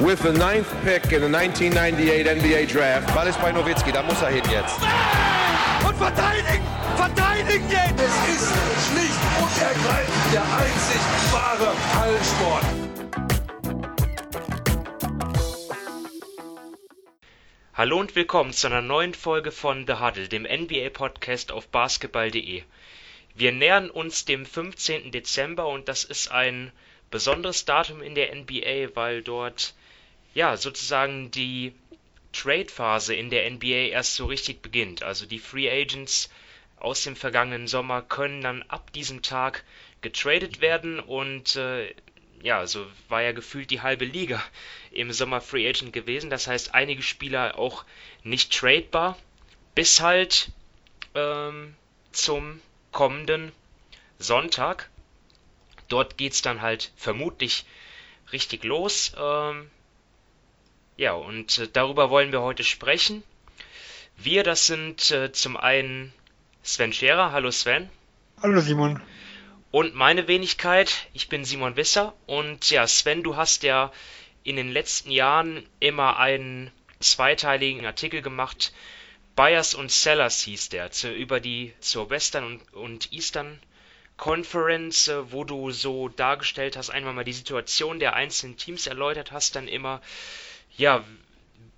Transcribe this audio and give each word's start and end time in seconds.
with 0.00 0.20
the 0.22 0.32
ninth 0.32 0.68
pick 0.82 1.12
in 1.12 1.20
the 1.22 1.28
1998 1.28 2.26
NBA 2.26 2.66
Draft. 2.66 3.14
Ball 3.14 3.28
ist 3.28 3.40
bei 3.40 3.52
Nowitzki, 3.52 3.92
da 3.92 4.02
muss 4.02 4.20
er 4.22 4.30
hin 4.30 4.42
jetzt. 4.50 4.76
Und 5.86 5.96
verteidigen! 5.96 6.64
Verteidigen 6.96 7.70
jetzt! 7.70 8.00
Es 8.00 8.14
ist 8.34 8.52
schlicht 8.88 9.20
und 9.40 9.62
ergreifend 9.62 10.32
der 10.32 10.42
einzig 10.42 11.00
wahre 11.32 11.72
Hallensport. 12.00 12.64
Hallo 17.74 18.00
und 18.00 18.16
willkommen 18.16 18.52
zu 18.52 18.66
einer 18.66 18.82
neuen 18.82 19.14
Folge 19.14 19.52
von 19.52 19.86
The 19.86 19.94
Huddle, 19.94 20.28
dem 20.28 20.42
NBA-Podcast 20.42 21.52
auf 21.52 21.68
basketball.de. 21.68 22.62
Wir 23.36 23.52
nähern 23.52 23.90
uns 23.90 24.24
dem 24.24 24.44
15. 24.44 25.12
Dezember 25.12 25.68
und 25.68 25.88
das 25.88 26.04
ist 26.04 26.30
ein 26.30 26.72
besonderes 27.10 27.64
Datum 27.64 28.02
in 28.02 28.16
der 28.16 28.34
NBA, 28.34 28.94
weil 28.94 29.22
dort 29.22 29.74
ja 30.34 30.56
sozusagen 30.56 31.30
die 31.30 31.72
Trade-Phase 32.32 33.14
in 33.14 33.30
der 33.30 33.48
NBA 33.50 33.88
erst 33.92 34.16
so 34.16 34.26
richtig 34.26 34.60
beginnt. 34.60 35.02
Also 35.02 35.24
die 35.26 35.38
Free 35.38 35.70
Agents 35.70 36.30
aus 36.76 37.02
dem 37.04 37.16
vergangenen 37.16 37.68
Sommer 37.68 38.02
können 38.02 38.42
dann 38.42 38.62
ab 38.64 38.92
diesem 38.92 39.22
Tag 39.22 39.64
getradet 40.02 40.60
werden 40.60 41.00
und 41.00 41.56
äh, 41.56 41.94
ja, 42.42 42.66
so 42.66 42.86
war 43.08 43.22
ja 43.22 43.32
gefühlt 43.32 43.70
die 43.70 43.80
halbe 43.80 44.04
Liga 44.04 44.42
im 44.90 45.12
Sommer 45.12 45.40
Free 45.40 45.66
Agent 45.66 45.94
gewesen. 45.94 46.28
Das 46.28 46.46
heißt, 46.46 46.74
einige 46.74 47.02
Spieler 47.02 47.58
auch 47.58 47.84
nicht 48.22 48.52
tradebar, 48.52 49.16
bis 49.74 50.00
halt 50.00 50.50
ähm, 51.14 51.74
zum 52.12 52.60
kommenden 52.92 53.52
Sonntag. 54.18 54.90
Dort 55.88 56.18
geht's 56.18 56.42
dann 56.42 56.60
halt 56.60 56.92
vermutlich 56.96 57.64
richtig 58.30 58.64
los. 58.64 59.12
Ähm, 59.18 59.70
ja, 60.96 61.12
und 61.12 61.58
äh, 61.58 61.68
darüber 61.72 62.10
wollen 62.10 62.32
wir 62.32 62.42
heute 62.42 62.64
sprechen. 62.64 63.22
Wir, 64.16 64.42
das 64.42 64.66
sind 64.66 65.10
äh, 65.10 65.32
zum 65.32 65.56
einen 65.56 66.12
Sven 66.62 66.92
Scherer. 66.92 67.32
Hallo 67.32 67.50
Sven. 67.50 67.90
Hallo 68.42 68.60
Simon. 68.60 69.02
Und 69.70 69.94
meine 69.94 70.28
Wenigkeit, 70.28 71.08
ich 71.12 71.28
bin 71.28 71.44
Simon 71.44 71.76
Wisser. 71.76 72.14
Und 72.26 72.70
ja, 72.70 72.86
Sven, 72.86 73.22
du 73.22 73.36
hast 73.36 73.64
ja 73.64 73.92
in 74.44 74.56
den 74.56 74.70
letzten 74.70 75.10
Jahren 75.10 75.66
immer 75.80 76.18
einen 76.18 76.70
zweiteiligen 77.00 77.84
Artikel 77.84 78.22
gemacht. 78.22 78.72
Buyers 79.34 79.74
und 79.74 79.90
Sellers 79.90 80.42
hieß 80.42 80.68
der, 80.68 80.92
zu, 80.92 81.12
über 81.12 81.40
die 81.40 81.74
zur 81.80 82.08
Western 82.08 82.44
und, 82.44 82.74
und 82.74 83.12
Eastern 83.12 83.58
Conference, 84.16 85.08
äh, 85.08 85.32
wo 85.32 85.44
du 85.44 85.72
so 85.72 86.08
dargestellt 86.08 86.76
hast, 86.76 86.90
einmal 86.90 87.14
mal 87.14 87.24
die 87.24 87.32
Situation 87.32 87.98
der 87.98 88.14
einzelnen 88.14 88.56
Teams 88.56 88.86
erläutert 88.86 89.32
hast, 89.32 89.56
dann 89.56 89.66
immer, 89.66 90.00
ja, 90.76 91.04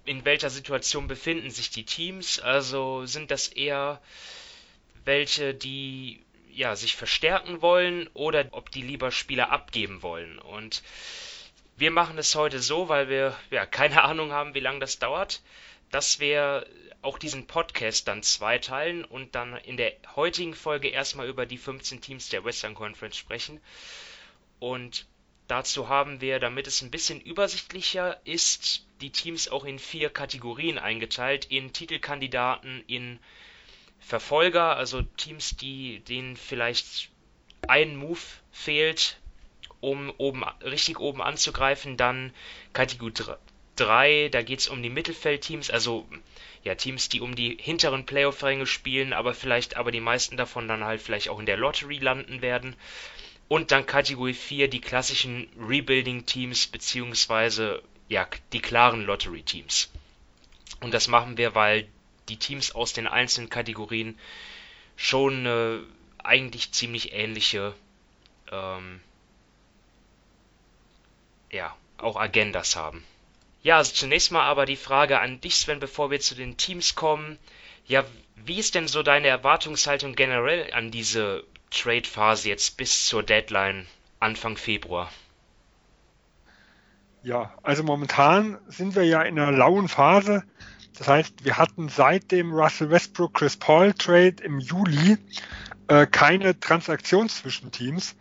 in 0.05 0.25
welcher 0.25 0.51
Situation 0.51 1.09
befinden 1.09 1.51
sich 1.51 1.71
die 1.71 1.85
Teams? 1.85 2.39
Also 2.39 3.07
sind 3.07 3.31
das 3.31 3.49
eher 3.49 4.01
welche, 5.05 5.55
die 5.55 6.23
ja, 6.53 6.75
sich 6.75 6.97
verstärken 6.97 7.61
wollen 7.61 8.09
oder 8.15 8.47
ob 8.53 8.71
die 8.71 8.83
lieber 8.83 9.13
Spieler 9.13 9.51
abgeben 9.53 10.03
wollen. 10.03 10.39
Und 10.39 10.83
wir 11.77 11.91
machen 11.91 12.17
es 12.17 12.35
heute 12.35 12.61
so, 12.61 12.89
weil 12.89 13.09
wir 13.09 13.37
ja 13.51 13.67
keine 13.67 14.03
Ahnung 14.03 14.33
haben, 14.33 14.55
wie 14.55 14.61
lange 14.61 14.81
das 14.81 14.99
dauert, 14.99 15.43
dass 15.91 16.19
wir 16.19 16.67
auch 17.03 17.19
diesen 17.19 17.47
Podcast 17.47 18.09
dann 18.09 18.23
zweiteilen 18.23 19.05
und 19.05 19.35
dann 19.35 19.57
in 19.59 19.77
der 19.77 19.93
heutigen 20.17 20.55
Folge 20.55 20.89
erstmal 20.89 21.29
über 21.29 21.47
die 21.47 21.59
15 21.59 22.01
Teams 22.01 22.31
der 22.31 22.45
Western 22.45 22.75
Conference 22.75 23.17
sprechen. 23.17 23.61
Und 24.59 25.07
dazu 25.49 25.89
haben 25.89 26.21
wir, 26.21 26.39
damit 26.39 26.67
es 26.67 26.83
ein 26.83 26.91
bisschen 26.91 27.21
übersichtlicher 27.21 28.19
ist, 28.25 28.87
die 29.01 29.11
Teams 29.11 29.49
auch 29.49 29.65
in 29.65 29.79
vier 29.79 30.11
Kategorien 30.11 30.79
eingeteilt, 30.79 31.47
in 31.47 31.73
Titelkandidaten, 31.73 32.83
in 32.87 33.19
Verfolger, 34.01 34.77
also 34.77 35.03
Teams, 35.03 35.57
die 35.57 36.01
denen 36.01 36.37
vielleicht 36.37 37.11
ein 37.69 37.97
Move 37.97 38.21
fehlt, 38.53 39.19
um 39.81 40.13
oben 40.19 40.45
richtig 40.63 40.99
oben 41.01 41.23
anzugreifen, 41.23 41.97
dann 41.97 42.33
Kategorie 42.73 43.13
3, 43.77 44.31
da 44.31 44.43
geht 44.43 44.61
es 44.61 44.69
um 44.69 44.83
die 44.83 44.91
Mittelfeldteams, 44.91 45.71
also 45.71 46.07
ja, 46.65 46.75
Teams, 46.75 47.09
die 47.09 47.21
um 47.21 47.37
die 47.37 47.59
hinteren 47.61 48.07
Playoff-Ränge 48.07 48.67
spielen, 48.67 49.13
aber 49.13 49.35
vielleicht, 49.35 49.77
aber 49.77 49.93
die 49.93 50.01
meisten 50.01 50.37
davon 50.37 50.67
dann 50.67 50.85
halt 50.85 51.01
vielleicht 51.01 51.29
auch 51.29 51.39
in 51.39 51.47
der 51.47 51.57
Lottery 51.57 51.99
landen 51.99 52.43
werden. 52.43 52.75
Und 53.49 53.71
dann 53.71 53.87
Kategorie 53.87 54.35
4, 54.35 54.69
die 54.69 54.81
klassischen 54.81 55.49
Rebuilding-Teams, 55.59 56.67
beziehungsweise 56.67 57.83
ja, 58.09 58.27
die 58.53 58.61
klaren 58.61 59.03
Lottery-Teams. 59.05 59.91
Und 60.81 60.93
das 60.93 61.09
machen 61.09 61.37
wir, 61.37 61.55
weil 61.55 61.87
die 62.29 62.39
Teams 62.39 62.75
aus 62.75 62.93
den 62.93 63.07
einzelnen 63.07 63.51
Kategorien 63.51 64.19
schon 64.97 65.47
äh, 65.47 65.79
eigentlich 66.19 66.73
ziemlich 66.73 67.13
ähnliche 67.13 67.75
ähm, 68.51 69.01
ja, 71.51 71.77
auch 71.99 72.17
Agendas 72.17 72.77
haben. 72.77 73.05
Ja, 73.63 73.79
also 73.79 73.93
zunächst 73.93 74.31
mal 74.31 74.45
aber 74.45 74.67
die 74.67 74.77
Frage 74.77 75.21
an 75.21 75.41
dich, 75.41 75.57
Sven, 75.57 75.81
bevor 75.81 76.11
wir 76.11 76.21
zu 76.21 76.35
den 76.35 76.57
Teams 76.57 76.95
kommen. 76.95 77.39
Ja, 77.87 78.05
wie 78.37 78.59
ist 78.59 78.75
denn 78.75 78.89
so 78.89 79.03
deine 79.03 79.29
Erwartungshaltung 79.29 80.15
generell 80.15 80.73
an 80.73 80.91
diese 80.91 81.45
Trade-Phase 81.71 82.49
jetzt 82.49 82.77
bis 82.77 83.07
zur 83.07 83.23
Deadline 83.23 83.87
Anfang 84.21 84.57
Februar? 84.57 85.11
Ja, 87.23 87.53
also 87.63 87.83
momentan 87.83 88.59
sind 88.69 88.95
wir 88.95 89.05
ja 89.05 89.23
in 89.23 89.39
einer 89.39 89.51
lauen 89.51 89.89
Phase. 89.89 90.45
Das 90.97 91.09
heißt, 91.09 91.45
wir 91.45 91.59
hatten 91.59 91.89
seit 91.89 92.31
dem 92.31 92.53
Russell 92.53 92.91
Westbrook 92.91 93.35
Chris 93.35 93.57
Paul 93.57 93.93
Trade 93.93 94.37
im 94.43 94.61
Juli 94.61 95.19
äh, 95.89 96.07
keine 96.07 96.59
Transaktion 96.59 97.29
zwischen 97.29 97.71
Teams. 97.71 98.17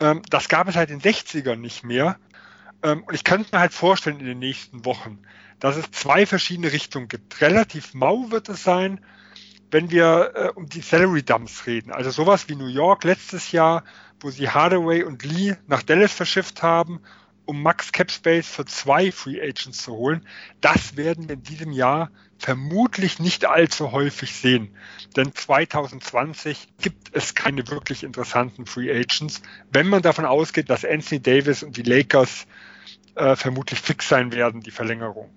Ähm, 0.00 0.22
das 0.30 0.48
gab 0.48 0.68
es 0.68 0.76
in 0.76 0.86
den 0.86 1.00
60ern 1.00 1.56
nicht 1.56 1.84
mehr. 1.84 2.18
Ähm, 2.82 3.02
und 3.04 3.14
ich 3.14 3.24
könnte 3.24 3.48
mir 3.52 3.60
halt 3.60 3.72
vorstellen 3.72 4.20
in 4.20 4.26
den 4.26 4.38
nächsten 4.38 4.84
Wochen, 4.84 5.18
dass 5.60 5.76
es 5.76 5.90
zwei 5.90 6.26
verschiedene 6.26 6.72
Richtungen 6.72 7.08
gibt. 7.08 7.40
Relativ 7.40 7.94
mau 7.94 8.30
wird 8.30 8.48
es 8.48 8.62
sein, 8.62 9.00
wenn 9.70 9.90
wir 9.90 10.32
äh, 10.34 10.48
um 10.54 10.68
die 10.68 10.80
Salary 10.80 11.22
Dumps 11.22 11.66
reden. 11.66 11.92
Also 11.92 12.10
sowas 12.10 12.48
wie 12.48 12.56
New 12.56 12.66
York 12.66 13.04
letztes 13.04 13.52
Jahr, 13.52 13.84
wo 14.20 14.30
sie 14.30 14.48
Hardaway 14.48 15.02
und 15.02 15.24
Lee 15.24 15.56
nach 15.66 15.82
Dallas 15.82 16.12
verschifft 16.12 16.62
haben 16.62 17.00
um 17.46 17.62
Max 17.62 17.92
Capspace 17.92 18.48
für 18.48 18.66
zwei 18.66 19.10
Free 19.10 19.40
Agents 19.40 19.82
zu 19.82 19.92
holen. 19.92 20.26
Das 20.60 20.96
werden 20.96 21.28
wir 21.28 21.36
in 21.36 21.42
diesem 21.42 21.72
Jahr 21.72 22.10
vermutlich 22.38 23.18
nicht 23.18 23.46
allzu 23.46 23.92
häufig 23.92 24.34
sehen. 24.34 24.76
Denn 25.16 25.34
2020 25.34 26.68
gibt 26.82 27.14
es 27.14 27.34
keine 27.34 27.66
wirklich 27.68 28.02
interessanten 28.02 28.66
Free 28.66 28.90
Agents, 28.90 29.42
wenn 29.72 29.88
man 29.88 30.02
davon 30.02 30.26
ausgeht, 30.26 30.68
dass 30.68 30.84
Anthony 30.84 31.22
Davis 31.22 31.62
und 31.62 31.76
die 31.76 31.82
Lakers 31.82 32.46
äh, 33.14 33.36
vermutlich 33.36 33.80
fix 33.80 34.08
sein 34.08 34.32
werden, 34.32 34.60
die 34.60 34.72
Verlängerung. 34.72 35.30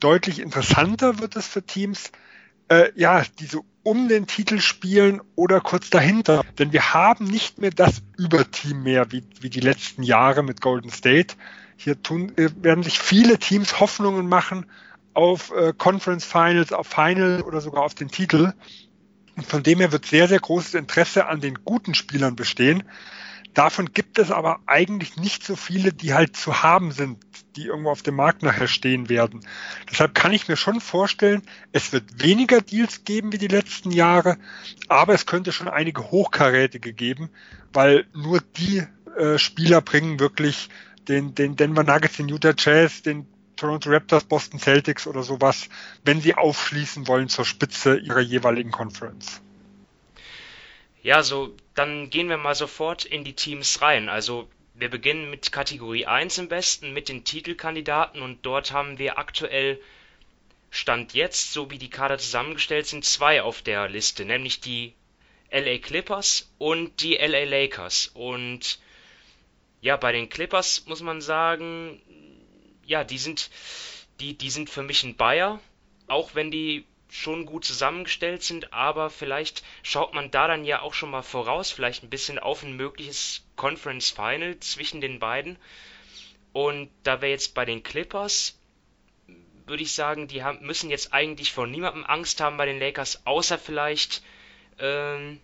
Deutlich 0.00 0.40
interessanter 0.40 1.20
wird 1.20 1.36
es 1.36 1.46
für 1.46 1.62
Teams, 1.62 2.10
äh, 2.68 2.90
ja, 2.94 3.22
die 3.38 3.46
so 3.46 3.64
um 3.82 4.08
den 4.08 4.26
Titel 4.26 4.60
spielen 4.60 5.20
oder 5.36 5.60
kurz 5.60 5.90
dahinter. 5.90 6.42
Denn 6.58 6.72
wir 6.72 6.94
haben 6.94 7.26
nicht 7.26 7.58
mehr 7.58 7.70
das 7.70 8.02
Überteam 8.16 8.82
mehr 8.82 9.12
wie, 9.12 9.22
wie 9.40 9.50
die 9.50 9.60
letzten 9.60 10.02
Jahre 10.02 10.42
mit 10.42 10.60
Golden 10.60 10.90
State. 10.90 11.34
Hier 11.76 12.02
tun, 12.02 12.32
äh, 12.36 12.50
werden 12.56 12.82
sich 12.82 12.98
viele 12.98 13.38
Teams 13.38 13.80
Hoffnungen 13.80 14.28
machen 14.28 14.66
auf 15.12 15.52
äh, 15.52 15.72
Conference 15.76 16.24
Finals, 16.24 16.72
auf 16.72 16.88
Final 16.88 17.42
oder 17.42 17.60
sogar 17.60 17.84
auf 17.84 17.94
den 17.94 18.08
Titel. 18.08 18.52
Und 19.36 19.46
von 19.46 19.62
dem 19.62 19.80
her 19.80 19.92
wird 19.92 20.06
sehr, 20.06 20.28
sehr 20.28 20.40
großes 20.40 20.74
Interesse 20.74 21.26
an 21.26 21.40
den 21.40 21.64
guten 21.64 21.94
Spielern 21.94 22.36
bestehen. 22.36 22.84
Davon 23.54 23.92
gibt 23.92 24.18
es 24.18 24.32
aber 24.32 24.58
eigentlich 24.66 25.16
nicht 25.16 25.44
so 25.44 25.54
viele, 25.54 25.92
die 25.92 26.12
halt 26.12 26.36
zu 26.36 26.62
haben 26.62 26.90
sind, 26.90 27.18
die 27.54 27.66
irgendwo 27.66 27.90
auf 27.90 28.02
dem 28.02 28.16
Markt 28.16 28.42
nachher 28.42 28.66
stehen 28.66 29.08
werden. 29.08 29.46
Deshalb 29.90 30.14
kann 30.14 30.32
ich 30.32 30.48
mir 30.48 30.56
schon 30.56 30.80
vorstellen, 30.80 31.42
es 31.70 31.92
wird 31.92 32.22
weniger 32.22 32.60
Deals 32.60 33.04
geben 33.04 33.32
wie 33.32 33.38
die 33.38 33.48
letzten 33.48 33.92
Jahre, 33.92 34.38
aber 34.88 35.14
es 35.14 35.26
könnte 35.26 35.52
schon 35.52 35.68
einige 35.68 36.10
Hochkarätige 36.10 36.92
geben, 36.92 37.30
weil 37.72 38.06
nur 38.12 38.40
die 38.40 38.82
äh, 39.16 39.38
Spieler 39.38 39.80
bringen 39.80 40.18
wirklich 40.18 40.68
den, 41.06 41.34
den 41.36 41.54
Denver 41.54 41.84
Nuggets, 41.84 42.16
den 42.16 42.28
Utah 42.28 42.54
Jazz, 42.56 43.02
den 43.02 43.26
Toronto 43.56 43.88
Raptors, 43.90 44.24
Boston 44.24 44.58
Celtics 44.58 45.06
oder 45.06 45.22
sowas, 45.22 45.68
wenn 46.04 46.20
sie 46.20 46.34
aufschließen 46.34 47.06
wollen 47.06 47.28
zur 47.28 47.44
Spitze 47.44 47.96
ihrer 47.96 48.20
jeweiligen 48.20 48.72
Conference. 48.72 49.43
Ja, 51.04 51.22
so, 51.22 51.54
dann 51.74 52.08
gehen 52.08 52.30
wir 52.30 52.38
mal 52.38 52.54
sofort 52.54 53.04
in 53.04 53.24
die 53.24 53.34
Teams 53.34 53.82
rein. 53.82 54.08
Also, 54.08 54.48
wir 54.72 54.88
beginnen 54.88 55.28
mit 55.28 55.52
Kategorie 55.52 56.06
1 56.06 56.38
im 56.38 56.48
Westen, 56.48 56.94
mit 56.94 57.10
den 57.10 57.24
Titelkandidaten 57.24 58.22
und 58.22 58.46
dort 58.46 58.72
haben 58.72 58.98
wir 58.98 59.18
aktuell 59.18 59.78
Stand 60.70 61.12
jetzt, 61.12 61.52
so 61.52 61.70
wie 61.70 61.76
die 61.76 61.90
Kader 61.90 62.16
zusammengestellt 62.16 62.86
sind, 62.86 63.04
zwei 63.04 63.42
auf 63.42 63.60
der 63.60 63.86
Liste, 63.90 64.24
nämlich 64.24 64.60
die 64.60 64.94
LA 65.50 65.76
Clippers 65.76 66.50
und 66.56 67.02
die 67.02 67.16
LA 67.16 67.44
Lakers. 67.44 68.10
Und 68.14 68.78
ja, 69.82 69.98
bei 69.98 70.10
den 70.10 70.30
Clippers 70.30 70.86
muss 70.86 71.02
man 71.02 71.20
sagen, 71.20 72.00
ja, 72.86 73.04
die 73.04 73.18
sind, 73.18 73.50
die, 74.20 74.38
die 74.38 74.48
sind 74.48 74.70
für 74.70 74.82
mich 74.82 75.04
ein 75.04 75.16
Bayer, 75.16 75.60
auch 76.06 76.34
wenn 76.34 76.50
die 76.50 76.86
schon 77.14 77.46
gut 77.46 77.64
zusammengestellt 77.64 78.42
sind, 78.42 78.72
aber 78.72 79.08
vielleicht 79.08 79.62
schaut 79.84 80.14
man 80.14 80.32
da 80.32 80.48
dann 80.48 80.64
ja 80.64 80.82
auch 80.82 80.94
schon 80.94 81.10
mal 81.10 81.22
voraus, 81.22 81.70
vielleicht 81.70 82.02
ein 82.02 82.10
bisschen 82.10 82.40
auf 82.40 82.64
ein 82.64 82.76
mögliches 82.76 83.44
Conference 83.54 84.10
Final 84.10 84.58
zwischen 84.58 85.00
den 85.00 85.20
beiden. 85.20 85.56
Und 86.52 86.90
da 87.04 87.20
wäre 87.20 87.30
jetzt 87.30 87.54
bei 87.54 87.64
den 87.64 87.84
Clippers, 87.84 88.58
würde 89.64 89.84
ich 89.84 89.92
sagen, 89.92 90.26
die 90.26 90.42
haben, 90.42 90.66
müssen 90.66 90.90
jetzt 90.90 91.12
eigentlich 91.12 91.52
vor 91.52 91.68
niemandem 91.68 92.04
Angst 92.04 92.40
haben 92.40 92.56
bei 92.56 92.66
den 92.66 92.80
Lakers, 92.80 93.24
außer 93.26 93.58
vielleicht 93.58 94.22
ähm, 94.80 95.40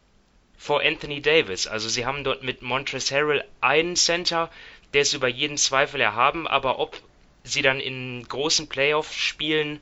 vor 0.58 0.82
Anthony 0.82 1.22
Davis. 1.22 1.68
Also 1.68 1.88
sie 1.88 2.04
haben 2.04 2.24
dort 2.24 2.42
mit 2.42 2.62
Montrezl 2.62 3.14
Harrell 3.14 3.44
einen 3.60 3.94
Center, 3.94 4.50
der 4.92 5.02
ist 5.02 5.14
über 5.14 5.28
jeden 5.28 5.56
Zweifel 5.56 6.00
erhaben, 6.00 6.48
aber 6.48 6.80
ob 6.80 7.00
sie 7.44 7.62
dann 7.62 7.78
in 7.78 8.26
großen 8.28 8.68
Playoff-Spielen 8.68 9.80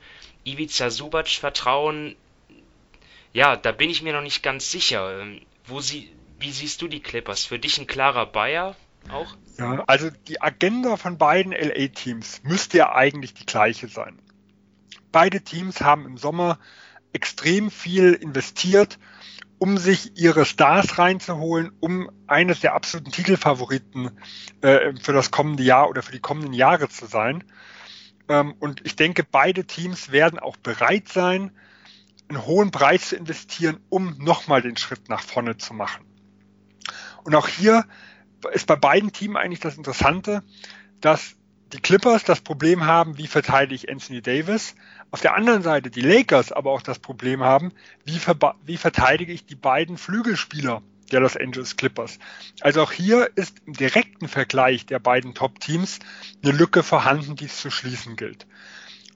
Ivica 0.51 0.89
Subac 0.89 1.27
vertrauen, 1.27 2.15
ja, 3.33 3.55
da 3.55 3.71
bin 3.71 3.89
ich 3.89 4.01
mir 4.01 4.13
noch 4.13 4.21
nicht 4.21 4.43
ganz 4.43 4.71
sicher. 4.71 5.21
Ähm, 5.21 5.41
wo 5.65 5.81
sie, 5.81 6.11
wie 6.39 6.51
siehst 6.51 6.81
du 6.81 6.87
die 6.87 7.01
Clippers? 7.01 7.45
Für 7.45 7.59
dich 7.59 7.77
ein 7.77 7.87
klarer 7.87 8.25
Bayer 8.25 8.75
auch? 9.11 9.35
Ja, 9.57 9.83
also 9.87 10.09
die 10.27 10.41
Agenda 10.41 10.97
von 10.97 11.17
beiden 11.17 11.51
LA-Teams 11.51 12.41
müsste 12.43 12.77
ja 12.77 12.93
eigentlich 12.93 13.33
die 13.33 13.45
gleiche 13.45 13.87
sein. 13.87 14.19
Beide 15.11 15.41
Teams 15.41 15.81
haben 15.81 16.05
im 16.05 16.17
Sommer 16.17 16.59
extrem 17.13 17.71
viel 17.71 18.13
investiert, 18.13 18.99
um 19.57 19.77
sich 19.77 20.17
ihre 20.17 20.45
Stars 20.45 20.97
reinzuholen, 20.97 21.71
um 21.79 22.09
eines 22.27 22.61
der 22.61 22.73
absoluten 22.73 23.11
Titelfavoriten 23.11 24.11
äh, 24.61 24.93
für 25.01 25.13
das 25.13 25.31
kommende 25.31 25.63
Jahr 25.63 25.89
oder 25.89 26.01
für 26.01 26.11
die 26.11 26.19
kommenden 26.19 26.53
Jahre 26.53 26.87
zu 26.87 27.07
sein. 27.07 27.43
Ähm, 28.29 28.53
und 28.59 28.85
ich 28.85 28.95
denke, 28.95 29.23
beide 29.23 29.65
Teams 29.65 30.11
werden 30.11 30.39
auch 30.39 30.55
bereit 30.55 31.09
sein, 31.09 31.51
einen 32.29 32.45
hohen 32.45 32.71
Preis 32.71 33.09
zu 33.09 33.15
investieren, 33.15 33.79
um 33.89 34.15
nochmal 34.19 34.61
den 34.61 34.77
Schritt 34.77 35.09
nach 35.09 35.21
vorne 35.21 35.57
zu 35.57 35.73
machen. 35.73 36.05
Und 37.23 37.35
auch 37.35 37.47
hier 37.47 37.85
ist 38.53 38.67
bei 38.67 38.75
beiden 38.75 39.11
Teams 39.11 39.35
eigentlich 39.35 39.59
das 39.59 39.77
Interessante, 39.77 40.43
dass 41.01 41.35
die 41.73 41.79
Clippers 41.79 42.23
das 42.23 42.41
Problem 42.41 42.85
haben, 42.85 43.17
wie 43.17 43.27
verteidige 43.27 43.75
ich 43.75 43.89
Anthony 43.91 44.21
Davis. 44.21 44.75
Auf 45.11 45.21
der 45.21 45.35
anderen 45.35 45.61
Seite 45.61 45.89
die 45.89 46.01
Lakers 46.01 46.51
aber 46.51 46.71
auch 46.71 46.81
das 46.81 46.99
Problem 46.99 47.43
haben, 47.43 47.71
wie, 48.05 48.19
wie 48.65 48.77
verteidige 48.77 49.33
ich 49.33 49.45
die 49.45 49.55
beiden 49.55 49.97
Flügelspieler 49.97 50.81
der 51.09 51.19
Los 51.19 51.35
Angeles 51.35 51.77
Clippers. 51.77 52.19
Also 52.61 52.81
auch 52.81 52.91
hier 52.91 53.29
ist 53.35 53.57
im 53.65 53.73
direkten 53.73 54.27
Vergleich 54.27 54.85
der 54.85 54.99
beiden 54.99 55.33
Top-Teams 55.33 55.99
eine 56.43 56.51
Lücke 56.51 56.83
vorhanden, 56.83 57.35
die 57.35 57.45
es 57.45 57.59
zu 57.59 57.71
schließen 57.71 58.15
gilt. 58.15 58.47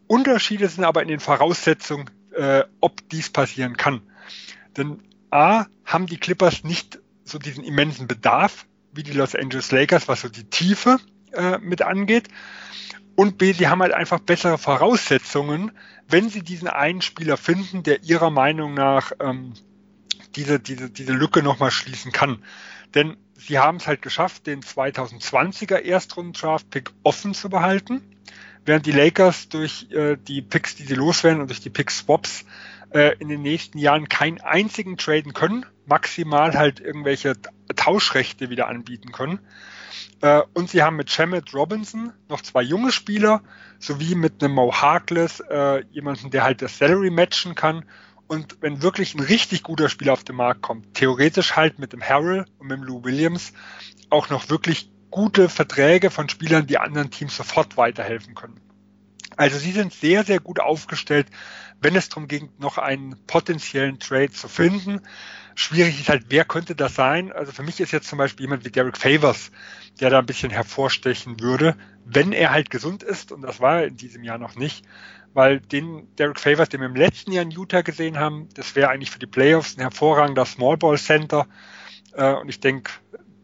Unterschiede 0.07 0.67
sind 0.67 0.83
aber 0.83 1.01
in 1.01 1.07
den 1.07 1.19
Voraussetzungen, 1.19 2.09
äh, 2.35 2.63
ob 2.81 3.07
dies 3.09 3.29
passieren 3.29 3.77
kann. 3.77 4.01
Denn 4.77 5.01
A, 5.31 5.65
haben 5.85 6.07
die 6.07 6.17
Clippers 6.17 6.63
nicht 6.63 6.99
so 7.23 7.39
diesen 7.39 7.63
immensen 7.63 8.07
Bedarf 8.07 8.65
wie 8.91 9.03
die 9.03 9.13
Los 9.13 9.35
Angeles 9.35 9.71
Lakers, 9.71 10.07
was 10.07 10.21
so 10.21 10.29
die 10.29 10.49
Tiefe 10.49 10.97
äh, 11.31 11.57
mit 11.57 11.81
angeht. 11.81 12.27
Und 13.15 13.37
B, 13.37 13.53
sie 13.53 13.67
haben 13.67 13.81
halt 13.81 13.93
einfach 13.93 14.19
bessere 14.19 14.57
Voraussetzungen, 14.57 15.71
wenn 16.07 16.29
sie 16.29 16.41
diesen 16.41 16.67
einen 16.67 17.01
Spieler 17.01 17.37
finden, 17.37 17.83
der 17.83 18.03
ihrer 18.03 18.29
Meinung 18.29 18.73
nach 18.73 19.11
ähm, 19.19 19.53
diese, 20.35 20.59
diese, 20.59 20.89
diese 20.89 21.13
Lücke 21.13 21.43
nochmal 21.43 21.71
schließen 21.71 22.11
kann. 22.11 22.43
Denn 22.93 23.17
sie 23.35 23.59
haben 23.59 23.77
es 23.77 23.87
halt 23.87 24.01
geschafft, 24.01 24.47
den 24.47 24.61
2020er 24.61 25.77
Erstrunden-Draft-Pick 25.77 26.91
offen 27.03 27.33
zu 27.33 27.49
behalten, 27.49 28.01
während 28.65 28.85
die 28.85 28.91
Lakers 28.91 29.49
durch 29.49 29.87
äh, 29.91 30.17
die 30.17 30.41
Picks, 30.41 30.75
die 30.75 30.83
sie 30.83 30.95
loswerden 30.95 31.41
und 31.41 31.49
durch 31.49 31.61
die 31.61 31.69
Pick-Swaps 31.69 32.45
äh, 32.93 33.17
in 33.17 33.27
den 33.27 33.41
nächsten 33.41 33.77
Jahren 33.77 34.07
keinen 34.07 34.41
einzigen 34.41 34.97
traden 34.97 35.33
können, 35.33 35.65
maximal 35.85 36.53
halt 36.53 36.79
irgendwelche 36.79 37.33
Tauschrechte 37.75 38.49
wieder 38.49 38.67
anbieten 38.67 39.11
können. 39.11 39.39
Äh, 40.21 40.41
und 40.53 40.69
sie 40.69 40.83
haben 40.83 40.95
mit 40.95 41.09
Shemet 41.09 41.53
Robinson 41.53 42.13
noch 42.29 42.41
zwei 42.41 42.61
junge 42.61 42.91
Spieler, 42.91 43.41
sowie 43.79 44.15
mit 44.15 44.43
einem 44.43 44.53
Mo 44.53 44.73
Harkless 44.73 45.41
äh, 45.41 45.83
jemanden, 45.91 46.29
der 46.29 46.43
halt 46.43 46.61
das 46.61 46.77
Salary 46.77 47.09
matchen 47.09 47.55
kann. 47.55 47.83
Und 48.27 48.57
wenn 48.61 48.81
wirklich 48.81 49.15
ein 49.15 49.19
richtig 49.19 49.63
guter 49.63 49.89
Spieler 49.89 50.13
auf 50.13 50.23
den 50.23 50.35
Markt 50.35 50.61
kommt, 50.61 50.93
theoretisch 50.93 51.55
halt 51.55 51.79
mit 51.79 51.93
dem 51.93 52.01
Harrell 52.01 52.45
und 52.57 52.67
mit 52.67 52.77
dem 52.77 52.83
Lou 52.83 53.03
Williams 53.03 53.53
auch 54.09 54.29
noch 54.29 54.49
wirklich 54.49 54.89
gute 55.11 55.49
Verträge 55.49 56.09
von 56.09 56.29
Spielern, 56.29 56.65
die 56.65 56.77
anderen 56.77 57.11
Teams 57.11 57.35
sofort 57.35 57.77
weiterhelfen 57.77 58.33
können. 58.33 58.59
Also 59.35 59.57
sie 59.57 59.71
sind 59.71 59.93
sehr, 59.93 60.23
sehr 60.23 60.39
gut 60.39 60.59
aufgestellt, 60.59 61.27
wenn 61.81 61.95
es 61.95 62.09
darum 62.09 62.27
ging, 62.27 62.49
noch 62.59 62.77
einen 62.77 63.15
potenziellen 63.27 63.99
Trade 63.99 64.31
zu 64.31 64.47
finden. 64.47 65.01
Schwierig 65.55 65.99
ist 65.99 66.09
halt, 66.09 66.25
wer 66.29 66.45
könnte 66.45 66.75
das 66.75 66.95
sein? 66.95 67.31
Also 67.31 67.51
für 67.51 67.63
mich 67.63 67.79
ist 67.79 67.91
jetzt 67.91 68.07
zum 68.07 68.17
Beispiel 68.17 68.45
jemand 68.45 68.65
wie 68.65 68.71
Derek 68.71 68.97
Favors, 68.97 69.51
der 69.99 70.09
da 70.09 70.19
ein 70.19 70.25
bisschen 70.25 70.51
hervorstechen 70.51 71.39
würde, 71.39 71.75
wenn 72.05 72.31
er 72.31 72.51
halt 72.51 72.69
gesund 72.69 73.03
ist, 73.03 73.31
und 73.31 73.41
das 73.41 73.59
war 73.59 73.81
er 73.81 73.87
in 73.87 73.97
diesem 73.97 74.23
Jahr 74.23 74.37
noch 74.37 74.55
nicht, 74.55 74.85
weil 75.33 75.59
den 75.59 76.13
Derek 76.15 76.39
Favors, 76.39 76.69
den 76.69 76.81
wir 76.81 76.87
im 76.87 76.95
letzten 76.95 77.31
Jahr 77.31 77.43
in 77.43 77.51
Utah 77.51 77.81
gesehen 77.81 78.19
haben, 78.19 78.49
das 78.53 78.75
wäre 78.75 78.89
eigentlich 78.89 79.11
für 79.11 79.19
die 79.19 79.27
Playoffs 79.27 79.77
ein 79.77 79.81
hervorragender 79.81 80.45
Small 80.45 80.77
Ball 80.77 80.97
Center. 80.97 81.47
Äh, 82.13 82.33
und 82.33 82.49
ich 82.49 82.59
denke, 82.59 82.91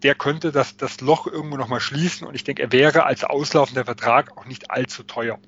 der 0.04 0.16
könnte 0.16 0.52
das, 0.52 0.78
das 0.78 1.02
Loch 1.02 1.28
irgendwo 1.28 1.58
nochmal 1.58 1.82
schließen 1.82 2.28
und 2.28 2.36
ich 2.36 2.44
denke, 2.44 2.62
er 2.62 2.72
wäre 2.72 3.04
als 3.04 3.24
auslaufender 3.24 3.86
Vertrag 3.86 4.38
auch 4.38 4.46
nicht 4.46 4.72
allzu 4.72 5.04
teuer. 5.04 5.40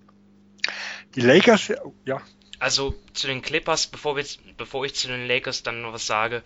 Die 1.15 1.21
Lakers, 1.21 1.71
ja. 2.05 2.21
Also 2.59 2.95
zu 3.13 3.27
den 3.27 3.41
Clippers, 3.41 3.87
bevor, 3.87 4.15
wir, 4.15 4.25
bevor 4.57 4.85
ich 4.85 4.93
zu 4.95 5.07
den 5.07 5.27
Lakers 5.27 5.63
dann 5.63 5.81
noch 5.81 5.93
was 5.93 6.05
sage. 6.05 6.43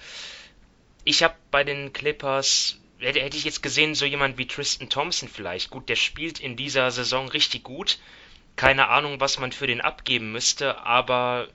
Ich 1.03 1.23
habe 1.23 1.35
bei 1.51 1.63
den 1.63 1.93
Clippers, 1.93 2.77
hätte, 2.99 3.19
hätte 3.19 3.37
ich 3.37 3.43
jetzt 3.43 3.61
gesehen, 3.61 3.95
so 3.95 4.05
jemand 4.05 4.37
wie 4.37 4.47
Tristan 4.47 4.89
Thompson 4.89 5.29
vielleicht. 5.29 5.69
Gut, 5.69 5.89
der 5.89 5.95
spielt 5.95 6.39
in 6.39 6.55
dieser 6.55 6.89
Saison 6.91 7.27
richtig 7.27 7.63
gut. 7.63 7.99
Keine 8.55 8.87
Ahnung, 8.87 9.19
was 9.19 9.39
man 9.39 9.51
für 9.51 9.67
den 9.67 9.81
abgeben 9.81 10.31
müsste, 10.31 10.81
aber 10.85 11.47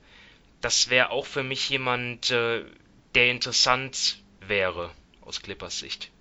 das 0.61 0.89
wäre 0.89 1.09
auch 1.09 1.25
für 1.25 1.43
mich 1.43 1.69
jemand, 1.69 2.31
äh, 2.31 2.63
der 3.15 3.31
interessant 3.31 4.21
wäre 4.39 4.91
aus 5.21 5.41
Clippers 5.41 5.79
Sicht 5.79 6.11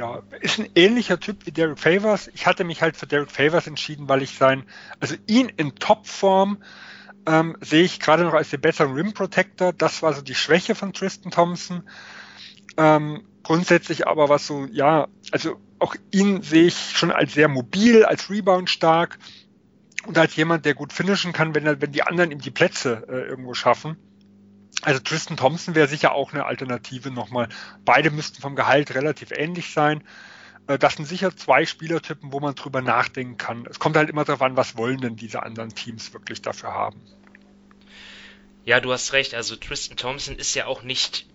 ja, 0.00 0.22
ist 0.40 0.58
ein 0.58 0.70
ähnlicher 0.74 1.20
Typ 1.20 1.44
wie 1.44 1.50
Derek 1.50 1.78
Favors. 1.78 2.30
Ich 2.32 2.46
hatte 2.46 2.64
mich 2.64 2.80
halt 2.80 2.96
für 2.96 3.06
Derek 3.06 3.30
Favors 3.30 3.66
entschieden, 3.66 4.08
weil 4.08 4.22
ich 4.22 4.34
sein, 4.34 4.64
also 4.98 5.14
ihn 5.26 5.50
in 5.50 5.74
Topform 5.74 6.62
ähm, 7.26 7.56
sehe 7.60 7.82
ich 7.82 8.00
gerade 8.00 8.24
noch 8.24 8.32
als 8.32 8.48
den 8.48 8.62
besseren 8.62 8.94
Rim 8.94 9.12
Protector. 9.12 9.74
Das 9.74 10.02
war 10.02 10.14
so 10.14 10.22
die 10.22 10.34
Schwäche 10.34 10.74
von 10.74 10.94
Tristan 10.94 11.30
Thompson. 11.30 11.82
Ähm, 12.78 13.26
grundsätzlich 13.42 14.06
aber 14.06 14.30
was 14.30 14.46
so, 14.46 14.66
ja, 14.72 15.08
also 15.32 15.60
auch 15.78 15.94
ihn 16.10 16.40
sehe 16.42 16.64
ich 16.64 16.76
schon 16.94 17.10
als 17.10 17.34
sehr 17.34 17.48
mobil, 17.48 18.04
als 18.04 18.30
Rebound 18.30 18.70
stark 18.70 19.18
und 20.06 20.16
als 20.16 20.34
jemand, 20.36 20.64
der 20.64 20.74
gut 20.74 20.92
finishen 20.92 21.32
kann, 21.32 21.54
wenn, 21.54 21.80
wenn 21.80 21.92
die 21.92 22.02
anderen 22.02 22.30
ihm 22.30 22.40
die 22.40 22.50
Plätze 22.50 23.06
äh, 23.08 23.28
irgendwo 23.28 23.54
schaffen. 23.54 23.96
Also 24.82 25.00
Tristan 25.00 25.36
Thompson 25.36 25.74
wäre 25.74 25.88
sicher 25.88 26.12
auch 26.12 26.32
eine 26.32 26.46
Alternative 26.46 27.10
nochmal. 27.10 27.48
Beide 27.84 28.10
müssten 28.10 28.40
vom 28.40 28.56
Gehalt 28.56 28.94
relativ 28.94 29.30
ähnlich 29.30 29.72
sein. 29.72 30.02
Äh, 30.66 30.78
das 30.78 30.94
sind 30.94 31.04
sicher 31.04 31.36
zwei 31.36 31.66
Spielertypen, 31.66 32.32
wo 32.32 32.40
man 32.40 32.54
drüber 32.54 32.80
nachdenken 32.80 33.36
kann. 33.36 33.66
Es 33.68 33.78
kommt 33.78 33.96
halt 33.96 34.08
immer 34.08 34.24
darauf 34.24 34.42
an, 34.42 34.56
was 34.56 34.76
wollen 34.76 35.00
denn 35.00 35.16
diese 35.16 35.42
anderen 35.42 35.74
Teams 35.74 36.12
wirklich 36.14 36.40
dafür 36.40 36.72
haben. 36.72 37.00
Ja, 38.64 38.80
du 38.80 38.92
hast 38.92 39.12
recht. 39.12 39.34
Also 39.34 39.56
Tristan 39.56 39.96
Thompson 39.96 40.36
ist 40.36 40.54
ja 40.54 40.66
auch 40.66 40.82
nicht, 40.82 41.26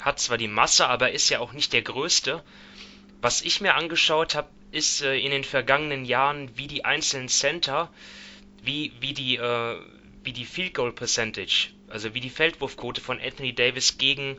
hat 0.00 0.18
zwar 0.18 0.38
die 0.38 0.48
Masse, 0.48 0.86
aber 0.86 1.12
ist 1.12 1.28
ja 1.28 1.40
auch 1.40 1.52
nicht 1.52 1.72
der 1.72 1.82
Größte. 1.82 2.42
Was 3.20 3.42
ich 3.42 3.60
mir 3.60 3.74
angeschaut 3.74 4.34
habe, 4.34 4.48
ist 4.70 5.02
äh, 5.02 5.18
in 5.18 5.30
den 5.30 5.44
vergangenen 5.44 6.04
Jahren, 6.04 6.56
wie 6.56 6.66
die 6.66 6.84
einzelnen 6.84 7.28
Center, 7.28 7.90
wie, 8.62 8.92
wie 9.00 9.14
die, 9.14 9.36
äh, 9.36 9.80
wie 10.22 10.32
die 10.32 10.44
Field 10.44 10.74
Goal 10.74 10.92
Percentage 10.92 11.70
also 11.90 12.14
wie 12.14 12.20
die 12.20 12.30
Feldwurfquote 12.30 13.00
von 13.00 13.20
Anthony 13.20 13.54
Davis 13.54 13.98
gegen 13.98 14.38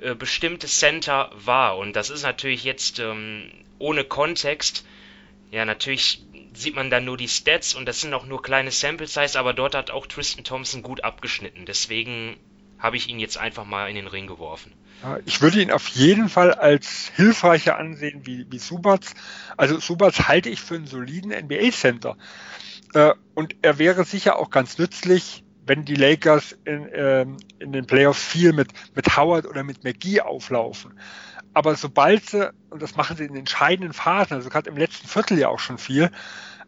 äh, 0.00 0.14
bestimmte 0.14 0.66
Center 0.66 1.30
war. 1.34 1.78
Und 1.78 1.94
das 1.96 2.10
ist 2.10 2.22
natürlich 2.22 2.64
jetzt 2.64 2.98
ähm, 2.98 3.50
ohne 3.78 4.04
Kontext. 4.04 4.86
Ja, 5.50 5.64
natürlich 5.64 6.22
sieht 6.54 6.74
man 6.74 6.90
dann 6.90 7.04
nur 7.04 7.16
die 7.16 7.28
Stats 7.28 7.74
und 7.74 7.86
das 7.86 8.00
sind 8.00 8.14
auch 8.14 8.26
nur 8.26 8.42
kleine 8.42 8.70
Sample 8.70 9.06
Size, 9.06 9.38
aber 9.38 9.52
dort 9.52 9.74
hat 9.74 9.90
auch 9.90 10.06
Tristan 10.06 10.44
Thompson 10.44 10.82
gut 10.82 11.04
abgeschnitten. 11.04 11.66
Deswegen 11.66 12.36
habe 12.78 12.96
ich 12.96 13.08
ihn 13.08 13.18
jetzt 13.18 13.38
einfach 13.38 13.64
mal 13.64 13.88
in 13.88 13.96
den 13.96 14.06
Ring 14.06 14.26
geworfen. 14.26 14.72
Ich 15.24 15.42
würde 15.42 15.60
ihn 15.60 15.70
auf 15.70 15.88
jeden 15.88 16.28
Fall 16.28 16.54
als 16.54 17.10
hilfreicher 17.14 17.76
ansehen 17.78 18.26
wie, 18.26 18.46
wie 18.50 18.58
Subats. 18.58 19.14
Also 19.56 19.78
Subats 19.78 20.26
halte 20.26 20.48
ich 20.48 20.60
für 20.60 20.74
einen 20.74 20.86
soliden 20.86 21.32
NBA-Center. 21.32 22.16
Äh, 22.94 23.12
und 23.34 23.56
er 23.62 23.78
wäre 23.78 24.04
sicher 24.04 24.38
auch 24.38 24.50
ganz 24.50 24.78
nützlich, 24.78 25.44
wenn 25.66 25.84
die 25.84 25.96
Lakers 25.96 26.56
in, 26.64 26.88
ähm, 26.94 27.36
in 27.58 27.72
den 27.72 27.86
Playoffs 27.86 28.22
viel 28.22 28.52
mit, 28.52 28.68
mit 28.94 29.16
Howard 29.16 29.46
oder 29.46 29.64
mit 29.64 29.84
McGee 29.84 30.20
auflaufen. 30.20 30.98
Aber 31.52 31.74
sobald 31.74 32.30
sie, 32.30 32.52
und 32.70 32.80
das 32.82 32.96
machen 32.96 33.16
sie 33.16 33.24
in 33.24 33.36
entscheidenden 33.36 33.92
Phasen, 33.92 34.34
also 34.34 34.48
gerade 34.48 34.70
im 34.70 34.76
letzten 34.76 35.08
Viertel 35.08 35.38
ja 35.38 35.48
auch 35.48 35.58
schon 35.58 35.78
viel, 35.78 36.10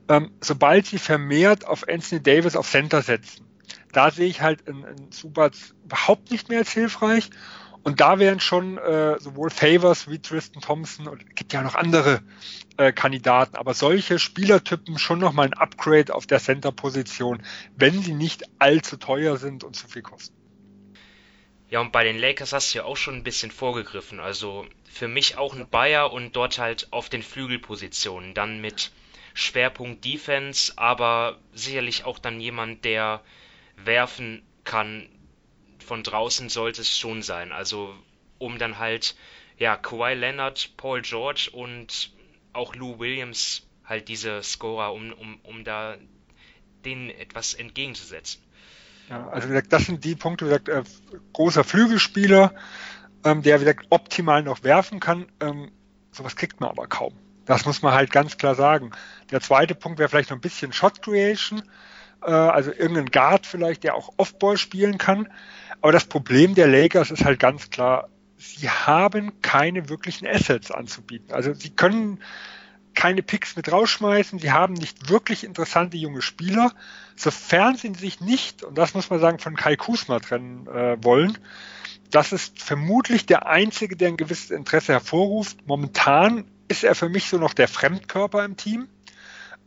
ähm, 0.08 0.30
sobald 0.40 0.86
sie 0.86 0.98
vermehrt 0.98 1.66
auf 1.66 1.86
Anthony 1.88 2.22
Davis 2.22 2.56
auf 2.56 2.68
Center 2.68 3.02
setzen. 3.02 3.47
Da 3.98 4.12
sehe 4.12 4.28
ich 4.28 4.42
halt 4.42 4.60
in, 4.60 4.84
in 4.84 5.10
Subats 5.10 5.74
überhaupt 5.84 6.30
nicht 6.30 6.48
mehr 6.48 6.60
als 6.60 6.70
hilfreich. 6.70 7.30
Und 7.82 7.98
da 7.98 8.20
wären 8.20 8.38
schon 8.38 8.78
äh, 8.78 9.18
sowohl 9.18 9.50
Favors 9.50 10.08
wie 10.08 10.20
Tristan 10.20 10.62
Thompson 10.62 11.08
und 11.08 11.34
gibt 11.34 11.52
ja 11.52 11.62
noch 11.62 11.74
andere 11.74 12.22
äh, 12.76 12.92
Kandidaten, 12.92 13.56
aber 13.56 13.74
solche 13.74 14.20
Spielertypen 14.20 15.00
schon 15.00 15.18
nochmal 15.18 15.46
ein 15.46 15.54
Upgrade 15.54 16.14
auf 16.14 16.28
der 16.28 16.38
Center-Position, 16.38 17.42
wenn 17.74 18.00
sie 18.00 18.14
nicht 18.14 18.44
allzu 18.60 18.98
teuer 18.98 19.36
sind 19.36 19.64
und 19.64 19.74
zu 19.74 19.88
viel 19.88 20.02
kosten. 20.02 20.36
Ja, 21.68 21.80
und 21.80 21.90
bei 21.90 22.04
den 22.04 22.20
Lakers 22.20 22.52
hast 22.52 22.72
du 22.72 22.78
ja 22.78 22.84
auch 22.84 22.96
schon 22.96 23.16
ein 23.16 23.24
bisschen 23.24 23.50
vorgegriffen. 23.50 24.20
Also 24.20 24.64
für 24.88 25.08
mich 25.08 25.38
auch 25.38 25.56
ein 25.56 25.68
Bayer 25.68 26.12
und 26.12 26.36
dort 26.36 26.60
halt 26.60 26.86
auf 26.92 27.08
den 27.08 27.24
Flügelpositionen. 27.24 28.32
Dann 28.34 28.60
mit 28.60 28.92
Schwerpunkt 29.34 30.04
Defense, 30.04 30.72
aber 30.76 31.40
sicherlich 31.52 32.04
auch 32.04 32.20
dann 32.20 32.40
jemand, 32.40 32.84
der 32.84 33.22
werfen 33.84 34.42
kann, 34.64 35.08
von 35.84 36.02
draußen 36.02 36.48
sollte 36.48 36.82
es 36.82 36.98
schon 36.98 37.22
sein. 37.22 37.52
Also 37.52 37.94
um 38.38 38.58
dann 38.58 38.78
halt, 38.78 39.16
ja, 39.56 39.76
Kawhi 39.76 40.14
Leonard, 40.14 40.72
Paul 40.76 41.02
George 41.02 41.50
und 41.52 42.12
auch 42.52 42.74
Lou 42.74 42.98
Williams 42.98 43.66
halt 43.84 44.08
diese 44.08 44.42
Scorer, 44.42 44.92
um, 44.92 45.12
um, 45.12 45.40
um 45.42 45.64
da 45.64 45.96
denen 46.84 47.10
etwas 47.10 47.54
entgegenzusetzen. 47.54 48.42
Ja, 49.08 49.26
also 49.28 49.48
wie 49.48 49.52
gesagt, 49.52 49.72
das 49.72 49.86
sind 49.86 50.04
die 50.04 50.14
Punkte, 50.14 50.44
wie 50.44 50.50
gesagt, 50.50 50.68
äh, 50.68 50.82
großer 51.32 51.64
Flügelspieler, 51.64 52.54
ähm, 53.24 53.42
der 53.42 53.60
wie 53.60 53.64
gesagt 53.64 53.86
optimal 53.90 54.42
noch 54.42 54.62
werfen 54.62 55.00
kann. 55.00 55.26
Ähm, 55.40 55.72
sowas 56.12 56.36
kriegt 56.36 56.60
man 56.60 56.70
aber 56.70 56.86
kaum. 56.86 57.14
Das 57.46 57.64
muss 57.64 57.80
man 57.80 57.94
halt 57.94 58.10
ganz 58.10 58.36
klar 58.36 58.54
sagen. 58.54 58.90
Der 59.30 59.40
zweite 59.40 59.74
Punkt 59.74 59.98
wäre 59.98 60.10
vielleicht 60.10 60.28
noch 60.30 60.36
ein 60.36 60.42
bisschen 60.42 60.72
Shot 60.72 61.00
Creation, 61.00 61.62
äh, 62.22 62.30
also 62.30 62.70
irgendein 62.72 63.06
Guard 63.06 63.46
vielleicht, 63.46 63.84
der 63.84 63.94
auch 63.94 64.12
Offball 64.16 64.56
spielen 64.56 64.98
kann. 64.98 65.28
Aber 65.80 65.92
das 65.92 66.04
Problem 66.04 66.54
der 66.54 66.66
Lakers 66.66 67.10
ist 67.10 67.24
halt 67.24 67.38
ganz 67.38 67.70
klar, 67.70 68.08
sie 68.36 68.68
haben 68.68 69.40
keine 69.42 69.88
wirklichen 69.88 70.26
Assets 70.26 70.70
anzubieten. 70.70 71.32
Also 71.32 71.54
sie 71.54 71.70
können 71.70 72.20
keine 72.94 73.22
Picks 73.22 73.54
mit 73.54 73.70
rausschmeißen, 73.70 74.40
sie 74.40 74.50
haben 74.50 74.74
nicht 74.74 75.08
wirklich 75.08 75.44
interessante 75.44 75.96
junge 75.96 76.20
Spieler, 76.20 76.72
sofern 77.14 77.76
sie 77.76 77.94
sich 77.94 78.20
nicht, 78.20 78.64
und 78.64 78.76
das 78.76 78.94
muss 78.94 79.08
man 79.08 79.20
sagen, 79.20 79.38
von 79.38 79.54
Kai 79.54 79.76
Kusma 79.76 80.18
trennen 80.18 80.66
äh, 80.66 80.96
wollen. 81.04 81.38
Das 82.10 82.32
ist 82.32 82.60
vermutlich 82.60 83.26
der 83.26 83.46
einzige, 83.46 83.94
der 83.94 84.08
ein 84.08 84.16
gewisses 84.16 84.50
Interesse 84.50 84.92
hervorruft. 84.94 85.64
Momentan 85.66 86.44
ist 86.66 86.82
er 86.82 86.94
für 86.96 87.08
mich 87.08 87.28
so 87.28 87.38
noch 87.38 87.54
der 87.54 87.68
Fremdkörper 87.68 88.44
im 88.44 88.56
Team. 88.56 88.88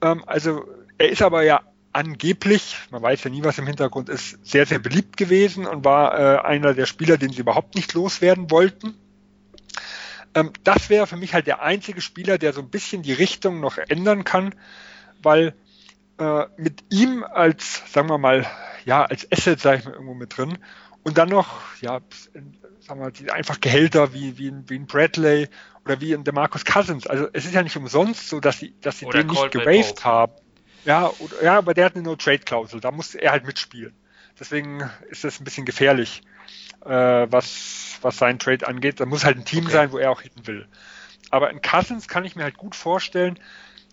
Ähm, 0.01 0.24
also 0.27 0.65
er 0.98 1.10
ist 1.10 1.22
aber 1.22 1.43
ja 1.43 1.62
angeblich, 1.93 2.77
man 2.89 3.01
weiß 3.01 3.24
ja 3.24 3.29
nie, 3.29 3.43
was 3.43 3.57
im 3.57 3.67
Hintergrund 3.67 4.10
ist, 4.10 4.38
sehr, 4.45 4.65
sehr 4.65 4.79
beliebt 4.79 5.17
gewesen 5.17 5.65
und 5.67 5.86
war 5.86 6.17
äh, 6.17 6.39
einer 6.41 6.74
der 6.74 6.86
Spieler, 6.86 7.17
den 7.17 7.31
sie 7.31 7.41
überhaupt 7.41 7.75
nicht 7.75 7.93
loswerden 7.93 8.50
wollten. 8.51 8.95
Ähm, 10.33 10.51
das 10.63 10.89
wäre 10.89 11.07
für 11.07 11.17
mich 11.17 11.33
halt 11.33 11.48
der 11.48 11.62
einzige 11.62 12.01
Spieler, 12.01 12.38
der 12.38 12.53
so 12.53 12.62
ein 12.62 12.69
bisschen 12.69 13.01
die 13.01 13.13
Richtung 13.13 13.60
noch 13.60 13.77
ändern 13.77 14.24
kann, 14.24 14.55
weil 15.21 15.55
äh, 16.17 16.45
mit 16.57 16.83
ihm 16.89 17.24
als, 17.24 17.83
sagen 17.91 18.10
wir 18.10 18.17
mal, 18.17 18.45
ja, 18.86 19.03
als 19.03 19.29
Asset, 19.31 19.60
sage 19.60 19.79
ich 19.79 19.86
mal, 19.86 19.93
irgendwo 19.93 20.13
mit 20.13 20.38
drin 20.38 20.57
und 21.03 21.17
dann 21.17 21.29
noch, 21.29 21.62
ja, 21.81 22.00
sagen 22.79 23.01
wir 23.01 23.12
mal, 23.12 23.31
einfach 23.31 23.60
Gehälter 23.60 24.13
wie, 24.13 24.38
wie, 24.38 24.53
wie 24.67 24.75
ein 24.75 24.88
Bradley 24.88 25.50
oder 25.86 26.00
wie 26.00 26.13
ein 26.13 26.24
DeMarcus 26.24 26.65
Cousins. 26.65 27.07
Also 27.07 27.27
es 27.33 27.45
ist 27.45 27.53
ja 27.53 27.63
nicht 27.63 27.75
umsonst 27.75 28.29
so, 28.29 28.39
dass 28.39 28.60
sie, 28.60 28.75
dass 28.81 29.00
sie 29.00 29.05
den 29.07 29.27
nicht 29.27 29.51
gewaved 29.51 30.05
haben. 30.05 30.33
Ja, 30.85 31.11
oder, 31.19 31.43
ja, 31.43 31.57
aber 31.57 31.73
der 31.73 31.85
hat 31.85 31.95
eine 31.95 32.03
No-Trade-Klausel, 32.03 32.79
da 32.79 32.91
muss 32.91 33.15
er 33.15 33.31
halt 33.31 33.45
mitspielen. 33.45 33.93
Deswegen 34.39 34.89
ist 35.09 35.23
das 35.23 35.39
ein 35.39 35.43
bisschen 35.43 35.65
gefährlich, 35.65 36.23
äh, 36.83 36.89
was, 36.89 38.00
was 38.01 38.17
sein 38.17 38.39
Trade 38.39 38.67
angeht. 38.67 39.00
Da 39.00 39.05
muss 39.05 39.23
halt 39.23 39.38
ein 39.38 39.45
Team 39.45 39.65
okay. 39.65 39.73
sein, 39.73 39.91
wo 39.91 39.97
er 40.00 40.11
auch 40.11 40.21
hin 40.21 40.31
will. 40.45 40.67
Aber 41.29 41.51
in 41.51 41.61
Cousins 41.61 42.07
kann 42.07 42.25
ich 42.25 42.35
mir 42.35 42.43
halt 42.43 42.57
gut 42.57 42.75
vorstellen, 42.75 43.39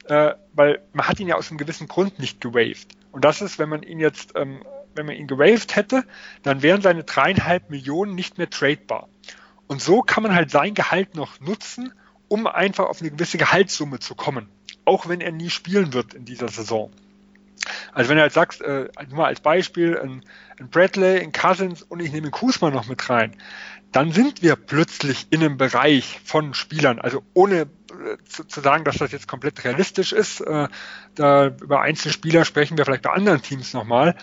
äh, 0.07 0.35
weil 0.55 0.81
man 0.93 1.07
hat 1.07 1.21
ihn 1.21 1.29
ja 1.29 1.37
aus 1.37 1.51
einem 1.51 1.59
gewissen 1.59 1.87
Grund 1.87 2.19
nicht 2.19 2.41
gewaved. 2.41 2.97
Und 3.13 3.25
das 3.25 3.43
ist, 3.43 3.59
wenn 3.59 3.69
man 3.69 3.83
ihn 3.83 4.01
jetzt, 4.01 4.33
ähm, 4.37 4.65
wenn 4.95 5.05
man 5.05 5.17
ihn 5.17 5.27
gewaved 5.27 5.77
hätte, 5.77 6.05
dann 6.43 6.63
wären 6.63 6.81
seine 6.81 7.05
dreieinhalb 7.05 7.69
Millionen 7.69 8.15
nicht 8.15 8.39
mehr 8.39 8.49
tradebar. 8.49 9.09
Und 9.67 9.83
so 9.83 10.01
kann 10.01 10.23
man 10.23 10.35
halt 10.35 10.51
sein 10.51 10.73
Gehalt 10.73 11.15
noch 11.15 11.41
nutzen, 11.41 11.93
um 12.29 12.47
einfach 12.47 12.87
auf 12.87 13.03
eine 13.03 13.11
gewisse 13.11 13.37
Gehaltssumme 13.37 13.99
zu 13.99 14.15
kommen 14.15 14.49
auch 14.89 15.09
wenn 15.09 15.21
er 15.21 15.33
nie 15.33 15.51
spielen 15.51 15.93
wird 15.93 16.15
in 16.15 16.25
dieser 16.25 16.49
Saison. 16.49 16.91
Also 17.93 18.09
wenn 18.09 18.17
du 18.17 18.23
halt 18.23 18.33
sagst, 18.33 18.63
äh, 18.63 18.89
nur 19.09 19.19
mal 19.19 19.27
als 19.27 19.41
Beispiel, 19.41 19.99
ein, 19.99 20.25
ein 20.59 20.71
Bradley, 20.71 21.21
ein 21.21 21.33
Cousins 21.33 21.83
und 21.83 22.01
ich 22.01 22.13
nehme 22.13 22.31
Kusma 22.31 22.71
noch 22.71 22.87
mit 22.87 23.11
rein, 23.11 23.37
dann 23.93 24.13
sind 24.13 24.43
wir 24.43 24.57
plötzlich 24.57 25.27
in 25.31 25.41
einem 25.41 25.59
Bereich 25.59 26.21
von 26.25 26.55
Spielern. 26.55 26.99
Also 27.01 27.23
ohne 27.35 27.63
äh, 27.63 27.67
zu, 28.27 28.45
zu, 28.45 28.61
sagen, 28.61 28.85
dass 28.85 28.97
das 28.97 29.13
jetzt 29.13 29.29
komplett 29.29 29.65
realistisch 29.65 30.13
ist, 30.13 30.41
äh, 30.41 30.69
da 31.15 31.47
über 31.47 31.81
Einzelspieler 31.83 32.45
sprechen 32.45 32.79
wir 32.79 32.85
vielleicht 32.85 33.03
bei 33.03 33.13
anderen 33.13 33.43
Teams 33.43 33.75
nochmal, 33.75 34.17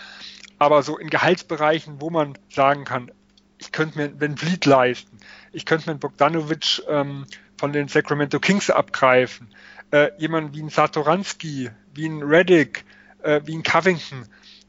aber 0.58 0.82
so 0.82 0.98
in 0.98 1.10
Gehaltsbereichen, 1.10 2.02
wo 2.02 2.10
man 2.10 2.38
sagen 2.50 2.86
kann, 2.86 3.12
ich 3.58 3.72
könnte 3.72 3.98
mir 3.98 4.06
einen 4.06 4.38
Vliet 4.38 4.66
leisten, 4.66 5.18
ich 5.52 5.66
könnte 5.66 5.88
mir 5.88 5.92
einen 5.92 6.00
Bogdanovic 6.00 6.84
ähm, 6.88 7.26
von 7.58 7.74
den 7.74 7.88
Sacramento 7.88 8.40
Kings 8.40 8.70
abgreifen, 8.70 9.48
äh, 9.92 10.12
jemanden 10.18 10.54
wie 10.54 10.64
ein 10.64 10.70
Satoranski, 10.70 11.70
wie 11.94 12.06
ein 12.08 12.24
Reddick, 12.24 12.86
äh, 13.24 13.42
wie 13.46 13.56
ein 13.56 13.64
Covington, 13.64 14.26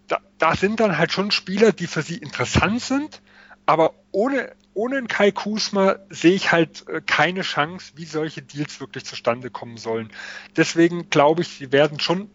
da, 0.08 0.20
da 0.38 0.54
sind 0.54 0.80
dann 0.80 0.98
halt 0.98 1.12
schon 1.12 1.30
Spieler, 1.30 1.72
die 1.72 1.86
für 1.86 2.02
sie 2.02 2.16
interessant 2.16 2.80
sind, 2.80 3.20
aber 3.66 3.94
ohne, 4.12 4.52
ohne 4.74 4.98
einen 4.98 5.08
Kai 5.08 5.32
Kusma 5.32 5.96
sehe 6.10 6.34
ich 6.34 6.52
halt 6.52 6.88
äh, 6.88 7.00
keine 7.04 7.42
Chance, 7.42 7.92
wie 7.96 8.04
solche 8.04 8.42
Deals 8.42 8.80
wirklich 8.80 9.04
zustande 9.04 9.50
kommen 9.50 9.76
sollen. 9.76 10.10
Deswegen 10.56 11.10
glaube 11.10 11.42
ich, 11.42 11.48
sie 11.48 11.72
werden 11.72 11.98
schon 11.98 12.30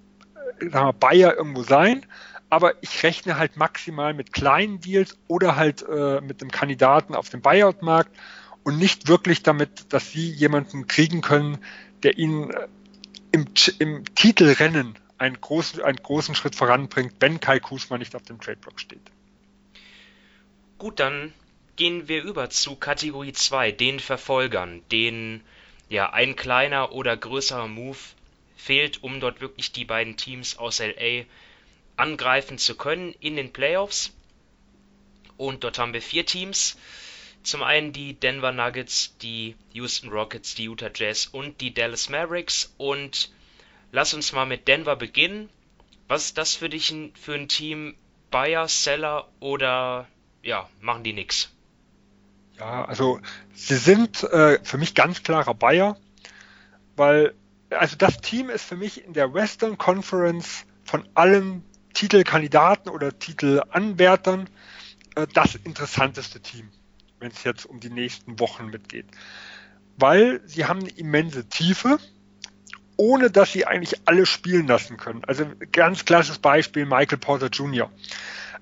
äh, 0.59 0.65
wir, 0.65 0.93
Bayer 0.93 1.35
irgendwo 1.37 1.63
sein, 1.63 2.05
aber 2.49 2.73
ich 2.83 3.03
rechne 3.03 3.37
halt 3.37 3.55
maximal 3.55 4.13
mit 4.13 4.33
kleinen 4.33 4.81
Deals 4.81 5.17
oder 5.27 5.55
halt 5.55 5.85
äh, 5.87 6.19
mit 6.19 6.41
dem 6.41 6.51
Kandidaten 6.51 7.15
auf 7.15 7.29
dem 7.29 7.41
Buyout-Markt 7.41 8.11
und 8.63 8.77
nicht 8.77 9.07
wirklich 9.07 9.41
damit, 9.41 9.93
dass 9.93 10.11
sie 10.11 10.29
jemanden 10.29 10.85
kriegen 10.85 11.21
können, 11.21 11.59
der 12.03 12.17
ihnen 12.17 12.51
äh, 12.51 12.67
im, 13.31 13.45
im 13.79 14.15
Titelrennen 14.15 14.97
einen 15.17 15.39
großen, 15.39 15.81
einen 15.81 15.97
großen 15.97 16.35
Schritt 16.35 16.55
voranbringt, 16.55 17.13
wenn 17.19 17.39
Kai 17.39 17.59
Kusma 17.59 17.97
nicht 17.97 18.15
auf 18.15 18.23
dem 18.23 18.41
Tradeblock 18.41 18.79
steht. 18.79 19.11
Gut, 20.77 20.99
dann 20.99 21.33
gehen 21.75 22.07
wir 22.07 22.23
über 22.23 22.49
zu 22.49 22.75
Kategorie 22.75 23.33
2, 23.33 23.71
den 23.71 23.99
Verfolgern, 23.99 24.81
denen 24.91 25.43
ja 25.89 26.11
ein 26.11 26.35
kleiner 26.35 26.91
oder 26.91 27.15
größerer 27.15 27.67
Move 27.67 27.97
fehlt, 28.55 29.03
um 29.03 29.19
dort 29.19 29.41
wirklich 29.41 29.71
die 29.71 29.85
beiden 29.85 30.17
Teams 30.17 30.57
aus 30.57 30.79
LA 30.79 31.25
angreifen 31.97 32.57
zu 32.57 32.75
können 32.75 33.13
in 33.19 33.35
den 33.35 33.53
Playoffs. 33.53 34.11
Und 35.37 35.63
dort 35.63 35.79
haben 35.79 35.93
wir 35.93 36.01
vier 36.01 36.25
Teams. 36.25 36.77
Zum 37.43 37.63
einen 37.63 37.91
die 37.91 38.13
Denver 38.13 38.51
Nuggets, 38.51 39.17
die 39.21 39.55
Houston 39.73 40.09
Rockets, 40.09 40.55
die 40.55 40.65
Utah 40.65 40.91
Jazz 40.93 41.25
und 41.25 41.59
die 41.61 41.73
Dallas 41.73 42.09
Mavericks. 42.09 42.73
Und 42.77 43.31
lass 43.91 44.13
uns 44.13 44.31
mal 44.31 44.45
mit 44.45 44.67
Denver 44.67 44.95
beginnen. 44.95 45.49
Was 46.07 46.25
ist 46.25 46.37
das 46.37 46.55
für 46.55 46.69
dich 46.69 46.93
für 47.15 47.33
ein 47.33 47.47
Team? 47.47 47.95
Buyer, 48.31 48.67
Seller 48.67 49.27
oder 49.41 50.07
ja, 50.41 50.69
machen 50.79 51.03
die 51.03 51.13
nix? 51.13 51.49
Ja, 52.57 52.85
also 52.85 53.19
sie 53.53 53.75
sind 53.75 54.23
äh, 54.23 54.59
für 54.63 54.77
mich 54.77 54.95
ganz 54.95 55.21
klarer 55.23 55.53
Buyer, 55.53 55.97
weil 56.95 57.33
also 57.69 57.95
das 57.97 58.17
Team 58.21 58.49
ist 58.49 58.63
für 58.63 58.77
mich 58.77 59.03
in 59.03 59.13
der 59.13 59.33
Western 59.33 59.77
Conference 59.77 60.65
von 60.83 61.07
allen 61.13 61.63
Titelkandidaten 61.93 62.89
oder 62.89 63.17
Titelanwärtern 63.17 64.49
äh, 65.15 65.27
das 65.33 65.55
interessanteste 65.55 66.39
Team 66.39 66.71
wenn 67.21 67.31
es 67.31 67.43
jetzt 67.43 67.65
um 67.65 67.79
die 67.79 67.89
nächsten 67.89 68.39
Wochen 68.39 68.67
mitgeht. 68.67 69.05
Weil 69.97 70.41
sie 70.45 70.65
haben 70.65 70.81
eine 70.81 70.89
immense 70.89 71.47
Tiefe, 71.47 71.99
ohne 72.97 73.29
dass 73.29 73.53
sie 73.53 73.65
eigentlich 73.65 74.01
alle 74.05 74.25
spielen 74.25 74.67
lassen 74.67 74.97
können. 74.97 75.23
Also 75.25 75.45
ganz 75.71 76.03
klassisches 76.05 76.39
Beispiel 76.39 76.85
Michael 76.85 77.19
Porter 77.19 77.47
Jr. 77.47 77.91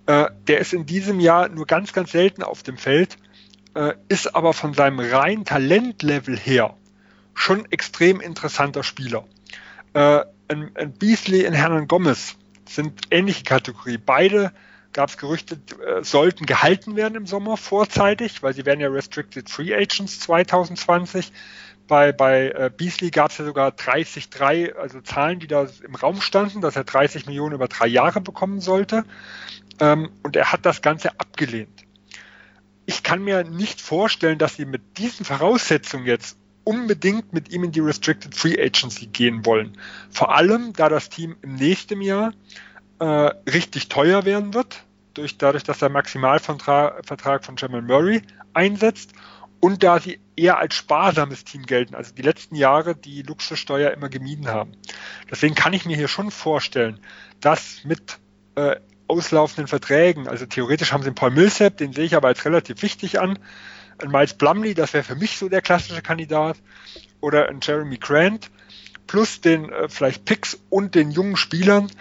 Äh, 0.06 0.30
der 0.48 0.60
ist 0.60 0.74
in 0.74 0.86
diesem 0.86 1.20
Jahr 1.20 1.50
nur 1.50 1.66
ganz, 1.66 1.94
ganz 1.94 2.12
selten 2.12 2.44
auf 2.44 2.62
dem 2.64 2.78
Feld, 2.78 3.18
äh, 3.76 3.94
ist 4.10 4.36
aber 4.36 4.54
von 4.54 4.74
seinem 4.74 5.00
reinen 5.00 5.46
Talentlevel 5.46 6.38
her 6.38 6.76
schon 7.34 7.66
extrem 7.72 8.20
interessanter 8.20 8.84
Spieler. 8.84 9.26
Äh, 9.94 10.22
ein, 10.50 10.72
ein 10.76 10.94
Beasley 10.94 11.48
und 11.48 11.54
Hernan 11.54 11.88
Gomez 11.88 12.36
sind 12.68 13.02
ähnliche 13.12 13.44
Kategorie. 13.44 13.98
Beide 13.98 14.52
gab 14.94 15.10
es 15.10 15.18
Gerüchte, 15.18 15.60
äh, 15.86 16.04
sollten 16.04 16.46
gehalten 16.46 16.96
werden 16.96 17.16
im 17.16 17.26
Sommer 17.26 17.58
vorzeitig, 17.58 18.42
weil 18.44 18.54
sie 18.54 18.66
werden 18.66 18.80
ja 18.80 18.90
Restricted 18.90 19.50
Free 19.50 19.74
Agents 19.74 20.20
2020. 20.22 21.32
Bei, 21.88 22.12
bei 22.12 22.50
äh, 22.50 22.72
Beasley 22.76 23.10
gab 23.10 23.32
es 23.32 23.40
ja 23.40 23.46
sogar 23.46 23.72
30-3, 23.72 24.74
also 24.74 25.02
Zahlen, 25.02 25.40
die 25.40 25.48
da 25.48 25.68
im 25.84 25.96
Raum 25.96 26.22
standen, 26.22 26.62
dass 26.62 26.76
er 26.76 26.84
30 26.84 27.26
Millionen 27.26 27.56
über 27.56 27.68
drei 27.68 27.88
Jahre 27.88 28.22
bekommen 28.22 28.62
sollte. 28.62 29.06
Ähm, 29.80 30.10
und 30.24 30.36
er 30.36 30.52
hat 30.52 30.66
das 30.66 30.82
Ganze 30.82 31.20
abgelehnt. 31.20 31.86
Ich 32.86 33.04
kann 33.04 33.24
mir 33.24 33.44
nicht 33.44 33.82
vorstellen, 33.82 34.38
dass 34.38 34.56
sie 34.56 34.66
mit 34.66 34.98
diesen 34.98 35.26
Voraussetzungen 35.26 36.06
jetzt 36.06 36.38
unbedingt 36.64 37.34
mit 37.34 37.50
ihm 37.50 37.64
in 37.64 37.72
die 37.72 37.80
Restricted 37.80 38.36
Free 38.36 38.62
Agency 38.62 39.08
gehen 39.08 39.46
wollen. 39.46 39.78
Vor 40.12 40.36
allem, 40.36 40.74
da 40.74 40.90
das 40.90 41.10
Team 41.10 41.36
im 41.42 41.56
nächsten 41.56 42.02
Jahr 42.02 42.34
äh, 43.00 43.06
richtig 43.50 43.90
teuer 43.90 44.26
werden 44.26 44.54
wird, 44.54 44.84
durch, 45.14 45.38
dadurch, 45.38 45.64
dass 45.64 45.80
der 45.80 45.90
Maximalvertrag 45.90 47.46
von 47.46 47.56
Jamal 47.58 47.82
Murray 47.82 48.22
einsetzt 48.54 49.14
und 49.60 49.84
da 49.84 50.00
sie 50.00 50.20
eher 50.36 50.58
als 50.58 50.76
sparsames 50.76 51.44
Team 51.44 51.66
gelten, 51.66 51.96
also 51.96 52.14
die 52.14 52.22
letzten 52.22 52.56
Jahre 52.56 52.96
die 52.96 53.22
Luxussteuer 53.24 53.92
immer 53.92 54.10
gemieden 54.10 54.48
haben. 54.48 54.72
Deswegen 55.30 55.56
kann 55.56 55.74
ich 55.74 55.86
mir 55.86 55.98
hier 55.98 56.08
schon 56.08 56.32
vorstellen, 56.32 57.00
dass 57.42 57.84
mit 57.84 58.20
äh, 58.56 58.78
auslaufenden 59.08 59.68
Verträgen, 59.68 60.28
also 60.28 60.46
theoretisch 60.46 60.94
haben 60.94 61.02
sie 61.02 61.08
einen 61.08 61.16
Paul 61.16 61.32
Millsap, 61.32 61.78
den 61.78 61.94
sehe 61.94 62.06
ich 62.06 62.16
aber 62.16 62.28
als 62.30 62.46
relativ 62.46 62.82
wichtig 62.82 63.20
an, 63.20 63.40
ein 63.98 64.12
Miles 64.12 64.34
Blumley, 64.34 64.74
das 64.76 64.94
wäre 64.94 65.04
für 65.04 65.16
mich 65.16 65.38
so 65.38 65.50
der 65.50 65.62
klassische 65.62 66.02
Kandidat, 66.02 66.58
oder 67.22 67.50
ein 67.50 67.60
Jeremy 67.62 67.98
Grant, 67.98 68.50
plus 69.08 69.42
den 69.42 69.70
äh, 69.70 69.90
vielleicht 69.90 70.24
Picks 70.26 70.58
und 70.70 70.96
den 70.96 71.12
jungen 71.12 71.36
Spielern, 71.36 71.92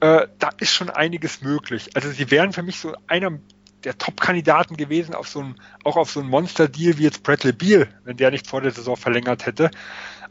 äh, 0.00 0.28
da 0.38 0.50
ist 0.58 0.72
schon 0.72 0.90
einiges 0.90 1.42
möglich. 1.42 1.90
Also 1.94 2.10
sie 2.10 2.30
wären 2.30 2.52
für 2.52 2.62
mich 2.62 2.78
so 2.78 2.94
einer 3.06 3.38
der 3.84 3.96
Top-Kandidaten 3.96 4.76
gewesen, 4.76 5.14
auf 5.14 5.28
so 5.28 5.40
ein, 5.40 5.54
auch 5.84 5.96
auf 5.96 6.10
so 6.10 6.20
einen 6.20 6.28
Monster-Deal 6.28 6.98
wie 6.98 7.04
jetzt 7.04 7.22
Bradley 7.22 7.52
Beal, 7.52 7.88
wenn 8.04 8.16
der 8.16 8.30
nicht 8.30 8.46
vor 8.46 8.60
der 8.60 8.72
Saison 8.72 8.96
verlängert 8.96 9.46
hätte. 9.46 9.70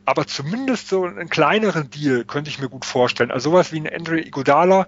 Aber 0.06 0.28
zumindest 0.28 0.90
so 0.90 1.06
einen 1.06 1.30
kleineren 1.30 1.90
Deal 1.90 2.26
könnte 2.26 2.50
ich 2.50 2.60
mir 2.60 2.70
gut 2.70 2.86
vorstellen. 2.86 3.32
Also 3.32 3.52
sowas 3.52 3.72
wie 3.72 3.80
ein 3.80 3.94
Andrew 3.94 4.16
Iguodala, 4.16 4.86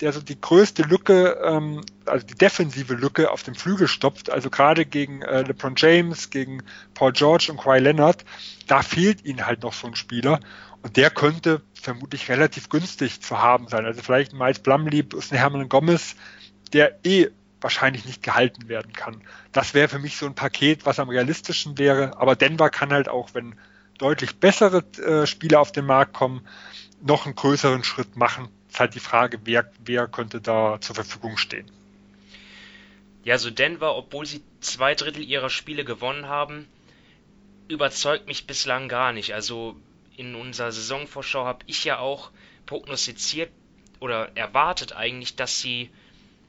der 0.00 0.12
so 0.12 0.20
die 0.20 0.40
größte 0.40 0.82
Lücke, 0.82 1.38
ähm, 1.44 1.84
also 2.06 2.24
die 2.24 2.34
defensive 2.34 2.94
Lücke 2.94 3.30
auf 3.30 3.42
dem 3.42 3.54
Flügel 3.54 3.88
stopft, 3.88 4.30
also 4.30 4.48
gerade 4.48 4.86
gegen 4.86 5.22
äh, 5.22 5.42
LeBron 5.42 5.74
James, 5.76 6.30
gegen 6.30 6.62
Paul 6.94 7.12
George 7.12 7.48
und 7.50 7.60
Kawhi 7.60 7.80
Leonard, 7.80 8.24
da 8.66 8.82
fehlt 8.82 9.24
ihnen 9.24 9.46
halt 9.46 9.62
noch 9.62 9.72
so 9.72 9.88
ein 9.88 9.96
Spieler. 9.96 10.40
Und 10.88 10.96
der 10.96 11.10
könnte 11.10 11.60
vermutlich 11.74 12.30
relativ 12.30 12.70
günstig 12.70 13.20
zu 13.20 13.38
haben 13.42 13.68
sein. 13.68 13.84
Also 13.84 14.00
vielleicht 14.00 14.32
ein 14.32 14.38
Miles 14.38 14.58
Blumley 14.58 15.02
plus 15.02 15.30
ein 15.30 15.36
Hermann 15.36 15.68
Gomez, 15.68 16.16
der 16.72 16.98
eh 17.04 17.28
wahrscheinlich 17.60 18.06
nicht 18.06 18.22
gehalten 18.22 18.70
werden 18.70 18.94
kann. 18.94 19.20
Das 19.52 19.74
wäre 19.74 19.88
für 19.88 19.98
mich 19.98 20.16
so 20.16 20.24
ein 20.24 20.34
Paket, 20.34 20.86
was 20.86 20.98
am 20.98 21.10
realistischen 21.10 21.76
wäre. 21.76 22.18
Aber 22.18 22.36
Denver 22.36 22.70
kann 22.70 22.90
halt 22.90 23.10
auch, 23.10 23.34
wenn 23.34 23.54
deutlich 23.98 24.36
bessere 24.36 24.82
äh, 24.96 25.26
Spieler 25.26 25.60
auf 25.60 25.72
den 25.72 25.84
Markt 25.84 26.14
kommen, 26.14 26.48
noch 27.02 27.26
einen 27.26 27.34
größeren 27.34 27.84
Schritt 27.84 28.16
machen. 28.16 28.48
Ist 28.70 28.80
halt 28.80 28.94
die 28.94 29.00
Frage, 29.00 29.40
wer, 29.44 29.70
wer 29.84 30.08
könnte 30.08 30.40
da 30.40 30.80
zur 30.80 30.94
Verfügung 30.94 31.36
stehen. 31.36 31.70
Ja, 33.24 33.36
so 33.36 33.50
Denver, 33.50 33.94
obwohl 33.94 34.24
sie 34.24 34.42
zwei 34.60 34.94
Drittel 34.94 35.22
ihrer 35.22 35.50
Spiele 35.50 35.84
gewonnen 35.84 36.28
haben, 36.28 36.66
überzeugt 37.68 38.26
mich 38.26 38.46
bislang 38.46 38.88
gar 38.88 39.12
nicht. 39.12 39.34
Also 39.34 39.76
in 40.18 40.34
unserer 40.34 40.72
Saisonvorschau 40.72 41.44
habe 41.44 41.64
ich 41.66 41.84
ja 41.84 41.98
auch 42.00 42.30
prognostiziert 42.66 43.50
oder 44.00 44.36
erwartet 44.36 44.92
eigentlich, 44.92 45.36
dass 45.36 45.60
sie 45.60 45.90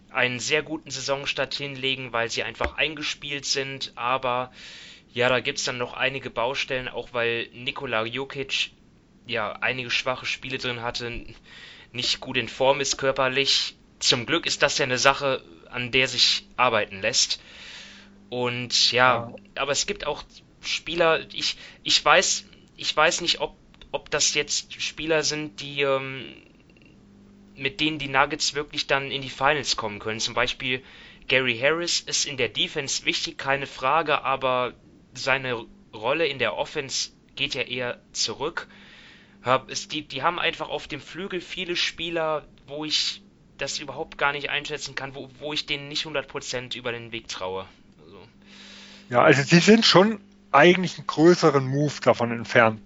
einen 0.09 0.39
sehr 0.39 0.63
guten 0.63 0.89
Saisonstart 0.89 1.53
hinlegen, 1.53 2.11
weil 2.11 2.31
sie 2.31 2.43
einfach 2.43 2.77
eingespielt 2.77 3.45
sind. 3.45 3.93
Aber 3.95 4.51
ja, 5.13 5.29
da 5.29 5.39
gibt 5.39 5.59
es 5.59 5.65
dann 5.65 5.77
noch 5.77 5.93
einige 5.93 6.31
Baustellen, 6.31 6.87
auch 6.87 7.13
weil 7.13 7.47
Nikola 7.53 8.05
Jokic 8.05 8.71
ja 9.27 9.51
einige 9.51 9.91
schwache 9.91 10.25
Spiele 10.25 10.57
drin 10.57 10.81
hatte, 10.81 11.27
nicht 11.91 12.19
gut 12.19 12.37
in 12.37 12.49
Form 12.49 12.81
ist 12.81 12.97
körperlich. 12.97 13.75
Zum 13.99 14.25
Glück 14.25 14.47
ist 14.47 14.63
das 14.63 14.79
ja 14.79 14.85
eine 14.85 14.97
Sache, 14.97 15.43
an 15.69 15.91
der 15.91 16.07
sich 16.07 16.47
arbeiten 16.57 17.01
lässt. 17.01 17.39
Und 18.29 18.91
ja, 18.91 19.29
ja. 19.29 19.61
aber 19.61 19.71
es 19.71 19.85
gibt 19.85 20.07
auch 20.07 20.23
Spieler, 20.61 21.21
ich, 21.33 21.57
ich 21.83 22.03
weiß, 22.03 22.45
ich 22.77 22.95
weiß 22.95 23.21
nicht, 23.21 23.41
ob, 23.41 23.55
ob 23.91 24.09
das 24.11 24.33
jetzt 24.33 24.81
Spieler 24.81 25.23
sind, 25.23 25.61
die 25.61 25.81
ähm, 25.81 26.35
mit 27.55 27.79
denen 27.79 27.99
die 27.99 28.07
Nuggets 28.07 28.53
wirklich 28.53 28.87
dann 28.87 29.11
in 29.11 29.21
die 29.21 29.29
Finals 29.29 29.75
kommen 29.75 29.99
können. 29.99 30.19
Zum 30.19 30.33
Beispiel 30.33 30.83
Gary 31.27 31.57
Harris 31.57 31.99
ist 31.99 32.25
in 32.25 32.37
der 32.37 32.49
Defense 32.49 33.05
wichtig, 33.05 33.37
keine 33.37 33.67
Frage, 33.67 34.23
aber 34.23 34.73
seine 35.13 35.65
Rolle 35.93 36.27
in 36.27 36.39
der 36.39 36.55
Offense 36.55 37.11
geht 37.35 37.53
ja 37.53 37.61
eher 37.61 37.99
zurück. 38.11 38.67
Die, 39.91 40.07
die 40.07 40.21
haben 40.21 40.39
einfach 40.39 40.69
auf 40.69 40.87
dem 40.87 40.99
Flügel 40.99 41.41
viele 41.41 41.75
Spieler, 41.75 42.45
wo 42.67 42.85
ich 42.85 43.21
das 43.57 43.79
überhaupt 43.79 44.17
gar 44.17 44.31
nicht 44.31 44.49
einschätzen 44.49 44.95
kann, 44.95 45.15
wo, 45.15 45.29
wo 45.39 45.53
ich 45.53 45.65
denen 45.65 45.87
nicht 45.87 46.05
100% 46.05 46.77
über 46.77 46.91
den 46.91 47.11
Weg 47.11 47.27
traue. 47.27 47.65
Also. 48.03 48.19
Ja, 49.09 49.21
also 49.21 49.41
sie 49.43 49.59
sind 49.59 49.85
schon 49.85 50.19
eigentlich 50.51 50.97
einen 50.97 51.07
größeren 51.07 51.65
Move 51.65 51.93
davon 52.01 52.31
entfernt 52.31 52.81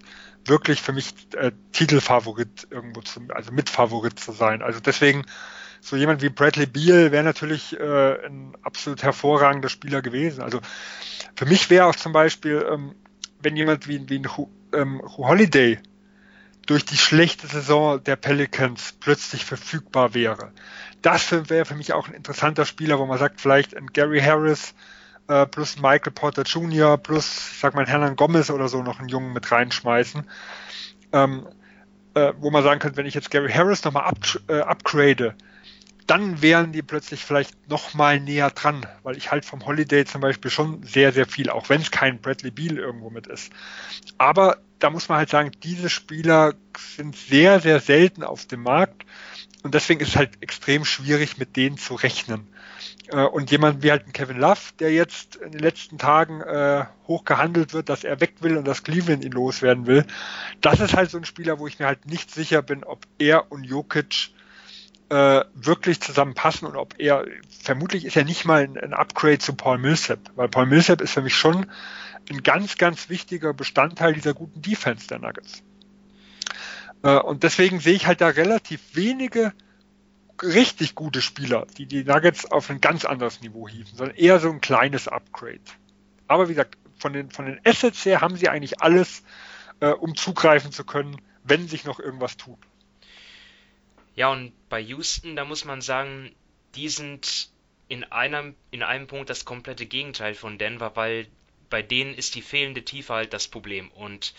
wirklich 0.46 0.82
für 0.82 0.92
mich 0.92 1.14
äh, 1.36 1.52
Titelfavorit 1.72 2.66
irgendwo 2.70 3.00
zu, 3.00 3.20
also 3.34 3.52
Mitfavorit 3.52 4.18
zu 4.18 4.32
sein. 4.32 4.62
Also 4.62 4.80
deswegen 4.80 5.24
so 5.80 5.96
jemand 5.96 6.22
wie 6.22 6.30
Bradley 6.30 6.66
Beal 6.66 7.12
wäre 7.12 7.24
natürlich 7.24 7.78
äh, 7.78 8.26
ein 8.26 8.54
absolut 8.62 9.02
hervorragender 9.02 9.68
Spieler 9.68 10.02
gewesen. 10.02 10.42
Also 10.42 10.60
für 11.36 11.46
mich 11.46 11.68
wäre 11.70 11.86
auch 11.86 11.96
zum 11.96 12.12
Beispiel, 12.12 12.66
ähm, 12.70 12.94
wenn 13.40 13.56
jemand 13.56 13.86
wie, 13.86 14.08
wie 14.08 14.18
ein 14.18 14.28
ähm, 14.72 15.02
Holiday 15.04 15.78
durch 16.66 16.84
die 16.84 16.96
schlechte 16.96 17.46
Saison 17.46 18.02
der 18.02 18.16
Pelicans 18.16 18.94
plötzlich 18.98 19.44
verfügbar 19.44 20.14
wäre. 20.14 20.52
Das 21.02 21.30
wäre 21.32 21.66
für 21.66 21.74
mich 21.74 21.92
auch 21.92 22.08
ein 22.08 22.14
interessanter 22.14 22.64
Spieler, 22.64 22.98
wo 22.98 23.04
man 23.04 23.18
sagt, 23.18 23.40
vielleicht 23.40 23.76
ein 23.76 23.88
Gary 23.88 24.20
Harris, 24.20 24.74
äh, 25.28 25.46
plus 25.46 25.76
Michael 25.80 26.12
Porter 26.12 26.42
Jr., 26.42 26.98
plus, 26.98 27.50
ich 27.52 27.58
sag 27.58 27.74
mal, 27.74 27.86
Hernan 27.86 28.16
Gomez 28.16 28.50
oder 28.50 28.68
so 28.68 28.82
noch 28.82 28.98
einen 28.98 29.08
Jungen 29.08 29.32
mit 29.32 29.50
reinschmeißen. 29.50 30.24
Ähm, 31.12 31.46
äh, 32.14 32.32
wo 32.38 32.50
man 32.50 32.62
sagen 32.62 32.80
könnte, 32.80 32.96
wenn 32.96 33.06
ich 33.06 33.14
jetzt 33.14 33.30
Gary 33.30 33.50
Harris 33.50 33.84
nochmal 33.84 34.04
up, 34.04 34.18
äh, 34.48 34.60
upgrade, 34.60 35.34
dann 36.06 36.42
wären 36.42 36.72
die 36.72 36.82
plötzlich 36.82 37.24
vielleicht 37.24 37.68
nochmal 37.68 38.20
näher 38.20 38.50
dran, 38.50 38.86
weil 39.02 39.16
ich 39.16 39.30
halt 39.30 39.44
vom 39.44 39.64
Holiday 39.64 40.04
zum 40.04 40.20
Beispiel 40.20 40.50
schon 40.50 40.82
sehr, 40.82 41.12
sehr 41.12 41.26
viel, 41.26 41.48
auch 41.48 41.68
wenn 41.70 41.80
es 41.80 41.90
kein 41.90 42.20
Bradley 42.20 42.50
Beal 42.50 42.78
irgendwo 42.78 43.10
mit 43.10 43.26
ist. 43.26 43.52
Aber 44.18 44.58
da 44.78 44.90
muss 44.90 45.08
man 45.08 45.18
halt 45.18 45.30
sagen, 45.30 45.50
diese 45.62 45.88
Spieler 45.88 46.54
sind 46.94 47.16
sehr, 47.16 47.60
sehr 47.60 47.80
selten 47.80 48.22
auf 48.22 48.44
dem 48.46 48.62
Markt 48.62 49.06
und 49.62 49.74
deswegen 49.74 50.00
ist 50.00 50.08
es 50.08 50.16
halt 50.16 50.42
extrem 50.42 50.84
schwierig, 50.84 51.38
mit 51.38 51.56
denen 51.56 51.78
zu 51.78 51.94
rechnen. 51.94 52.46
Äh, 53.08 53.22
und 53.24 53.50
jemand 53.50 53.82
wie 53.82 53.90
halt 53.90 54.06
ein 54.06 54.12
Kevin 54.12 54.38
Love, 54.38 54.60
der 54.78 54.92
jetzt 54.92 55.36
in 55.36 55.52
den 55.52 55.60
letzten 55.60 55.98
Tagen 55.98 56.40
äh, 56.40 56.84
hoch 57.06 57.24
gehandelt 57.24 57.72
wird, 57.72 57.88
dass 57.88 58.04
er 58.04 58.20
weg 58.20 58.34
will 58.40 58.56
und 58.56 58.66
dass 58.66 58.82
Cleveland 58.82 59.24
ihn 59.24 59.32
loswerden 59.32 59.86
will, 59.86 60.06
das 60.60 60.80
ist 60.80 60.94
halt 60.94 61.10
so 61.10 61.18
ein 61.18 61.24
Spieler, 61.24 61.58
wo 61.58 61.66
ich 61.66 61.78
mir 61.78 61.86
halt 61.86 62.06
nicht 62.06 62.30
sicher 62.30 62.62
bin, 62.62 62.84
ob 62.84 63.06
er 63.18 63.52
und 63.52 63.64
Jokic 63.64 64.30
äh, 65.10 65.44
wirklich 65.54 66.00
zusammenpassen 66.00 66.66
und 66.66 66.76
ob 66.76 66.94
er, 66.98 67.26
vermutlich 67.62 68.04
ist 68.04 68.16
er 68.16 68.24
nicht 68.24 68.44
mal 68.44 68.64
ein, 68.64 68.78
ein, 68.78 68.94
Upgrade 68.94 69.38
zu 69.38 69.54
Paul 69.54 69.78
Millsap, 69.78 70.18
weil 70.34 70.48
Paul 70.48 70.66
Millsap 70.66 71.00
ist 71.00 71.12
für 71.12 71.22
mich 71.22 71.36
schon 71.36 71.66
ein 72.30 72.42
ganz, 72.42 72.78
ganz 72.78 73.10
wichtiger 73.10 73.52
Bestandteil 73.52 74.14
dieser 74.14 74.32
guten 74.32 74.62
Defense 74.62 75.06
der 75.06 75.18
Nuggets. 75.18 75.62
Äh, 77.02 77.18
und 77.18 77.42
deswegen 77.42 77.80
sehe 77.80 77.94
ich 77.94 78.06
halt 78.06 78.22
da 78.22 78.28
relativ 78.28 78.80
wenige 78.94 79.52
richtig 80.44 80.94
gute 80.94 81.22
Spieler, 81.22 81.66
die 81.76 81.86
die 81.86 82.04
Nuggets 82.04 82.50
auf 82.50 82.70
ein 82.70 82.80
ganz 82.80 83.04
anderes 83.04 83.40
Niveau 83.40 83.68
hieven, 83.68 83.96
sondern 83.96 84.16
eher 84.16 84.38
so 84.40 84.50
ein 84.50 84.60
kleines 84.60 85.08
Upgrade. 85.08 85.60
Aber 86.28 86.48
wie 86.48 86.54
gesagt, 86.54 86.78
von 86.98 87.12
den, 87.12 87.30
von 87.30 87.46
den 87.46 87.60
Assets 87.64 88.04
her 88.04 88.20
haben 88.20 88.36
sie 88.36 88.48
eigentlich 88.48 88.80
alles, 88.80 89.22
äh, 89.80 89.88
um 89.88 90.14
zugreifen 90.16 90.72
zu 90.72 90.84
können, 90.84 91.20
wenn 91.42 91.68
sich 91.68 91.84
noch 91.84 91.98
irgendwas 91.98 92.36
tut. 92.36 92.58
Ja, 94.14 94.30
und 94.30 94.52
bei 94.68 94.80
Houston, 94.80 95.36
da 95.36 95.44
muss 95.44 95.64
man 95.64 95.80
sagen, 95.80 96.34
die 96.74 96.88
sind 96.88 97.50
in 97.88 98.04
einem, 98.04 98.54
in 98.70 98.82
einem 98.82 99.06
Punkt 99.06 99.28
das 99.28 99.44
komplette 99.44 99.86
Gegenteil 99.86 100.34
von 100.34 100.56
Denver, 100.56 100.94
weil 100.94 101.26
bei 101.68 101.82
denen 101.82 102.14
ist 102.14 102.34
die 102.34 102.42
fehlende 102.42 102.84
Tiefe 102.84 103.14
halt 103.14 103.32
das 103.32 103.48
Problem. 103.48 103.90
Und 103.90 104.34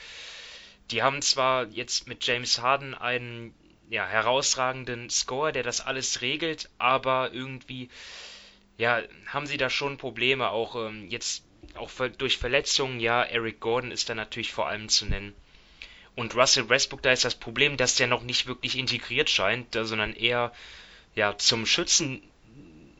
die 0.91 1.03
haben 1.03 1.21
zwar 1.21 1.67
jetzt 1.67 2.07
mit 2.07 2.25
James 2.25 2.61
Harden 2.61 2.95
einen 2.95 3.53
ja, 3.89 4.05
herausragenden 4.07 5.09
Score, 5.09 5.51
der 5.51 5.63
das 5.63 5.81
alles 5.81 6.21
regelt, 6.21 6.69
aber 6.77 7.31
irgendwie 7.33 7.89
ja, 8.77 9.01
haben 9.27 9.47
sie 9.47 9.57
da 9.57 9.69
schon 9.69 9.97
Probleme, 9.97 10.49
auch 10.49 10.75
ähm, 10.75 11.07
jetzt 11.09 11.45
auch 11.75 11.89
durch 12.17 12.37
Verletzungen, 12.37 12.99
ja, 12.99 13.23
Eric 13.23 13.59
Gordon 13.59 13.91
ist 13.91 14.09
da 14.09 14.15
natürlich 14.15 14.51
vor 14.51 14.67
allem 14.67 14.89
zu 14.89 15.05
nennen. 15.05 15.33
Und 16.15 16.35
Russell 16.35 16.69
Westbrook, 16.69 17.01
da 17.01 17.11
ist 17.11 17.25
das 17.25 17.35
Problem, 17.35 17.77
dass 17.77 17.95
der 17.95 18.07
noch 18.07 18.23
nicht 18.23 18.47
wirklich 18.47 18.77
integriert 18.77 19.29
scheint, 19.29 19.73
sondern 19.73 20.13
eher 20.13 20.53
ja 21.13 21.37
zum 21.37 21.65
Schützen 21.65 22.21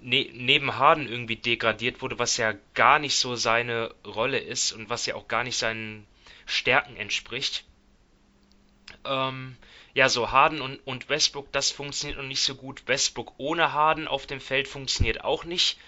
ne 0.02 0.30
neben 0.34 0.78
Harden 0.78 1.08
irgendwie 1.08 1.38
degradiert 1.38 2.02
wurde, 2.02 2.19
was 2.19 2.38
ja 2.38 2.54
gar 2.74 3.00
nicht 3.00 3.15
so 3.15 3.36
seine 3.36 3.93
Rolle 4.06 4.39
ist 4.39 4.71
und 4.71 4.89
was 4.89 5.06
ja 5.06 5.15
auch 5.15 5.28
gar 5.28 5.43
nicht 5.43 5.58
sein 5.58 6.06
Stärken 6.45 6.98
entspricht. 6.98 7.63
Ähm, 9.06 9.56
ja, 9.96 10.10
so 10.10 10.30
Harden 10.30 10.62
und, 10.62 10.86
und 10.86 11.08
Westbrook, 11.08 11.52
das 11.54 11.72
funktioniert 11.72 12.20
noch 12.20 12.28
nicht 12.28 12.44
so 12.44 12.54
gut. 12.54 12.84
Westbrook 12.86 13.34
ohne 13.38 13.72
Harden 13.72 14.10
auf 14.10 14.28
dem 14.28 14.42
Feld 14.42 14.68
funktioniert 14.68 15.24
auch 15.24 15.46
nicht. 15.46 15.80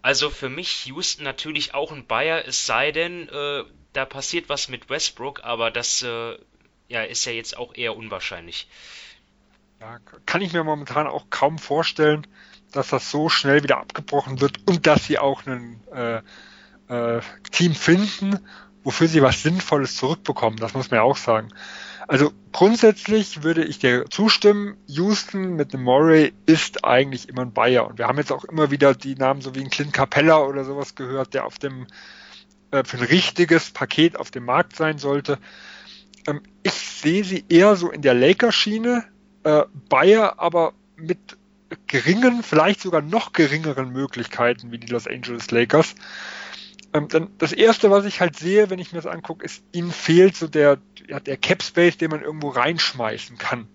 Also 0.00 0.30
für 0.30 0.48
mich 0.48 0.86
Houston 0.86 1.22
natürlich 1.22 1.74
auch 1.74 1.92
ein 1.92 2.06
Bayer, 2.06 2.44
es 2.46 2.64
sei 2.64 2.92
denn, 2.92 3.28
äh, 3.28 3.64
da 3.92 4.06
passiert 4.06 4.48
was 4.48 4.68
mit 4.68 4.88
Westbrook, 4.88 5.44
aber 5.44 5.70
das 5.70 6.02
äh, 6.02 6.38
ja, 6.88 7.02
ist 7.02 7.26
ja 7.26 7.32
jetzt 7.32 7.58
auch 7.58 7.74
eher 7.74 7.94
unwahrscheinlich. 7.94 8.68
Ja, 9.80 9.98
kann 10.24 10.40
ich 10.40 10.54
mir 10.54 10.64
momentan 10.64 11.06
auch 11.06 11.26
kaum 11.28 11.58
vorstellen, 11.58 12.26
dass 12.72 12.88
das 12.88 13.10
so 13.10 13.28
schnell 13.28 13.62
wieder 13.62 13.76
abgebrochen 13.76 14.40
wird 14.40 14.66
und 14.66 14.86
dass 14.86 15.04
sie 15.04 15.18
auch 15.18 15.44
ein 15.44 15.82
äh, 15.92 16.22
äh, 16.88 17.20
Team 17.52 17.74
finden, 17.74 18.38
wofür 18.82 19.08
sie 19.08 19.20
was 19.20 19.42
Sinnvolles 19.42 19.96
zurückbekommen. 19.96 20.58
Das 20.58 20.72
muss 20.72 20.90
man 20.90 20.98
ja 20.98 21.02
auch 21.02 21.18
sagen. 21.18 21.50
Also 22.08 22.32
grundsätzlich 22.52 23.42
würde 23.42 23.64
ich 23.64 23.78
dir 23.78 24.04
zustimmen, 24.10 24.76
Houston 24.86 25.56
mit 25.56 25.74
einem 25.74 25.84
Murray 25.84 26.32
ist 26.46 26.84
eigentlich 26.84 27.28
immer 27.28 27.42
ein 27.42 27.52
Bayer. 27.52 27.88
Und 27.88 27.98
wir 27.98 28.06
haben 28.06 28.18
jetzt 28.18 28.32
auch 28.32 28.44
immer 28.44 28.70
wieder 28.70 28.94
die 28.94 29.16
Namen 29.16 29.40
so 29.40 29.54
wie 29.54 29.60
ein 29.60 29.70
Clint 29.70 29.92
Capella 29.92 30.38
oder 30.44 30.64
sowas 30.64 30.94
gehört, 30.94 31.34
der 31.34 31.44
auf 31.44 31.58
dem 31.58 31.86
äh, 32.70 32.84
für 32.84 32.98
ein 32.98 33.04
richtiges 33.04 33.70
Paket 33.70 34.18
auf 34.18 34.30
dem 34.30 34.44
Markt 34.44 34.76
sein 34.76 34.98
sollte. 34.98 35.38
Ähm, 36.26 36.42
ich 36.62 36.72
sehe 36.72 37.24
sie 37.24 37.44
eher 37.48 37.74
so 37.76 37.90
in 37.90 38.02
der 38.02 38.14
Lakers-Schiene, 38.14 39.04
äh, 39.44 39.62
Bayer 39.88 40.38
aber 40.38 40.74
mit 40.96 41.36
geringen, 41.88 42.42
vielleicht 42.42 42.80
sogar 42.80 43.02
noch 43.02 43.32
geringeren 43.32 43.90
Möglichkeiten 43.90 44.70
wie 44.70 44.78
die 44.78 44.86
Los 44.86 45.06
Angeles 45.08 45.50
Lakers. 45.50 45.94
Ähm, 46.92 47.08
dann 47.08 47.28
das 47.38 47.52
erste, 47.52 47.90
was 47.90 48.04
ich 48.04 48.20
halt 48.20 48.36
sehe, 48.36 48.70
wenn 48.70 48.78
ich 48.78 48.92
mir 48.92 49.00
das 49.00 49.12
angucke, 49.12 49.44
ist, 49.44 49.62
ihnen 49.72 49.90
fehlt 49.90 50.36
so 50.36 50.48
der, 50.48 50.78
ja, 51.08 51.20
der 51.20 51.36
Cap 51.36 51.62
Space, 51.62 51.96
den 51.96 52.10
man 52.10 52.22
irgendwo 52.22 52.48
reinschmeißen 52.48 53.38
kann 53.38 53.68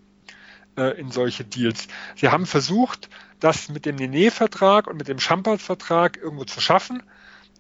äh, 0.78 1.00
in 1.00 1.12
solche 1.12 1.44
Deals. 1.44 1.88
Sie 2.16 2.30
haben 2.30 2.46
versucht, 2.46 3.10
das 3.40 3.70
mit 3.70 3.86
dem 3.86 3.96
Nene-Vertrag 3.96 4.88
und 4.88 4.98
mit 4.98 5.08
dem 5.08 5.20
Champard-Vertrag 5.20 6.18
irgendwo 6.18 6.46
zu 6.46 6.62
schaffen. 6.62 7.04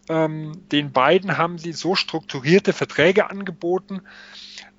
Ähm, 0.09 0.67
den 0.71 0.91
beiden 0.91 1.37
haben 1.37 1.57
sie 1.57 1.73
so 1.73 1.95
strukturierte 1.95 2.73
Verträge 2.73 3.29
angeboten, 3.29 4.01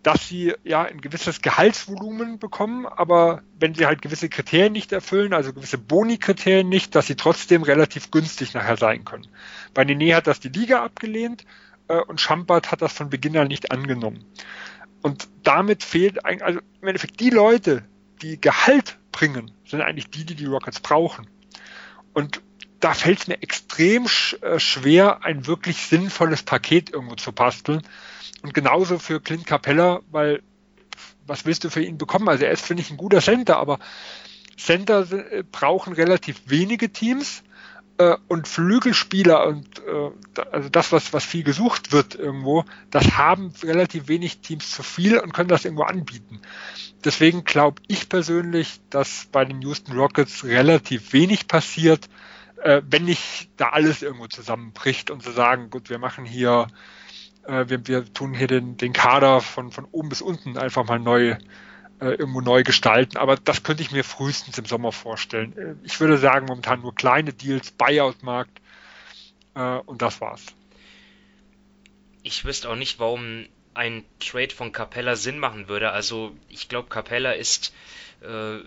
dass 0.02 0.26
sie 0.28 0.52
ja 0.64 0.82
ein 0.82 1.00
gewisses 1.00 1.42
Gehaltsvolumen 1.42 2.40
bekommen, 2.40 2.86
aber 2.86 3.42
wenn 3.58 3.74
sie 3.74 3.86
halt 3.86 4.02
gewisse 4.02 4.28
Kriterien 4.28 4.72
nicht 4.72 4.90
erfüllen, 4.90 5.32
also 5.32 5.52
gewisse 5.52 5.78
Boni-Kriterien 5.78 6.68
nicht, 6.68 6.96
dass 6.96 7.06
sie 7.06 7.14
trotzdem 7.14 7.62
relativ 7.62 8.10
günstig 8.10 8.52
nachher 8.52 8.76
sein 8.76 9.04
können. 9.04 9.28
Bei 9.74 9.84
Nene 9.84 10.16
hat 10.16 10.26
das 10.26 10.40
die 10.40 10.48
Liga 10.48 10.84
abgelehnt 10.84 11.44
äh, 11.86 12.00
und 12.00 12.20
Champert 12.20 12.72
hat 12.72 12.82
das 12.82 12.92
von 12.92 13.10
Beginn 13.10 13.36
an 13.36 13.48
nicht 13.48 13.70
angenommen. 13.70 14.24
Und 15.02 15.28
damit 15.42 15.82
fehlt 15.82 16.24
eigentlich, 16.24 16.44
also 16.44 16.60
im 16.80 16.88
Endeffekt 16.88 17.20
die 17.20 17.30
Leute, 17.30 17.84
die 18.22 18.40
Gehalt 18.40 18.98
bringen, 19.10 19.50
sind 19.66 19.82
eigentlich 19.82 20.10
die, 20.10 20.24
die 20.24 20.36
die 20.36 20.46
Rockets 20.46 20.80
brauchen. 20.80 21.28
Und 22.14 22.40
da 22.80 22.94
fällt 22.94 23.20
es 23.20 23.28
mir 23.28 23.42
extrem 23.42 24.08
sch 24.08 24.34
äh, 24.42 24.58
schwer, 24.58 25.24
ein 25.24 25.46
wirklich 25.46 25.86
sinnvolles 25.86 26.42
Paket 26.42 26.90
irgendwo 26.90 27.14
zu 27.14 27.32
basteln 27.32 27.82
und 28.42 28.54
genauso 28.54 28.98
für 28.98 29.20
Clint 29.20 29.46
Capella, 29.46 30.00
weil 30.10 30.42
was 31.26 31.46
willst 31.46 31.64
du 31.64 31.70
für 31.70 31.82
ihn 31.82 31.98
bekommen? 31.98 32.28
Also 32.28 32.44
er 32.44 32.50
ist, 32.50 32.66
finde 32.66 32.82
ich, 32.82 32.90
ein 32.90 32.96
guter 32.96 33.20
Center, 33.20 33.56
aber 33.58 33.78
Center 34.56 35.10
äh, 35.12 35.44
brauchen 35.50 35.92
relativ 35.92 36.42
wenige 36.46 36.92
Teams 36.92 37.42
äh, 38.02 38.16
und 38.28 38.48
Flügelspieler 38.48 39.46
und 39.46 39.66
äh, 39.80 40.40
also 40.50 40.68
das, 40.68 40.92
was, 40.92 41.12
was 41.12 41.24
viel 41.24 41.42
gesucht 41.42 41.92
wird 41.92 42.14
irgendwo, 42.14 42.64
das 42.90 43.16
haben 43.16 43.52
relativ 43.62 44.08
wenig 44.08 44.38
Teams 44.38 44.70
zu 44.70 44.82
viel 44.82 45.18
und 45.18 45.32
können 45.32 45.48
das 45.48 45.64
irgendwo 45.64 45.84
anbieten. 45.84 46.40
Deswegen 47.04 47.44
glaube 47.44 47.82
ich 47.88 48.08
persönlich, 48.08 48.80
dass 48.90 49.26
bei 49.30 49.44
den 49.44 49.60
Houston 49.62 49.96
Rockets 49.96 50.44
relativ 50.44 51.12
wenig 51.12 51.48
passiert, 51.48 52.08
äh, 52.62 52.82
wenn 52.88 53.04
nicht 53.04 53.50
da 53.56 53.70
alles 53.70 54.02
irgendwo 54.02 54.26
zusammenbricht 54.26 55.10
und 55.10 55.22
zu 55.22 55.32
sagen, 55.32 55.70
gut, 55.70 55.90
wir 55.90 55.98
machen 55.98 56.24
hier 56.24 56.68
äh, 57.46 57.64
wir, 57.68 57.86
wir 57.86 58.12
tun 58.12 58.34
hier 58.34 58.46
den, 58.46 58.76
den 58.76 58.92
Kader 58.92 59.40
von, 59.40 59.70
von 59.70 59.86
oben 59.90 60.08
bis 60.08 60.22
unten 60.22 60.58
einfach 60.58 60.86
mal 60.86 60.98
neu 60.98 61.36
irgendwo 62.10 62.40
neu 62.40 62.62
gestalten. 62.62 63.16
Aber 63.16 63.36
das 63.36 63.62
könnte 63.62 63.82
ich 63.82 63.92
mir 63.92 64.04
frühestens 64.04 64.58
im 64.58 64.64
Sommer 64.64 64.92
vorstellen. 64.92 65.56
Äh, 65.56 65.74
ich 65.86 66.00
würde 66.00 66.18
sagen, 66.18 66.46
momentan 66.46 66.80
nur 66.80 66.94
kleine 66.94 67.32
Deals, 67.32 67.70
Buyout-Markt 67.72 68.60
äh, 69.54 69.60
und 69.60 70.02
das 70.02 70.20
war's. 70.20 70.46
Ich 72.22 72.44
wüsste 72.44 72.68
auch 72.70 72.76
nicht, 72.76 72.98
warum 72.98 73.46
ein 73.74 74.04
Trade 74.20 74.54
von 74.54 74.72
Capella 74.72 75.16
Sinn 75.16 75.38
machen 75.38 75.68
würde. 75.68 75.90
Also 75.90 76.36
ich 76.48 76.68
glaube, 76.68 76.88
Capella 76.88 77.32
ist 77.32 77.74
äh, 78.20 78.58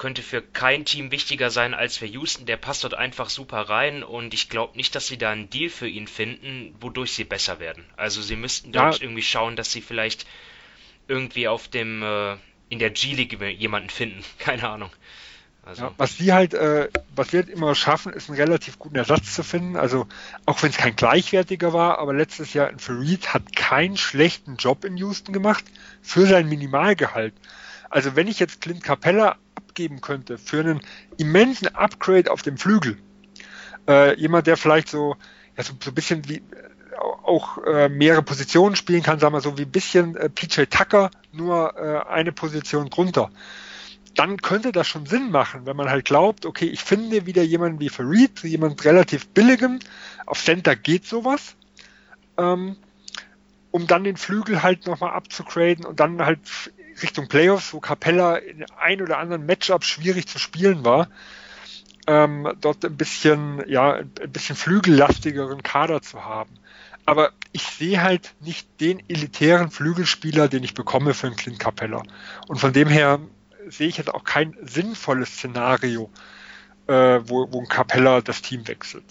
könnte 0.00 0.22
für 0.22 0.40
kein 0.40 0.86
Team 0.86 1.10
wichtiger 1.10 1.50
sein 1.50 1.74
als 1.74 1.98
für 1.98 2.06
Houston. 2.06 2.46
Der 2.46 2.56
passt 2.56 2.84
dort 2.84 2.94
einfach 2.94 3.28
super 3.28 3.60
rein 3.60 4.02
und 4.02 4.32
ich 4.32 4.48
glaube 4.48 4.74
nicht, 4.78 4.94
dass 4.94 5.06
sie 5.06 5.18
da 5.18 5.30
einen 5.30 5.50
Deal 5.50 5.68
für 5.68 5.88
ihn 5.88 6.06
finden, 6.06 6.74
wodurch 6.80 7.12
sie 7.12 7.24
besser 7.24 7.60
werden. 7.60 7.84
Also 7.98 8.22
sie 8.22 8.36
müssten 8.36 8.72
dort 8.72 8.96
ja. 8.96 9.02
irgendwie 9.02 9.22
schauen, 9.22 9.56
dass 9.56 9.70
sie 9.70 9.82
vielleicht 9.82 10.26
irgendwie 11.06 11.48
auf 11.48 11.68
dem 11.68 12.02
äh, 12.02 12.36
in 12.70 12.78
der 12.78 12.90
G-League 12.90 13.38
jemanden 13.58 13.90
finden. 13.90 14.24
Keine 14.38 14.68
Ahnung. 14.68 14.90
Also. 15.62 15.84
Ja, 15.84 15.94
was 15.98 16.16
sie 16.16 16.32
halt, 16.32 16.54
äh, 16.54 16.88
was 17.14 17.32
wir 17.34 17.40
halt 17.40 17.50
immer 17.50 17.74
schaffen, 17.74 18.14
ist 18.14 18.30
einen 18.30 18.38
relativ 18.38 18.78
guten 18.78 18.96
Ersatz 18.96 19.34
zu 19.34 19.42
finden. 19.42 19.76
Also 19.76 20.06
auch 20.46 20.62
wenn 20.62 20.70
es 20.70 20.78
kein 20.78 20.96
gleichwertiger 20.96 21.74
war, 21.74 21.98
aber 21.98 22.14
letztes 22.14 22.54
Jahr 22.54 22.70
in 22.70 22.78
Farid 22.78 23.34
hat 23.34 23.54
keinen 23.54 23.98
schlechten 23.98 24.56
Job 24.56 24.86
in 24.86 24.96
Houston 24.96 25.34
gemacht 25.34 25.64
für 26.00 26.26
sein 26.26 26.48
Minimalgehalt. 26.48 27.34
Also 27.90 28.16
wenn 28.16 28.26
ich 28.26 28.38
jetzt 28.38 28.62
Clint 28.62 28.82
Capella 28.82 29.36
abgeben 29.54 30.00
könnte 30.00 30.38
für 30.38 30.60
einen 30.60 30.80
immensen 31.18 31.68
Upgrade 31.68 32.30
auf 32.30 32.40
dem 32.40 32.56
Flügel, 32.56 32.96
äh, 33.86 34.18
jemand, 34.18 34.46
der 34.46 34.56
vielleicht 34.56 34.88
so, 34.88 35.16
ja, 35.56 35.62
so, 35.62 35.74
so 35.82 35.90
ein 35.90 35.94
bisschen 35.94 36.26
wie 36.28 36.42
auch 37.00 37.58
äh, 37.64 37.88
mehrere 37.88 38.22
Positionen 38.22 38.76
spielen 38.76 39.02
kann, 39.02 39.18
sagen 39.18 39.34
wir 39.34 39.40
so 39.40 39.56
wie 39.58 39.62
ein 39.62 39.70
bisschen 39.70 40.16
äh, 40.16 40.28
PJ 40.28 40.64
Tucker, 40.64 41.10
nur 41.32 41.76
äh, 41.76 42.08
eine 42.10 42.32
Position 42.32 42.90
drunter. 42.90 43.30
Dann 44.14 44.38
könnte 44.38 44.72
das 44.72 44.88
schon 44.88 45.06
Sinn 45.06 45.30
machen, 45.30 45.66
wenn 45.66 45.76
man 45.76 45.88
halt 45.88 46.04
glaubt, 46.04 46.44
okay, 46.44 46.66
ich 46.66 46.80
finde 46.80 47.26
wieder 47.26 47.42
jemanden 47.42 47.80
wie 47.80 47.88
Farid, 47.88 48.42
jemand 48.42 48.84
relativ 48.84 49.28
billigem, 49.28 49.78
auf 50.26 50.42
Center 50.42 50.76
geht 50.76 51.06
sowas, 51.06 51.54
ähm, 52.36 52.76
um 53.70 53.86
dann 53.86 54.04
den 54.04 54.16
Flügel 54.16 54.62
halt 54.62 54.86
nochmal 54.86 55.12
abzugraden 55.12 55.84
und 55.84 56.00
dann 56.00 56.24
halt 56.24 56.40
Richtung 57.02 57.28
Playoffs, 57.28 57.72
wo 57.72 57.80
Capella 57.80 58.36
in 58.36 58.64
ein 58.78 59.00
oder 59.00 59.18
anderen 59.18 59.46
Matchup 59.46 59.84
schwierig 59.84 60.26
zu 60.26 60.38
spielen 60.38 60.84
war, 60.84 61.08
ähm, 62.06 62.52
dort 62.60 62.84
ein 62.84 62.96
bisschen, 62.96 63.62
ja, 63.68 63.94
ein 63.94 64.32
bisschen 64.32 64.56
flügellastigeren 64.56 65.62
Kader 65.62 66.02
zu 66.02 66.24
haben. 66.24 66.50
Aber 67.06 67.32
ich 67.52 67.62
sehe 67.62 68.02
halt 68.02 68.34
nicht 68.40 68.68
den 68.80 69.02
elitären 69.08 69.70
Flügelspieler, 69.70 70.48
den 70.48 70.62
ich 70.62 70.74
bekomme 70.74 71.14
für 71.14 71.26
einen 71.26 71.36
Clint 71.36 71.58
Capella. 71.58 72.02
Und 72.46 72.58
von 72.58 72.72
dem 72.72 72.88
her 72.88 73.20
sehe 73.68 73.88
ich 73.88 73.96
jetzt 73.96 74.12
auch 74.12 74.24
kein 74.24 74.56
sinnvolles 74.62 75.30
Szenario, 75.30 76.10
äh, 76.86 77.20
wo, 77.24 77.50
wo 77.52 77.60
ein 77.60 77.68
Capella 77.68 78.20
das 78.20 78.42
Team 78.42 78.66
wechselt. 78.68 79.04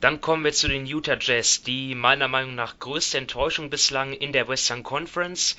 Dann 0.00 0.20
kommen 0.20 0.44
wir 0.44 0.52
zu 0.52 0.68
den 0.68 0.86
Utah 0.86 1.16
Jazz, 1.18 1.62
die 1.62 1.94
meiner 1.94 2.28
Meinung 2.28 2.54
nach 2.54 2.78
größte 2.78 3.18
Enttäuschung 3.18 3.70
bislang 3.70 4.12
in 4.12 4.32
der 4.32 4.46
Western 4.46 4.82
Conference. 4.82 5.56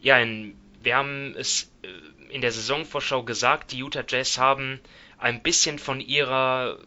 Ja, 0.00 0.18
in, 0.18 0.56
wir 0.82 0.96
haben 0.96 1.34
es 1.36 1.70
äh, 1.82 1.88
in 2.34 2.42
der 2.42 2.52
Saisonvorschau 2.52 3.22
gesagt, 3.22 3.72
die 3.72 3.78
Utah 3.78 4.04
Jazz 4.06 4.38
haben 4.38 4.80
ein 5.18 5.42
bisschen 5.42 5.78
von 5.78 6.00
ihrer 6.00 6.78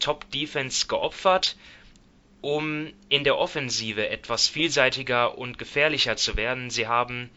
Top-Defense 0.00 0.86
geopfert, 0.86 1.56
um 2.40 2.92
in 3.08 3.24
der 3.24 3.38
Offensive 3.38 4.08
etwas 4.08 4.48
vielseitiger 4.48 5.36
und 5.36 5.58
gefährlicher 5.58 6.16
zu 6.16 6.36
werden. 6.36 6.70
Sie 6.70 6.86
haben 6.86 7.30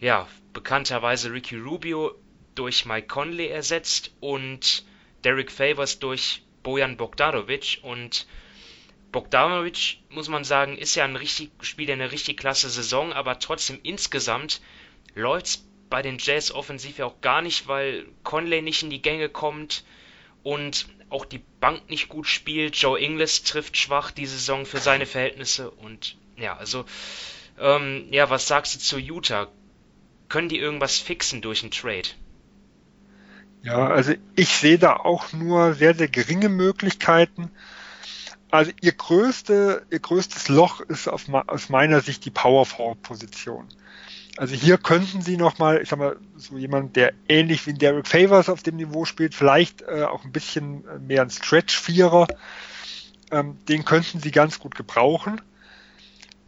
ja 0.00 0.28
bekannterweise 0.52 1.32
Ricky 1.32 1.56
Rubio 1.56 2.14
durch 2.54 2.84
Mike 2.84 3.06
Conley 3.06 3.48
ersetzt 3.48 4.12
und 4.20 4.84
Derek 5.24 5.50
Favors 5.50 5.98
durch 5.98 6.42
Bojan 6.62 6.96
Bogdanovic 6.96 7.78
und 7.82 8.26
Bogdanovic, 9.12 9.98
muss 10.10 10.28
man 10.28 10.44
sagen, 10.44 10.76
ist 10.78 10.94
ja 10.94 11.04
ein 11.04 11.16
richtig, 11.16 11.50
spielt 11.62 11.90
eine 11.90 12.12
richtig 12.12 12.36
klasse 12.36 12.70
Saison, 12.70 13.12
aber 13.12 13.38
trotzdem 13.38 13.80
insgesamt 13.82 14.60
läuft's 15.14 15.66
bei 15.88 16.02
den 16.02 16.18
Jazz 16.18 16.52
offensiv 16.52 16.98
ja 16.98 17.06
auch 17.06 17.20
gar 17.20 17.42
nicht, 17.42 17.66
weil 17.66 18.06
Conley 18.22 18.62
nicht 18.62 18.82
in 18.82 18.90
die 18.90 19.02
Gänge 19.02 19.28
kommt 19.28 19.84
und 20.42 20.86
auch 21.10 21.24
die 21.24 21.42
Bank 21.60 21.90
nicht 21.90 22.08
gut 22.08 22.26
spielt. 22.26 22.76
Joe 22.76 22.98
Ingles 22.98 23.42
trifft 23.42 23.76
schwach 23.76 24.10
die 24.10 24.26
Saison 24.26 24.64
für 24.64 24.78
seine 24.78 25.06
Verhältnisse 25.06 25.70
und 25.70 26.16
ja, 26.36 26.56
also 26.56 26.84
ähm, 27.58 28.06
ja, 28.10 28.30
was 28.30 28.46
sagst 28.46 28.74
du 28.74 28.78
zu 28.78 28.98
Utah? 28.98 29.48
Können 30.28 30.48
die 30.48 30.58
irgendwas 30.58 30.98
fixen 30.98 31.42
durch 31.42 31.62
einen 31.62 31.72
Trade? 31.72 32.08
Ja, 33.62 33.88
also 33.88 34.14
ich 34.36 34.48
sehe 34.48 34.78
da 34.78 34.96
auch 34.96 35.32
nur 35.32 35.74
sehr, 35.74 35.94
sehr 35.94 36.08
geringe 36.08 36.48
Möglichkeiten. 36.48 37.50
Also 38.50 38.72
ihr, 38.80 38.92
größte, 38.92 39.86
ihr 39.90 39.98
größtes 39.98 40.48
Loch 40.48 40.80
ist 40.80 41.08
auf, 41.08 41.28
aus 41.28 41.68
meiner 41.68 42.00
Sicht 42.00 42.24
die 42.24 42.30
Power 42.30 42.64
Forward 42.64 43.02
Position. 43.02 43.68
Also 44.36 44.54
hier 44.54 44.78
könnten 44.78 45.22
sie 45.22 45.36
nochmal, 45.36 45.82
ich 45.82 45.88
sag 45.88 45.98
mal, 45.98 46.16
so 46.36 46.56
jemand, 46.56 46.96
der 46.96 47.12
ähnlich 47.28 47.66
wie 47.66 47.74
Derek 47.74 48.06
Favors 48.06 48.48
auf 48.48 48.62
dem 48.62 48.76
Niveau 48.76 49.04
spielt, 49.04 49.34
vielleicht 49.34 49.82
äh, 49.82 50.04
auch 50.04 50.24
ein 50.24 50.32
bisschen 50.32 50.84
mehr 51.06 51.22
ein 51.22 51.30
Stretch-Vierer, 51.30 52.26
ähm, 53.32 53.58
den 53.68 53.84
könnten 53.84 54.20
sie 54.20 54.30
ganz 54.30 54.58
gut 54.58 54.74
gebrauchen. 54.74 55.40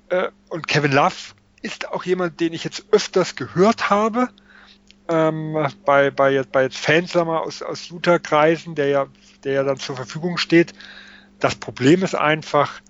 Äh, 0.08 0.28
und 0.48 0.68
Kevin 0.68 0.92
Love 0.92 1.34
ist 1.60 1.88
auch 1.88 2.04
jemand, 2.04 2.40
den 2.40 2.52
ich 2.52 2.64
jetzt 2.64 2.84
öfters 2.92 3.36
gehört 3.36 3.90
habe, 3.90 4.28
ähm, 5.08 5.56
bei, 5.84 6.10
bei, 6.10 6.42
bei 6.44 6.62
jetzt 6.62 6.78
Fans 6.78 7.16
aus, 7.16 7.62
aus 7.62 7.90
Utah-Kreisen, 7.90 8.74
der 8.74 8.88
ja, 8.88 9.06
der 9.44 9.52
ja 9.52 9.64
dann 9.64 9.78
zur 9.78 9.96
Verfügung 9.96 10.38
steht. 10.38 10.72
Das 11.40 11.56
Problem 11.56 12.02
ist 12.02 12.14
einfach, 12.14 12.80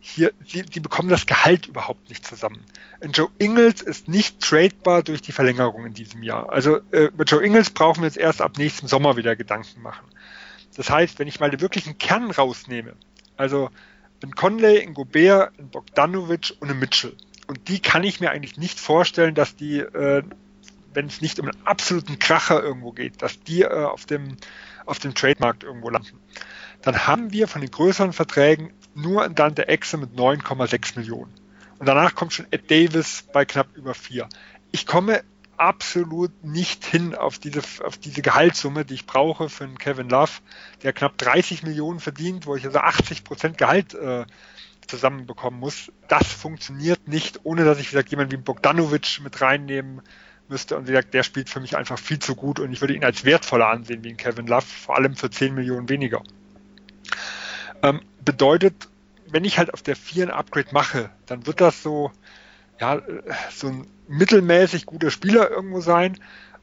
hier, 0.00 0.32
sie, 0.46 0.64
sie 0.70 0.80
bekommen 0.80 1.08
das 1.08 1.26
Gehalt 1.26 1.66
überhaupt 1.66 2.08
nicht 2.08 2.26
zusammen. 2.26 2.64
Joe 3.12 3.28
Ingles 3.38 3.82
ist 3.82 4.08
nicht 4.08 4.40
tradebar 4.40 5.02
durch 5.02 5.22
die 5.22 5.32
Verlängerung 5.32 5.86
in 5.86 5.94
diesem 5.94 6.22
Jahr. 6.22 6.50
Also 6.50 6.78
äh, 6.92 7.10
mit 7.16 7.30
Joe 7.30 7.44
Ingles 7.44 7.70
brauchen 7.70 8.02
wir 8.02 8.06
jetzt 8.06 8.16
erst 8.16 8.40
ab 8.40 8.58
nächsten 8.58 8.88
Sommer 8.88 9.16
wieder 9.16 9.36
Gedanken 9.36 9.82
machen. 9.82 10.06
Das 10.76 10.90
heißt, 10.90 11.18
wenn 11.18 11.28
ich 11.28 11.40
mal 11.40 11.50
den 11.50 11.60
wirklichen 11.60 11.98
Kern 11.98 12.30
rausnehme, 12.30 12.94
also 13.36 13.70
in 14.22 14.34
Conley, 14.34 14.78
in 14.78 14.94
Gobert, 14.94 15.52
in 15.58 15.70
Bogdanovic 15.70 16.54
und 16.60 16.70
in 16.70 16.78
Mitchell. 16.78 17.16
Und 17.46 17.68
die 17.68 17.80
kann 17.80 18.04
ich 18.04 18.20
mir 18.20 18.30
eigentlich 18.30 18.56
nicht 18.56 18.78
vorstellen, 18.78 19.34
dass 19.34 19.56
die, 19.56 19.78
äh, 19.78 20.22
wenn 20.92 21.06
es 21.06 21.20
nicht 21.20 21.40
um 21.40 21.48
einen 21.48 21.66
absoluten 21.66 22.18
Kracher 22.18 22.62
irgendwo 22.62 22.92
geht, 22.92 23.22
dass 23.22 23.42
die 23.42 23.62
äh, 23.62 23.84
auf 23.84 24.06
dem, 24.06 24.36
auf 24.86 24.98
dem 24.98 25.14
Trademarkt 25.14 25.64
irgendwo 25.64 25.90
landen. 25.90 26.20
Dann 26.82 27.06
haben 27.06 27.32
wir 27.32 27.48
von 27.48 27.60
den 27.60 27.70
größeren 27.70 28.12
Verträgen 28.12 28.72
nur 28.98 29.24
in 29.24 29.34
Dante 29.34 29.68
Exe 29.68 29.96
mit 29.96 30.10
9,6 30.10 30.98
Millionen. 30.98 31.32
Und 31.78 31.86
danach 31.86 32.14
kommt 32.14 32.32
schon 32.32 32.46
Ed 32.50 32.70
Davis 32.70 33.24
bei 33.32 33.44
knapp 33.44 33.68
über 33.76 33.94
4. 33.94 34.28
Ich 34.72 34.86
komme 34.86 35.22
absolut 35.56 36.44
nicht 36.44 36.84
hin 36.84 37.14
auf 37.14 37.38
diese, 37.38 37.62
auf 37.84 37.98
diese 37.98 38.22
Gehaltssumme, 38.22 38.84
die 38.84 38.94
ich 38.94 39.06
brauche 39.06 39.48
für 39.48 39.64
einen 39.64 39.78
Kevin 39.78 40.08
Love, 40.08 40.30
der 40.82 40.92
knapp 40.92 41.18
30 41.18 41.62
Millionen 41.62 42.00
verdient, 42.00 42.46
wo 42.46 42.56
ich 42.56 42.64
also 42.64 42.78
80 42.78 43.24
Prozent 43.24 43.58
Gehalt 43.58 43.94
äh, 43.94 44.24
zusammenbekommen 44.86 45.60
muss. 45.60 45.92
Das 46.08 46.26
funktioniert 46.26 47.06
nicht, 47.06 47.40
ohne 47.44 47.64
dass 47.64 47.78
ich, 47.78 47.90
gesagt, 47.90 48.10
jemanden 48.10 48.32
wie 48.32 48.36
Bogdanovic 48.36 49.20
mit 49.22 49.40
reinnehmen 49.40 50.02
müsste. 50.48 50.76
Und 50.76 50.86
gesagt, 50.86 51.14
der 51.14 51.22
spielt 51.22 51.50
für 51.50 51.60
mich 51.60 51.76
einfach 51.76 51.98
viel 51.98 52.18
zu 52.18 52.34
gut 52.34 52.58
und 52.60 52.72
ich 52.72 52.80
würde 52.80 52.94
ihn 52.94 53.04
als 53.04 53.24
wertvoller 53.24 53.68
ansehen 53.68 54.02
wie 54.04 54.10
ein 54.10 54.16
Kevin 54.16 54.46
Love, 54.46 54.66
vor 54.66 54.96
allem 54.96 55.14
für 55.14 55.30
10 55.30 55.54
Millionen 55.54 55.88
weniger. 55.88 56.22
Ähm, 57.82 58.00
bedeutet, 58.24 58.88
wenn 59.30 59.44
ich 59.44 59.58
halt 59.58 59.72
auf 59.74 59.82
der 59.82 59.96
4 59.96 60.26
ein 60.26 60.30
Upgrade 60.30 60.68
mache, 60.72 61.10
dann 61.26 61.46
wird 61.46 61.60
das 61.60 61.82
so, 61.82 62.10
ja, 62.80 63.00
so 63.54 63.68
ein 63.68 63.86
mittelmäßig 64.08 64.86
guter 64.86 65.10
Spieler 65.10 65.50
irgendwo 65.50 65.80
sein. 65.80 66.18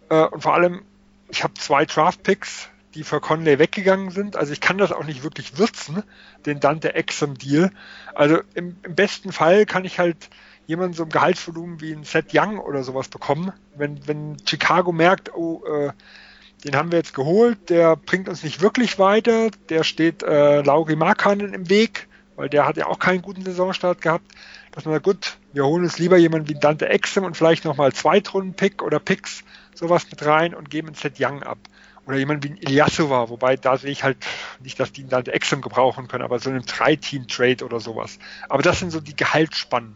Äh, 0.10 0.26
und 0.26 0.42
vor 0.42 0.54
allem, 0.54 0.84
ich 1.30 1.44
habe 1.44 1.54
zwei 1.56 1.86
Draft-Picks, 1.86 2.70
die 2.96 3.04
für 3.04 3.20
Conley 3.20 3.60
weggegangen 3.60 4.10
sind. 4.10 4.36
Also 4.36 4.54
ich 4.54 4.62
kann 4.62 4.78
das 4.78 4.92
auch 4.92 5.04
nicht 5.04 5.24
wirklich 5.24 5.58
würzen, 5.58 6.04
den 6.46 6.60
Dante 6.60 6.96
Exum-Deal. 6.96 7.72
Also 8.14 8.40
im, 8.54 8.78
im, 8.84 8.96
besten 8.96 9.32
Fall 9.32 9.66
kann 9.66 9.86
ich 9.86 10.00
halt 10.00 10.30
jemanden 10.66 10.94
so 10.94 11.04
im 11.04 11.10
Gehaltsvolumen 11.10 11.82
wie 11.82 11.92
ein 11.92 12.04
Seth 12.06 12.34
Young 12.34 12.58
oder 12.58 12.84
sowas 12.84 13.10
bekommen. 13.10 13.52
Wenn, 13.76 14.08
wenn 14.08 14.38
Chicago 14.46 14.92
merkt, 14.92 15.36
oh, 15.36 15.64
äh, 15.66 15.92
den 16.66 16.76
haben 16.76 16.92
wir 16.92 16.98
jetzt 16.98 17.14
geholt, 17.14 17.70
der 17.70 17.96
bringt 17.96 18.28
uns 18.28 18.44
nicht 18.44 18.60
wirklich 18.60 18.98
weiter, 18.98 19.52
der 19.70 19.84
steht 19.84 20.24
äh, 20.24 20.62
Lauri 20.64 20.96
Markkanen 20.96 21.54
im 21.54 21.70
Weg, 21.70 22.08
weil 22.36 22.50
der 22.50 22.66
hat 22.66 22.76
ja 22.76 22.88
auch 22.88 22.98
keinen 22.98 23.22
guten 23.22 23.44
Saisonstart 23.44 24.02
gehabt, 24.02 24.26
dass 24.72 24.84
man 24.84 24.96
sagt, 24.96 25.06
gut, 25.06 25.38
wir 25.54 25.64
holen 25.64 25.84
uns 25.84 26.00
lieber 26.00 26.18
jemanden 26.18 26.50
wie 26.50 26.56
Dante 26.56 26.90
Exum 26.90 27.24
und 27.24 27.38
vielleicht 27.38 27.66
nochmal 27.66 27.94
Zweitrunden-Pick 27.94 28.82
oder 28.82 29.00
Picks, 29.00 29.44
sowas 29.76 30.08
mit 30.10 30.26
rein 30.26 30.56
und 30.56 30.72
geben 30.72 30.88
einen 30.88 30.96
Seth 30.96 31.20
Young 31.20 31.44
ab. 31.44 31.60
Oder 32.08 32.18
jemand 32.18 32.44
wie 32.44 32.50
ein 32.50 32.58
Ilyasova, 32.58 33.30
wobei 33.30 33.58
da 33.58 33.78
sehe 33.78 33.92
ich 33.92 34.04
halt 34.04 34.18
nicht, 34.60 34.80
dass 34.80 34.92
die 34.92 35.02
ihn 35.02 35.10
Dante 35.10 35.34
Exum 35.34 35.62
gebrauchen 35.62 36.08
können, 36.08 36.24
aber 36.24 36.40
so 36.40 36.50
einen 36.50 36.66
Drei-Team-Trade 36.66 37.64
oder 37.64 37.80
sowas. 37.80 38.18
Aber 38.50 38.64
das 38.64 38.80
sind 38.80 38.92
so 38.92 39.02
die 39.02 39.16
Gehaltsspannen 39.16 39.94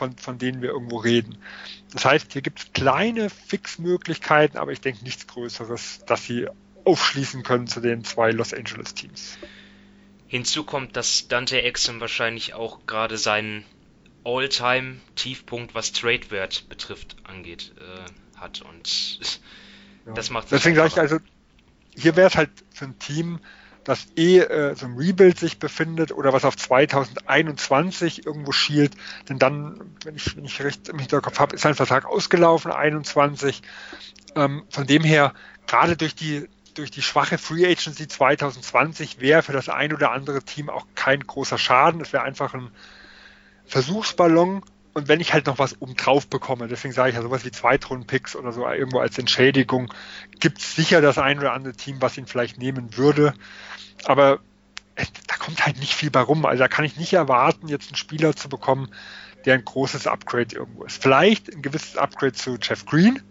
von, 0.00 0.16
von 0.16 0.38
denen 0.38 0.62
wir 0.62 0.70
irgendwo 0.70 0.96
reden. 0.96 1.36
Das 1.92 2.06
heißt, 2.06 2.32
hier 2.32 2.40
gibt 2.40 2.58
es 2.58 2.72
kleine 2.72 3.28
Fixmöglichkeiten, 3.28 4.58
aber 4.58 4.72
ich 4.72 4.80
denke 4.80 5.04
nichts 5.04 5.26
Größeres, 5.26 6.00
dass 6.06 6.24
sie 6.24 6.48
aufschließen 6.84 7.42
können 7.42 7.66
zu 7.66 7.80
den 7.80 8.02
zwei 8.02 8.30
Los 8.30 8.54
Angeles 8.54 8.94
Teams. 8.94 9.36
Hinzu 10.26 10.64
kommt, 10.64 10.96
dass 10.96 11.28
Dante 11.28 11.60
Exum 11.60 12.00
wahrscheinlich 12.00 12.54
auch 12.54 12.86
gerade 12.86 13.18
seinen 13.18 13.64
All-Time-Tiefpunkt, 14.24 15.74
was 15.74 15.92
Trade-Wert 15.92 16.66
betrifft, 16.70 17.16
angeht, 17.24 17.74
äh, 17.78 18.40
hat. 18.40 18.62
Und 18.62 19.20
ja. 20.06 20.14
das 20.14 20.30
macht 20.30 20.50
Deswegen 20.50 20.76
sage 20.76 20.88
ich 20.88 20.98
also, 20.98 21.18
hier 21.94 22.16
wäre 22.16 22.28
es 22.28 22.36
halt 22.36 22.50
für 22.72 22.86
ein 22.86 22.98
Team, 22.98 23.38
das 23.84 24.06
eh 24.16 24.38
äh, 24.38 24.74
so 24.74 24.86
ein 24.86 24.96
Rebuild 24.96 25.38
sich 25.38 25.58
befindet 25.58 26.12
oder 26.12 26.32
was 26.32 26.44
auf 26.44 26.56
2021 26.56 28.26
irgendwo 28.26 28.52
schielt, 28.52 28.94
denn 29.28 29.38
dann, 29.38 29.80
wenn 30.04 30.16
ich, 30.16 30.36
wenn 30.36 30.44
ich 30.44 30.62
recht 30.62 30.88
im 30.88 30.98
Hinterkopf 30.98 31.38
habe, 31.38 31.54
ist 31.54 31.62
sein 31.62 31.74
Vertrag 31.74 32.04
ausgelaufen, 32.06 32.72
21. 32.72 33.62
Ähm, 34.36 34.64
von 34.70 34.86
dem 34.86 35.02
her, 35.02 35.34
gerade 35.66 35.96
durch 35.96 36.14
die 36.14 36.48
durch 36.74 36.92
die 36.92 37.02
schwache 37.02 37.36
Free 37.36 37.66
Agency 37.66 38.06
2020 38.06 39.20
wäre 39.20 39.42
für 39.42 39.52
das 39.52 39.68
ein 39.68 39.92
oder 39.92 40.12
andere 40.12 40.42
Team 40.42 40.70
auch 40.70 40.86
kein 40.94 41.20
großer 41.20 41.58
Schaden. 41.58 42.00
Es 42.00 42.12
wäre 42.12 42.22
einfach 42.22 42.54
ein 42.54 42.70
Versuchsballon 43.66 44.62
und 44.92 45.08
wenn 45.08 45.20
ich 45.20 45.32
halt 45.32 45.46
noch 45.46 45.58
was 45.58 45.80
obendrauf 45.80 46.26
bekomme, 46.26 46.68
deswegen 46.68 46.92
sage 46.92 47.10
ich 47.10 47.16
ja 47.16 47.22
sowas 47.22 47.44
wie 47.44 47.50
Zweitrunden-Picks 47.50 48.36
oder 48.36 48.52
so 48.52 48.66
irgendwo 48.66 48.98
als 48.98 49.18
Entschädigung, 49.18 49.92
gibt 50.40 50.58
es 50.58 50.74
sicher 50.74 51.00
das 51.00 51.18
ein 51.18 51.38
oder 51.38 51.52
andere 51.52 51.74
Team, 51.74 51.96
was 52.00 52.18
ihn 52.18 52.26
vielleicht 52.26 52.58
nehmen 52.58 52.96
würde. 52.96 53.34
Aber 54.04 54.40
da 55.26 55.36
kommt 55.36 55.64
halt 55.64 55.78
nicht 55.78 55.94
viel 55.94 56.10
bei 56.10 56.20
rum. 56.20 56.44
Also 56.44 56.60
da 56.60 56.68
kann 56.68 56.84
ich 56.84 56.96
nicht 56.96 57.12
erwarten, 57.12 57.68
jetzt 57.68 57.88
einen 57.88 57.96
Spieler 57.96 58.34
zu 58.34 58.48
bekommen, 58.48 58.88
der 59.44 59.54
ein 59.54 59.64
großes 59.64 60.06
Upgrade 60.06 60.54
irgendwo 60.54 60.84
ist. 60.84 61.00
Vielleicht 61.02 61.54
ein 61.54 61.62
gewisses 61.62 61.96
Upgrade 61.96 62.32
zu 62.32 62.58
Jeff 62.60 62.84
Green, 62.84 63.22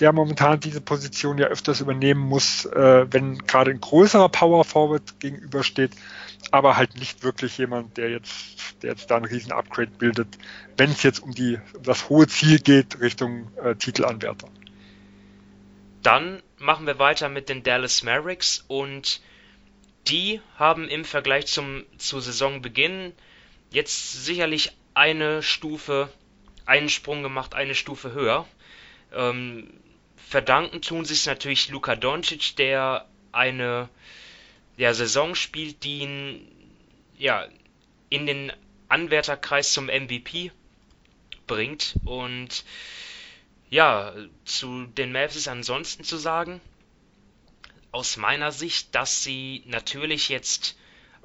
der 0.00 0.12
momentan 0.12 0.60
diese 0.60 0.80
Position 0.80 1.38
ja 1.38 1.46
öfters 1.46 1.80
übernehmen 1.80 2.20
muss, 2.20 2.64
äh, 2.66 3.06
wenn 3.10 3.38
gerade 3.38 3.70
ein 3.70 3.80
größerer 3.80 4.28
Power 4.28 4.64
Forward 4.64 5.20
gegenübersteht, 5.20 5.92
aber 6.50 6.76
halt 6.76 6.98
nicht 6.98 7.22
wirklich 7.22 7.58
jemand, 7.58 7.96
der 7.96 8.10
jetzt, 8.10 8.82
der 8.82 8.90
jetzt 8.92 9.10
da 9.10 9.16
ein 9.16 9.24
riesen 9.24 9.52
Upgrade 9.52 9.90
bildet, 9.98 10.28
wenn 10.76 10.90
es 10.90 11.02
jetzt 11.02 11.20
um 11.20 11.32
die 11.34 11.58
um 11.74 11.82
das 11.82 12.08
hohe 12.08 12.26
Ziel 12.26 12.58
geht 12.58 13.00
Richtung 13.00 13.50
äh, 13.56 13.74
Titelanwärter. 13.74 14.48
Dann 16.02 16.42
machen 16.58 16.86
wir 16.86 16.98
weiter 16.98 17.28
mit 17.28 17.48
den 17.48 17.62
Dallas 17.62 18.02
Mavericks 18.02 18.64
und 18.68 19.20
die 20.08 20.40
haben 20.56 20.88
im 20.88 21.04
Vergleich 21.04 21.46
zum 21.46 21.84
zu 21.98 22.20
Saisonbeginn 22.20 23.12
jetzt 23.70 24.24
sicherlich 24.24 24.72
eine 24.94 25.42
Stufe, 25.42 26.08
einen 26.64 26.88
Sprung 26.88 27.22
gemacht, 27.22 27.54
eine 27.54 27.74
Stufe 27.74 28.12
höher. 28.12 28.46
Ähm, 29.12 29.68
verdanken 30.28 30.82
tun 30.82 31.02
es 31.02 31.26
natürlich 31.26 31.68
Luka 31.68 31.94
Doncic, 31.94 32.56
der 32.56 33.08
eine 33.30 33.88
ja, 34.76 34.92
Saison 34.92 35.34
spielt, 35.34 35.84
die 35.84 36.00
ihn 36.00 36.48
ja, 37.16 37.46
in 38.10 38.26
den 38.26 38.52
Anwärterkreis 38.88 39.72
zum 39.72 39.86
MVP 39.86 40.50
bringt. 41.46 41.94
Und 42.04 42.64
ja, 43.70 44.12
zu 44.44 44.86
den 44.86 45.12
Mavs 45.12 45.36
ist 45.36 45.48
ansonsten 45.48 46.02
zu 46.02 46.16
sagen, 46.16 46.60
aus 47.92 48.16
meiner 48.16 48.50
Sicht, 48.50 48.94
dass 48.94 49.22
sie 49.22 49.62
natürlich 49.66 50.28
jetzt, 50.28 50.76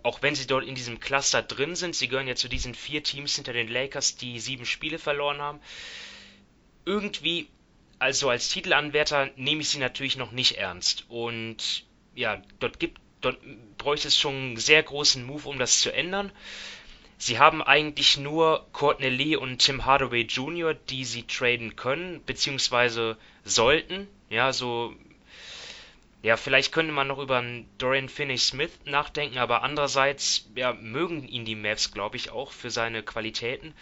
auch 0.03 0.21
wenn 0.21 0.35
sie 0.35 0.47
dort 0.47 0.63
in 0.63 0.75
diesem 0.75 0.99
Cluster 0.99 1.41
drin 1.41 1.75
sind, 1.75 1.95
sie 1.95 2.07
gehören 2.07 2.27
ja 2.27 2.35
zu 2.35 2.47
diesen 2.47 2.75
vier 2.75 3.03
Teams 3.03 3.35
hinter 3.35 3.53
den 3.53 3.67
Lakers, 3.67 4.15
die 4.15 4.39
sieben 4.39 4.65
Spiele 4.65 4.99
verloren 4.99 5.41
haben, 5.41 5.59
irgendwie, 6.85 7.47
also 8.01 8.29
als 8.29 8.49
Titelanwärter 8.49 9.29
nehme 9.35 9.61
ich 9.61 9.69
sie 9.69 9.77
natürlich 9.77 10.17
noch 10.17 10.31
nicht 10.31 10.57
ernst. 10.57 11.05
Und 11.07 11.83
ja, 12.15 12.41
dort 12.59 12.79
gibt 12.79 12.99
dort 13.21 13.37
bräuchte 13.77 14.07
es 14.07 14.17
schon 14.17 14.33
einen 14.33 14.57
sehr 14.57 14.81
großen 14.81 15.23
Move, 15.23 15.47
um 15.47 15.59
das 15.59 15.79
zu 15.79 15.93
ändern. 15.93 16.31
Sie 17.19 17.37
haben 17.37 17.61
eigentlich 17.61 18.17
nur 18.17 18.65
Courtney 18.73 19.09
Lee 19.09 19.35
und 19.35 19.59
Tim 19.59 19.85
Hardaway 19.85 20.21
Jr., 20.21 20.73
die 20.73 21.05
sie 21.05 21.23
traden 21.23 21.75
können, 21.75 22.23
beziehungsweise 22.25 23.17
sollten. 23.43 24.07
Ja, 24.31 24.51
so. 24.51 24.95
Ja, 26.23 26.37
vielleicht 26.37 26.71
könnte 26.71 26.93
man 26.93 27.07
noch 27.07 27.19
über 27.19 27.37
einen 27.37 27.69
Dorian 27.77 28.09
Finney-Smith 28.09 28.71
nachdenken, 28.85 29.37
aber 29.37 29.61
andererseits, 29.61 30.49
ja, 30.55 30.73
mögen 30.73 31.27
ihn 31.27 31.45
die 31.45 31.55
Mavs, 31.55 31.91
glaube 31.91 32.17
ich, 32.17 32.31
auch 32.31 32.51
für 32.51 32.71
seine 32.71 33.03
Qualitäten. 33.03 33.73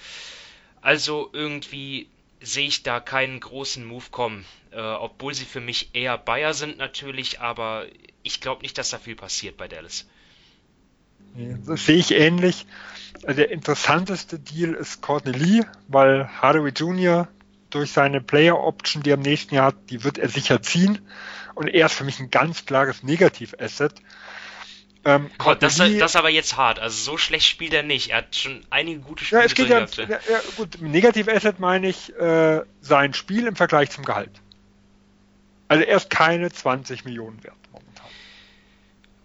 Also 0.81 1.29
irgendwie 1.31 2.07
sehe 2.41 2.67
ich 2.67 2.83
da 2.83 2.99
keinen 2.99 3.39
großen 3.39 3.83
Move 3.85 4.05
kommen. 4.11 4.45
Äh, 4.71 4.79
obwohl 4.79 5.33
sie 5.33 5.45
für 5.45 5.61
mich 5.61 5.89
eher 5.93 6.17
Bayer 6.17 6.53
sind 6.53 6.77
natürlich, 6.77 7.39
aber 7.41 7.85
ich 8.23 8.41
glaube 8.41 8.61
nicht, 8.61 8.77
dass 8.77 8.91
da 8.91 8.97
viel 8.97 9.15
passiert 9.15 9.57
bei 9.57 9.67
Dallas. 9.67 10.05
Nee, 11.35 11.57
das 11.65 11.85
sehe 11.85 11.97
ich 11.97 12.11
ähnlich. 12.11 12.65
Der 13.23 13.51
interessanteste 13.51 14.39
Deal 14.39 14.73
ist 14.73 15.01
Courtney 15.01 15.31
Lee, 15.31 15.61
weil 15.87 16.27
Hardaway 16.41 16.71
Jr. 16.71 17.27
durch 17.69 17.91
seine 17.91 18.21
Player 18.21 18.57
Option, 18.57 19.03
die 19.03 19.11
er 19.11 19.15
im 19.15 19.21
nächsten 19.21 19.55
Jahr 19.55 19.67
hat, 19.67 19.89
die 19.89 20.03
wird 20.03 20.17
er 20.17 20.29
sicher 20.29 20.61
ziehen. 20.61 20.99
Und 21.55 21.67
er 21.67 21.87
ist 21.87 21.95
für 21.95 22.03
mich 22.03 22.19
ein 22.19 22.31
ganz 22.31 22.65
klares 22.65 23.03
Negativ-Asset. 23.03 23.93
Ähm, 25.09 25.31
oh, 25.43 25.55
das, 25.55 25.77
das 25.77 25.89
ist 25.89 26.15
aber 26.15 26.29
jetzt 26.29 26.55
hart. 26.55 26.79
Also 26.79 27.11
so 27.11 27.17
schlecht 27.17 27.47
spielt 27.47 27.73
er 27.73 27.81
nicht. 27.81 28.11
Er 28.11 28.17
hat 28.19 28.35
schon 28.35 28.63
einige 28.69 28.99
gute 28.99 29.25
Spiele. 29.25 29.41
Ja, 29.41 29.45
es 29.45 29.55
geht 29.55 29.69
ja, 29.69 29.79
ja, 29.79 30.19
ja, 30.29 30.39
gut. 30.55 30.79
Negativ-Asset 30.81 31.59
meine 31.59 31.89
ich 31.89 32.15
äh, 32.15 32.61
sein 32.81 33.15
Spiel 33.15 33.47
im 33.47 33.55
Vergleich 33.55 33.89
zum 33.89 34.05
Gehalt. 34.05 34.31
Also 35.67 35.83
er 35.83 35.97
ist 35.97 36.11
keine 36.11 36.51
20 36.51 37.05
Millionen 37.05 37.43
wert 37.43 37.57
momentan. 37.71 38.05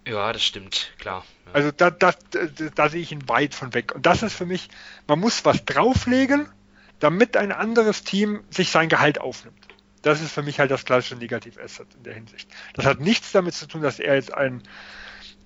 Ja, 0.06 0.32
das 0.32 0.42
stimmt, 0.42 0.92
klar. 0.98 1.24
Ja. 1.46 1.52
Also 1.52 1.70
da, 1.70 1.90
da, 1.90 2.14
da, 2.30 2.40
da 2.74 2.88
sehe 2.88 3.02
ich 3.02 3.12
ihn 3.12 3.28
weit 3.28 3.54
von 3.54 3.74
weg. 3.74 3.94
Und 3.94 4.06
das 4.06 4.22
ist 4.22 4.34
für 4.34 4.46
mich, 4.46 4.68
man 5.06 5.20
muss 5.20 5.44
was 5.44 5.66
drauflegen, 5.66 6.48
damit 6.98 7.36
ein 7.36 7.52
anderes 7.52 8.04
Team 8.04 8.42
sich 8.48 8.70
sein 8.70 8.88
Gehalt 8.88 9.20
aufnimmt. 9.20 9.58
Das 10.00 10.22
ist 10.22 10.32
für 10.32 10.42
mich 10.42 10.60
halt 10.60 10.70
das 10.70 10.84
klassische 10.86 11.16
Negativ-Asset 11.16 11.88
in 11.96 12.04
der 12.04 12.14
Hinsicht. 12.14 12.48
Das 12.74 12.86
hat 12.86 13.00
nichts 13.00 13.32
damit 13.32 13.54
zu 13.54 13.66
tun, 13.66 13.82
dass 13.82 13.98
er 13.98 14.14
jetzt 14.14 14.32
ein 14.32 14.62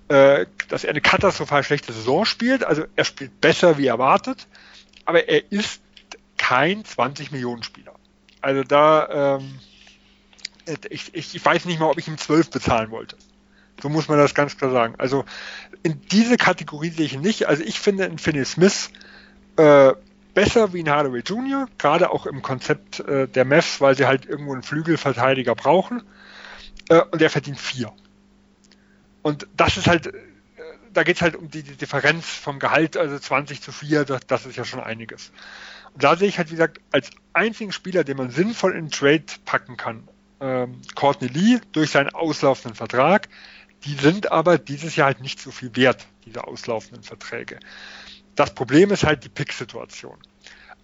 äh, 0.09 0.45
dass 0.67 0.83
er 0.83 0.89
eine 0.89 1.01
katastrophal 1.01 1.63
schlechte 1.63 1.93
Saison 1.93 2.25
spielt. 2.25 2.63
Also 2.63 2.83
er 2.95 3.05
spielt 3.05 3.39
besser 3.41 3.77
wie 3.77 3.87
erwartet, 3.87 4.47
aber 5.05 5.29
er 5.29 5.51
ist 5.51 5.81
kein 6.37 6.83
20 6.83 7.31
Millionen 7.31 7.63
Spieler. 7.63 7.93
Also 8.41 8.63
da, 8.63 9.37
ähm, 9.37 9.59
ich, 10.89 11.13
ich 11.13 11.45
weiß 11.45 11.65
nicht 11.65 11.79
mal, 11.79 11.89
ob 11.89 11.97
ich 11.97 12.07
ihm 12.07 12.17
12 12.17 12.49
bezahlen 12.49 12.91
wollte. 12.91 13.17
So 13.81 13.89
muss 13.89 14.07
man 14.07 14.17
das 14.17 14.35
ganz 14.35 14.57
klar 14.57 14.71
sagen. 14.71 14.95
Also 14.97 15.25
in 15.83 16.01
diese 16.11 16.37
Kategorie 16.37 16.89
sehe 16.89 17.05
ich 17.05 17.13
ihn 17.13 17.21
nicht. 17.21 17.47
Also 17.47 17.63
ich 17.63 17.79
finde 17.79 18.05
in 18.05 18.17
Finney 18.17 18.45
Smith 18.45 18.89
äh, 19.57 19.93
besser 20.33 20.73
wie 20.73 20.81
in 20.81 20.89
Hardaway 20.89 21.21
Jr., 21.21 21.67
gerade 21.77 22.11
auch 22.11 22.25
im 22.25 22.41
Konzept 22.41 22.99
äh, 23.01 23.27
der 23.27 23.45
Mavs, 23.45 23.81
weil 23.81 23.95
sie 23.95 24.05
halt 24.05 24.25
irgendwo 24.25 24.53
einen 24.53 24.63
Flügelverteidiger 24.63 25.55
brauchen. 25.55 26.03
Äh, 26.89 27.01
und 27.11 27.21
er 27.21 27.29
verdient 27.29 27.59
vier. 27.59 27.91
Und 29.21 29.47
das 29.55 29.77
ist 29.77 29.87
halt, 29.87 30.07
äh, 30.07 30.13
da 30.93 31.03
geht 31.03 31.17
es 31.17 31.21
halt 31.21 31.35
um 31.35 31.49
die, 31.49 31.63
die, 31.63 31.75
Differenz 31.75 32.25
vom 32.25 32.59
Gehalt, 32.59 32.97
also 32.97 33.17
20 33.17 33.61
zu 33.61 33.71
4, 33.71 34.05
das, 34.05 34.21
das 34.27 34.45
ist 34.45 34.55
ja 34.55 34.65
schon 34.65 34.79
einiges. 34.79 35.31
Und 35.93 36.03
da 36.03 36.15
sehe 36.15 36.27
ich 36.27 36.37
halt, 36.37 36.49
wie 36.49 36.55
gesagt, 36.55 36.79
als 36.91 37.09
einzigen 37.33 37.71
Spieler, 37.71 38.03
den 38.03 38.17
man 38.17 38.29
sinnvoll 38.29 38.75
in 38.75 38.89
Trade 38.89 39.25
packen 39.45 39.77
kann, 39.77 40.07
ähm, 40.39 40.81
Courtney 40.95 41.27
Lee 41.27 41.59
durch 41.71 41.91
seinen 41.91 42.09
auslaufenden 42.09 42.75
Vertrag, 42.75 43.27
die 43.85 43.95
sind 43.95 44.31
aber 44.31 44.57
dieses 44.57 44.95
Jahr 44.95 45.07
halt 45.07 45.21
nicht 45.21 45.39
so 45.39 45.51
viel 45.51 45.75
wert, 45.75 46.05
diese 46.25 46.45
auslaufenden 46.45 47.03
Verträge. 47.03 47.59
Das 48.35 48.53
Problem 48.53 48.91
ist 48.91 49.03
halt 49.03 49.23
die 49.23 49.29
Pick-Situation. 49.29 50.17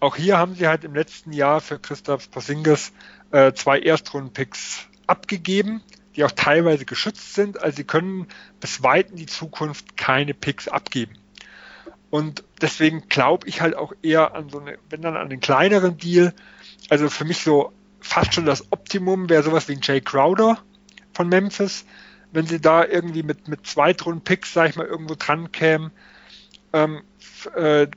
Auch 0.00 0.16
hier 0.16 0.36
haben 0.36 0.54
sie 0.54 0.66
halt 0.66 0.84
im 0.84 0.94
letzten 0.94 1.32
Jahr 1.32 1.60
für 1.60 1.78
Christoph 1.78 2.30
Porzingis 2.30 2.92
äh, 3.30 3.52
zwei 3.52 3.78
Erstrunden-Picks 3.80 4.88
abgegeben 5.06 5.82
die 6.16 6.24
auch 6.24 6.32
teilweise 6.32 6.84
geschützt 6.84 7.34
sind. 7.34 7.62
Also 7.62 7.76
sie 7.76 7.84
können 7.84 8.26
bis 8.60 8.82
weit 8.82 9.10
in 9.10 9.16
die 9.16 9.26
Zukunft 9.26 9.96
keine 9.96 10.34
Picks 10.34 10.68
abgeben. 10.68 11.12
Und 12.10 12.44
deswegen 12.60 13.08
glaube 13.08 13.48
ich 13.48 13.60
halt 13.60 13.76
auch 13.76 13.92
eher 14.02 14.34
an 14.34 14.48
so 14.48 14.60
eine, 14.60 14.78
wenn 14.88 15.02
dann 15.02 15.16
an 15.16 15.28
den 15.28 15.40
kleineren 15.40 15.98
Deal, 15.98 16.32
also 16.88 17.10
für 17.10 17.24
mich 17.24 17.38
so 17.38 17.72
fast 18.00 18.34
schon 18.34 18.46
das 18.46 18.72
Optimum 18.72 19.28
wäre 19.28 19.42
sowas 19.42 19.68
wie 19.68 19.72
ein 19.72 19.80
Jay 19.82 20.00
Crowder 20.00 20.58
von 21.12 21.28
Memphis, 21.28 21.84
wenn 22.32 22.46
sie 22.46 22.60
da 22.60 22.84
irgendwie 22.84 23.22
mit, 23.22 23.48
mit 23.48 23.66
Zweitrunden-Picks, 23.66 24.52
sag 24.52 24.70
ich 24.70 24.76
mal, 24.76 24.86
irgendwo 24.86 25.14
dran 25.18 25.52
kämen. 25.52 25.90
Ähm, 26.72 27.02
äh, 27.54 27.82
äh, 27.82 27.88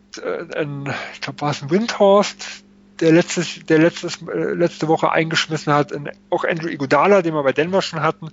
ich 1.14 1.22
glaube, 1.22 1.42
war 1.42 1.52
es 1.52 1.62
ein 1.62 1.70
Windhorst, 1.70 2.64
der, 3.00 3.12
letztes, 3.12 3.66
der 3.66 3.80
letztes, 3.80 4.22
äh, 4.22 4.54
letzte 4.54 4.88
Woche 4.88 5.12
eingeschmissen 5.12 5.74
hat, 5.74 5.92
auch 6.30 6.44
Andrew 6.44 6.68
Iguodala, 6.68 7.22
den 7.22 7.34
wir 7.34 7.44
bei 7.44 7.54
Denver 7.54 7.82
schon 7.82 8.02
hatten, 8.02 8.32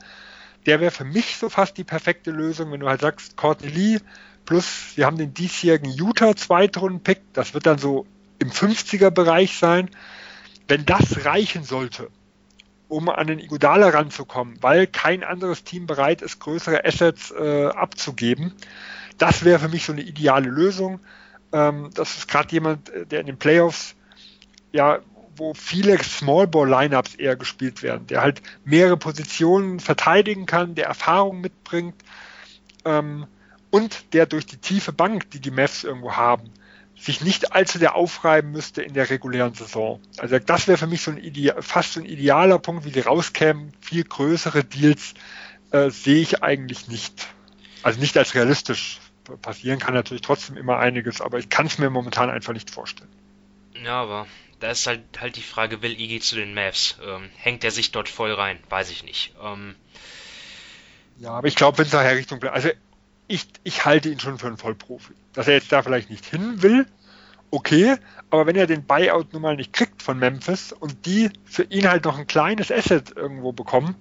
der 0.66 0.80
wäre 0.80 0.90
für 0.90 1.04
mich 1.04 1.36
so 1.36 1.48
fast 1.48 1.76
die 1.78 1.84
perfekte 1.84 2.30
Lösung, 2.30 2.72
wenn 2.72 2.80
du 2.80 2.88
halt 2.88 3.00
sagst, 3.00 3.36
Courtney 3.36 3.68
Lee 3.68 3.98
plus 4.46 4.92
wir 4.94 5.04
haben 5.04 5.18
den 5.18 5.34
diesjährigen 5.34 5.92
Utah 5.92 6.34
Zweitrunden-Pick, 6.34 7.20
das 7.34 7.52
wird 7.52 7.66
dann 7.66 7.78
so 7.78 8.06
im 8.38 8.50
50er-Bereich 8.50 9.58
sein. 9.58 9.90
Wenn 10.68 10.86
das 10.86 11.24
reichen 11.24 11.64
sollte, 11.64 12.08
um 12.88 13.08
an 13.08 13.26
den 13.26 13.38
Iguodala 13.38 13.88
ranzukommen, 13.88 14.56
weil 14.60 14.86
kein 14.86 15.24
anderes 15.24 15.64
Team 15.64 15.86
bereit 15.86 16.22
ist, 16.22 16.38
größere 16.38 16.84
Assets 16.84 17.32
äh, 17.32 17.66
abzugeben, 17.66 18.54
das 19.18 19.44
wäre 19.44 19.58
für 19.58 19.68
mich 19.68 19.84
so 19.84 19.92
eine 19.92 20.02
ideale 20.02 20.48
Lösung. 20.48 21.00
Ähm, 21.52 21.90
das 21.94 22.16
ist 22.16 22.28
gerade 22.28 22.52
jemand, 22.52 22.88
äh, 22.90 23.06
der 23.06 23.20
in 23.20 23.26
den 23.26 23.38
Playoffs 23.38 23.95
ja, 24.76 25.00
wo 25.36 25.54
viele 25.54 26.02
Small 26.02 26.46
Ball 26.46 26.68
Lineups 26.68 27.14
eher 27.14 27.36
gespielt 27.36 27.82
werden, 27.82 28.06
der 28.06 28.22
halt 28.22 28.42
mehrere 28.64 28.96
Positionen 28.96 29.80
verteidigen 29.80 30.46
kann, 30.46 30.74
der 30.74 30.86
Erfahrung 30.86 31.40
mitbringt 31.40 31.94
ähm, 32.84 33.26
und 33.70 34.14
der 34.14 34.26
durch 34.26 34.46
die 34.46 34.58
tiefe 34.58 34.92
Bank, 34.92 35.30
die 35.30 35.40
die 35.40 35.50
Mavs 35.50 35.84
irgendwo 35.84 36.12
haben, 36.12 36.50
sich 36.98 37.20
nicht 37.20 37.52
allzu 37.52 37.78
sehr 37.78 37.94
aufreiben 37.94 38.52
müsste 38.52 38.82
in 38.82 38.94
der 38.94 39.10
regulären 39.10 39.54
Saison. 39.54 40.00
Also 40.16 40.38
das 40.38 40.66
wäre 40.66 40.78
für 40.78 40.86
mich 40.86 41.02
so 41.02 41.10
ein 41.10 41.52
fast 41.60 41.92
so 41.92 42.00
ein 42.00 42.06
idealer 42.06 42.58
Punkt, 42.58 42.84
wie 42.86 42.90
sie 42.90 43.00
rauskämen. 43.00 43.72
Viel 43.80 44.04
größere 44.04 44.64
Deals 44.64 45.14
äh, 45.72 45.90
sehe 45.90 46.20
ich 46.20 46.42
eigentlich 46.42 46.88
nicht. 46.88 47.28
Also 47.82 48.00
nicht 48.00 48.16
als 48.16 48.34
realistisch. 48.34 49.00
Passieren 49.42 49.78
kann 49.78 49.92
natürlich 49.92 50.22
trotzdem 50.22 50.56
immer 50.56 50.78
einiges, 50.78 51.20
aber 51.20 51.38
ich 51.38 51.48
kann 51.48 51.66
es 51.66 51.78
mir 51.78 51.90
momentan 51.90 52.30
einfach 52.30 52.52
nicht 52.52 52.70
vorstellen. 52.70 53.10
Ja, 53.84 54.02
aber 54.02 54.26
da 54.60 54.70
ist 54.70 54.86
halt, 54.86 55.02
halt 55.20 55.36
die 55.36 55.42
Frage, 55.42 55.82
will 55.82 55.92
Iggy 55.92 56.20
zu 56.20 56.36
den 56.36 56.54
Mavs? 56.54 56.96
Ähm, 57.06 57.28
hängt 57.36 57.64
er 57.64 57.70
sich 57.70 57.92
dort 57.92 58.08
voll 58.08 58.32
rein? 58.32 58.58
Weiß 58.68 58.90
ich 58.90 59.04
nicht. 59.04 59.34
Ähm, 59.42 59.74
ja, 61.18 61.30
aber 61.30 61.48
ich 61.48 61.56
glaube, 61.56 61.78
wenn 61.78 61.86
es 61.86 61.92
nachher 61.92 62.16
Richtung 62.16 62.40
bleibt, 62.40 62.54
also 62.54 62.70
ich, 63.28 63.46
ich 63.64 63.84
halte 63.84 64.08
ihn 64.08 64.20
schon 64.20 64.38
für 64.38 64.46
einen 64.46 64.56
Vollprofi. 64.56 65.12
Dass 65.32 65.48
er 65.48 65.54
jetzt 65.54 65.72
da 65.72 65.82
vielleicht 65.82 66.10
nicht 66.10 66.24
hin 66.24 66.62
will, 66.62 66.86
okay, 67.50 67.96
aber 68.30 68.46
wenn 68.46 68.56
er 68.56 68.66
den 68.66 68.84
Buyout 68.84 69.32
nun 69.32 69.42
mal 69.42 69.56
nicht 69.56 69.72
kriegt 69.72 70.02
von 70.02 70.18
Memphis 70.18 70.72
und 70.72 71.06
die 71.06 71.30
für 71.44 71.64
ihn 71.64 71.88
halt 71.88 72.04
noch 72.04 72.18
ein 72.18 72.26
kleines 72.26 72.70
Asset 72.70 73.14
irgendwo 73.16 73.52
bekommen, 73.52 73.96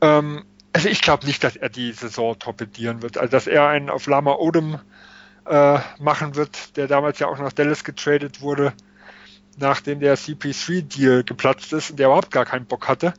ähm, 0.00 0.44
also 0.72 0.88
ich 0.88 1.02
glaube 1.02 1.26
nicht, 1.26 1.42
dass 1.44 1.56
er 1.56 1.68
die 1.68 1.92
Saison 1.92 2.38
torpedieren 2.38 3.02
wird. 3.02 3.16
Also 3.16 3.30
dass 3.30 3.46
er 3.46 3.68
einen 3.68 3.90
auf 3.90 4.06
Lama 4.06 4.34
Odom 4.34 4.80
äh, 5.46 5.78
machen 6.00 6.34
wird, 6.34 6.76
der 6.76 6.88
damals 6.88 7.18
ja 7.18 7.28
auch 7.28 7.38
nach 7.38 7.52
Dallas 7.52 7.84
getradet 7.84 8.40
wurde 8.40 8.72
nachdem 9.58 10.00
der 10.00 10.16
CP3-Deal 10.16 11.24
geplatzt 11.24 11.72
ist 11.72 11.90
und 11.90 11.98
der 11.98 12.06
überhaupt 12.06 12.30
gar 12.30 12.44
keinen 12.44 12.66
Bock 12.66 12.88
hatte. 12.88 13.14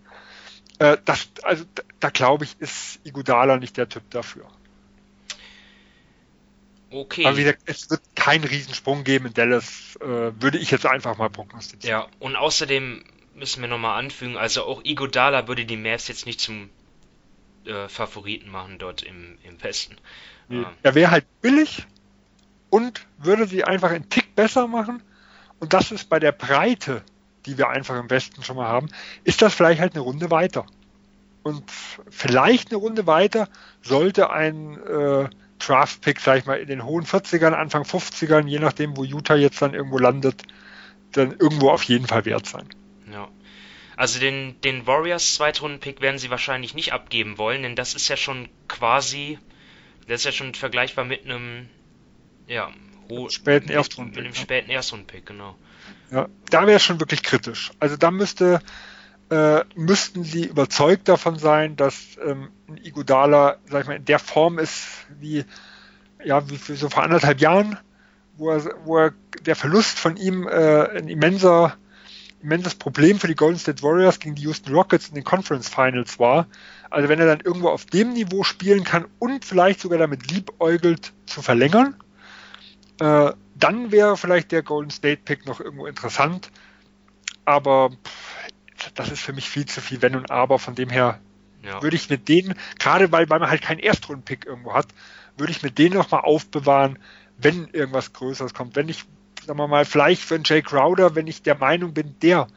Äh, 0.79 0.97
das, 1.05 1.29
also 1.43 1.65
da, 1.75 1.83
da 1.99 2.09
glaube 2.09 2.45
ich, 2.45 2.55
ist 2.59 2.99
Igudala 3.03 3.57
nicht 3.57 3.77
der 3.77 3.87
Typ 3.87 4.09
dafür. 4.09 4.45
Okay. 6.91 7.25
Aber 7.25 7.37
wie 7.37 7.43
gesagt, 7.43 7.63
es 7.65 7.89
wird 7.89 8.01
keinen 8.15 8.43
Riesensprung 8.43 9.03
geben 9.03 9.27
in 9.27 9.33
Dallas, 9.33 9.97
äh, 10.01 10.05
würde 10.05 10.57
ich 10.57 10.71
jetzt 10.71 10.85
einfach 10.85 11.17
mal 11.17 11.29
prognostizieren. 11.29 11.99
Ja, 12.01 12.07
und 12.19 12.35
außerdem 12.35 13.03
müssen 13.33 13.61
wir 13.61 13.67
nochmal 13.67 13.99
anfügen, 13.99 14.37
also 14.37 14.63
auch 14.63 14.81
Igodala 14.83 15.47
würde 15.47 15.65
die 15.65 15.77
Mavs 15.77 16.07
jetzt 16.07 16.25
nicht 16.25 16.39
zum 16.39 16.69
äh, 17.65 17.89
Favoriten 17.89 18.49
machen 18.49 18.77
dort 18.77 19.03
im, 19.03 19.37
im 19.43 19.61
Westen. 19.61 19.97
Nee. 20.47 20.59
Ähm. 20.59 20.65
Er 20.83 20.95
wäre 20.95 21.11
halt 21.11 21.25
billig 21.41 21.85
und 22.69 23.05
würde 23.17 23.47
sie 23.47 23.63
einfach 23.63 23.91
einen 23.91 24.09
Tick 24.09 24.35
besser 24.35 24.67
machen 24.67 25.01
und 25.59 25.73
das 25.73 25.91
ist 25.91 26.09
bei 26.09 26.19
der 26.19 26.31
Breite, 26.31 27.03
die 27.45 27.57
wir 27.57 27.69
einfach 27.69 27.97
im 27.99 28.09
Westen 28.09 28.43
schon 28.43 28.57
mal 28.57 28.67
haben, 28.67 28.87
ist 29.23 29.41
das 29.41 29.53
vielleicht 29.53 29.79
halt 29.79 29.93
eine 29.93 30.01
Runde 30.01 30.31
weiter. 30.31 30.65
Und 31.43 31.63
vielleicht 32.09 32.71
eine 32.71 32.77
Runde 32.77 33.05
weiter 33.05 33.47
sollte 33.81 34.31
ein 34.31 34.77
äh, 34.83 35.29
Draft-Pick, 35.59 36.19
sag 36.19 36.39
ich 36.39 36.45
mal, 36.45 36.59
in 36.59 36.67
den 36.67 36.83
hohen 36.83 37.05
40ern, 37.05 37.53
Anfang 37.53 37.83
50ern, 37.83 38.47
je 38.47 38.59
nachdem, 38.59 38.97
wo 38.97 39.03
Utah 39.03 39.35
jetzt 39.35 39.61
dann 39.61 39.73
irgendwo 39.73 39.99
landet, 39.99 40.43
dann 41.11 41.31
irgendwo 41.31 41.69
auf 41.69 41.83
jeden 41.83 42.07
Fall 42.07 42.25
wert 42.25 42.47
sein. 42.47 42.67
Ja. 43.11 43.27
Also 43.95 44.19
den, 44.19 44.59
den 44.61 44.87
Warriors 44.87 45.35
Zweitrunden-Pick 45.35 46.01
werden 46.01 46.17
sie 46.17 46.29
wahrscheinlich 46.29 46.73
nicht 46.73 46.91
abgeben 46.91 47.37
wollen, 47.37 47.63
denn 47.63 47.75
das 47.75 47.93
ist 47.93 48.07
ja 48.09 48.17
schon 48.17 48.49
quasi, 48.67 49.39
das 50.07 50.21
ist 50.21 50.25
ja 50.25 50.31
schon 50.31 50.53
vergleichbar 50.53 51.05
mit 51.05 51.23
einem, 51.23 51.69
ja, 52.47 52.71
Späten 53.29 53.69
Erstrundenpick. 53.69 54.23
Mit 54.23 54.35
dem 54.35 54.41
späten 54.41 54.71
Erstrundenpick, 54.71 55.25
genau. 55.25 55.55
Ja, 56.11 56.27
da 56.49 56.67
wäre 56.67 56.77
es 56.77 56.83
schon 56.83 56.99
wirklich 56.99 57.23
kritisch. 57.23 57.71
Also 57.79 57.97
da 57.97 58.11
müsste, 58.11 58.59
äh, 59.29 59.61
müssten 59.75 60.23
sie 60.23 60.45
überzeugt 60.45 61.07
davon 61.07 61.37
sein, 61.37 61.75
dass 61.75 62.17
ähm, 62.25 62.49
ein 62.67 62.77
Igudala, 62.77 63.57
sag 63.69 63.81
ich 63.81 63.87
mal, 63.87 63.95
in 63.97 64.05
der 64.05 64.19
Form 64.19 64.59
ist, 64.59 64.87
wie, 65.19 65.45
ja, 66.23 66.47
wie 66.49 66.57
so 66.57 66.89
vor 66.89 67.03
anderthalb 67.03 67.41
Jahren, 67.41 67.77
wo 68.37 68.51
er, 68.51 68.63
wo 68.83 68.97
er 68.97 69.13
der 69.41 69.55
Verlust 69.55 69.97
von 69.99 70.17
ihm 70.17 70.47
äh, 70.47 70.97
ein 70.97 71.07
immenser, 71.07 71.77
immenses 72.41 72.75
Problem 72.75 73.19
für 73.19 73.27
die 73.27 73.35
Golden 73.35 73.59
State 73.59 73.81
Warriors 73.81 74.19
gegen 74.19 74.35
die 74.35 74.43
Houston 74.43 74.73
Rockets 74.73 75.09
in 75.09 75.15
den 75.15 75.23
Conference 75.23 75.69
Finals 75.69 76.19
war. 76.19 76.47
Also 76.89 77.09
wenn 77.09 77.19
er 77.19 77.25
dann 77.25 77.41
irgendwo 77.41 77.69
auf 77.69 77.85
dem 77.85 78.13
Niveau 78.13 78.43
spielen 78.43 78.83
kann 78.83 79.05
und 79.19 79.43
vielleicht 79.43 79.79
sogar 79.81 79.97
damit 79.97 80.31
liebäugelt, 80.31 81.13
zu 81.25 81.41
verlängern. 81.41 81.95
Äh, 82.99 83.33
dann 83.55 83.91
wäre 83.91 84.17
vielleicht 84.17 84.51
der 84.51 84.63
Golden 84.63 84.91
State 84.91 85.21
Pick 85.23 85.45
noch 85.45 85.59
irgendwo 85.59 85.85
interessant. 85.85 86.51
Aber 87.45 87.91
pff, 87.91 88.93
das 88.95 89.11
ist 89.11 89.21
für 89.21 89.33
mich 89.33 89.49
viel 89.49 89.65
zu 89.65 89.81
viel 89.81 90.01
Wenn 90.01 90.15
und 90.15 90.31
Aber. 90.31 90.59
Von 90.59 90.75
dem 90.75 90.89
her 90.89 91.19
ja. 91.63 91.81
würde 91.81 91.95
ich 91.95 92.09
mit 92.09 92.27
denen, 92.27 92.55
gerade 92.79 93.11
weil, 93.11 93.29
weil 93.29 93.39
man 93.39 93.49
halt 93.49 93.61
keinen 93.61 93.79
Erstrunden-Pick 93.79 94.45
irgendwo 94.45 94.73
hat, 94.73 94.87
würde 95.37 95.51
ich 95.51 95.63
mit 95.63 95.77
denen 95.77 95.95
nochmal 95.95 96.21
aufbewahren, 96.21 96.99
wenn 97.37 97.67
irgendwas 97.67 98.13
Größeres 98.13 98.53
kommt. 98.53 98.75
Wenn 98.75 98.89
ich, 98.89 99.05
sagen 99.45 99.59
wir 99.59 99.67
mal, 99.67 99.85
vielleicht 99.85 100.21
für 100.21 100.35
einen 100.35 100.43
Jay 100.45 100.61
Crowder, 100.61 101.15
wenn 101.15 101.27
ich 101.27 101.41
der 101.41 101.57
Meinung 101.57 101.93
bin, 101.93 102.15
der, 102.21 102.47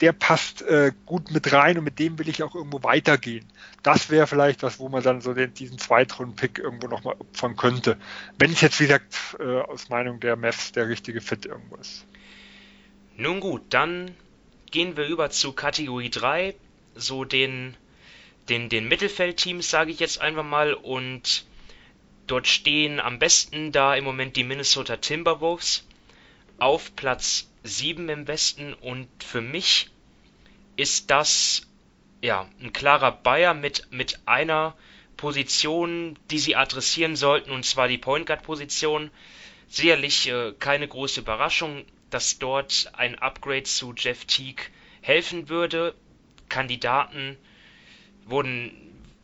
der 0.00 0.12
passt 0.12 0.62
äh, 0.62 0.92
gut 1.06 1.30
mit 1.30 1.52
rein 1.52 1.78
und 1.78 1.84
mit 1.84 1.98
dem 1.98 2.18
will 2.18 2.28
ich 2.28 2.42
auch 2.42 2.54
irgendwo 2.54 2.82
weitergehen. 2.82 3.46
Das 3.82 4.10
wäre 4.10 4.26
vielleicht 4.26 4.62
was, 4.62 4.78
wo 4.78 4.88
man 4.88 5.02
dann 5.02 5.20
so 5.20 5.34
den, 5.34 5.54
diesen 5.54 5.78
Zweitrunden-Pick 5.78 6.58
irgendwo 6.58 6.88
nochmal 6.88 7.16
opfern 7.18 7.56
könnte. 7.56 7.96
Wenn 8.38 8.52
es 8.52 8.60
jetzt, 8.60 8.80
wie 8.80 8.84
gesagt, 8.84 9.36
äh, 9.38 9.60
aus 9.60 9.88
Meinung 9.88 10.20
der 10.20 10.36
Mavs 10.36 10.72
der 10.72 10.88
richtige 10.88 11.20
Fit 11.20 11.46
irgendwo 11.46 11.76
ist. 11.76 12.06
Nun 13.16 13.40
gut, 13.40 13.62
dann 13.70 14.10
gehen 14.70 14.96
wir 14.96 15.06
über 15.06 15.30
zu 15.30 15.52
Kategorie 15.52 16.10
3, 16.10 16.54
so 16.94 17.24
den, 17.24 17.76
den, 18.48 18.68
den 18.68 18.88
Mittelfeldteams, 18.88 19.70
sage 19.70 19.92
ich 19.92 20.00
jetzt 20.00 20.20
einfach 20.20 20.44
mal, 20.44 20.74
und 20.74 21.44
Dort 22.26 22.46
stehen 22.46 23.00
am 23.00 23.18
besten 23.18 23.70
da 23.70 23.94
im 23.94 24.04
Moment 24.04 24.36
die 24.36 24.44
Minnesota 24.44 24.96
Timberwolves 24.96 25.86
auf 26.58 26.96
Platz 26.96 27.50
7 27.64 28.08
im 28.10 28.28
Westen 28.28 28.74
und 28.74 29.08
für 29.22 29.40
mich 29.40 29.90
ist 30.76 31.10
das 31.10 31.66
ja 32.20 32.48
ein 32.60 32.72
klarer 32.72 33.12
Bayer 33.12 33.54
mit, 33.54 33.88
mit 33.90 34.20
einer 34.26 34.76
Position, 35.16 36.18
die 36.30 36.38
sie 36.38 36.56
adressieren 36.56 37.16
sollten, 37.16 37.50
und 37.50 37.64
zwar 37.64 37.88
die 37.88 37.98
Point 37.98 38.26
Guard 38.26 38.42
Position. 38.42 39.10
Sicherlich 39.68 40.28
äh, 40.28 40.52
keine 40.58 40.86
große 40.86 41.20
Überraschung, 41.20 41.84
dass 42.10 42.38
dort 42.38 42.90
ein 42.92 43.18
Upgrade 43.18 43.64
zu 43.64 43.94
Jeff 43.96 44.26
Teague 44.26 44.66
helfen 45.00 45.48
würde. 45.48 45.94
Kandidaten 46.48 47.38
wurden 48.26 48.72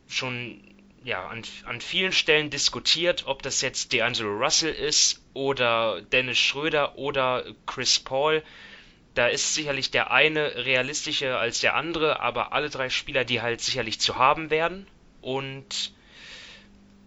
schon 0.07 0.61
ja, 1.03 1.27
an, 1.27 1.43
an 1.65 1.81
vielen 1.81 2.11
Stellen 2.11 2.49
diskutiert, 2.49 3.23
ob 3.25 3.41
das 3.41 3.61
jetzt 3.61 3.91
D'Angelo 3.91 4.37
Russell 4.37 4.73
ist 4.73 5.23
oder 5.33 6.01
Dennis 6.01 6.37
Schröder 6.37 6.97
oder 6.97 7.43
Chris 7.65 7.99
Paul. 7.99 8.43
Da 9.13 9.27
ist 9.27 9.53
sicherlich 9.53 9.91
der 9.91 10.11
eine 10.11 10.65
realistischer 10.65 11.39
als 11.39 11.59
der 11.59 11.75
andere, 11.75 12.19
aber 12.19 12.53
alle 12.53 12.69
drei 12.69 12.89
Spieler, 12.89 13.25
die 13.25 13.41
halt 13.41 13.61
sicherlich 13.61 13.99
zu 13.99 14.17
haben 14.17 14.49
werden. 14.49 14.87
Und 15.21 15.93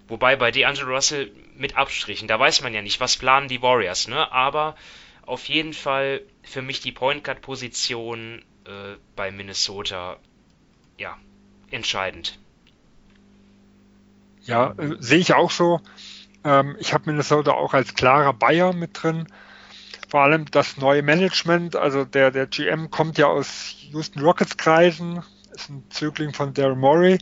wobei 0.09 0.37
bei 0.37 0.51
D'Angelo 0.51 0.95
Russell 0.95 1.31
mit 1.55 1.77
Abstrichen, 1.77 2.29
da 2.29 2.39
weiß 2.39 2.63
man 2.63 2.75
ja 2.75 2.83
nicht, 2.83 3.01
was 3.01 3.17
planen 3.17 3.49
die 3.49 3.63
Warriors, 3.63 4.09
ne? 4.09 4.31
Aber 4.33 4.77
auf 5.25 5.49
jeden 5.49 5.73
Fall 5.73 6.21
für 6.43 6.63
mich 6.63 6.81
die 6.81 6.93
Point 6.93 7.25
Guard 7.25 7.41
Position 7.41 8.45
äh, 8.67 8.97
bei 9.17 9.31
Minnesota 9.31 10.19
ja 10.99 11.17
entscheidend. 11.71 12.39
Ja, 14.45 14.75
äh, 14.79 14.97
sehe 15.01 15.19
ich 15.19 15.35
auch 15.35 15.51
so. 15.51 15.81
Ähm, 16.45 16.77
ich 16.79 16.93
habe 16.93 17.11
Minnesota 17.11 17.53
auch 17.53 17.75
als 17.75 17.95
klarer 17.95 18.33
Bayer 18.33 18.73
mit 18.73 19.03
drin. 19.03 19.27
Vor 20.09 20.23
allem 20.23 20.45
das 20.51 20.77
neue 20.77 21.03
Management, 21.03 21.77
also 21.77 22.05
der, 22.05 22.31
der 22.31 22.47
GM 22.47 22.91
kommt 22.91 23.19
ja 23.19 23.27
aus 23.27 23.75
Houston 23.91 24.21
Rockets 24.21 24.57
Kreisen, 24.57 25.23
ist 25.53 25.71
ein 25.71 25.85
Zögling 25.91 26.33
von 26.33 26.55
Daryl 26.55 26.77
Morey 26.77 27.19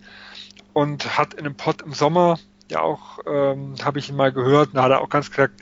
und 0.72 1.16
hat 1.16 1.34
in 1.34 1.46
einem 1.46 1.54
Pod 1.54 1.82
im 1.82 1.94
Sommer 1.94 2.38
ja 2.70 2.80
auch, 2.80 3.18
ähm, 3.26 3.76
habe 3.82 3.98
ich 3.98 4.08
ihn 4.08 4.16
mal 4.16 4.32
gehört, 4.32 4.70
da 4.74 4.82
hat 4.82 4.90
er 4.90 5.00
auch 5.00 5.08
ganz 5.08 5.30
gesagt, 5.30 5.60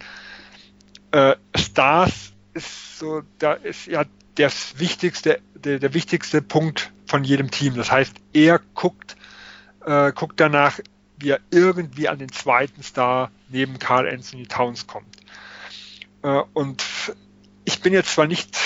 äh, 1.13 1.37
Stars 1.57 2.33
ist 2.55 2.99
so, 2.99 3.23
da 3.39 3.53
ist 3.53 3.87
ja 3.87 4.05
das 4.37 4.79
wichtigste, 4.79 5.41
der, 5.55 5.79
der 5.79 5.95
wichtigste 5.95 6.41
Punkt 6.43 6.93
von 7.07 7.25
jedem 7.25 7.51
Team. 7.51 7.75
Das 7.75 7.91
heißt, 7.91 8.17
er 8.33 8.61
guckt, 8.75 9.17
äh, 9.85 10.13
guckt 10.13 10.39
danach, 10.41 10.81
wie 11.21 11.31
er 11.31 11.41
irgendwie 11.51 12.09
an 12.09 12.19
den 12.19 12.33
zweiten 12.33 12.83
Star 12.83 13.31
neben 13.49 13.79
Carl 13.79 14.09
Anthony 14.09 14.47
Towns 14.47 14.87
kommt. 14.87 15.17
Äh, 16.23 16.43
und 16.55 16.85
ich 17.65 17.81
bin 17.81 17.93
jetzt 17.93 18.15
zwar 18.15 18.27
nicht 18.27 18.57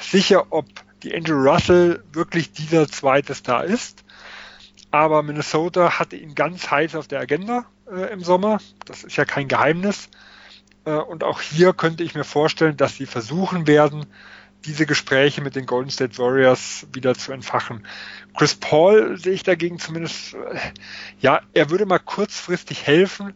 sicher, 0.00 0.46
ob 0.50 0.66
die 1.02 1.14
Andrew 1.14 1.36
Russell 1.36 2.02
wirklich 2.12 2.52
dieser 2.52 2.88
zweite 2.88 3.34
Star 3.34 3.64
ist, 3.64 4.04
aber 4.90 5.22
Minnesota 5.22 5.98
hatte 5.98 6.16
ihn 6.16 6.34
ganz 6.34 6.70
heiß 6.70 6.94
auf 6.94 7.08
der 7.08 7.20
Agenda 7.20 7.66
äh, 7.90 8.12
im 8.12 8.22
Sommer. 8.22 8.58
Das 8.84 9.04
ist 9.04 9.16
ja 9.16 9.24
kein 9.24 9.48
Geheimnis. 9.48 10.08
Äh, 10.84 10.92
und 10.92 11.24
auch 11.24 11.40
hier 11.40 11.72
könnte 11.72 12.04
ich 12.04 12.14
mir 12.14 12.24
vorstellen, 12.24 12.76
dass 12.76 12.96
sie 12.96 13.06
versuchen 13.06 13.66
werden, 13.66 14.06
diese 14.64 14.86
Gespräche 14.86 15.40
mit 15.40 15.56
den 15.56 15.66
Golden 15.66 15.90
State 15.90 16.18
Warriors 16.18 16.86
wieder 16.92 17.14
zu 17.14 17.32
entfachen. 17.32 17.86
Chris 18.36 18.54
Paul 18.54 19.18
sehe 19.18 19.32
ich 19.32 19.42
dagegen 19.42 19.78
zumindest, 19.78 20.34
äh, 20.34 20.58
ja, 21.20 21.40
er 21.52 21.70
würde 21.70 21.86
mal 21.86 21.98
kurzfristig 21.98 22.86
helfen, 22.86 23.34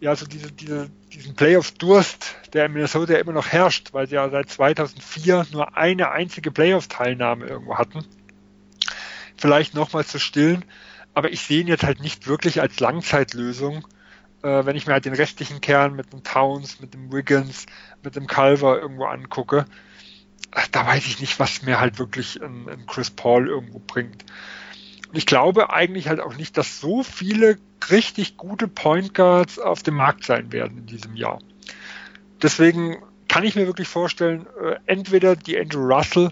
ja, 0.00 0.14
so 0.14 0.26
diese, 0.26 0.52
diese, 0.52 0.90
diesen 1.12 1.34
Playoffs-Durst, 1.34 2.36
der 2.52 2.66
in 2.66 2.72
Minnesota 2.72 3.14
immer 3.14 3.32
noch 3.32 3.48
herrscht, 3.48 3.92
weil 3.92 4.06
sie 4.06 4.14
ja 4.14 4.28
seit 4.30 4.48
2004 4.48 5.46
nur 5.50 5.76
eine 5.76 6.10
einzige 6.12 6.52
Playoffs-Teilnahme 6.52 7.46
irgendwo 7.46 7.78
hatten, 7.78 8.04
vielleicht 9.36 9.74
nochmal 9.74 10.04
zu 10.04 10.18
stillen. 10.18 10.64
Aber 11.14 11.32
ich 11.32 11.40
sehe 11.40 11.62
ihn 11.62 11.66
jetzt 11.66 11.82
halt 11.82 12.00
nicht 12.00 12.28
wirklich 12.28 12.60
als 12.60 12.78
Langzeitlösung, 12.78 13.88
äh, 14.42 14.64
wenn 14.64 14.76
ich 14.76 14.86
mir 14.86 14.92
halt 14.92 15.04
den 15.04 15.14
restlichen 15.14 15.60
Kern 15.60 15.96
mit 15.96 16.12
dem 16.12 16.22
Towns, 16.22 16.80
mit 16.80 16.94
dem 16.94 17.12
Wiggins, 17.12 17.66
mit 18.04 18.14
dem 18.14 18.28
Culver 18.28 18.80
irgendwo 18.80 19.06
angucke 19.06 19.66
da 20.72 20.86
weiß 20.86 21.06
ich 21.06 21.20
nicht, 21.20 21.38
was 21.38 21.62
mir 21.62 21.80
halt 21.80 21.98
wirklich 21.98 22.42
ein, 22.42 22.68
ein 22.68 22.86
Chris 22.86 23.10
Paul 23.10 23.48
irgendwo 23.48 23.78
bringt. 23.78 24.24
Und 25.08 25.16
ich 25.16 25.26
glaube 25.26 25.70
eigentlich 25.70 26.08
halt 26.08 26.20
auch 26.20 26.36
nicht, 26.36 26.56
dass 26.56 26.80
so 26.80 27.02
viele 27.02 27.58
richtig 27.90 28.36
gute 28.36 28.68
Point 28.68 29.14
Guards 29.14 29.58
auf 29.58 29.82
dem 29.82 29.94
Markt 29.94 30.24
sein 30.24 30.52
werden 30.52 30.78
in 30.78 30.86
diesem 30.86 31.16
Jahr. 31.16 31.38
Deswegen 32.42 33.02
kann 33.28 33.44
ich 33.44 33.56
mir 33.56 33.66
wirklich 33.66 33.88
vorstellen, 33.88 34.46
äh, 34.62 34.76
entweder 34.86 35.36
die 35.36 35.58
Andrew 35.58 35.86
Russell 35.86 36.30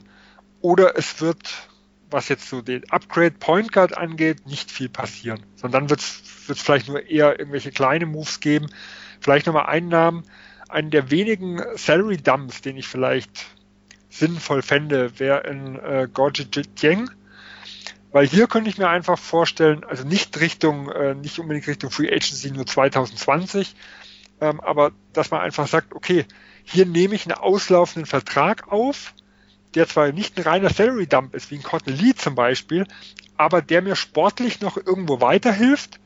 oder 0.60 0.96
es 0.96 1.20
wird, 1.20 1.68
was 2.10 2.28
jetzt 2.28 2.48
so 2.48 2.62
den 2.62 2.88
Upgrade 2.90 3.32
Point 3.38 3.72
Guard 3.72 3.96
angeht, 3.96 4.46
nicht 4.46 4.70
viel 4.70 4.88
passieren. 4.88 5.44
Sondern 5.56 5.90
wird 5.90 6.00
es 6.00 6.62
vielleicht 6.62 6.88
nur 6.88 7.06
eher 7.06 7.38
irgendwelche 7.38 7.70
kleine 7.70 8.06
Moves 8.06 8.40
geben. 8.40 8.66
Vielleicht 9.20 9.46
nochmal 9.46 9.66
einen 9.66 9.88
Namen, 9.88 10.24
einen 10.68 10.90
der 10.90 11.10
wenigen 11.10 11.62
Salary 11.76 12.16
Dumps, 12.16 12.62
den 12.62 12.76
ich 12.76 12.88
vielleicht 12.88 13.55
sinnvoll 14.18 14.62
fände, 14.62 15.18
wäre 15.18 15.46
in 15.48 15.78
äh, 15.78 16.08
Gorji 16.12 16.46
Jiang. 16.76 17.10
Weil 18.12 18.26
hier 18.26 18.46
könnte 18.46 18.70
ich 18.70 18.78
mir 18.78 18.88
einfach 18.88 19.18
vorstellen, 19.18 19.84
also 19.84 20.04
nicht 20.04 20.40
Richtung, 20.40 20.90
äh, 20.90 21.14
nicht 21.14 21.38
unbedingt 21.38 21.66
Richtung 21.66 21.90
Free 21.90 22.08
Agency 22.08 22.50
nur 22.50 22.66
2020, 22.66 23.74
ähm, 24.40 24.60
aber 24.60 24.92
dass 25.12 25.30
man 25.30 25.40
einfach 25.40 25.66
sagt, 25.66 25.94
okay, 25.94 26.24
hier 26.64 26.86
nehme 26.86 27.14
ich 27.14 27.26
einen 27.26 27.36
auslaufenden 27.36 28.06
Vertrag 28.06 28.72
auf, 28.72 29.14
der 29.74 29.86
zwar 29.86 30.12
nicht 30.12 30.38
ein 30.38 30.44
reiner 30.44 30.70
Salary 30.70 31.06
Dump 31.06 31.34
ist, 31.34 31.50
wie 31.50 31.56
ein 31.56 31.62
Cotton 31.62 31.94
Lee 31.94 32.14
zum 32.14 32.34
Beispiel, 32.34 32.86
aber 33.36 33.60
der 33.60 33.82
mir 33.82 33.96
sportlich 33.96 34.60
noch 34.60 34.76
irgendwo 34.76 35.20
weiterhilft 35.20 36.00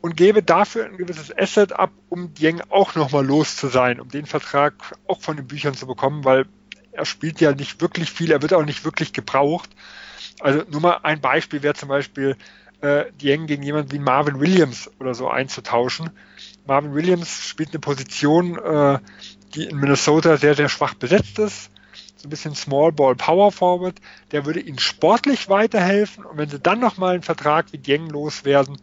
und 0.00 0.16
gebe 0.16 0.42
dafür 0.42 0.86
ein 0.86 0.96
gewisses 0.96 1.36
Asset 1.36 1.72
ab, 1.72 1.92
um 2.08 2.32
Yang 2.38 2.62
auch 2.70 2.96
nochmal 2.96 3.24
los 3.24 3.56
zu 3.56 3.68
sein, 3.68 4.00
um 4.00 4.08
den 4.08 4.26
Vertrag 4.26 4.74
auch 5.06 5.20
von 5.20 5.36
den 5.36 5.46
Büchern 5.46 5.74
zu 5.74 5.86
bekommen, 5.86 6.24
weil 6.24 6.46
er 6.92 7.04
spielt 7.04 7.40
ja 7.40 7.52
nicht 7.52 7.80
wirklich 7.80 8.10
viel, 8.10 8.30
er 8.30 8.42
wird 8.42 8.54
auch 8.54 8.64
nicht 8.64 8.84
wirklich 8.84 9.12
gebraucht. 9.12 9.70
Also 10.40 10.62
nur 10.70 10.80
mal 10.80 11.00
ein 11.02 11.20
Beispiel 11.20 11.62
wäre 11.62 11.74
zum 11.74 11.88
Beispiel 11.88 12.36
äh, 12.80 13.04
Dieng 13.20 13.46
gegen 13.46 13.62
jemanden 13.62 13.92
wie 13.92 13.98
Marvin 13.98 14.40
Williams 14.40 14.90
oder 15.00 15.14
so 15.14 15.28
einzutauschen. 15.28 16.10
Marvin 16.66 16.94
Williams 16.94 17.46
spielt 17.46 17.70
eine 17.70 17.78
Position, 17.78 18.58
äh, 18.58 18.98
die 19.54 19.64
in 19.64 19.76
Minnesota 19.76 20.36
sehr, 20.36 20.54
sehr 20.54 20.68
schwach 20.68 20.94
besetzt 20.94 21.38
ist. 21.38 21.70
So 22.16 22.28
ein 22.28 22.30
bisschen 22.30 22.54
Small 22.54 22.92
Ball 22.92 23.16
Power 23.16 23.50
Forward. 23.50 24.00
Der 24.30 24.46
würde 24.46 24.60
ihnen 24.60 24.78
sportlich 24.78 25.48
weiterhelfen. 25.48 26.24
Und 26.24 26.38
wenn 26.38 26.48
sie 26.48 26.60
dann 26.60 26.80
nochmal 26.80 27.14
einen 27.14 27.22
Vertrag 27.22 27.72
wie 27.72 27.78
Dieng 27.78 28.08
loswerden, 28.08 28.78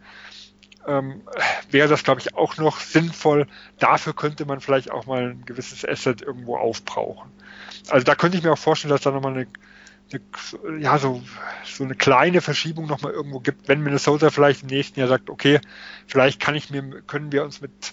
ähm, 0.86 1.22
wäre 1.70 1.88
das, 1.88 2.04
glaube 2.04 2.20
ich, 2.20 2.34
auch 2.34 2.56
noch 2.56 2.80
sinnvoll. 2.80 3.46
Dafür 3.78 4.14
könnte 4.14 4.44
man 4.44 4.60
vielleicht 4.60 4.90
auch 4.90 5.06
mal 5.06 5.30
ein 5.30 5.44
gewisses 5.44 5.86
Asset 5.86 6.22
irgendwo 6.22 6.56
aufbrauchen. 6.56 7.30
Also 7.88 8.04
da 8.04 8.14
könnte 8.14 8.36
ich 8.36 8.44
mir 8.44 8.52
auch 8.52 8.58
vorstellen, 8.58 8.90
dass 8.90 9.02
da 9.02 9.10
nochmal 9.10 9.32
eine, 9.32 9.46
eine, 10.12 10.80
ja, 10.80 10.98
so, 10.98 11.22
so 11.64 11.84
eine 11.84 11.94
kleine 11.94 12.40
Verschiebung 12.40 12.86
nochmal 12.86 13.12
irgendwo 13.12 13.40
gibt, 13.40 13.68
wenn 13.68 13.82
Minnesota 13.82 14.30
vielleicht 14.30 14.62
im 14.62 14.68
nächsten 14.68 14.98
Jahr 14.98 15.08
sagt, 15.08 15.30
okay, 15.30 15.60
vielleicht 16.06 16.40
kann 16.40 16.54
ich 16.54 16.70
mir, 16.70 16.82
können 17.02 17.32
wir 17.32 17.44
uns 17.44 17.60
mit, 17.60 17.92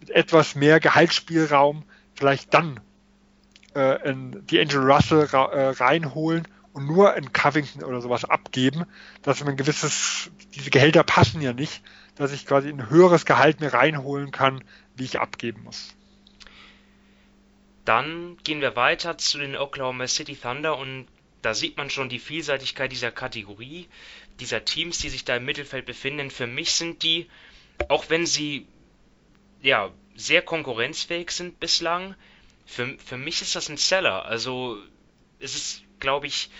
mit 0.00 0.10
etwas 0.10 0.54
mehr 0.54 0.80
Gehaltsspielraum 0.80 1.84
vielleicht 2.14 2.54
dann 2.54 2.80
äh, 3.74 4.08
in 4.08 4.46
die 4.46 4.60
Angel 4.60 4.90
Russell 4.90 5.28
äh, 5.32 5.36
reinholen 5.36 6.48
und 6.72 6.86
nur 6.86 7.14
ein 7.14 7.32
Covington 7.32 7.84
oder 7.84 8.00
sowas 8.00 8.24
abgeben, 8.24 8.84
dass 9.22 9.44
man 9.44 9.56
gewisses, 9.56 10.30
diese 10.54 10.70
Gehälter 10.70 11.04
passen 11.04 11.40
ja 11.40 11.52
nicht, 11.52 11.82
dass 12.16 12.32
ich 12.32 12.46
quasi 12.46 12.68
ein 12.68 12.90
höheres 12.90 13.24
Gehalt 13.24 13.60
mir 13.60 13.72
reinholen 13.72 14.30
kann, 14.30 14.62
wie 14.94 15.04
ich 15.04 15.20
abgeben 15.20 15.62
muss. 15.64 15.94
Dann 17.86 18.36
gehen 18.42 18.60
wir 18.60 18.74
weiter 18.74 19.16
zu 19.16 19.38
den 19.38 19.56
Oklahoma 19.56 20.08
City 20.08 20.36
Thunder 20.36 20.76
und 20.76 21.06
da 21.40 21.54
sieht 21.54 21.76
man 21.76 21.88
schon 21.88 22.08
die 22.08 22.18
Vielseitigkeit 22.18 22.90
dieser 22.90 23.12
Kategorie, 23.12 23.88
dieser 24.40 24.64
Teams, 24.64 24.98
die 24.98 25.08
sich 25.08 25.24
da 25.24 25.36
im 25.36 25.44
Mittelfeld 25.44 25.86
befinden. 25.86 26.32
Für 26.32 26.48
mich 26.48 26.72
sind 26.72 27.04
die, 27.04 27.30
auch 27.88 28.10
wenn 28.10 28.26
sie 28.26 28.66
ja 29.62 29.92
sehr 30.16 30.42
konkurrenzfähig 30.42 31.30
sind 31.30 31.60
bislang, 31.60 32.16
für, 32.64 32.98
für 32.98 33.16
mich 33.16 33.40
ist 33.40 33.54
das 33.54 33.68
ein 33.68 33.76
Seller. 33.76 34.24
Also 34.24 34.78
es 35.38 35.54
ist, 35.54 35.84
glaube 36.00 36.26
ich, 36.26 36.50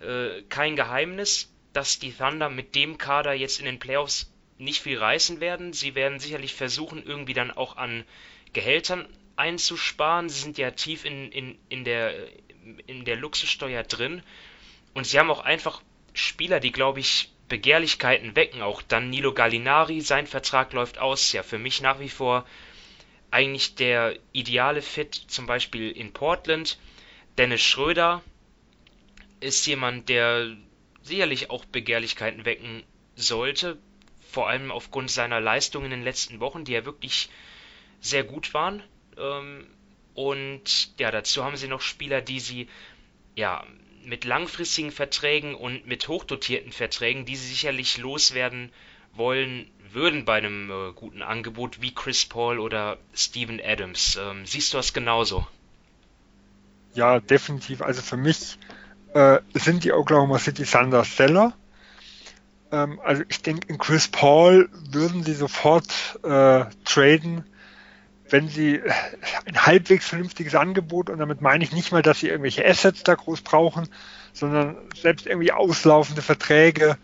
äh, 0.00 0.42
kein 0.48 0.74
Geheimnis, 0.74 1.52
dass 1.72 2.00
die 2.00 2.12
Thunder 2.12 2.50
mit 2.50 2.74
dem 2.74 2.98
Kader 2.98 3.34
jetzt 3.34 3.60
in 3.60 3.66
den 3.66 3.78
Playoffs 3.78 4.32
nicht 4.58 4.82
viel 4.82 4.98
reißen 4.98 5.38
werden. 5.38 5.72
Sie 5.72 5.94
werden 5.94 6.18
sicherlich 6.18 6.54
versuchen, 6.54 7.06
irgendwie 7.06 7.34
dann 7.34 7.52
auch 7.52 7.76
an 7.76 8.04
Gehältern 8.52 9.06
einzusparen. 9.36 10.28
Sie 10.28 10.40
sind 10.40 10.58
ja 10.58 10.70
tief 10.70 11.04
in, 11.04 11.30
in, 11.32 11.58
in, 11.68 11.84
der, 11.84 12.14
in 12.86 13.04
der 13.04 13.16
Luxussteuer 13.16 13.82
drin. 13.82 14.22
Und 14.94 15.06
sie 15.06 15.18
haben 15.18 15.30
auch 15.30 15.40
einfach 15.40 15.82
Spieler, 16.14 16.60
die, 16.60 16.72
glaube 16.72 17.00
ich, 17.00 17.30
Begehrlichkeiten 17.48 18.34
wecken. 18.34 18.62
Auch 18.62 18.82
Danilo 18.82 19.32
Gallinari, 19.32 20.00
sein 20.00 20.26
Vertrag 20.26 20.72
läuft 20.72 20.98
aus. 20.98 21.32
Ja, 21.32 21.42
für 21.42 21.58
mich 21.58 21.80
nach 21.80 22.00
wie 22.00 22.08
vor 22.08 22.46
eigentlich 23.30 23.74
der 23.74 24.18
ideale 24.32 24.82
Fit, 24.82 25.14
zum 25.14 25.46
Beispiel 25.46 25.90
in 25.90 26.12
Portland. 26.12 26.78
Dennis 27.38 27.60
Schröder 27.60 28.22
ist 29.40 29.66
jemand, 29.66 30.08
der 30.08 30.56
sicherlich 31.02 31.50
auch 31.50 31.64
Begehrlichkeiten 31.66 32.44
wecken 32.44 32.82
sollte, 33.14 33.78
vor 34.30 34.48
allem 34.48 34.70
aufgrund 34.70 35.10
seiner 35.10 35.40
Leistungen 35.40 35.86
in 35.86 35.90
den 35.92 36.02
letzten 36.02 36.40
Wochen, 36.40 36.64
die 36.64 36.72
ja 36.72 36.84
wirklich 36.84 37.28
sehr 38.00 38.24
gut 38.24 38.54
waren. 38.54 38.82
Ähm, 39.18 39.66
und 40.14 40.98
ja, 40.98 41.10
dazu 41.10 41.44
haben 41.44 41.56
sie 41.56 41.68
noch 41.68 41.80
Spieler, 41.80 42.20
die 42.20 42.40
sie 42.40 42.68
ja 43.34 43.64
mit 44.04 44.24
langfristigen 44.24 44.92
Verträgen 44.92 45.54
und 45.54 45.86
mit 45.86 46.08
hochdotierten 46.08 46.72
Verträgen, 46.72 47.24
die 47.26 47.36
sie 47.36 47.48
sicherlich 47.48 47.98
loswerden 47.98 48.72
wollen 49.12 49.70
würden 49.92 50.24
bei 50.24 50.36
einem 50.38 50.70
äh, 50.70 50.92
guten 50.94 51.22
Angebot 51.22 51.80
wie 51.80 51.94
Chris 51.94 52.24
Paul 52.26 52.58
oder 52.58 52.98
Steven 53.14 53.60
Adams. 53.64 54.18
Ähm, 54.20 54.46
siehst 54.46 54.72
du 54.72 54.78
das 54.78 54.92
genauso? 54.92 55.46
Ja, 56.94 57.20
definitiv. 57.20 57.82
Also 57.82 58.02
für 58.02 58.16
mich 58.16 58.58
äh, 59.14 59.40
sind 59.54 59.84
die 59.84 59.92
Oklahoma 59.92 60.38
City 60.38 60.64
Thunder 60.64 61.04
Seller. 61.04 61.54
Ähm, 62.72 63.00
also 63.02 63.22
ich 63.28 63.42
denke, 63.42 63.68
in 63.68 63.78
Chris 63.78 64.08
Paul 64.08 64.68
würden 64.90 65.24
sie 65.24 65.34
sofort 65.34 66.18
äh, 66.22 66.64
traden, 66.84 67.44
wenn 68.30 68.48
sie 68.48 68.80
ein 69.44 69.66
halbwegs 69.66 70.06
vernünftiges 70.06 70.54
Angebot, 70.54 71.10
und 71.10 71.18
damit 71.18 71.40
meine 71.40 71.64
ich 71.64 71.72
nicht 71.72 71.92
mal, 71.92 72.02
dass 72.02 72.20
sie 72.20 72.28
irgendwelche 72.28 72.66
Assets 72.66 73.02
da 73.02 73.14
groß 73.14 73.42
brauchen, 73.42 73.88
sondern 74.32 74.76
selbst 74.94 75.26
irgendwie 75.26 75.52
auslaufende 75.52 76.22
Verträge 76.22 76.96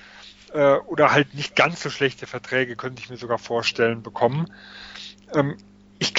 äh, 0.52 0.74
oder 0.74 1.12
halt 1.12 1.34
nicht 1.34 1.56
ganz 1.56 1.82
so 1.82 1.90
schlechte 1.90 2.26
Verträge 2.26 2.76
könnte 2.76 3.02
ich 3.02 3.10
mir 3.10 3.16
sogar 3.16 3.38
vorstellen 3.38 4.02
bekommen. 4.02 4.50
Ähm, 5.34 5.56
ich, 5.98 6.14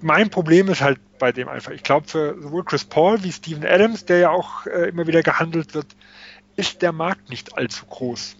mein 0.00 0.30
Problem 0.30 0.68
ist 0.68 0.80
halt 0.80 0.98
bei 1.18 1.30
dem 1.30 1.48
einfach, 1.48 1.70
ich 1.70 1.84
glaube 1.84 2.08
für 2.08 2.40
sowohl 2.40 2.64
Chris 2.64 2.84
Paul 2.84 3.22
wie 3.22 3.30
Steven 3.30 3.64
Adams, 3.64 4.04
der 4.04 4.18
ja 4.18 4.30
auch 4.30 4.66
äh, 4.66 4.88
immer 4.88 5.06
wieder 5.06 5.22
gehandelt 5.22 5.74
wird, 5.74 5.86
ist 6.56 6.82
der 6.82 6.92
Markt 6.92 7.30
nicht 7.30 7.56
allzu 7.56 7.86
groß. 7.86 8.36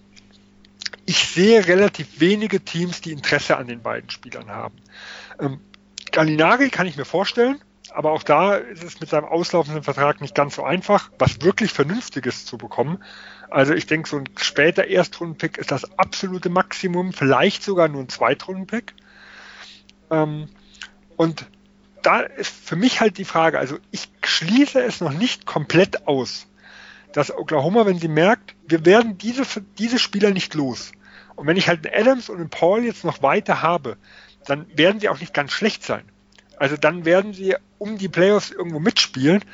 Ich 1.06 1.28
sehe 1.28 1.66
relativ 1.66 2.20
wenige 2.20 2.60
Teams, 2.60 3.00
die 3.00 3.12
Interesse 3.12 3.56
an 3.56 3.68
den 3.68 3.80
beiden 3.80 4.10
Spielern 4.10 4.50
haben. 4.50 4.74
Ähm, 5.38 5.60
Gallinari 6.12 6.70
kann 6.70 6.86
ich 6.86 6.96
mir 6.96 7.04
vorstellen, 7.04 7.60
aber 7.92 8.12
auch 8.12 8.22
da 8.22 8.56
ist 8.56 8.84
es 8.84 9.00
mit 9.00 9.08
seinem 9.08 9.24
auslaufenden 9.24 9.82
Vertrag 9.82 10.20
nicht 10.20 10.34
ganz 10.34 10.56
so 10.56 10.64
einfach, 10.64 11.10
was 11.18 11.42
wirklich 11.42 11.72
Vernünftiges 11.72 12.44
zu 12.44 12.58
bekommen. 12.58 13.02
Also 13.50 13.74
ich 13.74 13.86
denke, 13.86 14.08
so 14.08 14.18
ein 14.18 14.28
später 14.36 14.86
Erstrundenpick 14.86 15.58
ist 15.58 15.70
das 15.70 15.98
absolute 15.98 16.50
Maximum, 16.50 17.12
vielleicht 17.12 17.62
sogar 17.62 17.88
nur 17.88 18.02
ein 18.02 18.08
Zweitrundenpick. 18.08 18.94
Ähm, 20.10 20.48
und 21.16 21.46
da 22.02 22.20
ist 22.20 22.52
für 22.52 22.76
mich 22.76 23.00
halt 23.00 23.18
die 23.18 23.24
Frage, 23.24 23.58
also 23.58 23.78
ich 23.90 24.08
schließe 24.22 24.80
es 24.82 25.00
noch 25.00 25.12
nicht 25.12 25.46
komplett 25.46 26.06
aus, 26.06 26.46
dass 27.12 27.34
Oklahoma, 27.34 27.86
wenn 27.86 27.98
sie 27.98 28.08
merkt, 28.08 28.54
wir 28.66 28.84
werden 28.84 29.18
diese, 29.18 29.44
diese 29.78 29.98
Spieler 29.98 30.30
nicht 30.30 30.54
los. 30.54 30.92
Und 31.36 31.46
wenn 31.46 31.56
ich 31.56 31.68
halt 31.68 31.86
einen 31.86 32.00
Adams 32.00 32.28
und 32.28 32.38
einen 32.38 32.50
Paul 32.50 32.84
jetzt 32.84 33.04
noch 33.04 33.22
weiter 33.22 33.62
habe, 33.62 33.96
dann 34.48 34.66
werden 34.76 35.00
sie 35.00 35.08
auch 35.08 35.20
nicht 35.20 35.34
ganz 35.34 35.52
schlecht 35.52 35.84
sein. 35.84 36.02
Also 36.56 36.76
dann 36.76 37.04
werden 37.04 37.32
sie 37.32 37.54
um 37.78 37.98
die 37.98 38.08
Playoffs 38.08 38.50
irgendwo 38.50 38.80
mitspielen, 38.80 39.44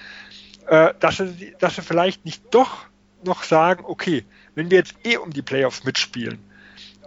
äh, 0.67 0.95
dass, 1.01 1.19
sie, 1.19 1.55
dass 1.59 1.77
sie 1.77 1.83
vielleicht 1.83 2.25
nicht 2.25 2.43
doch 2.51 2.87
noch 3.25 3.43
sagen, 3.43 3.85
okay, 3.87 4.25
wenn 4.55 4.71
wir 4.71 4.79
jetzt 4.79 4.95
eh 5.05 5.17
um 5.17 5.33
die 5.33 5.43
Playoffs 5.43 5.85
mitspielen, 5.85 6.39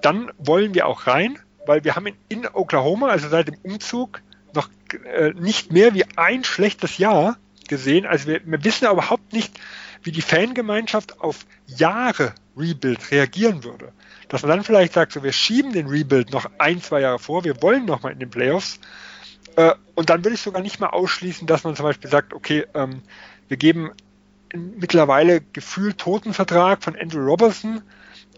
dann 0.02 0.32
wollen 0.38 0.74
wir 0.74 0.88
auch 0.88 1.08
rein, 1.08 1.40
weil 1.66 1.84
wir 1.84 1.96
haben 1.96 2.08
in, 2.08 2.16
in 2.30 2.48
Oklahoma, 2.48 3.08
also 3.10 3.30
seit 3.30 3.48
dem 3.48 3.58
Umzug, 3.64 4.22
noch 4.54 4.70
äh, 5.06 5.32
nicht 5.34 5.72
mehr 5.72 5.94
wie 5.94 6.06
ein 6.16 6.44
schlechtes 6.44 6.98
Jahr 6.98 7.38
gesehen. 7.68 8.06
Also 8.06 8.28
wir, 8.28 8.42
wir 8.46 8.64
wissen 8.64 8.90
überhaupt 8.90 9.34
nicht, 9.34 9.54
wie 10.04 10.12
die 10.12 10.22
Fangemeinschaft 10.22 11.20
auf 11.22 11.46
Jahre 11.66 12.34
Rebuild 12.56 13.12
reagieren 13.12 13.64
würde. 13.64 13.92
Dass 14.30 14.42
man 14.42 14.50
dann 14.50 14.64
vielleicht 14.64 14.94
sagt, 14.94 15.14
so 15.14 15.24
wir 15.24 15.32
schieben 15.32 15.72
den 15.72 15.88
Rebuild 15.88 16.32
noch 16.32 16.50
ein, 16.58 16.82
zwei 16.82 17.02
Jahre 17.02 17.20
vor, 17.20 17.44
wir 17.44 17.62
wollen 17.62 17.86
noch 17.86 18.04
mal 18.04 18.12
in 18.12 18.20
den 18.20 18.30
Playoffs. 18.30 18.80
Äh, 19.56 19.74
und 19.96 20.10
dann 20.10 20.24
würde 20.24 20.36
ich 20.36 20.42
sogar 20.42 20.62
nicht 20.62 20.80
mal 20.80 20.90
ausschließen, 20.90 21.48
dass 21.48 21.64
man 21.64 21.76
zum 21.76 21.86
Beispiel 21.86 22.10
sagt, 22.10 22.34
okay, 22.34 22.66
ähm, 22.74 23.02
wir 23.48 23.58
geben 23.58 23.92
mittlerweile 24.54 25.42
gefühlt 25.42 25.98
toten 25.98 26.34
Vertrag 26.34 26.84
von 26.84 26.96
Andrew 26.96 27.20
Robertson 27.20 27.82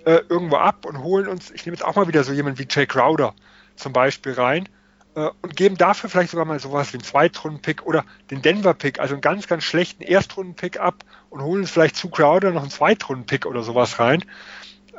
äh, 0.06 0.22
irgendwo 0.30 0.58
ab 0.58 0.86
und 0.86 1.00
holen 1.00 1.28
uns, 1.28 1.52
ich 1.52 1.66
nehme 1.66 1.76
jetzt 1.76 1.86
auch 1.86 1.96
mal 1.96 2.08
wieder 2.08 2.24
so 2.24 2.34
jemand 2.34 2.60
wie 2.60 2.68
Jay 2.70 2.86
Crowder 2.86 3.34
zum 3.76 3.94
Beispiel 3.94 4.34
rein 4.34 4.68
äh, 5.16 5.30
und 5.42 5.56
geben 5.56 5.78
dafür 5.78 6.10
vielleicht 6.10 6.32
sogar 6.32 6.46
mal 6.46 6.60
sowas 6.60 6.94
wie 6.94 6.98
einen 6.98 7.04
Zweitrunden-Pick 7.04 7.86
oder 7.86 8.06
den 8.32 8.42
Denver-Pick, 8.42 9.00
also 9.00 9.14
einen 9.14 9.22
ganz, 9.22 9.48
ganz 9.48 9.64
schlechten 9.64 10.04
Erstrunden-Pick 10.04 10.80
ab 10.80 11.04
und 11.30 11.42
holen 11.42 11.62
uns 11.62 11.72
vielleicht 11.72 11.96
zu 11.96 12.10
Crowder 12.10 12.52
noch 12.52 12.62
einen 12.62 12.72
Zweitrunden-Pick 12.72 13.46
oder 13.46 13.64
sowas 13.64 14.00
rein, 14.00 14.24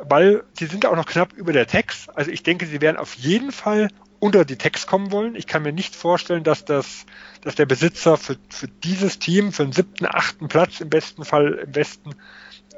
weil 0.02 0.44
sie 0.58 0.66
sind 0.66 0.86
auch 0.86 0.96
noch 0.96 1.06
knapp 1.06 1.32
über 1.32 1.52
der 1.52 1.66
Text. 1.66 2.16
Also 2.16 2.30
ich 2.30 2.42
denke, 2.42 2.66
sie 2.66 2.80
werden 2.80 2.96
auf 2.96 3.14
jeden 3.14 3.52
Fall 3.52 3.88
unter 4.18 4.44
die 4.44 4.56
Text 4.56 4.86
kommen 4.86 5.12
wollen. 5.12 5.34
Ich 5.34 5.46
kann 5.46 5.62
mir 5.62 5.72
nicht 5.72 5.96
vorstellen, 5.96 6.44
dass 6.44 6.64
das, 6.64 7.06
dass 7.42 7.54
der 7.54 7.66
Besitzer 7.66 8.16
für, 8.16 8.36
für 8.48 8.68
dieses 8.68 9.18
Team, 9.18 9.52
für 9.52 9.64
den 9.64 9.72
siebten, 9.72 10.06
achten 10.06 10.48
Platz 10.48 10.80
im 10.80 10.90
besten 10.90 11.24
Fall 11.24 11.54
im 11.66 11.74
Westen 11.74 12.10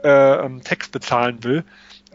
äh, 0.03 0.61
Text 0.61 0.93
bezahlen 0.93 1.43
will 1.45 1.65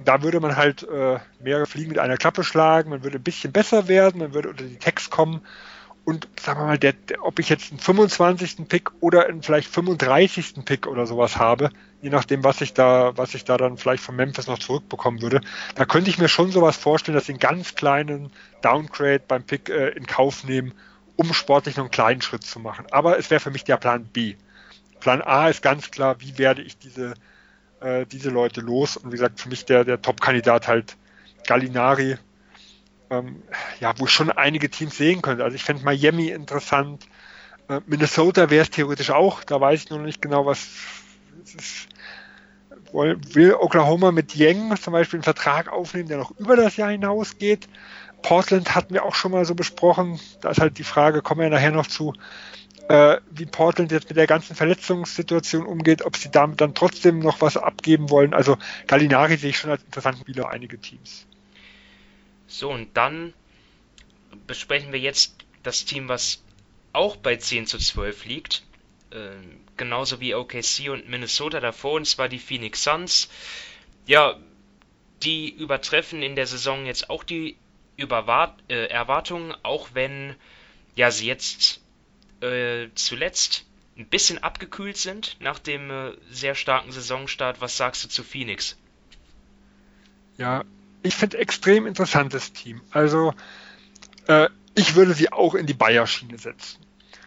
da 0.03 0.21
würde 0.21 0.39
man 0.39 0.55
halt 0.55 0.83
äh, 0.83 1.19
mehrere 1.41 1.65
Fliegen 1.65 1.89
mit 1.89 1.99
einer 1.99 2.17
Klappe 2.17 2.43
schlagen, 2.43 2.89
man 2.89 3.03
würde 3.03 3.17
ein 3.17 3.23
bisschen 3.23 3.51
besser 3.51 3.87
werden, 3.87 4.19
man 4.19 4.33
würde 4.33 4.49
unter 4.49 4.63
die 4.63 4.77
Text 4.77 5.09
kommen 5.09 5.41
und 6.03 6.27
sagen 6.39 6.61
wir 6.61 6.65
mal, 6.67 6.77
der, 6.77 6.93
der, 6.93 7.25
ob 7.25 7.39
ich 7.39 7.49
jetzt 7.49 7.71
einen 7.71 7.79
25. 7.79 8.67
Pick 8.69 8.91
oder 9.01 9.25
einen 9.25 9.43
vielleicht 9.43 9.67
35. 9.67 10.63
Pick 10.63 10.87
oder 10.87 11.05
sowas 11.05 11.37
habe, 11.37 11.69
je 12.01 12.09
nachdem, 12.09 12.43
was 12.43 12.61
ich 12.61 12.73
da, 12.73 13.17
was 13.17 13.33
ich 13.33 13.43
da 13.45 13.57
dann 13.57 13.77
vielleicht 13.77 14.03
von 14.03 14.15
Memphis 14.15 14.47
noch 14.47 14.59
zurückbekommen 14.59 15.21
würde, 15.21 15.41
da 15.75 15.85
könnte 15.85 16.09
ich 16.09 16.17
mir 16.17 16.29
schon 16.29 16.51
sowas 16.51 16.77
vorstellen, 16.77 17.15
dass 17.15 17.25
sie 17.25 17.33
einen 17.33 17.39
ganz 17.39 17.75
kleinen 17.75 18.31
Downgrade 18.61 19.23
beim 19.27 19.43
Pick 19.43 19.69
äh, 19.69 19.89
in 19.89 20.05
Kauf 20.05 20.43
nehmen, 20.43 20.73
um 21.15 21.33
sportlich 21.33 21.77
noch 21.77 21.85
einen 21.85 21.91
kleinen 21.91 22.21
Schritt 22.21 22.43
zu 22.43 22.59
machen. 22.59 22.85
Aber 22.91 23.17
es 23.17 23.29
wäre 23.29 23.39
für 23.39 23.51
mich 23.51 23.63
der 23.63 23.77
Plan 23.77 24.05
B. 24.05 24.35
Plan 24.99 25.21
A 25.21 25.49
ist 25.49 25.61
ganz 25.61 25.91
klar, 25.91 26.21
wie 26.21 26.37
werde 26.37 26.61
ich 26.61 26.77
diese 26.77 27.13
äh, 27.79 28.05
diese 28.05 28.29
Leute 28.29 28.61
los. 28.61 28.97
Und 28.97 29.11
wie 29.11 29.17
gesagt, 29.17 29.39
für 29.39 29.49
mich 29.49 29.65
der, 29.65 29.83
der 29.83 30.01
Top-Kandidat 30.01 30.67
halt 30.67 30.97
Gallinari, 31.45 32.17
ähm, 33.09 33.43
ja, 33.79 33.93
wo 33.97 34.05
ich 34.05 34.11
schon 34.11 34.31
einige 34.31 34.69
Teams 34.69 34.97
sehen 34.97 35.21
könnte. 35.21 35.43
Also 35.43 35.55
ich 35.55 35.63
fände 35.63 35.83
Miami 35.83 36.29
interessant. 36.29 37.07
Äh, 37.69 37.81
Minnesota 37.85 38.49
wäre 38.49 38.63
es 38.63 38.69
theoretisch 38.69 39.11
auch. 39.11 39.43
Da 39.43 39.61
weiß 39.61 39.83
ich 39.83 39.89
noch 39.89 39.99
nicht 39.99 40.21
genau, 40.21 40.45
was 40.45 40.67
will 42.93 43.53
Oklahoma 43.53 44.11
mit 44.11 44.35
Yang 44.35 44.77
zum 44.81 44.93
Beispiel 44.93 45.17
einen 45.17 45.23
Vertrag 45.23 45.69
aufnehmen, 45.69 46.07
der 46.07 46.17
noch 46.17 46.31
über 46.37 46.55
das 46.55 46.77
Jahr 46.77 46.91
hinausgeht. 46.91 47.67
Portland 48.21 48.75
hatten 48.75 48.93
wir 48.93 49.05
auch 49.05 49.15
schon 49.15 49.31
mal 49.31 49.45
so 49.45 49.55
besprochen. 49.55 50.19
Da 50.41 50.49
ist 50.49 50.59
halt 50.59 50.77
die 50.77 50.83
Frage, 50.83 51.21
kommen 51.21 51.41
wir 51.41 51.49
nachher 51.49 51.71
noch 51.71 51.87
zu, 51.87 52.13
äh, 52.89 53.17
wie 53.31 53.45
Portland 53.45 53.91
jetzt 53.91 54.09
mit 54.09 54.17
der 54.17 54.27
ganzen 54.27 54.55
Verletzungssituation 54.55 55.65
umgeht, 55.65 56.03
ob 56.03 56.17
sie 56.17 56.29
damit 56.31 56.61
dann 56.61 56.73
trotzdem 56.73 57.19
noch 57.19 57.41
was 57.41 57.57
abgeben 57.57 58.09
wollen. 58.09 58.33
Also 58.33 58.57
Gallinari 58.87 59.37
sehe 59.37 59.51
ich 59.51 59.57
schon 59.57 59.71
als 59.71 59.83
interessanten 59.83 60.21
Spieler 60.21 60.49
einige 60.49 60.79
Teams. 60.79 61.25
So, 62.47 62.71
und 62.71 62.95
dann 62.95 63.33
besprechen 64.47 64.91
wir 64.93 64.99
jetzt 64.99 65.35
das 65.63 65.85
Team, 65.85 66.07
was 66.07 66.41
auch 66.93 67.17
bei 67.17 67.35
10 67.35 67.67
zu 67.67 67.77
12 67.77 68.25
liegt. 68.25 68.63
Äh, 69.17 69.37
genauso 69.77 70.19
wie 70.19 70.33
OKC 70.33 70.89
und 70.89 71.07
Minnesota 71.07 71.59
davor, 71.59 71.93
und 71.93 72.05
zwar 72.05 72.29
die 72.29 72.39
Phoenix 72.39 72.83
Suns. 72.83 73.29
Ja, 74.05 74.35
die 75.23 75.49
übertreffen 75.49 76.23
in 76.23 76.35
der 76.35 76.47
Saison 76.47 76.85
jetzt 76.85 77.09
auch 77.09 77.23
die 77.23 77.57
Überwart 77.95 78.57
äh, 78.69 78.85
Erwartungen, 78.85 79.53
auch 79.63 79.89
wenn 79.93 80.35
ja 80.95 81.11
sie 81.11 81.27
jetzt 81.27 81.81
äh, 82.41 82.87
zuletzt 82.95 83.65
ein 83.97 84.07
bisschen 84.07 84.37
abgekühlt 84.43 84.97
sind 84.97 85.37
nach 85.39 85.59
dem 85.59 85.89
äh, 85.89 86.11
sehr 86.31 86.55
starken 86.55 86.91
Saisonstart. 86.91 87.61
Was 87.61 87.77
sagst 87.77 88.03
du 88.03 88.09
zu 88.09 88.23
Phoenix? 88.23 88.77
Ja, 90.37 90.63
ich 91.01 91.15
finde 91.15 91.39
extrem 91.39 91.87
interessantes 91.87 92.53
Team. 92.53 92.81
Also 92.91 93.33
äh, 94.27 94.49
ich 94.75 94.95
würde 94.95 95.13
sie 95.13 95.31
auch 95.31 95.55
in 95.55 95.65
die 95.65 95.73
Bayer-Schiene 95.73 96.37
setzen. 96.37 96.79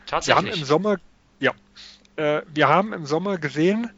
Tatsächlich. 0.07 0.45
Wir 0.45 0.51
haben 0.53 0.61
im 0.61 0.65
Sommer, 0.65 0.99
ja, 1.41 1.53
äh, 2.17 2.43
wir 2.53 2.69
haben 2.69 2.93
im 2.93 3.07
Sommer 3.07 3.39
gesehen, 3.39 3.91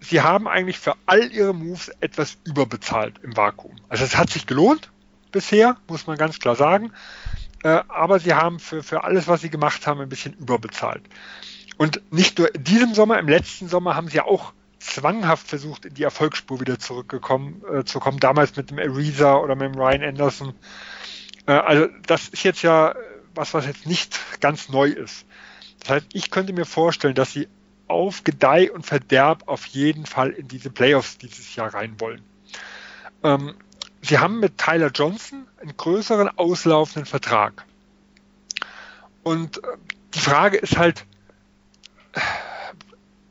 sie 0.00 0.20
haben 0.20 0.46
eigentlich 0.48 0.78
für 0.78 0.94
all 1.06 1.32
ihre 1.32 1.52
Moves 1.52 1.88
etwas 2.00 2.38
überbezahlt 2.44 3.18
im 3.22 3.36
Vakuum. 3.36 3.76
Also 3.88 4.04
es 4.04 4.16
hat 4.16 4.30
sich 4.30 4.46
gelohnt 4.46 4.90
bisher, 5.32 5.76
muss 5.88 6.06
man 6.06 6.16
ganz 6.16 6.38
klar 6.38 6.56
sagen. 6.56 6.92
Äh, 7.62 7.82
aber 7.88 8.18
sie 8.20 8.34
haben 8.34 8.58
für, 8.58 8.82
für 8.82 9.04
alles, 9.04 9.28
was 9.28 9.42
sie 9.42 9.50
gemacht 9.50 9.86
haben, 9.86 10.00
ein 10.00 10.08
bisschen 10.08 10.34
überbezahlt. 10.34 11.02
Und 11.76 12.00
nicht 12.12 12.38
nur 12.38 12.54
in 12.54 12.64
diesem 12.64 12.94
Sommer, 12.94 13.18
im 13.18 13.28
letzten 13.28 13.68
Sommer 13.68 13.94
haben 13.94 14.08
sie 14.08 14.20
auch 14.20 14.52
zwanghaft 14.78 15.46
versucht, 15.46 15.84
in 15.84 15.94
die 15.94 16.02
Erfolgsspur 16.02 16.60
wieder 16.60 16.78
zurückgekommen 16.78 17.62
äh, 17.70 17.84
zu 17.84 18.00
kommen, 18.00 18.18
damals 18.18 18.56
mit 18.56 18.70
dem 18.70 18.78
Ariza 18.78 19.36
oder 19.36 19.54
mit 19.54 19.74
dem 19.74 19.78
Ryan 19.78 20.02
Anderson. 20.02 20.54
Äh, 21.46 21.52
also 21.52 21.88
das 22.06 22.28
ist 22.28 22.42
jetzt 22.44 22.62
ja 22.62 22.94
was, 23.34 23.54
was 23.54 23.66
jetzt 23.66 23.86
nicht 23.86 24.18
ganz 24.40 24.70
neu 24.70 24.88
ist. 24.88 25.26
Das 25.80 25.90
heißt, 25.90 26.06
ich 26.12 26.30
könnte 26.30 26.52
mir 26.52 26.66
vorstellen, 26.66 27.14
dass 27.14 27.32
sie 27.32 27.48
auf 27.88 28.22
Gedeih 28.24 28.70
und 28.70 28.86
Verderb 28.86 29.42
auf 29.46 29.66
jeden 29.66 30.06
Fall 30.06 30.30
in 30.30 30.48
diese 30.48 30.70
Playoffs 30.70 31.18
dieses 31.18 31.54
Jahr 31.56 31.74
rein 31.74 31.98
wollen. 31.98 32.22
Ähm, 33.22 33.54
sie 34.02 34.18
haben 34.18 34.40
mit 34.40 34.58
Tyler 34.58 34.90
Johnson 34.94 35.46
einen 35.60 35.76
größeren 35.76 36.28
auslaufenden 36.38 37.06
Vertrag. 37.06 37.64
Und 39.22 39.58
äh, 39.58 39.76
die 40.14 40.20
Frage 40.20 40.58
ist 40.58 40.78
halt, 40.78 41.04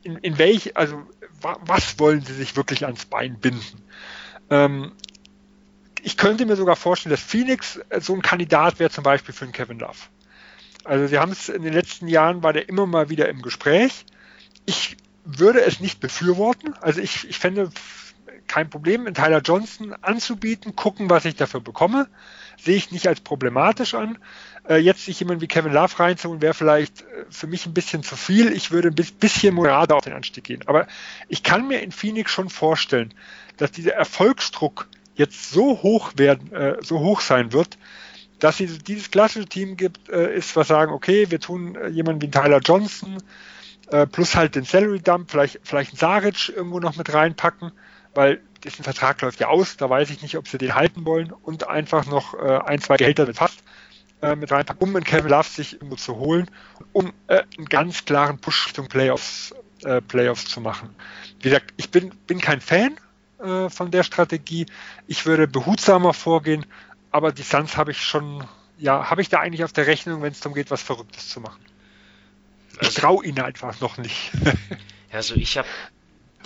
in, 0.02 0.16
in 0.18 0.38
welch, 0.38 0.76
also 0.76 1.02
was 1.40 1.98
wollen 1.98 2.20
sie 2.20 2.34
sich 2.34 2.56
wirklich 2.56 2.84
ans 2.84 3.06
Bein 3.06 3.38
binden? 3.38 3.82
Ähm, 4.50 4.92
ich 6.02 6.16
könnte 6.16 6.46
mir 6.46 6.56
sogar 6.56 6.76
vorstellen, 6.76 7.10
dass 7.10 7.22
Phoenix 7.22 7.80
so 7.98 8.14
ein 8.14 8.22
Kandidat 8.22 8.78
wäre 8.78 8.90
zum 8.90 9.04
Beispiel 9.04 9.34
für 9.34 9.44
einen 9.44 9.52
Kevin 9.52 9.78
Love. 9.78 9.96
Also 10.84 11.06
sie 11.06 11.18
haben 11.18 11.32
es 11.32 11.48
in 11.48 11.62
den 11.62 11.72
letzten 11.72 12.08
Jahren, 12.08 12.42
war 12.42 12.52
der 12.52 12.68
immer 12.68 12.86
mal 12.86 13.10
wieder 13.10 13.28
im 13.28 13.42
Gespräch. 13.42 14.04
Ich 14.66 14.96
würde 15.24 15.62
es 15.62 15.80
nicht 15.80 16.00
befürworten. 16.00 16.74
Also 16.80 17.00
ich, 17.00 17.28
ich 17.28 17.38
fände 17.38 17.70
kein 18.50 18.68
Problem, 18.68 19.06
in 19.06 19.14
Tyler 19.14 19.42
Johnson 19.42 19.94
anzubieten, 20.00 20.74
gucken, 20.74 21.08
was 21.08 21.24
ich 21.24 21.36
dafür 21.36 21.60
bekomme. 21.60 22.08
Sehe 22.60 22.76
ich 22.76 22.90
nicht 22.90 23.06
als 23.06 23.20
problematisch 23.20 23.94
an. 23.94 24.18
Äh, 24.68 24.78
jetzt 24.78 25.04
sich 25.04 25.20
jemand 25.20 25.40
wie 25.40 25.46
Kevin 25.46 25.72
Love 25.72 25.98
reinzuholen, 26.00 26.42
wäre 26.42 26.52
vielleicht 26.52 27.02
äh, 27.02 27.26
für 27.30 27.46
mich 27.46 27.66
ein 27.66 27.74
bisschen 27.74 28.02
zu 28.02 28.16
viel. 28.16 28.52
Ich 28.52 28.72
würde 28.72 28.88
ein 28.88 28.94
bisschen 28.94 29.54
moderater 29.54 29.94
auf 29.94 30.04
den 30.04 30.14
Anstieg 30.14 30.44
gehen. 30.44 30.64
Aber 30.66 30.88
ich 31.28 31.44
kann 31.44 31.68
mir 31.68 31.80
in 31.80 31.92
Phoenix 31.92 32.32
schon 32.32 32.50
vorstellen, 32.50 33.14
dass 33.56 33.70
dieser 33.70 33.92
Erfolgsdruck 33.92 34.88
jetzt 35.14 35.50
so 35.50 35.82
hoch 35.82 36.12
werden, 36.16 36.52
äh, 36.52 36.76
so 36.82 36.98
hoch 36.98 37.20
sein 37.20 37.52
wird, 37.52 37.78
dass 38.40 38.56
sie 38.56 38.66
dieses 38.66 39.10
klassische 39.10 39.46
Team 39.46 39.76
gibt, 39.76 40.08
äh, 40.08 40.34
ist, 40.34 40.56
was 40.56 40.68
sagen, 40.68 40.92
okay, 40.92 41.30
wir 41.30 41.40
tun 41.40 41.76
äh, 41.76 41.88
jemanden 41.88 42.22
wie 42.22 42.30
Tyler 42.30 42.60
Johnson 42.60 43.22
äh, 43.90 44.06
plus 44.06 44.34
halt 44.34 44.54
den 44.54 44.64
Salary 44.64 45.00
Dump, 45.00 45.30
vielleicht, 45.30 45.60
vielleicht 45.62 45.92
einen 45.92 45.98
Saric 45.98 46.48
irgendwo 46.48 46.80
noch 46.80 46.96
mit 46.96 47.12
reinpacken, 47.12 47.72
weil 48.14 48.40
dessen 48.64 48.82
Vertrag 48.82 49.20
läuft 49.20 49.40
ja 49.40 49.48
aus, 49.48 49.76
da 49.76 49.88
weiß 49.88 50.10
ich 50.10 50.22
nicht, 50.22 50.36
ob 50.36 50.48
sie 50.48 50.58
den 50.58 50.74
halten 50.74 51.04
wollen 51.04 51.32
und 51.32 51.68
einfach 51.68 52.06
noch 52.06 52.34
ein, 52.34 52.78
zwei 52.80 52.98
Gehälter 52.98 53.24
mit 53.24 53.36
fast 53.36 53.62
mit 54.36 54.52
reinpacken, 54.52 54.86
um 54.86 54.94
einen 54.94 55.02
Kevin 55.02 55.30
Love 55.30 55.48
sich 55.48 55.72
irgendwo 55.72 55.96
zu 55.96 56.16
holen, 56.16 56.50
um 56.92 57.10
einen 57.26 57.64
ganz 57.70 58.04
klaren 58.04 58.38
Push 58.38 58.66
Richtung 58.66 58.88
Playoffs, 58.88 59.54
Playoffs 60.08 60.44
zu 60.44 60.60
machen. 60.60 60.94
Wie 61.38 61.48
gesagt, 61.48 61.72
ich 61.78 61.90
bin, 61.90 62.10
bin 62.26 62.38
kein 62.38 62.60
Fan 62.60 62.96
von 63.70 63.90
der 63.90 64.02
Strategie. 64.02 64.66
Ich 65.06 65.24
würde 65.24 65.48
behutsamer 65.48 66.12
vorgehen, 66.12 66.66
aber 67.10 67.32
die 67.32 67.42
Suns 67.42 67.76
habe 67.76 67.90
ich 67.90 68.02
schon, 68.02 68.46
ja, 68.78 69.10
habe 69.10 69.22
ich 69.22 69.28
da 69.28 69.40
eigentlich 69.40 69.64
auf 69.64 69.72
der 69.72 69.86
Rechnung, 69.86 70.22
wenn 70.22 70.32
es 70.32 70.40
darum 70.40 70.54
geht, 70.54 70.70
was 70.70 70.82
Verrücktes 70.82 71.28
zu 71.28 71.40
machen. 71.40 71.64
Ich 72.74 72.78
also, 72.78 73.00
traue 73.00 73.24
ihnen 73.24 73.40
einfach 73.40 73.80
noch 73.80 73.98
nicht. 73.98 74.30
also 75.12 75.34
ich 75.34 75.58
habe 75.58 75.68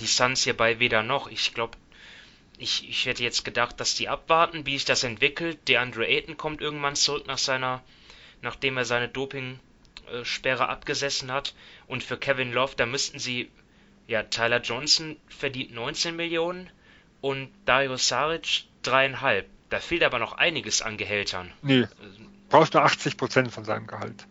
die 0.00 0.06
Suns 0.06 0.44
hierbei 0.44 0.78
weder 0.80 1.02
noch. 1.02 1.28
Ich 1.28 1.54
glaube, 1.54 1.76
ich, 2.58 2.88
ich 2.88 3.06
hätte 3.06 3.22
jetzt 3.22 3.44
gedacht, 3.44 3.78
dass 3.80 3.94
die 3.94 4.08
abwarten, 4.08 4.66
wie 4.66 4.74
sich 4.74 4.84
das 4.84 5.04
entwickelt. 5.04 5.68
Der 5.68 5.80
Andre 5.80 6.06
Ayton 6.06 6.36
kommt 6.36 6.60
irgendwann 6.60 6.96
zurück 6.96 7.26
nach 7.26 7.38
seiner, 7.38 7.82
nachdem 8.42 8.76
er 8.76 8.84
seine 8.84 9.08
Doping-Sperre 9.08 10.68
abgesessen 10.68 11.30
hat. 11.30 11.54
Und 11.86 12.02
für 12.02 12.16
Kevin 12.16 12.52
Love, 12.52 12.74
da 12.76 12.86
müssten 12.86 13.18
sie, 13.18 13.50
ja, 14.06 14.22
Tyler 14.22 14.60
Johnson 14.60 15.16
verdient 15.28 15.74
19 15.74 16.16
Millionen 16.16 16.70
und 17.20 17.50
Dario 17.64 17.96
Saric 17.96 18.64
dreieinhalb. 18.82 19.48
Da 19.74 19.80
fehlt 19.80 20.04
aber 20.04 20.20
noch 20.20 20.34
einiges 20.34 20.82
an 20.82 20.96
Gehältern. 20.96 21.50
Nee, 21.60 21.88
brauchst 22.48 22.74
du 22.74 22.78
80 22.78 23.16
Prozent 23.16 23.50
von 23.50 23.64
seinem 23.64 23.88
Gehalt. 23.88 24.28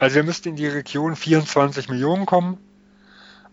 Also 0.00 0.16
wir 0.16 0.24
müssten 0.24 0.48
in 0.48 0.56
die 0.56 0.66
Region 0.66 1.14
24 1.14 1.88
Millionen 1.88 2.26
kommen. 2.26 2.58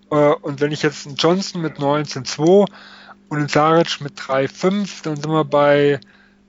Äh, 0.09 0.15
und 0.15 0.61
wenn 0.61 0.71
ich 0.71 0.81
jetzt 0.81 1.05
einen 1.05 1.15
Johnson 1.15 1.61
mit 1.61 1.77
19,2 1.77 2.67
und 3.29 3.37
einen 3.37 3.49
Saric 3.49 4.01
mit 4.01 4.19
3,5, 4.19 5.03
dann 5.03 5.17
sind 5.17 5.29
wir 5.29 5.45
bei 5.45 5.99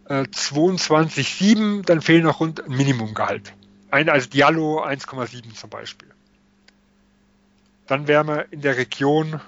äh, 0.07 0.22
22,7, 0.22 1.84
dann 1.84 2.01
fehlen 2.01 2.22
noch 2.22 2.41
rund 2.41 2.64
ein 2.64 2.74
Minimumgehalt. 2.74 3.53
Ein, 3.91 4.09
also 4.09 4.30
Diallo 4.30 4.82
1,7 4.82 5.53
zum 5.53 5.68
Beispiel. 5.68 6.09
Dann 7.86 8.09
wären 8.09 8.26
wir 8.26 8.51
in 8.53 8.62
der 8.62 8.78
Region 8.78 9.39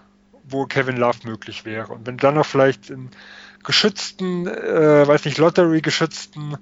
wo 0.52 0.66
Kevin 0.66 0.96
Love 0.96 1.18
möglich 1.24 1.64
wäre. 1.64 1.92
Und 1.92 2.06
wenn 2.06 2.16
dann 2.16 2.34
noch 2.34 2.46
vielleicht 2.46 2.90
in 2.90 3.10
geschützten, 3.64 4.46
äh, 4.46 5.06
weiß 5.06 5.24
nicht, 5.24 5.38
Lottery-geschützten 5.38 6.56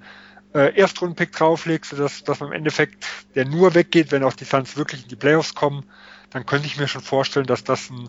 äh, 0.53 0.75
Erstrundenpick 0.75 1.31
drauflegst, 1.31 1.91
sodass 1.91 2.23
dass 2.23 2.39
man 2.39 2.49
im 2.49 2.55
Endeffekt 2.55 3.05
der 3.35 3.45
nur 3.45 3.75
weggeht, 3.75 4.11
wenn 4.11 4.23
auch 4.23 4.33
die 4.33 4.45
Suns 4.45 4.77
wirklich 4.77 5.03
in 5.03 5.09
die 5.09 5.15
Playoffs 5.15 5.55
kommen, 5.55 5.85
dann 6.29 6.45
könnte 6.45 6.67
ich 6.67 6.77
mir 6.77 6.87
schon 6.87 7.01
vorstellen, 7.01 7.45
dass 7.45 7.63
das 7.63 7.89
ein 7.89 8.07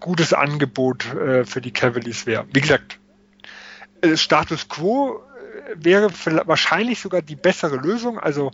gutes 0.00 0.32
Angebot 0.32 1.12
äh, 1.14 1.44
für 1.44 1.60
die 1.60 1.72
Cavaliers 1.72 2.26
wäre. 2.26 2.46
Wie 2.52 2.60
gesagt, 2.60 2.98
äh, 4.00 4.16
Status 4.16 4.68
Quo 4.68 5.20
äh, 5.68 5.74
wäre 5.76 6.10
wahrscheinlich 6.46 7.00
sogar 7.00 7.22
die 7.22 7.36
bessere 7.36 7.76
Lösung. 7.76 8.18
Also 8.18 8.52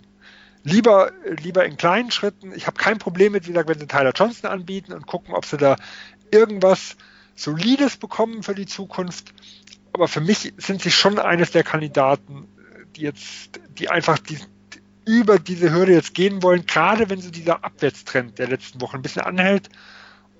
lieber, 0.63 1.11
lieber 1.41 1.65
in 1.65 1.77
kleinen 1.77 2.11
Schritten. 2.11 2.53
Ich 2.55 2.67
habe 2.67 2.77
kein 2.77 2.97
Problem 2.97 3.33
mit, 3.33 3.45
wie 3.45 3.51
gesagt, 3.51 3.69
wenn 3.69 3.79
sie 3.79 3.87
Tyler 3.87 4.13
Johnson 4.15 4.49
anbieten 4.49 4.93
und 4.93 5.05
gucken, 5.05 5.33
ob 5.33 5.45
sie 5.45 5.57
da 5.57 5.75
irgendwas 6.31 6.97
Solides 7.35 7.97
bekommen 7.97 8.43
für 8.43 8.55
die 8.55 8.65
Zukunft. 8.65 9.33
Aber 9.93 10.07
für 10.07 10.21
mich 10.21 10.53
sind 10.57 10.81
sie 10.81 10.91
schon 10.91 11.19
eines 11.19 11.51
der 11.51 11.63
Kandidaten, 11.63 12.47
die 12.95 13.01
jetzt, 13.01 13.59
die 13.77 13.89
einfach 13.89 14.17
die, 14.17 14.39
über 15.05 15.39
diese 15.39 15.71
Hürde 15.71 15.93
jetzt 15.93 16.13
gehen 16.13 16.41
wollen, 16.41 16.65
gerade 16.65 17.09
wenn 17.09 17.21
so 17.21 17.29
dieser 17.29 17.63
Abwärtstrend 17.63 18.39
der 18.39 18.47
letzten 18.47 18.81
Wochen 18.81 18.97
ein 18.97 19.01
bisschen 19.01 19.21
anhält 19.21 19.69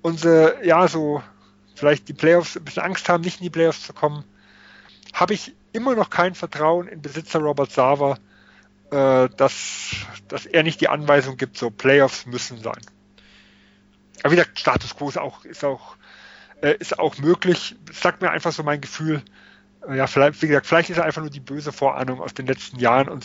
und 0.02 0.20
sie, 0.20 0.54
ja, 0.62 0.88
so 0.88 1.22
vielleicht 1.74 2.08
die 2.08 2.14
Playoffs 2.14 2.56
ein 2.56 2.64
bisschen 2.64 2.82
Angst 2.82 3.08
haben, 3.08 3.22
nicht 3.22 3.40
in 3.40 3.44
die 3.44 3.50
Playoffs 3.50 3.86
zu 3.86 3.92
kommen, 3.92 4.24
habe 5.12 5.34
ich 5.34 5.54
immer 5.72 5.94
noch 5.94 6.10
kein 6.10 6.34
Vertrauen 6.34 6.88
in 6.88 7.02
Besitzer 7.02 7.38
Robert 7.38 7.70
Sava, 7.70 8.18
äh, 8.90 9.28
dass, 9.36 9.90
dass 10.28 10.46
er 10.46 10.62
nicht 10.62 10.80
die 10.80 10.88
Anweisung 10.88 11.36
gibt, 11.36 11.56
so 11.58 11.70
Playoffs 11.70 12.26
müssen 12.26 12.58
sein. 12.62 12.80
Aber 14.22 14.32
wie 14.32 14.36
gesagt, 14.36 14.58
Status 14.58 14.96
Quo 14.96 15.08
ist 15.08 15.18
auch, 15.18 15.44
ist 15.44 15.64
auch, 15.64 15.96
äh, 16.60 16.76
ist 16.78 16.98
auch 16.98 17.18
möglich. 17.18 17.76
Sagt 17.92 18.22
mir 18.22 18.30
einfach 18.30 18.52
so 18.52 18.62
mein 18.62 18.80
Gefühl. 18.80 19.22
Äh, 19.88 19.96
ja, 19.96 20.06
vielleicht, 20.06 20.42
wie 20.42 20.48
gesagt, 20.48 20.66
vielleicht 20.66 20.90
ist 20.90 20.98
er 20.98 21.04
einfach 21.04 21.22
nur 21.22 21.30
die 21.30 21.40
böse 21.40 21.72
Vorahnung 21.72 22.20
aus 22.20 22.34
den 22.34 22.46
letzten 22.46 22.78
Jahren 22.78 23.08
und 23.08 23.24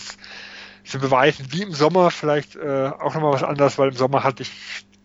zu 0.84 1.00
beweisen, 1.00 1.48
wie 1.52 1.62
im 1.62 1.74
Sommer 1.74 2.12
vielleicht 2.12 2.56
äh, 2.56 2.88
auch 2.88 3.14
nochmal 3.14 3.34
was 3.34 3.44
anderes, 3.44 3.78
weil 3.78 3.90
im 3.90 3.96
Sommer 3.96 4.24
hatte 4.24 4.44
ich 4.44 4.52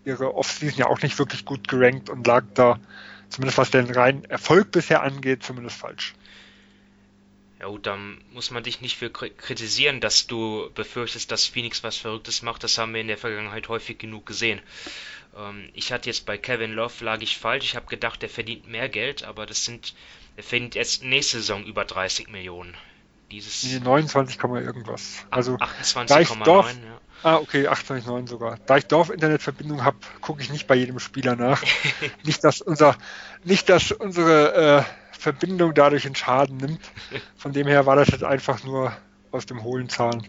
ihre 0.05 0.35
Offseason 0.35 0.79
ja 0.79 0.87
auch 0.87 1.03
nicht 1.03 1.19
wirklich 1.19 1.45
gut 1.45 1.69
gerankt 1.69 2.09
und 2.09 2.27
lag 2.27 2.45
da, 2.55 2.79
zumindest 3.29 3.59
was 3.59 3.71
den 3.71 3.91
reinen 3.91 4.25
Erfolg 4.25 4.71
bisher 4.71 5.03
angeht, 5.03 5.43
zumindest 5.43 5.77
falsch. 5.77 6.15
Ja 7.59 7.69
gut, 7.69 7.87
dann 7.87 8.19
muss 8.33 8.51
man 8.51 8.63
dich 8.63 8.83
nicht 8.83 8.97
für 8.99 9.11
kritisieren, 9.11 10.01
dass 10.01 10.27
du 10.27 10.71
befürchtest, 10.75 11.31
dass 11.33 11.47
Phoenix 11.47 11.83
was 11.83 11.97
Verrücktes 11.97 12.43
macht. 12.43 12.63
Das 12.63 12.77
haben 12.77 12.93
wir 12.93 13.01
in 13.01 13.09
der 13.09 13.17
Vergangenheit 13.17 13.69
häufig 13.69 13.99
genug 13.99 14.27
gesehen. 14.27 14.61
Ähm, 15.37 15.69
ich 15.75 15.93
hatte 15.93 16.09
jetzt 16.09 16.27
bei 16.27 16.39
Kevin 16.39 16.73
Love 16.73 17.05
lag 17.05 17.21
ich 17.21 17.39
falsch. 17.39 17.65
Ich 17.65 17.77
habe 17.77 17.87
gedacht, 17.87 18.23
der 18.23 18.29
verdient 18.29 18.69
mehr 18.69 18.89
Geld, 18.89 19.25
aber 19.25 19.47
das 19.47 19.65
sind, 19.65 19.95
er 20.37 20.43
verdient 20.43 20.75
jetzt 20.75 21.03
nächste 21.03 21.39
Saison 21.39 21.65
über 21.65 21.85
30 21.85 22.29
Millionen. 22.29 22.75
Dieses 23.31 23.81
29, 23.81 24.41
irgendwas. 24.41 25.27
Also 25.31 25.57
28,9. 25.57 26.47
Ja. 26.47 27.01
Ah, 27.23 27.37
okay, 27.37 27.67
28,9 27.67 28.29
sogar. 28.29 28.59
Da 28.67 28.77
ich 28.77 28.87
Dorf-Internetverbindung 28.87 29.85
habe, 29.85 29.97
gucke 30.21 30.43
ich 30.43 30.51
nicht 30.51 30.69
bei 30.69 30.77
jedem 30.77 31.01
Spieler 31.01 31.35
nach. 31.35 31.63
nicht, 32.25 32.45
dass 32.45 32.61
unser, 32.61 32.97
nicht, 33.43 33.69
dass 33.69 33.91
unsere 33.91 34.55
äh, 34.55 35.19
Verbindung 35.19 35.75
dadurch 35.75 36.07
einen 36.07 36.15
Schaden 36.15 36.59
nimmt. 36.59 36.81
Von 37.37 37.53
dem 37.53 37.67
her 37.67 37.85
war 37.85 37.97
das 37.97 38.09
jetzt 38.09 38.23
einfach 38.23 38.63
nur 38.63 38.97
aus 39.33 39.45
dem 39.45 39.65
hohlen 39.65 39.89
Zahn. 39.89 40.29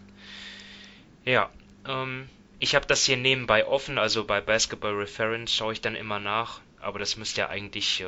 Ja, 1.24 1.50
ähm, 1.86 2.28
ich 2.58 2.74
habe 2.74 2.86
das 2.86 3.04
hier 3.04 3.16
nebenbei 3.16 3.66
offen, 3.66 3.98
also 3.98 4.24
bei 4.24 4.40
Basketball 4.40 4.94
Reference 4.94 5.54
schaue 5.54 5.72
ich 5.72 5.80
dann 5.80 5.94
immer 5.94 6.18
nach, 6.18 6.60
aber 6.80 6.98
das 6.98 7.16
müsste 7.16 7.42
ja 7.42 7.48
eigentlich, 7.48 8.00
äh, 8.00 8.06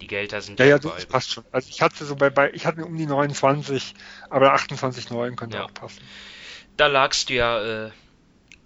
die 0.00 0.06
Gelder 0.06 0.40
sind 0.40 0.58
ja. 0.58 0.66
Ja, 0.66 0.78
das 0.78 1.06
passt 1.06 1.32
schon. 1.32 1.44
Also 1.52 1.68
ich 1.68 1.82
hatte 1.82 2.04
so 2.04 2.16
bei, 2.16 2.30
bei 2.30 2.52
ich 2.52 2.66
hatte 2.66 2.84
um 2.84 2.96
die 2.96 3.06
29, 3.06 3.94
aber 4.30 4.54
28,9 4.54 5.36
könnte 5.36 5.58
ja. 5.58 5.64
auch 5.64 5.74
passen 5.74 6.00
da 6.80 6.86
lagst 6.86 7.28
du 7.28 7.34
ja 7.34 7.86
äh, 7.86 7.90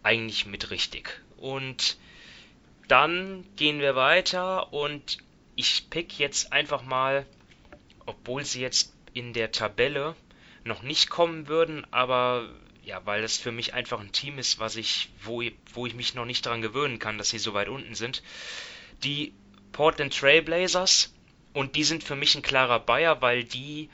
eigentlich 0.04 0.46
mit 0.46 0.70
richtig. 0.70 1.20
Und 1.36 1.98
dann 2.86 3.44
gehen 3.56 3.80
wir 3.80 3.96
weiter 3.96 4.72
und 4.72 5.18
ich 5.56 5.90
pick 5.90 6.16
jetzt 6.20 6.52
einfach 6.52 6.84
mal, 6.84 7.26
obwohl 8.06 8.44
sie 8.44 8.60
jetzt 8.60 8.94
in 9.14 9.32
der 9.32 9.50
Tabelle 9.50 10.14
noch 10.62 10.82
nicht 10.82 11.10
kommen 11.10 11.48
würden, 11.48 11.84
aber 11.90 12.48
ja, 12.84 13.04
weil 13.06 13.22
das 13.22 13.36
für 13.36 13.52
mich 13.52 13.74
einfach 13.74 14.00
ein 14.00 14.12
Team 14.12 14.38
ist, 14.38 14.58
was 14.58 14.76
ich, 14.76 15.08
wo, 15.22 15.42
wo 15.72 15.86
ich 15.86 15.94
mich 15.94 16.14
noch 16.14 16.26
nicht 16.26 16.44
daran 16.44 16.62
gewöhnen 16.62 16.98
kann, 16.98 17.18
dass 17.18 17.30
sie 17.30 17.38
so 17.38 17.54
weit 17.54 17.68
unten 17.68 17.94
sind. 17.94 18.22
Die 19.02 19.32
Portland 19.72 20.16
Trailblazers 20.16 21.14
und 21.52 21.76
die 21.76 21.84
sind 21.84 22.04
für 22.04 22.16
mich 22.16 22.34
ein 22.34 22.42
klarer 22.42 22.80
Bayer, 22.80 23.22
weil 23.22 23.44
die 23.44 23.88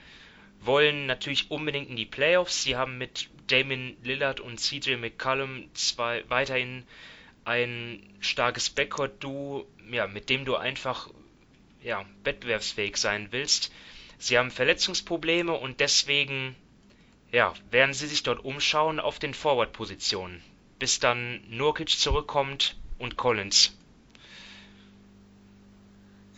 wollen 0.60 1.06
natürlich 1.06 1.50
unbedingt 1.50 1.88
in 1.88 1.96
die 1.96 2.06
Playoffs. 2.06 2.62
Sie 2.64 2.76
haben 2.76 2.98
mit 2.98 3.30
Damon 3.46 3.96
Lillard 4.02 4.40
und 4.40 4.58
CJ 4.58 4.96
McCollum 4.96 5.70
zwei, 5.74 6.24
weiterhin 6.28 6.84
ein 7.44 8.02
starkes 8.20 8.70
Backcourt-Duo, 8.70 9.66
ja, 9.90 10.06
mit 10.06 10.28
dem 10.28 10.44
du 10.44 10.56
einfach 10.56 11.08
ja, 11.82 12.04
wettbewerbsfähig 12.24 12.96
sein 12.96 13.28
willst. 13.30 13.72
Sie 14.18 14.36
haben 14.36 14.50
Verletzungsprobleme 14.50 15.52
und 15.52 15.80
deswegen 15.80 16.54
ja, 17.32 17.54
werden 17.70 17.94
sie 17.94 18.06
sich 18.06 18.22
dort 18.22 18.44
umschauen 18.44 19.00
auf 19.00 19.18
den 19.18 19.34
Forward-Positionen, 19.34 20.42
bis 20.78 21.00
dann 21.00 21.42
Nurkic 21.48 21.90
zurückkommt 21.90 22.76
und 22.98 23.16
Collins. 23.16 23.76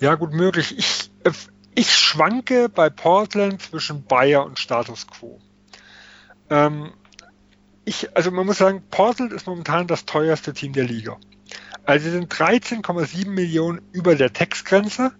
Ja, 0.00 0.16
gut 0.16 0.32
möglich. 0.32 0.76
Ich, 0.76 1.10
äh, 1.24 1.32
ich 1.74 1.94
schwanke 1.94 2.68
bei 2.68 2.90
Portland 2.90 3.62
zwischen 3.62 4.04
Bayer 4.04 4.44
und 4.44 4.58
Status 4.58 5.06
Quo. 5.06 5.40
Ähm, 6.50 6.92
ich, 7.84 8.14
also 8.16 8.30
man 8.30 8.46
muss 8.46 8.58
sagen, 8.58 8.82
Portland 8.90 9.32
ist 9.32 9.46
momentan 9.46 9.86
das 9.86 10.04
teuerste 10.04 10.52
Team 10.52 10.72
der 10.72 10.84
Liga. 10.84 11.18
Also 11.84 12.04
sie 12.04 12.10
sind 12.10 12.32
13,7 12.32 13.28
Millionen 13.28 13.80
über 13.92 14.14
der 14.14 14.32
Textgrenze 14.32 15.12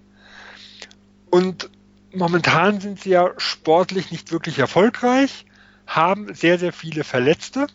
und 1.31 1.70
momentan 2.12 2.81
sind 2.81 3.01
sie 3.01 3.11
ja 3.11 3.33
sportlich 3.39 4.11
nicht 4.12 4.31
wirklich 4.31 4.59
erfolgreich, 4.59 5.47
haben 5.97 6.34
sehr, 6.34 6.59
sehr 6.59 6.72
viele 6.72 7.05
Verletzte. 7.05 7.66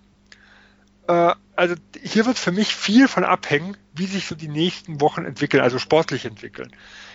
Äh, 1.07 1.33
also 1.55 1.75
hier 2.01 2.25
wird 2.25 2.37
für 2.37 2.51
mich 2.51 2.75
viel 2.75 3.07
von 3.07 3.23
abhängen, 3.23 3.77
wie 3.93 4.05
sich 4.05 4.27
so 4.27 4.35
die 4.35 4.47
nächsten 4.47 5.01
Wochen 5.01 5.25
entwickeln, 5.25 5.63
also 5.63 5.79
sportlich 5.79 6.25
entwickeln. 6.25 6.71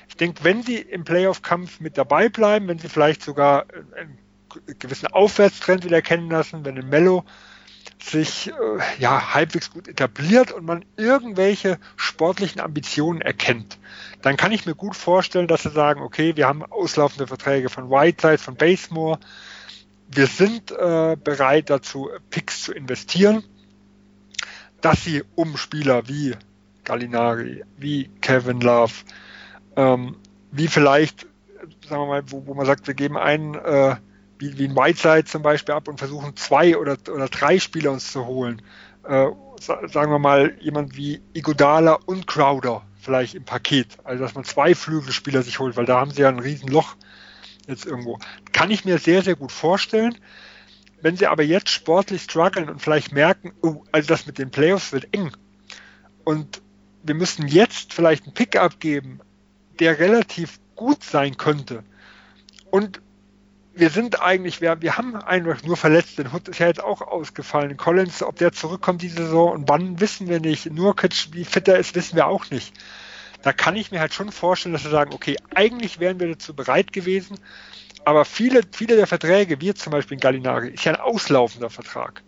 Ich 0.08 0.16
denke, 0.16 0.44
wenn 0.44 0.62
sie 0.62 0.76
im 0.76 1.04
Playoff-Kampf 1.04 1.80
mit 1.80 1.96
dabei 1.96 2.28
bleiben, 2.28 2.68
wenn 2.68 2.78
sie 2.78 2.88
vielleicht 2.88 3.22
sogar 3.22 3.66
einen 3.96 4.18
gewissen 4.78 5.06
Aufwärtstrend 5.06 5.84
wieder 5.84 6.02
kennen 6.02 6.30
lassen, 6.30 6.64
wenn 6.64 6.76
ein 6.76 6.88
Mello 6.88 7.24
sich 8.02 8.48
äh, 8.48 8.52
ja 8.98 9.34
halbwegs 9.34 9.70
gut 9.70 9.88
etabliert 9.88 10.52
und 10.52 10.64
man 10.64 10.84
irgendwelche 10.96 11.78
sportlichen 11.96 12.60
Ambitionen 12.60 13.20
erkennt, 13.20 13.78
dann 14.22 14.36
kann 14.36 14.52
ich 14.52 14.66
mir 14.66 14.74
gut 14.74 14.96
vorstellen, 14.96 15.48
dass 15.48 15.62
sie 15.62 15.70
sagen, 15.70 16.02
okay, 16.02 16.36
wir 16.36 16.46
haben 16.46 16.64
auslaufende 16.64 17.26
Verträge 17.26 17.68
von 17.68 17.90
Whiteside, 17.90 18.38
von 18.38 18.56
Basemore, 18.56 19.18
wir 20.14 20.26
sind 20.26 20.70
äh, 20.70 21.16
bereit 21.22 21.70
dazu, 21.70 22.10
Picks 22.30 22.62
zu 22.62 22.72
investieren, 22.72 23.42
dass 24.80 25.04
sie 25.04 25.22
um 25.34 25.56
Spieler 25.56 26.08
wie 26.08 26.34
Gallinari, 26.84 27.64
wie 27.76 28.10
Kevin 28.20 28.60
Love, 28.60 28.92
ähm, 29.76 30.16
wie 30.50 30.68
vielleicht, 30.68 31.26
sagen 31.88 32.02
wir 32.02 32.06
mal, 32.06 32.22
wo, 32.26 32.46
wo 32.46 32.54
man 32.54 32.66
sagt, 32.66 32.86
wir 32.86 32.94
geben 32.94 33.16
einen 33.16 33.54
äh, 33.54 33.96
wie, 34.42 34.58
wie 34.58 34.66
ein 34.66 34.76
Whiteside 34.76 35.24
zum 35.24 35.42
Beispiel 35.42 35.74
ab 35.74 35.86
und 35.88 35.98
versuchen 35.98 36.36
zwei 36.36 36.76
oder, 36.76 36.96
oder 37.14 37.28
drei 37.28 37.60
Spieler 37.60 37.92
uns 37.92 38.10
zu 38.10 38.26
holen. 38.26 38.60
Äh, 39.04 39.28
sagen 39.60 40.10
wir 40.10 40.18
mal, 40.18 40.56
jemand 40.60 40.96
wie 40.96 41.22
Igodala 41.32 41.98
und 42.06 42.26
Crowder 42.26 42.82
vielleicht 43.00 43.34
im 43.34 43.44
Paket. 43.44 43.98
Also 44.02 44.24
dass 44.24 44.34
man 44.34 44.44
zwei 44.44 44.74
Flügelspieler 44.74 45.42
sich 45.42 45.60
holt, 45.60 45.76
weil 45.76 45.86
da 45.86 46.00
haben 46.00 46.10
sie 46.10 46.22
ja 46.22 46.28
ein 46.28 46.40
Riesenloch 46.40 46.96
jetzt 47.68 47.86
irgendwo. 47.86 48.18
Kann 48.62 48.70
ich 48.70 48.84
mir 48.84 48.98
sehr, 48.98 49.22
sehr 49.22 49.34
gut 49.34 49.50
vorstellen. 49.50 50.16
Wenn 51.00 51.16
sie 51.16 51.26
aber 51.26 51.42
jetzt 51.42 51.70
sportlich 51.70 52.22
strugglen 52.22 52.70
und 52.70 52.80
vielleicht 52.80 53.10
merken, 53.10 53.52
oh, 53.60 53.82
also 53.90 54.06
das 54.06 54.24
mit 54.24 54.38
den 54.38 54.52
Playoffs 54.52 54.92
wird 54.92 55.12
eng. 55.12 55.32
Und 56.22 56.62
wir 57.02 57.16
müssen 57.16 57.48
jetzt 57.48 57.92
vielleicht 57.92 58.22
einen 58.22 58.34
Pick 58.34 58.54
abgeben, 58.54 59.18
der 59.80 59.98
relativ 59.98 60.60
gut 60.76 61.02
sein 61.02 61.36
könnte. 61.36 61.82
Und 62.70 63.02
wir 63.74 63.90
sind 63.90 64.22
eigentlich, 64.22 64.60
wir, 64.60 64.80
wir 64.80 64.96
haben 64.96 65.16
einfach 65.16 65.64
nur 65.64 65.76
verletzt. 65.76 66.18
Den 66.18 66.32
Hood 66.32 66.46
ist 66.46 66.60
ja 66.60 66.68
jetzt 66.68 66.84
auch 66.84 67.00
ausgefallen. 67.00 67.76
Collins, 67.76 68.22
ob 68.22 68.36
der 68.36 68.52
zurückkommt 68.52 69.02
diese 69.02 69.24
Saison 69.24 69.50
und 69.50 69.68
wann, 69.68 69.98
wissen 69.98 70.28
wir 70.28 70.38
nicht. 70.38 70.66
Nurkic, 70.66 71.30
wie 71.32 71.44
fit 71.44 71.66
er 71.66 71.78
ist, 71.78 71.96
wissen 71.96 72.14
wir 72.14 72.28
auch 72.28 72.48
nicht. 72.50 72.72
Da 73.42 73.52
kann 73.52 73.74
ich 73.74 73.90
mir 73.90 73.98
halt 73.98 74.14
schon 74.14 74.30
vorstellen, 74.30 74.72
dass 74.72 74.84
wir 74.84 74.92
sagen, 74.92 75.12
okay, 75.12 75.36
eigentlich 75.52 75.98
wären 75.98 76.20
wir 76.20 76.28
dazu 76.28 76.54
bereit 76.54 76.92
gewesen, 76.92 77.40
aber 78.04 78.24
viele, 78.24 78.62
viele 78.72 78.96
der 78.96 79.06
Verträge, 79.06 79.60
wie 79.60 79.74
zum 79.74 79.92
Beispiel 79.92 80.16
in 80.16 80.20
Gallinari, 80.20 80.70
ist 80.70 80.84
ja 80.84 80.92
ein 80.92 81.00
auslaufender 81.00 81.70
Vertrag. 81.70 82.22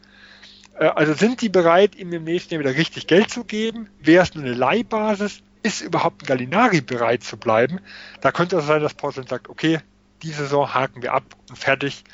Äh, 0.79 0.87
also 0.87 1.15
sind 1.15 1.41
die 1.41 1.49
bereit, 1.49 1.95
ihm 1.95 2.13
im 2.13 2.25
nächsten 2.25 2.55
Jahr 2.55 2.61
wieder 2.61 2.77
richtig 2.77 3.07
Geld 3.07 3.31
zu 3.31 3.45
geben? 3.45 3.89
Wäre 4.01 4.23
es 4.23 4.35
nur 4.35 4.45
eine 4.45 4.55
Leihbasis? 4.55 5.43
Ist 5.63 5.81
überhaupt 5.81 6.23
ein 6.23 6.27
Gallinari 6.27 6.81
bereit 6.81 7.23
zu 7.23 7.37
bleiben? 7.37 7.81
Da 8.21 8.33
könnte 8.33 8.57
es 8.57 8.67
sein, 8.67 8.83
dass 8.83 8.95
Portland 8.95 9.29
sagt, 9.29 9.49
okay, 9.49 9.81
die 10.23 10.31
Saison 10.31 10.75
haken 10.75 11.03
wir 11.03 11.13
ab 11.13 11.25
und 11.49 11.59
fertig. 11.59 12.05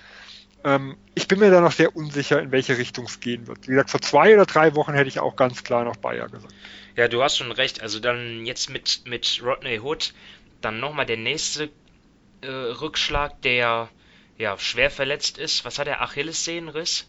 Ähm, 0.63 0.97
ich 1.15 1.27
bin 1.27 1.39
mir 1.39 1.51
da 1.51 1.61
noch 1.61 1.73
sehr 1.73 1.97
unsicher, 1.97 2.41
in 2.41 2.53
welche 2.53 2.79
Richtung 2.79 3.07
es 3.07 3.21
gehen 3.21 3.47
wird. 3.47 3.67
Wie 3.67 3.73
gesagt, 3.73 3.91
vor 3.91 4.01
zwei 4.01 4.35
oder 4.35 4.47
drei 4.47 4.75
Wochen 4.75 4.93
hätte 4.93 5.09
ich 5.09 5.21
auch 5.21 5.37
ganz 5.37 5.65
klar 5.65 5.85
noch 5.85 5.97
Bayer 5.97 6.29
gesagt. 6.29 6.55
Ja, 6.97 7.09
du 7.09 7.23
hast 7.23 7.39
schon 7.39 7.53
recht. 7.53 7.83
Also 7.83 7.99
dann 7.99 8.45
jetzt 8.47 8.69
mit, 8.69 9.03
mit 9.07 9.41
Rodney 9.43 9.79
Hood, 9.79 10.13
dann 10.61 10.81
nochmal 10.81 11.07
der 11.07 11.17
nächste 11.17 11.71
äh, 12.43 12.49
Rückschlag, 12.49 13.41
der 13.43 13.89
ja 14.39 14.59
schwer 14.59 14.91
verletzt 14.91 15.39
ist. 15.39 15.65
Was 15.65 15.79
hat 15.79 15.87
er? 15.87 16.01
Achillessehnenriss? 16.03 17.09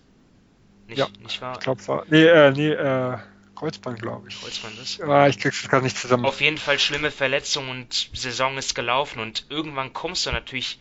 Nicht, 0.87 0.99
ja, 0.99 1.07
nicht 1.19 1.41
wahr? 1.41 1.53
Ich 1.57 1.63
glaube, 1.63 1.87
war. 1.87 2.05
Nee, 2.09 2.25
äh, 2.25 2.51
nee, 2.51 2.71
äh, 2.71 3.17
Kreuzband, 3.55 4.01
glaube 4.01 4.27
ich. 4.27 4.41
Kreuzband 4.41 4.79
ist. 4.79 4.97
Ja, 4.97 5.27
ich 5.27 5.39
krieg's 5.39 5.67
gerade 5.67 5.83
nicht 5.83 5.97
zusammen. 5.97 6.25
Auf 6.25 6.41
jeden 6.41 6.57
Fall 6.57 6.79
schlimme 6.79 7.11
Verletzung 7.11 7.69
und 7.69 8.09
Saison 8.13 8.57
ist 8.57 8.75
gelaufen 8.75 9.19
und 9.19 9.45
irgendwann 9.49 9.93
kommst 9.93 10.25
du 10.25 10.31
natürlich 10.31 10.79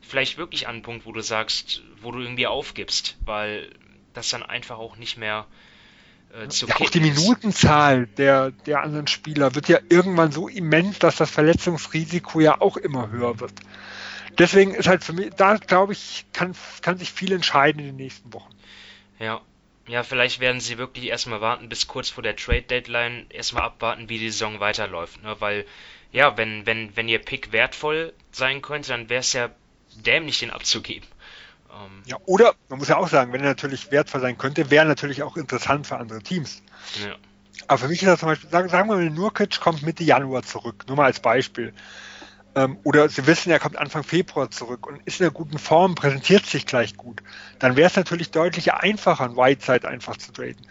vielleicht 0.00 0.38
wirklich 0.38 0.66
an 0.66 0.76
einen 0.76 0.82
Punkt, 0.82 1.06
wo 1.06 1.12
du 1.12 1.20
sagst, 1.20 1.82
wo 2.00 2.12
du 2.12 2.20
irgendwie 2.20 2.46
aufgibst, 2.46 3.16
weil 3.24 3.70
das 4.12 4.28
dann 4.30 4.42
einfach 4.42 4.78
auch 4.78 4.96
nicht 4.96 5.16
mehr 5.16 5.46
äh, 6.34 6.48
zu 6.48 6.66
ja, 6.66 6.76
Auch 6.76 6.90
die 6.90 7.00
Minutenzahl 7.00 8.06
der, 8.06 8.50
der 8.50 8.82
anderen 8.82 9.06
Spieler 9.06 9.54
wird 9.54 9.68
ja 9.68 9.78
irgendwann 9.88 10.32
so 10.32 10.48
immens, 10.48 10.98
dass 10.98 11.16
das 11.16 11.30
Verletzungsrisiko 11.30 12.40
ja 12.40 12.60
auch 12.60 12.76
immer 12.76 13.10
höher 13.10 13.40
wird. 13.40 13.52
Deswegen 14.38 14.74
ist 14.74 14.88
halt 14.88 15.04
für 15.04 15.12
mich, 15.12 15.30
da 15.34 15.56
glaube 15.56 15.92
ich, 15.92 16.26
kann, 16.32 16.54
kann 16.82 16.98
sich 16.98 17.12
viel 17.12 17.32
entscheiden 17.32 17.80
in 17.80 17.86
den 17.86 17.96
nächsten 17.96 18.32
Wochen. 18.32 18.52
Ja, 19.18 19.40
ja, 19.86 20.02
vielleicht 20.02 20.40
werden 20.40 20.60
sie 20.60 20.78
wirklich 20.78 21.06
erstmal 21.06 21.40
warten, 21.40 21.68
bis 21.68 21.86
kurz 21.86 22.08
vor 22.08 22.22
der 22.22 22.36
Trade 22.36 22.62
Deadline 22.62 23.26
erstmal 23.30 23.64
abwarten, 23.64 24.08
wie 24.08 24.18
die 24.18 24.30
Saison 24.30 24.58
weiterläuft. 24.58 25.22
Ne? 25.22 25.36
Weil, 25.40 25.66
ja, 26.10 26.36
wenn, 26.36 26.64
wenn, 26.66 26.96
wenn 26.96 27.08
ihr 27.08 27.18
Pick 27.18 27.52
wertvoll 27.52 28.12
sein 28.32 28.62
könnte, 28.62 28.88
dann 28.88 29.08
wäre 29.08 29.20
es 29.20 29.32
ja 29.34 29.50
dämlich, 29.94 30.38
den 30.38 30.50
abzugeben. 30.50 31.06
Ähm, 31.74 32.02
ja, 32.06 32.16
oder 32.26 32.54
man 32.68 32.78
muss 32.78 32.88
ja 32.88 32.96
auch 32.96 33.08
sagen, 33.08 33.32
wenn 33.32 33.40
er 33.40 33.48
natürlich 33.48 33.90
wertvoll 33.90 34.20
sein 34.20 34.38
könnte, 34.38 34.70
wäre 34.70 34.86
natürlich 34.86 35.22
auch 35.22 35.36
interessant 35.36 35.86
für 35.86 35.96
andere 35.96 36.22
Teams. 36.22 36.62
Ja. 37.02 37.14
Aber 37.66 37.78
für 37.78 37.88
mich 37.88 38.02
ist 38.02 38.08
das 38.08 38.20
zum 38.20 38.28
Beispiel, 38.28 38.50
sagen, 38.50 38.68
sagen 38.68 38.88
wir 38.88 38.96
mal, 38.96 39.10
Nurkic 39.10 39.60
kommt 39.60 39.82
Mitte 39.82 40.04
Januar 40.04 40.42
zurück, 40.42 40.84
nur 40.86 40.96
mal 40.96 41.06
als 41.06 41.20
Beispiel. 41.20 41.72
Ähm, 42.54 42.78
oder 42.84 43.08
Sie 43.08 43.26
wissen, 43.26 43.50
er 43.50 43.58
kommt 43.58 43.76
Anfang 43.76 44.04
Februar 44.04 44.50
zurück 44.50 44.86
und 44.86 45.00
ist 45.04 45.20
in 45.20 45.26
einer 45.26 45.32
guten 45.32 45.58
Form, 45.58 45.94
präsentiert 45.94 46.46
sich 46.46 46.66
gleich 46.66 46.96
gut, 46.96 47.22
dann 47.58 47.76
wäre 47.76 47.88
es 47.88 47.96
natürlich 47.96 48.30
deutlich 48.30 48.72
einfacher, 48.74 49.24
ein 49.24 49.36
Whiteside 49.36 49.88
einfach 49.88 50.16
zu 50.16 50.32
traden. 50.32 50.66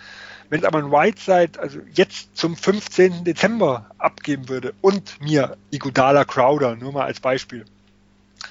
Wenn 0.49 0.59
es 0.59 0.65
aber 0.65 0.79
ein 0.79 0.91
Whiteside 0.91 1.59
also 1.59 1.79
jetzt 1.93 2.37
zum 2.37 2.55
15. 2.55 3.23
Dezember 3.23 3.89
abgeben 3.97 4.49
würde 4.49 4.73
und 4.81 5.19
mir 5.19 5.57
Igudala 5.71 6.25
Crowder, 6.25 6.75
nur 6.75 6.93
mal 6.93 7.05
als 7.05 7.19
Beispiel, 7.19 7.65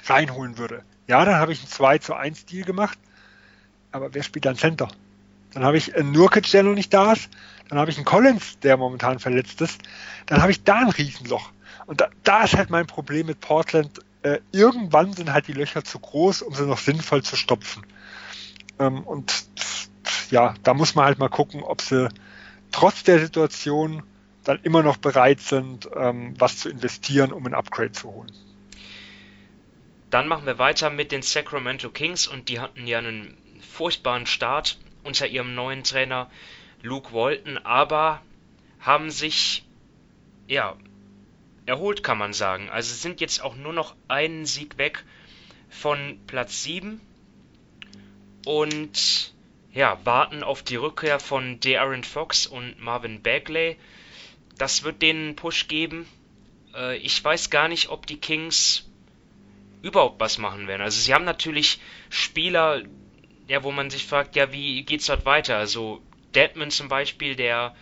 reinholen 0.05 0.57
würde, 0.57 0.83
ja, 1.07 1.23
dann 1.25 1.35
habe 1.35 1.51
ich 1.51 1.59
einen 1.59 1.69
2 1.69 1.97
zu 1.99 2.15
1 2.15 2.45
Deal 2.45 2.65
gemacht, 2.65 2.97
aber 3.91 4.13
wer 4.13 4.23
spielt 4.23 4.45
dann 4.45 4.55
Center? 4.55 4.89
Dann 5.53 5.63
habe 5.63 5.77
ich 5.77 5.95
einen 5.95 6.11
Nurkic, 6.11 6.49
der 6.51 6.63
noch 6.63 6.73
nicht 6.73 6.93
da 6.93 7.13
ist. 7.13 7.29
Dann 7.69 7.77
habe 7.77 7.91
ich 7.91 7.97
einen 7.97 8.05
Collins, 8.05 8.59
der 8.59 8.77
momentan 8.77 9.19
verletzt 9.19 9.61
ist. 9.61 9.79
Dann 10.25 10.41
habe 10.41 10.51
ich 10.51 10.63
da 10.63 10.79
ein 10.79 10.89
Riesenloch. 10.89 11.51
Und 11.85 12.01
da, 12.01 12.09
da 12.23 12.43
ist 12.43 12.57
halt 12.57 12.69
mein 12.69 12.87
Problem 12.87 13.27
mit 13.27 13.39
Portland. 13.39 13.99
Äh, 14.23 14.39
irgendwann 14.51 15.13
sind 15.13 15.31
halt 15.31 15.47
die 15.47 15.53
Löcher 15.53 15.83
zu 15.83 15.99
groß, 15.99 16.41
um 16.41 16.55
sie 16.55 16.65
noch 16.65 16.79
sinnvoll 16.79 17.23
zu 17.23 17.35
stopfen. 17.35 17.85
Ähm, 18.79 19.01
und 19.01 19.45
ja, 20.31 20.55
da 20.63 20.73
muss 20.73 20.95
man 20.95 21.05
halt 21.05 21.19
mal 21.19 21.29
gucken, 21.29 21.61
ob 21.61 21.81
sie 21.81 22.09
trotz 22.71 23.03
der 23.03 23.19
Situation 23.19 24.03
dann 24.43 24.59
immer 24.63 24.83
noch 24.83 24.97
bereit 24.97 25.39
sind, 25.39 25.89
ähm, 25.95 26.33
was 26.39 26.57
zu 26.57 26.69
investieren, 26.69 27.31
um 27.31 27.45
ein 27.45 27.53
Upgrade 27.53 27.91
zu 27.91 28.11
holen. 28.11 28.31
Dann 30.13 30.27
machen 30.27 30.45
wir 30.45 30.59
weiter 30.59 30.91
mit 30.91 31.11
den 31.11 31.23
Sacramento 31.23 31.89
Kings 31.89 32.27
und 32.27 32.47
die 32.47 32.59
hatten 32.59 32.85
ja 32.85 32.99
einen 32.99 33.35
furchtbaren 33.67 34.27
Start 34.27 34.77
unter 35.03 35.25
ihrem 35.25 35.55
neuen 35.55 35.83
Trainer 35.83 36.29
Luke 36.83 37.13
Walton, 37.13 37.57
aber 37.57 38.21
haben 38.79 39.09
sich 39.09 39.65
ja 40.47 40.77
erholt, 41.65 42.03
kann 42.03 42.19
man 42.19 42.31
sagen. 42.31 42.69
Also 42.69 42.93
sind 42.93 43.21
jetzt 43.21 43.41
auch 43.41 43.55
nur 43.55 43.73
noch 43.73 43.95
einen 44.07 44.45
Sieg 44.45 44.77
weg 44.77 45.03
von 45.71 46.19
Platz 46.27 46.61
7 46.61 47.01
und 48.45 49.33
ja, 49.71 49.97
warten 50.03 50.43
auf 50.43 50.61
die 50.61 50.75
Rückkehr 50.75 51.19
von 51.19 51.59
De'Aaron 51.59 52.05
Fox 52.05 52.45
und 52.45 52.79
Marvin 52.79 53.23
Bagley. 53.23 53.77
Das 54.59 54.83
wird 54.83 55.01
denen 55.01 55.29
einen 55.29 55.35
Push 55.35 55.67
geben. 55.67 56.05
Äh, 56.75 56.97
ich 56.97 57.23
weiß 57.23 57.49
gar 57.49 57.67
nicht, 57.67 57.89
ob 57.89 58.05
die 58.05 58.17
Kings 58.17 58.85
überhaupt 59.83 60.19
was 60.19 60.39
machen 60.39 60.67
werden. 60.67 60.81
Also 60.81 60.99
sie 60.99 61.13
haben 61.13 61.25
natürlich 61.25 61.79
Spieler, 62.09 62.81
ja, 63.47 63.63
wo 63.63 63.71
man 63.71 63.91
sich 63.91 64.05
fragt, 64.07 64.35
ja, 64.35 64.51
wie 64.51 64.83
geht's 64.83 65.05
dort 65.05 65.25
weiter? 65.25 65.57
Also 65.57 66.01
Deadman 66.33 66.71
zum 66.71 66.87
Beispiel, 66.87 67.35
der 67.35 67.75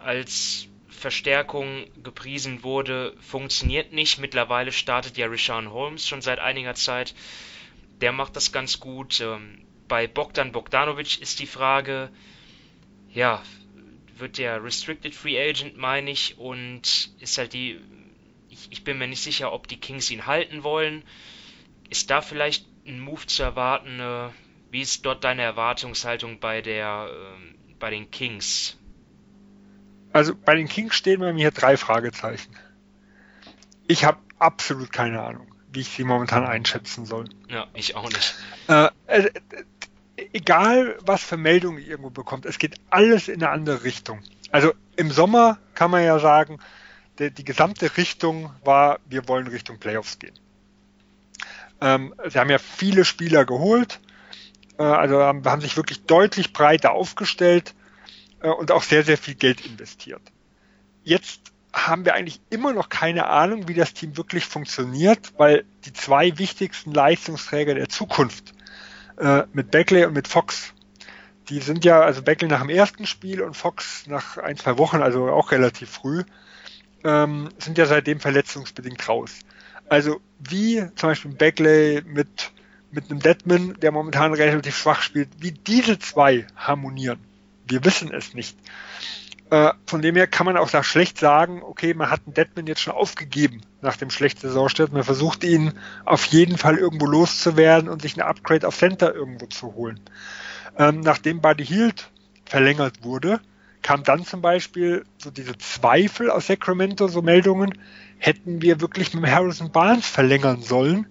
als 0.00 0.68
Verstärkung 0.90 1.86
gepriesen 2.02 2.64
wurde, 2.64 3.16
funktioniert 3.20 3.92
nicht. 3.92 4.18
Mittlerweile 4.18 4.72
startet 4.72 5.16
ja 5.16 5.26
Rishan 5.26 5.70
Holmes 5.70 6.06
schon 6.06 6.20
seit 6.20 6.40
einiger 6.40 6.74
Zeit. 6.74 7.14
Der 8.00 8.12
macht 8.12 8.34
das 8.34 8.52
ganz 8.52 8.80
gut. 8.80 9.20
Ähm, 9.20 9.64
bei 9.86 10.06
Bogdan 10.08 10.52
Bogdanovic 10.52 11.20
ist 11.20 11.38
die 11.38 11.46
Frage, 11.46 12.10
ja, 13.14 13.42
wird 14.16 14.38
der 14.38 14.62
Restricted 14.62 15.14
Free 15.14 15.40
Agent, 15.40 15.76
meine 15.76 16.10
ich, 16.10 16.36
und 16.36 17.10
ist 17.20 17.38
halt 17.38 17.52
die, 17.52 17.80
ich, 18.58 18.72
ich 18.72 18.84
bin 18.84 18.98
mir 18.98 19.08
nicht 19.08 19.22
sicher, 19.22 19.52
ob 19.52 19.68
die 19.68 19.78
Kings 19.78 20.10
ihn 20.10 20.26
halten 20.26 20.62
wollen. 20.62 21.02
Ist 21.90 22.10
da 22.10 22.20
vielleicht 22.20 22.66
ein 22.86 23.00
Move 23.00 23.26
zu 23.26 23.42
erwarten? 23.42 24.00
Äh, 24.00 24.28
wie 24.70 24.82
ist 24.82 25.06
dort 25.06 25.24
deine 25.24 25.42
Erwartungshaltung 25.42 26.40
bei 26.40 26.60
der, 26.60 27.08
äh, 27.10 27.74
bei 27.78 27.90
den 27.90 28.10
Kings? 28.10 28.76
Also 30.12 30.34
bei 30.34 30.54
den 30.54 30.68
Kings 30.68 30.94
stehen 30.94 31.20
bei 31.20 31.32
mir 31.32 31.50
drei 31.50 31.76
Fragezeichen. 31.76 32.54
Ich 33.86 34.04
habe 34.04 34.18
absolut 34.38 34.92
keine 34.92 35.22
Ahnung, 35.22 35.54
wie 35.72 35.80
ich 35.80 35.88
sie 35.88 36.04
momentan 36.04 36.46
einschätzen 36.46 37.06
soll. 37.06 37.26
Ja, 37.48 37.66
ich 37.74 37.94
auch 37.94 38.10
nicht. 38.10 38.34
Äh, 38.68 38.88
äh, 39.06 39.30
egal 40.32 40.98
was 41.02 41.22
für 41.22 41.36
Meldungen 41.36 41.82
ihr 41.82 41.88
irgendwo 41.88 42.10
bekommt, 42.10 42.46
es 42.46 42.58
geht 42.58 42.76
alles 42.90 43.28
in 43.28 43.42
eine 43.42 43.50
andere 43.50 43.84
Richtung. 43.84 44.20
Also 44.50 44.72
im 44.96 45.10
Sommer 45.10 45.58
kann 45.74 45.90
man 45.90 46.04
ja 46.04 46.18
sagen, 46.18 46.58
die, 47.18 47.30
die 47.30 47.44
gesamte 47.44 47.96
Richtung 47.96 48.52
war, 48.64 49.00
wir 49.06 49.28
wollen 49.28 49.46
Richtung 49.46 49.78
Playoffs 49.78 50.18
gehen. 50.18 50.38
Ähm, 51.80 52.14
sie 52.28 52.38
haben 52.38 52.50
ja 52.50 52.58
viele 52.58 53.04
Spieler 53.04 53.44
geholt, 53.44 54.00
äh, 54.78 54.82
also 54.82 55.22
haben, 55.22 55.44
haben, 55.44 55.60
sich 55.60 55.76
wirklich 55.76 56.04
deutlich 56.04 56.52
breiter 56.52 56.92
aufgestellt 56.92 57.74
äh, 58.40 58.48
und 58.48 58.72
auch 58.72 58.82
sehr, 58.82 59.04
sehr 59.04 59.18
viel 59.18 59.34
Geld 59.34 59.64
investiert. 59.64 60.22
Jetzt 61.04 61.40
haben 61.72 62.04
wir 62.04 62.14
eigentlich 62.14 62.40
immer 62.50 62.72
noch 62.72 62.88
keine 62.88 63.26
Ahnung, 63.26 63.68
wie 63.68 63.74
das 63.74 63.94
Team 63.94 64.16
wirklich 64.16 64.46
funktioniert, 64.46 65.32
weil 65.36 65.64
die 65.84 65.92
zwei 65.92 66.38
wichtigsten 66.38 66.92
Leistungsträger 66.92 67.74
der 67.74 67.88
Zukunft 67.88 68.54
äh, 69.18 69.44
mit 69.52 69.70
Beckley 69.70 70.04
und 70.04 70.14
mit 70.14 70.26
Fox. 70.26 70.72
Die 71.48 71.60
sind 71.60 71.84
ja, 71.84 72.00
also 72.00 72.22
Beckley 72.22 72.48
nach 72.48 72.60
dem 72.60 72.70
ersten 72.70 73.06
Spiel 73.06 73.42
und 73.42 73.56
Fox 73.56 74.06
nach 74.06 74.38
ein, 74.38 74.56
zwei 74.56 74.76
Wochen, 74.78 75.00
also 75.00 75.28
auch 75.30 75.52
relativ 75.52 75.90
früh, 75.90 76.24
ähm, 77.04 77.48
sind 77.58 77.78
ja 77.78 77.86
seitdem 77.86 78.20
verletzungsbedingt 78.20 79.08
raus. 79.08 79.40
Also 79.88 80.20
wie 80.38 80.84
zum 80.96 81.10
Beispiel 81.10 81.32
Beckley 81.32 82.02
mit, 82.04 82.52
mit 82.90 83.10
einem 83.10 83.20
Deadman, 83.20 83.74
der 83.80 83.92
momentan 83.92 84.34
relativ 84.34 84.76
schwach 84.76 85.02
spielt, 85.02 85.28
wie 85.38 85.52
diese 85.52 85.98
zwei 85.98 86.46
harmonieren. 86.56 87.20
Wir 87.66 87.84
wissen 87.84 88.12
es 88.12 88.34
nicht. 88.34 88.56
Äh, 89.50 89.72
von 89.86 90.02
dem 90.02 90.14
her 90.14 90.26
kann 90.26 90.44
man 90.44 90.58
auch 90.58 90.70
da 90.70 90.82
schlecht 90.82 91.18
sagen, 91.18 91.62
okay, 91.62 91.94
man 91.94 92.10
hat 92.10 92.20
einen 92.26 92.34
Deadman 92.34 92.66
jetzt 92.66 92.82
schon 92.82 92.92
aufgegeben 92.92 93.62
nach 93.80 93.96
dem 93.96 94.10
schlechten 94.10 94.46
Saisonstart. 94.46 94.92
Man 94.92 95.04
versucht 95.04 95.42
ihn 95.42 95.72
auf 96.04 96.26
jeden 96.26 96.58
Fall 96.58 96.76
irgendwo 96.76 97.06
loszuwerden 97.06 97.88
und 97.88 98.02
sich 98.02 98.16
ein 98.16 98.22
Upgrade 98.22 98.68
auf 98.68 98.76
Center 98.76 99.14
irgendwo 99.14 99.46
zu 99.46 99.74
holen. 99.74 100.00
Ähm, 100.76 101.00
nachdem 101.00 101.40
Buddy 101.40 101.64
Hield 101.64 102.10
verlängert 102.44 103.04
wurde, 103.04 103.40
kam 103.82 104.02
dann 104.02 104.24
zum 104.24 104.42
Beispiel 104.42 105.04
so 105.18 105.30
diese 105.30 105.56
Zweifel 105.58 106.30
aus 106.30 106.46
Sacramento, 106.46 107.08
so 107.08 107.22
Meldungen, 107.22 107.78
hätten 108.18 108.62
wir 108.62 108.80
wirklich 108.80 109.14
mit 109.14 109.30
Harrison 109.30 109.72
Barnes 109.72 110.06
verlängern 110.06 110.62
sollen, 110.62 111.06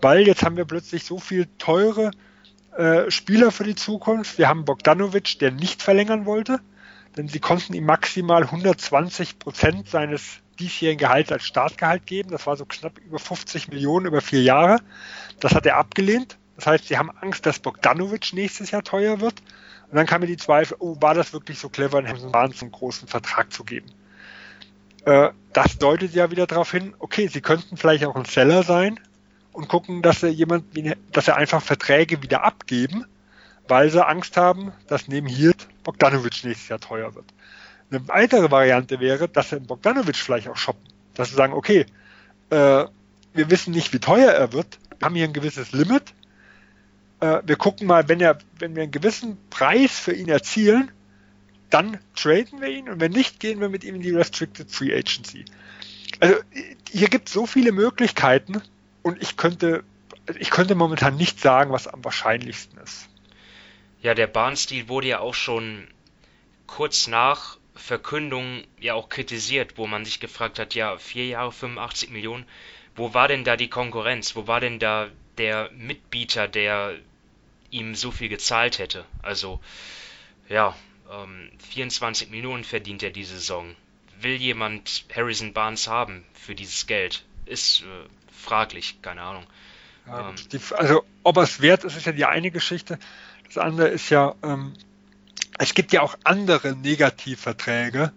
weil 0.00 0.26
jetzt 0.26 0.42
haben 0.42 0.56
wir 0.56 0.64
plötzlich 0.64 1.04
so 1.04 1.18
viel 1.18 1.46
teure 1.58 2.10
äh, 2.76 3.10
Spieler 3.10 3.50
für 3.50 3.64
die 3.64 3.74
Zukunft. 3.74 4.38
Wir 4.38 4.48
haben 4.48 4.64
Bogdanovic, 4.64 5.38
der 5.38 5.50
nicht 5.50 5.82
verlängern 5.82 6.24
wollte 6.24 6.60
denn 7.18 7.28
sie 7.28 7.40
konnten 7.40 7.74
ihm 7.74 7.84
maximal 7.84 8.44
120 8.44 9.38
Prozent 9.38 9.88
seines 9.88 10.38
diesjährigen 10.58 10.98
Gehalts 10.98 11.32
als 11.32 11.44
Startgehalt 11.44 12.06
geben. 12.06 12.30
Das 12.30 12.46
war 12.46 12.56
so 12.56 12.64
knapp 12.64 12.98
über 12.98 13.18
50 13.18 13.68
Millionen 13.68 14.06
über 14.06 14.20
vier 14.20 14.42
Jahre. 14.42 14.78
Das 15.40 15.54
hat 15.54 15.66
er 15.66 15.76
abgelehnt. 15.76 16.38
Das 16.56 16.66
heißt, 16.66 16.88
sie 16.88 16.96
haben 16.96 17.10
Angst, 17.10 17.44
dass 17.44 17.58
Bogdanovic 17.58 18.32
nächstes 18.32 18.70
Jahr 18.70 18.82
teuer 18.82 19.20
wird. 19.20 19.42
Und 19.90 19.96
dann 19.96 20.06
kam 20.06 20.20
mir 20.20 20.26
die 20.26 20.36
Zweifel, 20.36 20.76
oh, 20.80 20.96
war 21.00 21.14
das 21.14 21.32
wirklich 21.32 21.58
so 21.58 21.68
clever, 21.68 21.98
Hamilton 21.98 22.32
Barnes 22.32 22.62
einen 22.62 22.72
großen 22.72 23.08
Vertrag 23.08 23.52
zu 23.52 23.64
geben? 23.64 23.86
Äh, 25.04 25.30
das 25.52 25.78
deutet 25.78 26.12
ja 26.14 26.30
wieder 26.30 26.46
darauf 26.46 26.70
hin, 26.70 26.94
okay, 26.98 27.28
sie 27.28 27.40
könnten 27.40 27.76
vielleicht 27.76 28.04
auch 28.04 28.16
ein 28.16 28.26
Seller 28.26 28.62
sein 28.62 29.00
und 29.52 29.68
gucken, 29.68 30.02
dass 30.02 30.20
sie 30.20 30.28
jemand, 30.28 30.64
dass 31.12 31.24
sie 31.24 31.34
einfach 31.34 31.62
Verträge 31.62 32.22
wieder 32.22 32.44
abgeben, 32.44 33.06
weil 33.66 33.90
sie 33.90 34.06
Angst 34.06 34.36
haben, 34.36 34.72
dass 34.86 35.08
neben 35.08 35.26
Hirt 35.26 35.68
Bogdanovic 35.84 36.44
nächstes 36.44 36.68
Jahr 36.68 36.80
teuer 36.80 37.14
wird. 37.14 37.26
Eine 37.90 38.06
weitere 38.08 38.50
Variante 38.50 39.00
wäre, 39.00 39.28
dass 39.28 39.50
sie 39.50 39.60
Bogdanovic 39.60 40.16
vielleicht 40.16 40.48
auch 40.48 40.56
shoppen. 40.56 40.82
Dass 41.14 41.30
sie 41.30 41.36
sagen, 41.36 41.54
okay, 41.54 41.86
äh, 42.50 42.84
wir 43.32 43.50
wissen 43.50 43.72
nicht, 43.72 43.92
wie 43.92 43.98
teuer 43.98 44.30
er 44.30 44.52
wird, 44.52 44.78
haben 45.02 45.14
hier 45.14 45.24
ein 45.24 45.32
gewisses 45.32 45.72
Limit. 45.72 46.14
Äh, 47.20 47.42
wir 47.44 47.56
gucken 47.56 47.86
mal, 47.86 48.08
wenn, 48.08 48.20
er, 48.20 48.38
wenn 48.58 48.76
wir 48.76 48.84
einen 48.84 48.92
gewissen 48.92 49.38
Preis 49.50 49.98
für 49.98 50.12
ihn 50.12 50.28
erzielen, 50.28 50.90
dann 51.70 51.98
traden 52.14 52.60
wir 52.60 52.68
ihn 52.68 52.88
und 52.88 53.00
wenn 53.00 53.12
nicht, 53.12 53.40
gehen 53.40 53.60
wir 53.60 53.68
mit 53.68 53.84
ihm 53.84 53.96
in 53.96 54.00
die 54.00 54.10
Restricted 54.10 54.70
Free 54.70 54.94
Agency. 54.94 55.44
Also 56.20 56.36
hier 56.90 57.08
gibt 57.08 57.28
es 57.28 57.34
so 57.34 57.46
viele 57.46 57.72
Möglichkeiten 57.72 58.62
und 59.02 59.20
ich 59.22 59.36
könnte, 59.36 59.84
ich 60.38 60.50
könnte 60.50 60.74
momentan 60.74 61.16
nicht 61.16 61.40
sagen, 61.40 61.72
was 61.72 61.86
am 61.86 62.04
wahrscheinlichsten 62.04 62.78
ist. 62.78 63.08
Ja, 64.00 64.14
der 64.14 64.28
Bahnstil 64.28 64.88
wurde 64.88 65.08
ja 65.08 65.18
auch 65.18 65.34
schon 65.34 65.88
kurz 66.66 67.08
nach 67.08 67.58
Verkündung 67.74 68.64
ja 68.80 68.94
auch 68.94 69.08
kritisiert, 69.08 69.76
wo 69.76 69.86
man 69.86 70.04
sich 70.04 70.20
gefragt 70.20 70.58
hat, 70.58 70.74
ja, 70.74 70.96
vier 70.98 71.26
Jahre 71.26 71.52
85 71.52 72.10
Millionen, 72.10 72.44
wo 72.96 73.14
war 73.14 73.28
denn 73.28 73.44
da 73.44 73.56
die 73.56 73.68
Konkurrenz? 73.68 74.34
Wo 74.34 74.46
war 74.46 74.60
denn 74.60 74.78
da 74.78 75.08
der 75.36 75.70
Mitbieter, 75.72 76.48
der 76.48 76.96
ihm 77.70 77.94
so 77.94 78.10
viel 78.10 78.28
gezahlt 78.28 78.78
hätte? 78.78 79.04
Also, 79.22 79.60
ja, 80.48 80.74
ähm, 81.10 81.50
24 81.70 82.30
Millionen 82.30 82.64
verdient 82.64 83.02
er 83.02 83.10
diese 83.10 83.34
Saison. 83.34 83.74
Will 84.20 84.36
jemand 84.36 85.04
Harrison 85.14 85.52
Barnes 85.52 85.86
haben 85.86 86.24
für 86.32 86.54
dieses 86.54 86.86
Geld? 86.86 87.24
Ist 87.46 87.82
äh, 87.82 87.84
fraglich, 88.32 89.00
keine 89.02 89.22
Ahnung. 89.22 89.46
Ja, 90.06 90.30
ähm, 90.30 90.36
die, 90.52 90.60
also, 90.74 91.04
ob 91.22 91.36
er 91.36 91.44
es 91.44 91.60
wert 91.60 91.84
ist, 91.84 91.96
ist 91.96 92.06
ja 92.06 92.12
die 92.12 92.24
eine 92.24 92.50
Geschichte. 92.50 92.98
Das 93.46 93.58
andere 93.58 93.88
ist 93.88 94.10
ja, 94.10 94.34
ähm, 94.42 94.74
es 95.58 95.74
gibt 95.74 95.92
ja 95.92 96.02
auch 96.02 96.16
andere 96.24 96.74
Negativverträge. 96.74 98.12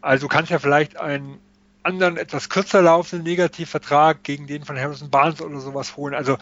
Also 0.00 0.28
du 0.28 0.28
kannst 0.28 0.50
ja 0.50 0.58
vielleicht 0.58 0.98
einen 0.98 1.40
anderen, 1.82 2.16
etwas 2.16 2.48
kürzer 2.48 2.82
laufenden 2.82 3.24
Negativvertrag 3.24 4.22
gegen 4.22 4.46
den 4.46 4.64
von 4.64 4.78
Harrison 4.78 5.10
Barnes 5.10 5.40
oder 5.40 5.60
sowas 5.60 5.96
holen. 5.96 6.14
Also 6.14 6.38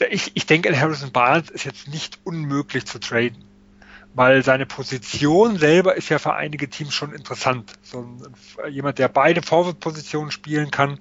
ich, 0.00 0.32
ich 0.34 0.46
denke, 0.46 0.78
Harrison 0.78 1.12
Barnes 1.12 1.50
ist 1.50 1.64
jetzt 1.64 1.88
nicht 1.88 2.18
unmöglich 2.24 2.86
zu 2.86 2.98
traden. 2.98 3.44
Weil 4.14 4.42
seine 4.42 4.66
Position 4.66 5.58
selber 5.58 5.96
ist 5.96 6.08
ja 6.08 6.18
für 6.18 6.34
einige 6.34 6.68
Teams 6.68 6.94
schon 6.94 7.12
interessant. 7.12 7.74
So 7.82 8.00
ein, 8.00 8.72
jemand, 8.72 8.98
der 8.98 9.08
beide 9.08 9.42
Forward-Positionen 9.42 10.30
spielen 10.30 10.70
kann, 10.70 10.98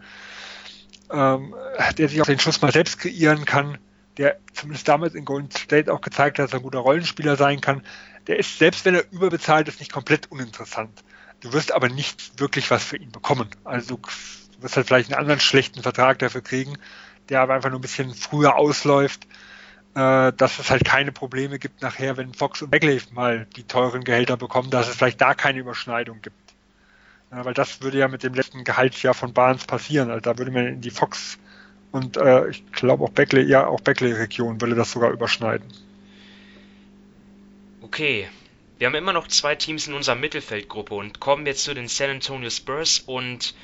ähm, 1.09 1.55
der 1.97 2.09
sich 2.09 2.21
auch 2.21 2.25
den 2.25 2.39
Schuss 2.39 2.61
mal 2.61 2.71
selbst 2.71 2.99
kreieren 2.99 3.45
kann 3.45 3.77
der 4.17 4.39
zumindest 4.53 4.87
damals 4.87 5.15
in 5.15 5.25
Golden 5.25 5.51
State 5.51 5.93
auch 5.93 6.01
gezeigt 6.01 6.39
hat, 6.39 6.45
dass 6.45 6.53
er 6.53 6.59
ein 6.59 6.63
guter 6.63 6.79
Rollenspieler 6.79 7.35
sein 7.35 7.61
kann. 7.61 7.83
Der 8.25 8.37
ist, 8.39 8.57
selbst 8.57 8.83
wenn 8.85 8.95
er 8.95 9.05
überbezahlt 9.11 9.67
ist, 9.67 9.79
nicht 9.79 9.91
komplett 9.91 10.31
uninteressant. 10.31 11.03
Du 11.39 11.53
wirst 11.53 11.71
aber 11.71 11.87
nicht 11.87 12.39
wirklich 12.39 12.71
was 12.71 12.83
für 12.83 12.97
ihn 12.97 13.11
bekommen. 13.11 13.49
Also 13.63 13.97
du 13.97 14.01
wirst 14.61 14.75
halt 14.75 14.87
vielleicht 14.87 15.11
einen 15.11 15.19
anderen 15.19 15.39
schlechten 15.39 15.83
Vertrag 15.83 16.19
dafür 16.19 16.41
kriegen, 16.41 16.77
der 17.29 17.41
aber 17.41 17.53
einfach 17.53 17.69
nur 17.69 17.79
ein 17.79 17.81
bisschen 17.81 18.13
früher 18.13 18.55
ausläuft, 18.55 19.25
äh, 19.95 20.33
dass 20.33 20.59
es 20.59 20.69
halt 20.69 20.85
keine 20.85 21.11
Probleme 21.11 21.59
gibt 21.59 21.81
nachher, 21.81 22.17
wenn 22.17 22.33
Fox 22.33 22.61
und 22.61 22.71
Bagley 22.71 23.01
mal 23.11 23.47
die 23.55 23.63
teuren 23.63 24.03
Gehälter 24.03 24.37
bekommen, 24.37 24.69
dass 24.69 24.87
es 24.87 24.95
vielleicht 24.95 25.21
da 25.21 25.33
keine 25.33 25.59
Überschneidung 25.59 26.21
gibt. 26.21 26.35
Ja, 27.31 27.43
weil 27.43 27.53
das 27.53 27.81
würde 27.81 27.97
ja 27.97 28.07
mit 28.07 28.23
dem 28.23 28.33
letzten 28.33 28.63
Gehaltsjahr 28.63 29.13
von 29.13 29.33
Barnes 29.33 29.65
passieren. 29.65 30.09
Also 30.09 30.21
da 30.21 30.37
würde 30.37 30.51
man 30.51 30.67
in 30.67 30.81
die 30.81 30.91
Fox 30.91 31.37
und 31.91 32.17
äh, 32.17 32.49
ich 32.49 32.71
glaube 32.71 33.03
auch 33.03 33.09
Beckley, 33.09 33.43
ja, 33.43 33.67
auch 33.67 33.81
Beckley-Region 33.81 34.61
würde 34.61 34.75
das 34.75 34.91
sogar 34.91 35.11
überschneiden. 35.11 35.67
Okay. 37.81 38.27
Wir 38.77 38.85
haben 38.85 38.95
immer 38.95 39.13
noch 39.13 39.27
zwei 39.27 39.55
Teams 39.55 39.87
in 39.87 39.95
unserer 39.95 40.15
Mittelfeldgruppe 40.15 40.93
und 40.93 41.19
kommen 41.19 41.47
jetzt 41.47 41.63
zu 41.63 41.73
den 41.73 41.87
San 41.87 42.11
Antonio 42.11 42.51
Spurs 42.51 42.99
und 42.99 43.55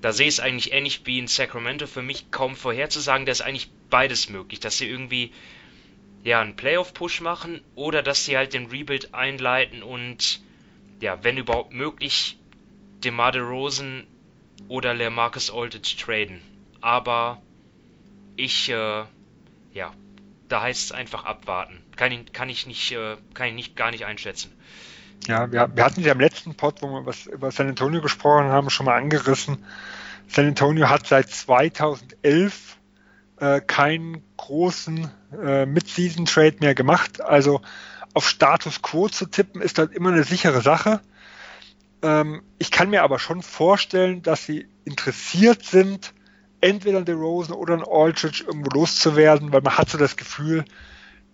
da 0.00 0.12
sehe 0.12 0.28
ich 0.28 0.34
es 0.34 0.40
eigentlich 0.40 0.72
ähnlich 0.72 1.02
wie 1.04 1.18
in 1.18 1.26
Sacramento. 1.26 1.86
Für 1.86 2.02
mich 2.02 2.30
kaum 2.30 2.56
vorherzusagen, 2.56 3.26
da 3.26 3.32
ist 3.32 3.40
eigentlich 3.40 3.70
beides 3.90 4.28
möglich, 4.28 4.60
dass 4.60 4.78
sie 4.78 4.88
irgendwie 4.88 5.32
ja 6.24 6.40
einen 6.40 6.56
Playoff-Push 6.56 7.20
machen 7.20 7.62
oder 7.74 8.02
dass 8.02 8.24
sie 8.24 8.36
halt 8.36 8.52
den 8.52 8.66
Rebuild 8.66 9.14
einleiten 9.14 9.82
und 9.82 10.40
ja, 11.00 11.22
wenn 11.22 11.38
überhaupt 11.38 11.72
möglich, 11.72 12.36
DeMar 13.04 13.32
DeRozan 13.32 14.06
oder 14.68 14.94
LeMarcus 14.94 15.50
Aldridge 15.50 15.96
traden. 15.98 16.40
Aber 16.80 17.40
ich, 18.36 18.68
äh, 18.68 19.04
ja, 19.72 19.94
da 20.48 20.62
heißt 20.62 20.84
es 20.84 20.92
einfach 20.92 21.24
abwarten. 21.24 21.82
Kann, 21.96 22.32
kann 22.32 22.48
ich 22.48 22.66
nicht, 22.66 22.92
äh, 22.92 23.16
kann 23.34 23.48
ich 23.48 23.54
nicht, 23.54 23.76
gar 23.76 23.90
nicht 23.90 24.04
einschätzen. 24.04 24.52
Ja, 25.26 25.50
wir, 25.52 25.70
wir 25.74 25.84
hatten 25.84 26.00
ja 26.00 26.12
im 26.12 26.20
letzten 26.20 26.54
Pod, 26.54 26.80
wo 26.80 26.88
wir 26.88 27.06
was 27.06 27.26
über 27.26 27.50
San 27.50 27.68
Antonio 27.68 28.00
gesprochen 28.00 28.46
haben, 28.46 28.70
schon 28.70 28.86
mal 28.86 28.96
angerissen. 28.96 29.64
San 30.28 30.46
Antonio 30.46 30.88
hat 30.88 31.06
seit 31.06 31.28
2011 31.30 32.76
äh, 33.40 33.60
keinen 33.60 34.22
großen 34.36 35.10
äh, 35.42 35.66
Mid-Season-Trade 35.66 36.56
mehr 36.60 36.74
gemacht. 36.74 37.20
Also 37.20 37.60
auf 38.14 38.28
Status 38.28 38.82
Quo 38.82 39.08
zu 39.08 39.26
tippen, 39.26 39.60
ist 39.60 39.78
halt 39.78 39.92
immer 39.92 40.10
eine 40.10 40.24
sichere 40.24 40.60
Sache. 40.60 41.00
Ähm, 42.02 42.42
ich 42.58 42.70
kann 42.70 42.90
mir 42.90 43.02
aber 43.02 43.18
schon 43.18 43.42
vorstellen, 43.42 44.22
dass 44.22 44.44
sie 44.44 44.68
interessiert 44.84 45.64
sind, 45.64 46.14
entweder 46.60 46.98
ein 46.98 47.08
Rosen 47.08 47.54
oder 47.54 47.74
ein 47.74 47.84
Aldridge 47.86 48.44
irgendwo 48.46 48.70
loszuwerden, 48.70 49.52
weil 49.52 49.62
man 49.62 49.78
hat 49.78 49.90
so 49.90 49.98
das 49.98 50.16
Gefühl, 50.16 50.64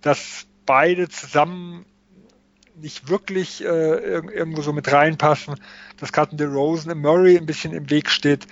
dass 0.00 0.46
beide 0.66 1.08
zusammen 1.08 1.86
nicht 2.76 3.08
wirklich 3.08 3.64
äh, 3.64 3.66
irgendwo 3.66 4.62
so 4.62 4.72
mit 4.72 4.90
reinpassen, 4.90 5.54
dass 5.98 6.12
gerade 6.12 6.36
ein 6.36 6.52
Rosen 6.52 6.90
im 6.90 7.00
Murray 7.00 7.36
ein 7.36 7.46
bisschen 7.46 7.72
im 7.72 7.88
Weg 7.90 8.10
steht. 8.10 8.46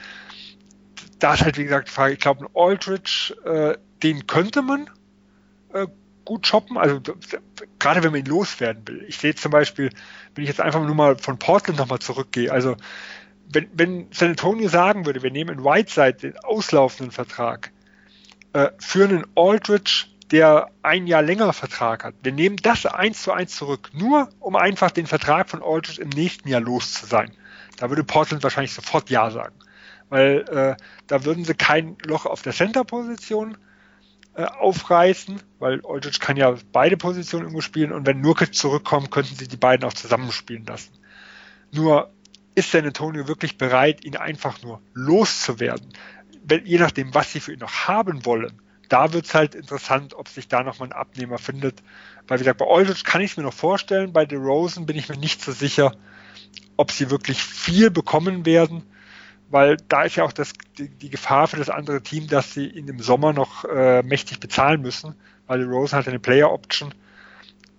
Da 1.18 1.34
ist 1.34 1.42
halt, 1.42 1.58
wie 1.58 1.64
gesagt, 1.64 1.88
die 1.88 1.92
Frage, 1.92 2.14
ich 2.14 2.20
glaube, 2.20 2.44
ein 2.44 2.50
Aldridge, 2.54 3.34
äh, 3.44 3.76
den 4.02 4.26
könnte 4.26 4.62
man 4.62 4.90
äh, 5.72 5.86
gut 6.24 6.46
shoppen, 6.46 6.76
also 6.78 7.00
gerade 7.78 8.02
wenn 8.02 8.12
man 8.12 8.20
ihn 8.20 8.26
loswerden 8.26 8.86
will. 8.86 9.04
Ich 9.08 9.18
sehe 9.18 9.34
zum 9.34 9.50
Beispiel, 9.50 9.90
wenn 10.34 10.44
ich 10.44 10.48
jetzt 10.48 10.60
einfach 10.60 10.84
nur 10.84 10.94
mal 10.94 11.16
von 11.18 11.38
Portland 11.38 11.78
nochmal 11.78 11.98
zurückgehe, 11.98 12.50
also 12.50 12.76
wenn, 13.48 13.68
wenn 13.74 14.06
San 14.12 14.30
Antonio 14.30 14.68
sagen 14.68 15.04
würde, 15.04 15.22
wir 15.22 15.30
nehmen 15.30 15.58
in 15.58 15.64
Whiteside 15.64 16.14
den 16.14 16.38
auslaufenden 16.38 17.10
Vertrag 17.10 17.72
äh, 18.52 18.70
für 18.78 19.04
einen 19.04 19.26
Aldridge, 19.34 20.06
der 20.32 20.70
ein 20.82 21.06
Jahr 21.06 21.22
länger 21.22 21.52
Vertrag 21.52 22.04
hat, 22.04 22.14
wir 22.22 22.32
nehmen 22.32 22.56
das 22.56 22.86
eins 22.86 23.22
zu 23.22 23.32
eins 23.32 23.54
zurück, 23.54 23.90
nur 23.92 24.30
um 24.40 24.56
einfach 24.56 24.90
den 24.90 25.06
Vertrag 25.06 25.50
von 25.50 25.62
Aldridge 25.62 26.00
im 26.00 26.08
nächsten 26.08 26.48
Jahr 26.48 26.62
los 26.62 26.94
zu 26.94 27.06
sein. 27.06 27.30
Da 27.76 27.90
würde 27.90 28.02
Portland 28.02 28.42
wahrscheinlich 28.42 28.72
sofort 28.72 29.10
Ja 29.10 29.30
sagen. 29.30 29.54
Weil 30.08 30.44
äh, 30.48 30.82
da 31.06 31.24
würden 31.24 31.44
sie 31.44 31.54
kein 31.54 31.96
Loch 32.04 32.26
auf 32.26 32.42
der 32.42 32.52
Center-Position 32.52 33.58
äh, 34.34 34.44
aufreißen, 34.44 35.40
weil 35.58 35.82
Aldridge 35.84 36.18
kann 36.18 36.38
ja 36.38 36.54
beide 36.72 36.96
Positionen 36.96 37.44
irgendwo 37.44 37.60
spielen 37.60 37.92
und 37.92 38.06
wenn 38.06 38.20
Nurkic 38.20 38.54
zurückkommt, 38.54 39.10
könnten 39.10 39.36
sie 39.36 39.48
die 39.48 39.56
beiden 39.56 39.86
auch 39.86 39.92
zusammenspielen 39.92 40.64
lassen. 40.64 40.92
Nur 41.72 42.10
ist 42.54 42.70
San 42.70 42.86
Antonio 42.86 43.28
wirklich 43.28 43.58
bereit, 43.58 44.04
ihn 44.04 44.16
einfach 44.16 44.62
nur 44.62 44.80
loszuwerden? 44.94 45.88
Wenn, 46.44 46.64
je 46.66 46.78
nachdem, 46.78 47.14
was 47.14 47.32
sie 47.32 47.40
für 47.40 47.52
ihn 47.52 47.60
noch 47.60 47.86
haben 47.88 48.24
wollen, 48.24 48.62
da 48.92 49.14
wird 49.14 49.24
es 49.24 49.34
halt 49.34 49.54
interessant, 49.54 50.12
ob 50.12 50.28
sich 50.28 50.48
da 50.48 50.62
nochmal 50.62 50.88
ein 50.88 50.92
Abnehmer 50.92 51.38
findet. 51.38 51.82
Weil, 52.28 52.38
wie 52.38 52.42
gesagt, 52.44 52.58
bei 52.58 52.66
Aldridge 52.66 53.04
kann 53.04 53.22
ich 53.22 53.30
es 53.30 53.36
mir 53.38 53.42
noch 53.42 53.54
vorstellen, 53.54 54.12
bei 54.12 54.26
DeRozan 54.26 54.84
bin 54.84 54.96
ich 54.96 55.08
mir 55.08 55.16
nicht 55.16 55.42
so 55.42 55.52
sicher, 55.52 55.96
ob 56.76 56.92
sie 56.92 57.10
wirklich 57.10 57.42
viel 57.42 57.90
bekommen 57.90 58.44
werden, 58.44 58.82
weil 59.48 59.78
da 59.88 60.02
ist 60.02 60.16
ja 60.16 60.24
auch 60.24 60.32
das, 60.32 60.52
die, 60.76 60.88
die 60.88 61.08
Gefahr 61.08 61.48
für 61.48 61.56
das 61.56 61.70
andere 61.70 62.02
Team, 62.02 62.26
dass 62.26 62.52
sie 62.52 62.66
ihn 62.66 62.86
im 62.86 63.00
Sommer 63.00 63.32
noch 63.32 63.64
äh, 63.64 64.02
mächtig 64.02 64.40
bezahlen 64.40 64.82
müssen, 64.82 65.14
weil 65.46 65.60
DeRozan 65.60 66.00
hat 66.00 66.08
eine 66.08 66.18
Player-Option 66.18 66.94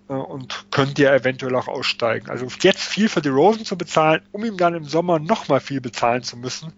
äh, 0.08 0.14
und 0.14 0.66
könnte 0.72 1.02
ja 1.02 1.14
eventuell 1.14 1.54
auch 1.54 1.68
aussteigen. 1.68 2.28
Also 2.28 2.48
jetzt 2.62 2.82
viel 2.82 3.08
für 3.08 3.22
die 3.22 3.28
Rosen 3.28 3.64
zu 3.64 3.78
bezahlen, 3.78 4.22
um 4.32 4.44
ihm 4.44 4.56
dann 4.56 4.74
im 4.74 4.84
Sommer 4.84 5.20
nochmal 5.20 5.60
viel 5.60 5.80
bezahlen 5.80 6.24
zu 6.24 6.36
müssen, 6.36 6.72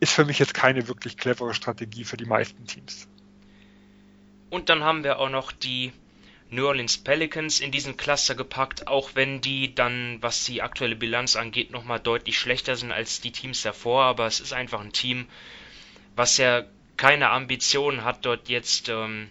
ist 0.00 0.12
für 0.12 0.26
mich 0.26 0.38
jetzt 0.38 0.52
keine 0.52 0.86
wirklich 0.86 1.16
clevere 1.16 1.54
Strategie 1.54 2.04
für 2.04 2.18
die 2.18 2.26
meisten 2.26 2.66
Teams. 2.66 3.08
Und 4.50 4.68
dann 4.68 4.82
haben 4.82 5.04
wir 5.04 5.18
auch 5.18 5.28
noch 5.28 5.52
die 5.52 5.92
New 6.50 6.66
Orleans 6.66 6.96
Pelicans 6.96 7.60
in 7.60 7.70
diesen 7.70 7.98
Cluster 7.98 8.34
gepackt, 8.34 8.86
auch 8.86 9.10
wenn 9.14 9.42
die 9.42 9.74
dann, 9.74 10.16
was 10.22 10.44
die 10.44 10.62
aktuelle 10.62 10.96
Bilanz 10.96 11.36
angeht, 11.36 11.70
nochmal 11.70 12.00
deutlich 12.00 12.38
schlechter 12.38 12.74
sind 12.74 12.90
als 12.90 13.20
die 13.20 13.32
Teams 13.32 13.62
davor, 13.62 14.04
aber 14.04 14.26
es 14.26 14.40
ist 14.40 14.54
einfach 14.54 14.80
ein 14.80 14.92
Team, 14.92 15.28
was 16.16 16.38
ja 16.38 16.64
keine 16.96 17.30
Ambitionen 17.30 18.02
hat, 18.02 18.24
dort 18.24 18.48
jetzt 18.48 18.88
ähm, 18.88 19.28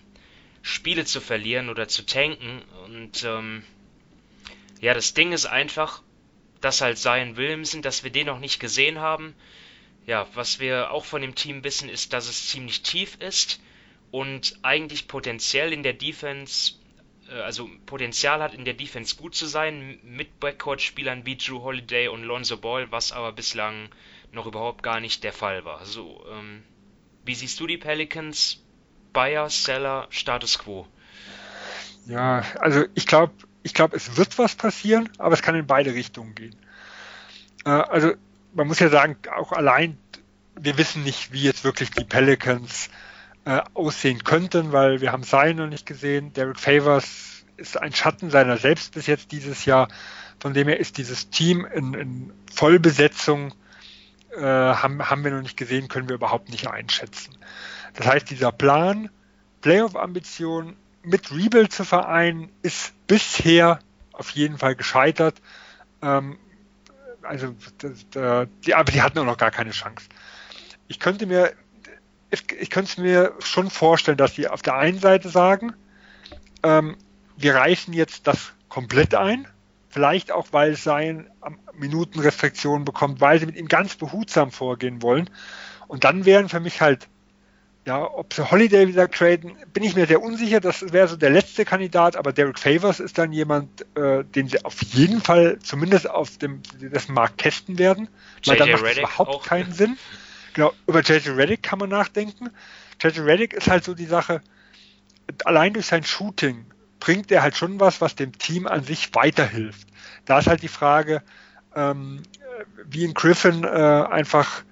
Spiele 0.61 1.05
zu 1.05 1.20
verlieren 1.20 1.70
oder 1.70 1.88
zu 1.88 2.05
tanken. 2.05 2.61
Und 2.86 3.24
ähm, 3.24 3.63
ja, 4.80 4.93
das 4.93 5.15
Ding 5.15 5.32
ist 5.32 5.47
einfach, 5.47 6.03
dass 6.61 6.82
halt 6.82 6.99
Zion 6.99 7.36
Williamson, 7.36 7.82
dass 7.82 8.03
wir 8.03 8.11
den 8.11 8.28
noch 8.28 8.39
nicht 8.39 8.59
gesehen 8.59 8.99
haben. 8.99 9.34
Ja, 10.05 10.28
was 10.36 10.59
wir 10.59 10.91
auch 10.91 11.03
von 11.03 11.22
dem 11.22 11.34
Team 11.34 11.63
wissen, 11.63 11.89
ist, 11.89 12.13
dass 12.13 12.30
es 12.30 12.47
ziemlich 12.47 12.84
tief 12.84 13.18
ist 13.20 13.59
und 14.18 14.57
eigentlich 14.63 15.07
potenziell 15.07 15.72
in 15.72 15.84
der 15.84 15.93
Defense, 15.93 16.74
äh, 17.30 17.39
also 17.41 17.70
Potenzial 17.86 18.41
hat 18.41 18.55
in 18.55 18.65
der 18.65 18.74
Defense 18.74 19.15
gut 19.15 19.36
zu 19.36 19.45
sein, 19.45 19.99
mit 20.03 20.39
Backcourt-Spielern 20.39 21.24
wie 21.28 21.38
Drew 21.38 21.61
Holiday 21.61 22.07
und 22.07 22.24
Lonzo 22.24 22.57
Ball, 22.57 22.91
was 22.91 23.11
aber 23.11 23.32
bislang 23.32 23.89
noch 24.32 24.47
überhaupt 24.47 24.82
gar 24.82 24.99
nicht 25.01 25.24
der 25.24 25.34
Fall 25.34 25.65
war. 25.65 25.86
So, 25.86 26.26
ähm, 26.32 26.63
wie 27.26 27.36
siehst 27.36 27.59
du 27.59 27.68
die 27.68 27.78
Pelicans? 27.78 28.63
Buyer, 29.13 29.51
Seller, 29.51 30.07
Status 30.09 30.57
Quo? 30.57 30.88
Ja, 32.07 32.43
also 32.59 32.86
ich 32.95 33.05
glaube, 33.05 33.34
ich 33.61 33.76
glaube, 33.76 33.95
es 33.97 34.18
wird 34.18 34.39
was 34.39 34.55
passieren, 34.55 35.09
aber 35.20 35.36
es 35.36 35.43
kann 35.43 35.53
in 35.53 35.68
beide 35.68 35.93
Richtungen 35.93 36.34
gehen. 36.34 36.55
Äh, 37.65 37.70
also 37.70 38.13
man 38.55 38.65
muss 38.65 38.80
ja 38.80 38.89
sagen, 38.89 39.15
auch 39.36 39.51
allein, 39.51 39.95
wir 40.55 40.76
wissen 40.80 41.03
nicht, 41.03 41.34
wie 41.34 41.43
jetzt 41.43 41.63
wirklich 41.63 41.91
die 41.91 42.03
Pelicans 42.03 42.89
äh, 43.48 43.62
aussehen 43.74 44.26
könnten, 44.26 44.74
weil 44.74 45.00
wir 45.00 45.14
haben 45.14 45.24
Zion 45.24 45.56
noch 45.56 45.68
nicht 45.68 45.86
gesehen. 45.86 46.34
Derek 46.34 46.60
Favors 46.60 47.45
ist 47.56 47.82
ein 47.82 47.93
Schatten 47.93 48.30
seiner 48.30 48.58
selbst 48.58 48.93
bis 48.93 49.08
jetzt 49.08 49.32
dieses 49.32 49.64
Jahr. 49.64 49.88
Von 50.38 50.54
dem 50.54 50.68
her 50.68 50.82
ist 50.82 50.98
dieses 50.98 51.30
Team 51.30 51.66
in, 51.66 51.93
in 51.93 52.34
Vollbesetzung 52.54 53.54
äh, 54.36 54.41
haben, 54.41 55.10
haben 55.10 55.24
wir 55.24 55.32
noch 55.32 55.41
nicht 55.41 55.56
gesehen, 55.56 55.88
können 55.88 56.10
wir 56.10 56.16
überhaupt 56.16 56.50
nicht 56.50 56.68
einschätzen. 56.68 57.38
Das 57.93 58.06
heißt, 58.06 58.30
dieser 58.30 58.52
Plan, 58.52 59.10
Playoff-Ambitionen 59.62 60.76
mit 61.04 61.32
Rebuild 61.32 61.72
zu 61.72 61.86
vereinen, 61.86 62.52
ist 62.64 62.93
bisher 63.08 63.80
auf 64.12 64.30
jeden 64.32 64.58
Fall 64.58 64.76
gescheitert. 64.76 65.41
Ähm, 66.02 66.38
also, 67.22 67.56
das, 67.78 68.45
die, 68.66 68.76
aber 68.76 68.91
die 68.91 69.02
hatten 69.02 69.20
auch 69.20 69.26
noch 69.26 69.38
gar 69.38 69.52
keine 69.52 69.72
Chance. 69.72 70.10
Ich 70.89 71.00
könnte 71.00 71.26
mir, 71.26 71.54
ich 72.30 72.69
könnte 72.69 73.01
mir 73.01 73.34
schon 73.39 73.69
vorstellen, 73.69 74.17
dass 74.17 74.36
sie 74.36 74.47
auf 74.47 74.61
der 74.61 74.75
einen 74.75 74.99
Seite 74.99 75.30
sagen, 75.30 75.73
ähm, 76.63 76.97
wir 77.38 77.55
reißen 77.55 77.93
jetzt 77.93 78.28
das 78.28 78.53
komplett 78.69 79.15
ein, 79.15 79.47
vielleicht 79.89 80.32
auch, 80.32 80.47
weil 80.51 80.71
es 80.71 80.84
sein 80.84 81.30
Minutenrestriktionen 81.73 82.86
bekommt, 82.86 83.21
weil 83.21 83.39
sie 83.39 83.45
mit 83.45 83.55
ihm 83.55 83.67
ganz 83.67 83.95
behutsam 83.95 84.51
vorgehen 84.51 85.01
wollen. 85.01 85.30
Und 85.88 86.03
dann 86.03 86.25
wären 86.25 86.49
für 86.49 86.59
mich 86.59 86.82
halt 86.82 87.07
ja, 87.88 88.03
ob 88.03 88.34
sie 88.34 88.51
Holiday 88.51 88.89
wieder 88.89 89.09
traden, 89.09 89.55
bin 89.71 89.82
ich 89.82 89.95
mir 89.95 90.07
sehr 90.07 90.21
unsicher. 90.21 90.59
Das 90.59 90.91
wäre 90.91 91.07
so 91.07 91.15
der 91.15 91.30
letzte 91.30 91.63
Kandidat, 91.63 92.17
aber 92.17 92.34
Derek 92.34 92.59
Favors 92.59 92.99
ist 92.99 93.17
dann 93.17 93.32
jemand, 93.32 93.86
äh, 93.95 94.25
den 94.25 94.49
sie 94.49 94.65
auf 94.65 94.84
jeden 94.84 95.21
Fall 95.21 95.57
zumindest 95.63 96.09
auf 96.09 96.38
dem 96.38 96.61
dessen 96.82 97.13
Markt 97.13 97.38
testen 97.38 97.80
werden, 97.80 98.09
weil 98.45 98.57
dann 98.57 98.71
macht 98.71 98.84
es 98.84 98.97
überhaupt 98.97 99.30
auch. 99.30 99.45
keinen 99.45 99.71
Sinn. 99.71 99.97
Genau, 100.58 100.74
über 100.88 101.01
JJ 101.01 101.30
Reddick 101.30 101.62
kann 101.62 101.78
man 101.78 101.89
nachdenken. 101.89 102.49
JJ 102.99 103.20
Reddick 103.20 103.53
ist 103.53 103.70
halt 103.70 103.84
so 103.84 103.93
die 103.93 104.08
Sache, 104.08 104.41
allein 105.45 105.74
durch 105.74 105.86
sein 105.86 106.03
Shooting 106.03 106.66
bringt 106.99 107.32
er 107.32 107.43
halt 107.43 107.55
schon 107.55 107.80
was, 107.80 108.01
was 108.01 108.16
dem 108.16 108.36
Team 108.39 108.66
an 108.66 108.84
sich 108.84 109.14
weiterhilft. 109.14 109.88
Da 110.26 110.39
ist 110.39 110.47
halt 110.47 110.64
die 110.64 110.68
Frage, 110.68 111.22
ähm, 111.76 112.24
wie 112.86 113.03
in 113.05 113.14
Griffin 113.14 113.66
äh, 113.66 113.68
einfach, 113.68 114.64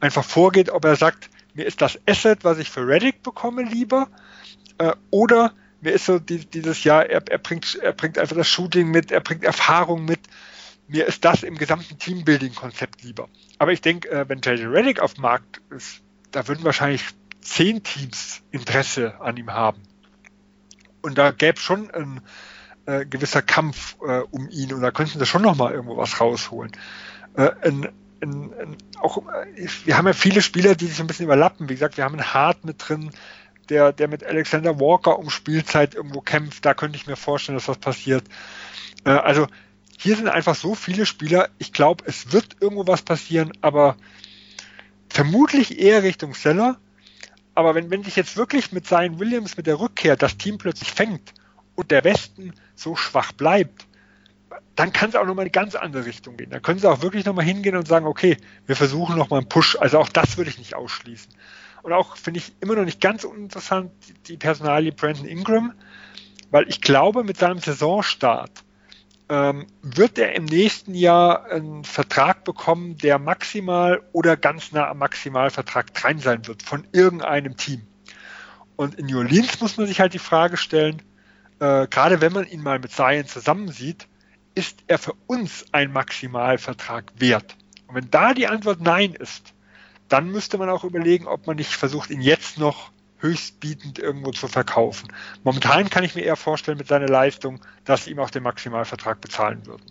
einfach 0.00 0.24
vorgeht, 0.24 0.70
ob 0.70 0.86
er 0.86 0.96
sagt, 0.96 1.28
mir 1.52 1.66
ist 1.66 1.82
das 1.82 1.98
Asset, 2.08 2.42
was 2.42 2.56
ich 2.56 2.70
für 2.70 2.88
Reddick 2.88 3.22
bekomme, 3.22 3.64
lieber, 3.64 4.08
äh, 4.78 4.92
oder 5.10 5.52
mir 5.82 5.92
ist 5.92 6.06
so 6.06 6.18
die, 6.18 6.46
dieses 6.46 6.84
Jahr, 6.84 7.04
er, 7.04 7.22
er, 7.28 7.36
bringt, 7.36 7.78
er 7.82 7.92
bringt 7.92 8.18
einfach 8.18 8.36
das 8.36 8.48
Shooting 8.48 8.90
mit, 8.90 9.12
er 9.12 9.20
bringt 9.20 9.44
Erfahrung 9.44 10.06
mit, 10.06 10.20
mir 10.88 11.06
ist 11.06 11.24
das 11.24 11.42
im 11.42 11.56
gesamten 11.56 11.98
Teambuilding-Konzept 11.98 13.02
lieber. 13.02 13.28
Aber 13.58 13.72
ich 13.72 13.80
denke, 13.80 14.10
äh, 14.10 14.28
wenn 14.28 14.40
JJ 14.40 14.66
Reddick 14.66 15.00
auf 15.00 15.14
dem 15.14 15.22
Markt 15.22 15.60
ist, 15.70 16.02
da 16.30 16.46
würden 16.48 16.64
wahrscheinlich 16.64 17.04
zehn 17.40 17.82
Teams 17.82 18.42
Interesse 18.50 19.20
an 19.20 19.36
ihm 19.36 19.52
haben. 19.52 19.82
Und 21.02 21.18
da 21.18 21.30
gäbe 21.30 21.58
es 21.58 21.62
schon 21.62 21.90
ein 21.90 22.20
äh, 22.86 23.04
gewisser 23.06 23.42
Kampf 23.42 23.96
äh, 24.06 24.22
um 24.30 24.48
ihn 24.48 24.72
und 24.72 24.82
da 24.82 24.90
könnten 24.90 25.18
sie 25.18 25.26
schon 25.26 25.42
nochmal 25.42 25.72
irgendwo 25.72 25.96
was 25.96 26.20
rausholen. 26.20 26.72
Äh, 27.36 27.50
ein, 27.62 27.88
ein, 28.22 28.52
ein, 28.52 28.76
auch, 29.00 29.18
äh, 29.18 29.68
wir 29.84 29.96
haben 29.96 30.06
ja 30.06 30.12
viele 30.12 30.42
Spieler, 30.42 30.74
die 30.74 30.86
sich 30.86 31.00
ein 31.00 31.06
bisschen 31.06 31.26
überlappen. 31.26 31.68
Wie 31.68 31.74
gesagt, 31.74 31.96
wir 31.96 32.04
haben 32.04 32.14
einen 32.14 32.34
Hart 32.34 32.64
mit 32.64 32.88
drin, 32.88 33.10
der, 33.68 33.92
der 33.92 34.08
mit 34.08 34.24
Alexander 34.24 34.80
Walker 34.80 35.18
um 35.18 35.30
Spielzeit 35.30 35.94
irgendwo 35.94 36.20
kämpft. 36.20 36.64
Da 36.64 36.74
könnte 36.74 36.96
ich 36.96 37.06
mir 37.06 37.16
vorstellen, 37.16 37.56
dass 37.56 37.68
was 37.68 37.78
passiert. 37.78 38.24
Äh, 39.04 39.10
also 39.10 39.46
hier 39.98 40.16
sind 40.16 40.28
einfach 40.28 40.54
so 40.54 40.74
viele 40.74 41.06
Spieler. 41.06 41.48
Ich 41.58 41.72
glaube, 41.72 42.04
es 42.06 42.32
wird 42.32 42.56
irgendwo 42.60 42.86
was 42.86 43.02
passieren, 43.02 43.52
aber 43.60 43.96
vermutlich 45.08 45.78
eher 45.78 46.02
Richtung 46.02 46.34
Seller 46.34 46.78
aber 47.54 47.74
wenn, 47.74 47.90
wenn 47.90 48.02
sich 48.02 48.16
jetzt 48.16 48.36
wirklich 48.36 48.72
mit 48.72 48.86
Zion 48.86 49.18
Williams, 49.18 49.56
mit 49.56 49.66
der 49.66 49.78
Rückkehr, 49.78 50.16
das 50.16 50.36
Team 50.36 50.58
plötzlich 50.58 50.90
fängt 50.90 51.32
und 51.76 51.90
der 51.90 52.04
Westen 52.04 52.52
so 52.74 52.96
schwach 52.96 53.32
bleibt, 53.32 53.86
dann 54.74 54.92
kann 54.92 55.10
es 55.10 55.14
auch 55.14 55.24
nochmal 55.24 55.46
in 55.46 55.52
eine 55.52 55.66
ganz 55.66 55.76
andere 55.76 56.04
Richtung 56.04 56.36
gehen. 56.36 56.50
Dann 56.50 56.62
können 56.62 56.80
sie 56.80 56.90
auch 56.90 57.00
wirklich 57.00 57.24
nochmal 57.24 57.44
hingehen 57.44 57.76
und 57.76 57.86
sagen, 57.86 58.06
okay, 58.06 58.36
wir 58.66 58.74
versuchen 58.74 59.16
nochmal 59.16 59.40
einen 59.40 59.48
Push. 59.48 59.76
Also 59.80 59.98
auch 59.98 60.08
das 60.08 60.36
würde 60.36 60.50
ich 60.50 60.58
nicht 60.58 60.74
ausschließen. 60.74 61.32
Und 61.82 61.92
auch 61.92 62.16
finde 62.16 62.38
ich 62.38 62.52
immer 62.60 62.74
noch 62.74 62.84
nicht 62.84 63.00
ganz 63.00 63.22
uninteressant 63.22 63.92
die 64.26 64.36
Personalie 64.36 64.90
Brandon 64.90 65.26
Ingram, 65.26 65.74
weil 66.50 66.68
ich 66.68 66.80
glaube, 66.80 67.22
mit 67.22 67.36
seinem 67.36 67.58
Saisonstart 67.58 68.63
ähm, 69.34 69.66
wird 69.82 70.16
er 70.18 70.36
im 70.36 70.44
nächsten 70.44 70.94
Jahr 70.94 71.46
einen 71.46 71.82
Vertrag 71.82 72.44
bekommen, 72.44 72.96
der 72.98 73.18
maximal 73.18 74.00
oder 74.12 74.36
ganz 74.36 74.70
nah 74.70 74.88
am 74.88 74.98
Maximalvertrag 74.98 75.92
dran 75.92 76.20
sein 76.20 76.46
wird 76.46 76.62
von 76.62 76.86
irgendeinem 76.92 77.56
Team. 77.56 77.82
Und 78.76 78.94
in 78.94 79.06
New 79.06 79.18
Orleans 79.18 79.60
muss 79.60 79.76
man 79.76 79.88
sich 79.88 79.98
halt 79.98 80.14
die 80.14 80.20
Frage 80.20 80.56
stellen, 80.56 81.02
äh, 81.58 81.88
gerade 81.88 82.20
wenn 82.20 82.32
man 82.32 82.46
ihn 82.46 82.62
mal 82.62 82.78
mit 82.78 82.92
Zion 82.92 83.26
zusammensieht, 83.26 84.06
ist 84.54 84.84
er 84.86 84.98
für 84.98 85.14
uns 85.26 85.64
ein 85.72 85.92
Maximalvertrag 85.92 87.12
wert? 87.16 87.56
Und 87.88 87.96
wenn 87.96 88.10
da 88.10 88.34
die 88.34 88.46
Antwort 88.46 88.80
Nein 88.80 89.14
ist, 89.14 89.52
dann 90.08 90.30
müsste 90.30 90.58
man 90.58 90.68
auch 90.68 90.84
überlegen, 90.84 91.26
ob 91.26 91.48
man 91.48 91.56
nicht 91.56 91.72
versucht, 91.72 92.10
ihn 92.10 92.20
jetzt 92.20 92.56
noch 92.56 92.92
höchstbietend 93.24 93.98
irgendwo 93.98 94.32
zu 94.32 94.48
verkaufen. 94.48 95.08
Momentan 95.44 95.88
kann 95.88 96.04
ich 96.04 96.14
mir 96.14 96.22
eher 96.22 96.36
vorstellen 96.36 96.76
mit 96.76 96.88
seiner 96.88 97.08
Leistung, 97.08 97.64
dass 97.84 98.04
sie 98.04 98.10
ihm 98.10 98.18
auch 98.18 98.30
den 98.30 98.42
Maximalvertrag 98.42 99.20
bezahlen 99.20 99.64
würden. 99.66 99.82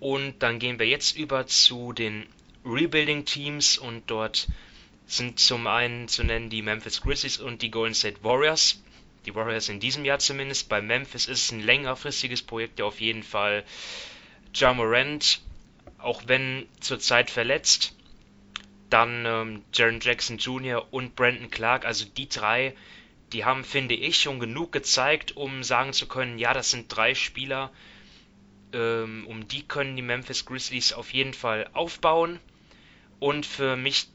Und 0.00 0.42
dann 0.42 0.58
gehen 0.58 0.78
wir 0.78 0.86
jetzt 0.86 1.16
über 1.16 1.46
zu 1.46 1.92
den 1.92 2.26
Rebuilding-Teams 2.64 3.78
und 3.78 4.10
dort 4.10 4.48
sind 5.06 5.38
zum 5.38 5.66
einen 5.66 6.08
zu 6.08 6.24
nennen 6.24 6.48
die 6.48 6.62
Memphis 6.62 7.02
Grizzlies 7.02 7.38
und 7.38 7.60
die 7.60 7.70
Golden 7.70 7.94
State 7.94 8.24
Warriors. 8.24 8.82
Die 9.26 9.34
Warriors 9.34 9.68
in 9.68 9.80
diesem 9.80 10.04
Jahr 10.04 10.18
zumindest. 10.18 10.68
Bei 10.70 10.80
Memphis 10.80 11.26
ist 11.26 11.44
es 11.44 11.52
ein 11.52 11.60
längerfristiges 11.60 12.42
Projekt, 12.42 12.78
ja 12.78 12.86
auf 12.86 13.00
jeden 13.00 13.22
Fall. 13.22 13.64
Ja 14.54 14.72
Morant, 14.72 15.42
auch 15.98 16.22
wenn 16.26 16.66
zurzeit 16.80 17.30
verletzt, 17.30 17.94
dann 18.92 19.24
ähm, 19.26 19.64
Jaron 19.72 20.00
Jackson 20.00 20.38
Jr. 20.38 20.86
und 20.92 21.16
Brandon 21.16 21.50
Clark, 21.50 21.84
also 21.84 22.04
die 22.04 22.28
drei, 22.28 22.74
die 23.32 23.44
haben, 23.44 23.64
finde 23.64 23.94
ich, 23.94 24.18
schon 24.18 24.38
genug 24.38 24.72
gezeigt, 24.72 25.36
um 25.36 25.62
sagen 25.62 25.92
zu 25.92 26.06
können, 26.06 26.38
ja, 26.38 26.52
das 26.52 26.70
sind 26.70 26.94
drei 26.94 27.14
Spieler, 27.14 27.70
ähm, 28.72 29.26
um 29.26 29.48
die 29.48 29.62
können 29.62 29.96
die 29.96 30.02
Memphis 30.02 30.44
Grizzlies 30.44 30.92
auf 30.92 31.12
jeden 31.12 31.34
Fall 31.34 31.68
aufbauen. 31.72 32.38
Und 33.18 33.46
für 33.46 33.76
mich, 33.76 34.08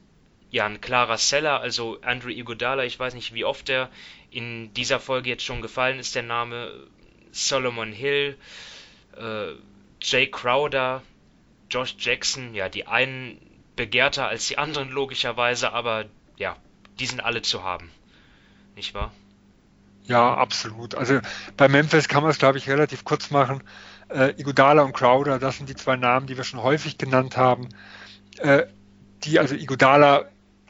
ja, 0.51 0.65
ein 0.65 0.81
klarer 0.81 1.17
Seller, 1.17 1.61
also 1.61 1.99
Andrew 2.01 2.29
Iguodala, 2.29 2.83
ich 2.83 2.99
weiß 2.99 3.13
nicht, 3.15 3.33
wie 3.33 3.45
oft 3.45 3.67
der 3.67 3.89
in 4.29 4.73
dieser 4.73 4.99
Folge 4.99 5.29
jetzt 5.29 5.43
schon 5.43 5.61
gefallen 5.61 5.99
ist, 5.99 6.13
der 6.13 6.23
Name 6.23 6.87
Solomon 7.31 7.91
Hill, 7.91 8.37
äh, 9.15 9.53
Jay 10.01 10.27
Crowder, 10.27 11.01
Josh 11.69 11.95
Jackson, 11.97 12.53
ja, 12.53 12.69
die 12.69 12.85
einen 12.85 13.39
begehrter 13.77 14.27
als 14.27 14.47
die 14.47 14.57
anderen 14.57 14.89
logischerweise, 14.89 15.71
aber 15.71 16.05
ja, 16.35 16.57
die 16.99 17.05
sind 17.05 17.21
alle 17.21 17.41
zu 17.41 17.63
haben. 17.63 17.89
Nicht 18.75 18.93
wahr? 18.93 19.13
Ja, 20.03 20.35
absolut. 20.35 20.95
Also 20.95 21.19
bei 21.55 21.67
Memphis 21.67 22.07
kann 22.07 22.23
man 22.23 22.31
es, 22.31 22.37
glaube 22.37 22.57
ich, 22.57 22.69
relativ 22.69 23.05
kurz 23.05 23.31
machen. 23.31 23.63
Äh, 24.09 24.39
Igodala 24.39 24.83
und 24.83 24.93
Crowder, 24.93 25.39
das 25.39 25.57
sind 25.57 25.69
die 25.69 25.75
zwei 25.75 25.95
Namen, 25.95 26.27
die 26.27 26.37
wir 26.37 26.43
schon 26.43 26.63
häufig 26.63 26.97
genannt 26.97 27.37
haben. 27.37 27.69
Äh, 28.37 28.67
die 29.23 29.39
also 29.39 29.55
Igodala 29.55 30.25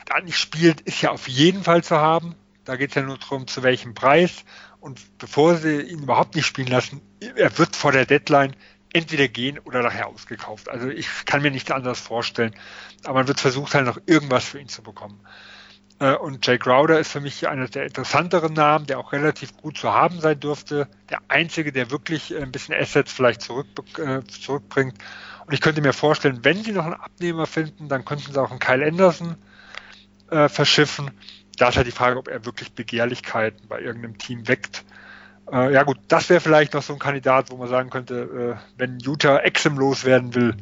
da 0.05 0.20
nicht 0.22 0.38
spielt, 0.38 0.82
ist 0.82 1.01
ja 1.01 1.12
auf 1.12 1.28
jeden 1.28 1.64
Fall 1.64 1.84
zu 1.84 1.97
haben. 1.97 2.36
Da 2.66 2.76
geht 2.76 2.89
es 2.89 2.95
ja 2.95 3.01
nur 3.01 3.18
darum, 3.18 3.47
zu 3.47 3.62
welchem 3.64 3.93
Preis. 3.93 4.43
Und 4.80 5.18
bevor 5.18 5.55
sie 5.55 5.82
ihn 5.82 6.03
überhaupt 6.03 6.36
nicht 6.36 6.45
spielen 6.45 6.68
lassen, 6.68 7.01
er 7.36 7.58
wird 7.58 7.76
vor 7.76 7.91
der 7.91 8.05
Deadline 8.05 8.55
entweder 8.94 9.28
gehen 9.28 9.60
oder 9.60 9.84
nachher 9.84 10.08
ausgekauft. 10.08 10.70
Also 10.70 10.90
ich 10.90 11.08
kann 11.26 11.42
mir 11.42 11.52
nichts 11.52 11.72
anderes 11.72 12.00
vorstellen. 12.00 12.54
Aber 13.04 13.16
man 13.16 13.28
wird 13.28 13.40
versucht 13.40 13.74
halt 13.74 13.86
noch 13.86 14.00
irgendwas 14.06 14.46
für 14.46 14.60
ihn 14.60 14.70
zu 14.70 14.82
bekommen. 14.82 15.20
Äh, 16.00 16.16
und 16.16 16.46
Jake 16.46 16.60
Crowder 16.60 17.00
ist 17.00 17.12
für 17.12 17.22
mich 17.22 17.48
einer 17.48 17.68
der 17.68 17.86
interessanteren 17.86 18.54
Namen, 18.54 18.86
der 18.86 19.00
auch 19.00 19.12
relativ 19.12 19.58
gut 19.58 19.78
zu 19.78 19.94
haben 19.94 20.20
sein 20.20 20.40
dürfte. 20.40 20.88
Der 21.10 21.22
einzige, 21.28 21.72
der 21.72 21.92
wirklich 21.92 22.36
ein 22.36 22.52
bisschen 22.52 22.76
Assets 22.76 23.12
vielleicht 23.12 23.42
zurück, 23.42 23.68
äh, 23.98 24.24
zurückbringt. 24.26 24.96
Und 25.46 25.54
ich 25.54 25.62
könnte 25.62 25.82
mir 25.82 25.94
vorstellen, 25.94 26.40
wenn 26.44 26.64
sie 26.64 26.74
noch 26.74 26.86
einen 26.86 26.96
Abnehmer 26.96 27.46
finden, 27.46 27.88
dann 27.88 28.06
könnten 28.06 28.32
sie 28.32 28.42
auch 28.42 28.52
einen 28.52 28.60
Kyle 28.60 28.86
Anderson 28.86 29.36
äh, 30.30 30.50
verschiffen. 30.50 31.12
Da 31.58 31.70
ist 31.70 31.78
halt 31.78 31.88
die 31.88 31.92
Frage, 31.92 32.20
ob 32.20 32.28
er 32.28 32.46
wirklich 32.46 32.74
Begehrlichkeiten 32.74 33.68
bei 33.68 33.82
irgendeinem 33.82 34.18
Team 34.18 34.48
weckt. 34.48 34.84
Äh, 35.52 35.74
ja 35.74 35.84
gut, 35.84 35.98
das 36.08 36.30
wäre 36.30 36.41
vielleicht 36.41 36.74
noch 36.74 36.84
so 36.84 36.93
ein 36.93 37.00
Kandidat, 37.00 37.52
wo 37.52 37.58
man 37.58 37.70
sagen 37.70 37.89
könnte, 37.89 38.58
äh, 38.58 38.78
wenn 38.78 39.00
Utah 39.00 39.39
Exim 39.39 39.78
loswerden 39.78 40.36
will, 40.36 40.56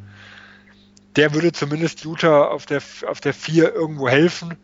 der 1.16 1.34
würde 1.34 1.52
zumindest 1.52 2.04
Utah 2.04 2.46
auf 2.48 2.66
der 2.66 2.82
auf 3.08 3.22
der 3.22 3.34
4 3.34 3.74
irgendwo 3.74 4.10
helfen. 4.10 4.58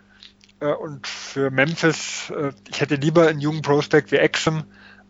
Äh, 0.60 0.74
und 0.74 1.08
für 1.08 1.50
Memphis, 1.50 2.30
äh, 2.30 2.52
ich 2.70 2.82
hätte 2.82 2.96
lieber 2.96 3.28
einen 3.28 3.42
jungen 3.42 3.62
Prospect 3.62 4.12
wie 4.12 4.18
Exim, 4.18 4.64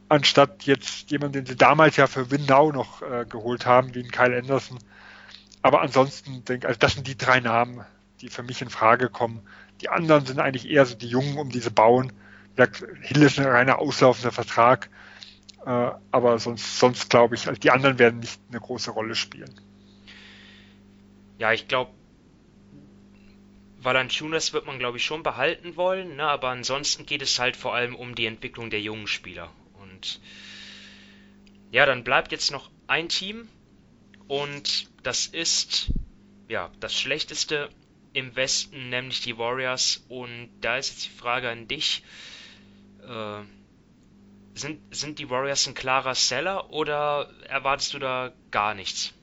anstatt 0.09 0.63
jetzt 0.63 1.11
jemanden, 1.11 1.33
den 1.33 1.45
sie 1.45 1.55
damals 1.55 1.97
ja 1.97 2.07
für 2.07 2.31
Win 2.31 2.45
Now 2.45 2.71
noch 2.71 3.01
äh, 3.01 3.25
geholt 3.27 3.65
haben, 3.65 3.93
wie 3.95 4.03
ein 4.03 4.11
Kyle 4.11 4.37
Anderson. 4.37 4.79
Aber 5.61 5.81
ansonsten 5.81 6.43
denke 6.45 6.67
also 6.67 6.79
das 6.79 6.93
sind 6.93 7.07
die 7.07 7.17
drei 7.17 7.39
Namen, 7.39 7.85
die 8.21 8.29
für 8.29 8.43
mich 8.43 8.61
in 8.61 8.69
Frage 8.69 9.09
kommen. 9.09 9.41
Die 9.81 9.89
anderen 9.89 10.25
sind 10.25 10.39
eigentlich 10.39 10.69
eher 10.69 10.85
so 10.85 10.95
die 10.95 11.07
Jungen, 11.07 11.37
um 11.37 11.49
diese 11.49 11.71
bauen. 11.71 12.13
Hill 13.01 13.23
ist 13.23 13.39
ein 13.39 13.45
reiner 13.45 13.79
auslaufender 13.79 14.31
Vertrag. 14.31 14.89
Äh, 15.65 15.91
aber 16.11 16.39
sonst, 16.39 16.79
sonst 16.79 17.09
glaube 17.09 17.35
ich, 17.35 17.43
die 17.59 17.71
anderen 17.71 17.99
werden 17.99 18.19
nicht 18.19 18.39
eine 18.49 18.59
große 18.59 18.91
Rolle 18.91 19.15
spielen. 19.15 19.53
Ja, 21.37 21.53
ich 21.53 21.67
glaube, 21.67 21.91
Valanciunas 23.79 24.53
wird 24.53 24.67
man, 24.67 24.79
glaube 24.79 24.97
ich, 24.97 25.05
schon 25.05 25.23
behalten 25.23 25.75
wollen, 25.75 26.15
ne? 26.15 26.23
aber 26.23 26.49
ansonsten 26.49 27.05
geht 27.05 27.21
es 27.21 27.39
halt 27.39 27.55
vor 27.55 27.73
allem 27.73 27.95
um 27.95 28.13
die 28.13 28.25
Entwicklung 28.25 28.69
der 28.69 28.81
jungen 28.81 29.07
Spieler. 29.07 29.51
Und 29.81 30.19
ja, 31.71 31.85
dann 31.85 32.03
bleibt 32.03 32.31
jetzt 32.31 32.51
noch 32.51 32.69
ein 32.87 33.09
Team 33.09 33.47
und 34.27 34.89
das 35.03 35.25
ist 35.25 35.91
ja 36.47 36.69
das 36.79 36.93
schlechteste 36.93 37.69
im 38.13 38.35
Westen, 38.35 38.89
nämlich 38.89 39.21
die 39.21 39.37
Warriors. 39.37 40.05
Und 40.09 40.49
da 40.61 40.77
ist 40.77 40.91
jetzt 40.91 41.05
die 41.05 41.17
Frage 41.17 41.49
an 41.49 41.67
dich. 41.67 42.03
Äh, 43.07 43.41
sind, 44.53 44.81
sind 44.93 45.19
die 45.19 45.29
Warriors 45.29 45.67
ein 45.67 45.73
klarer 45.73 46.15
Seller 46.15 46.71
oder 46.71 47.29
erwartest 47.47 47.93
du 47.93 47.99
da 47.99 48.31
gar 48.51 48.73
nichts? 48.73 49.13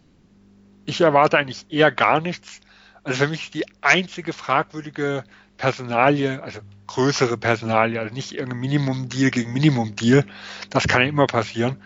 Ich 0.87 1.01
erwarte 1.01 1.39
eigentlich 1.39 1.67
eher 1.69 1.91
gar 1.93 2.21
nichts. 2.21 2.61
Also 3.05 3.25
für 3.25 3.31
mich 3.31 3.51
die 3.51 3.65
einzige 3.81 4.33
fragwürdige 4.33 5.25
Personalie, 5.57 6.43
also 6.43 6.61
größere 6.87 7.37
Personalie, 7.37 8.01
also 8.01 8.15
nicht 8.15 8.33
irgendein 8.33 8.61
Minimum-Deal 8.61 9.31
gegen 9.31 9.53
Minimum-Deal, 9.53 10.25
das 10.71 10.89
kann 10.89 11.03
ja 11.03 11.09
immer 11.09 11.27
passieren. 11.27 11.83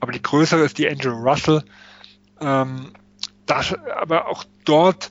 Aber 0.00 0.12
die 0.12 0.22
größere 0.22 0.62
ist 0.62 0.78
die 0.78 0.88
Angel 0.88 1.12
Russell. 1.12 1.62
Ähm, 2.40 2.92
das, 3.46 3.74
aber 3.74 4.28
auch 4.28 4.44
dort 4.64 5.10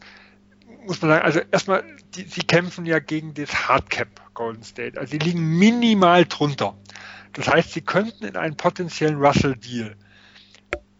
muss 0.85 1.01
man 1.01 1.11
sagen, 1.11 1.25
also 1.25 1.39
erstmal, 1.51 1.83
die, 2.15 2.23
sie 2.23 2.41
kämpfen 2.41 2.85
ja 2.85 2.99
gegen 2.99 3.33
das 3.33 3.67
Hardcap 3.67 4.33
Golden 4.33 4.63
State. 4.63 4.99
Also 4.99 5.11
sie 5.11 5.19
liegen 5.19 5.57
minimal 5.57 6.25
drunter. 6.25 6.75
Das 7.33 7.47
heißt, 7.47 7.71
sie 7.71 7.81
könnten 7.81 8.25
in 8.25 8.35
einen 8.35 8.57
potenziellen 8.57 9.17
Russell-Deal 9.17 9.95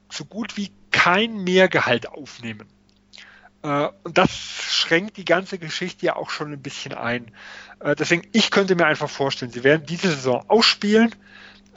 so 0.10 0.26
gut 0.26 0.58
wie 0.58 0.72
kein 0.92 1.44
Mehrgehalt 1.44 2.08
aufnehmen. 2.08 2.68
Äh, 3.64 3.90
und 4.04 4.18
das 4.18 4.32
schränkt 4.32 5.18
die 5.18 5.26
ganze 5.26 5.58
Geschichte 5.58 6.06
ja 6.06 6.16
auch 6.16 6.30
schon 6.30 6.52
ein 6.52 6.62
bisschen 6.62 6.94
ein. 6.94 7.32
Äh, 7.80 7.96
deswegen, 7.96 8.28
ich 8.32 8.52
könnte 8.52 8.76
mir 8.76 8.86
einfach 8.86 9.10
vorstellen, 9.10 9.52
sie 9.52 9.64
werden 9.64 9.86
diese 9.86 10.10
Saison 10.10 10.44
ausspielen, 10.48 11.14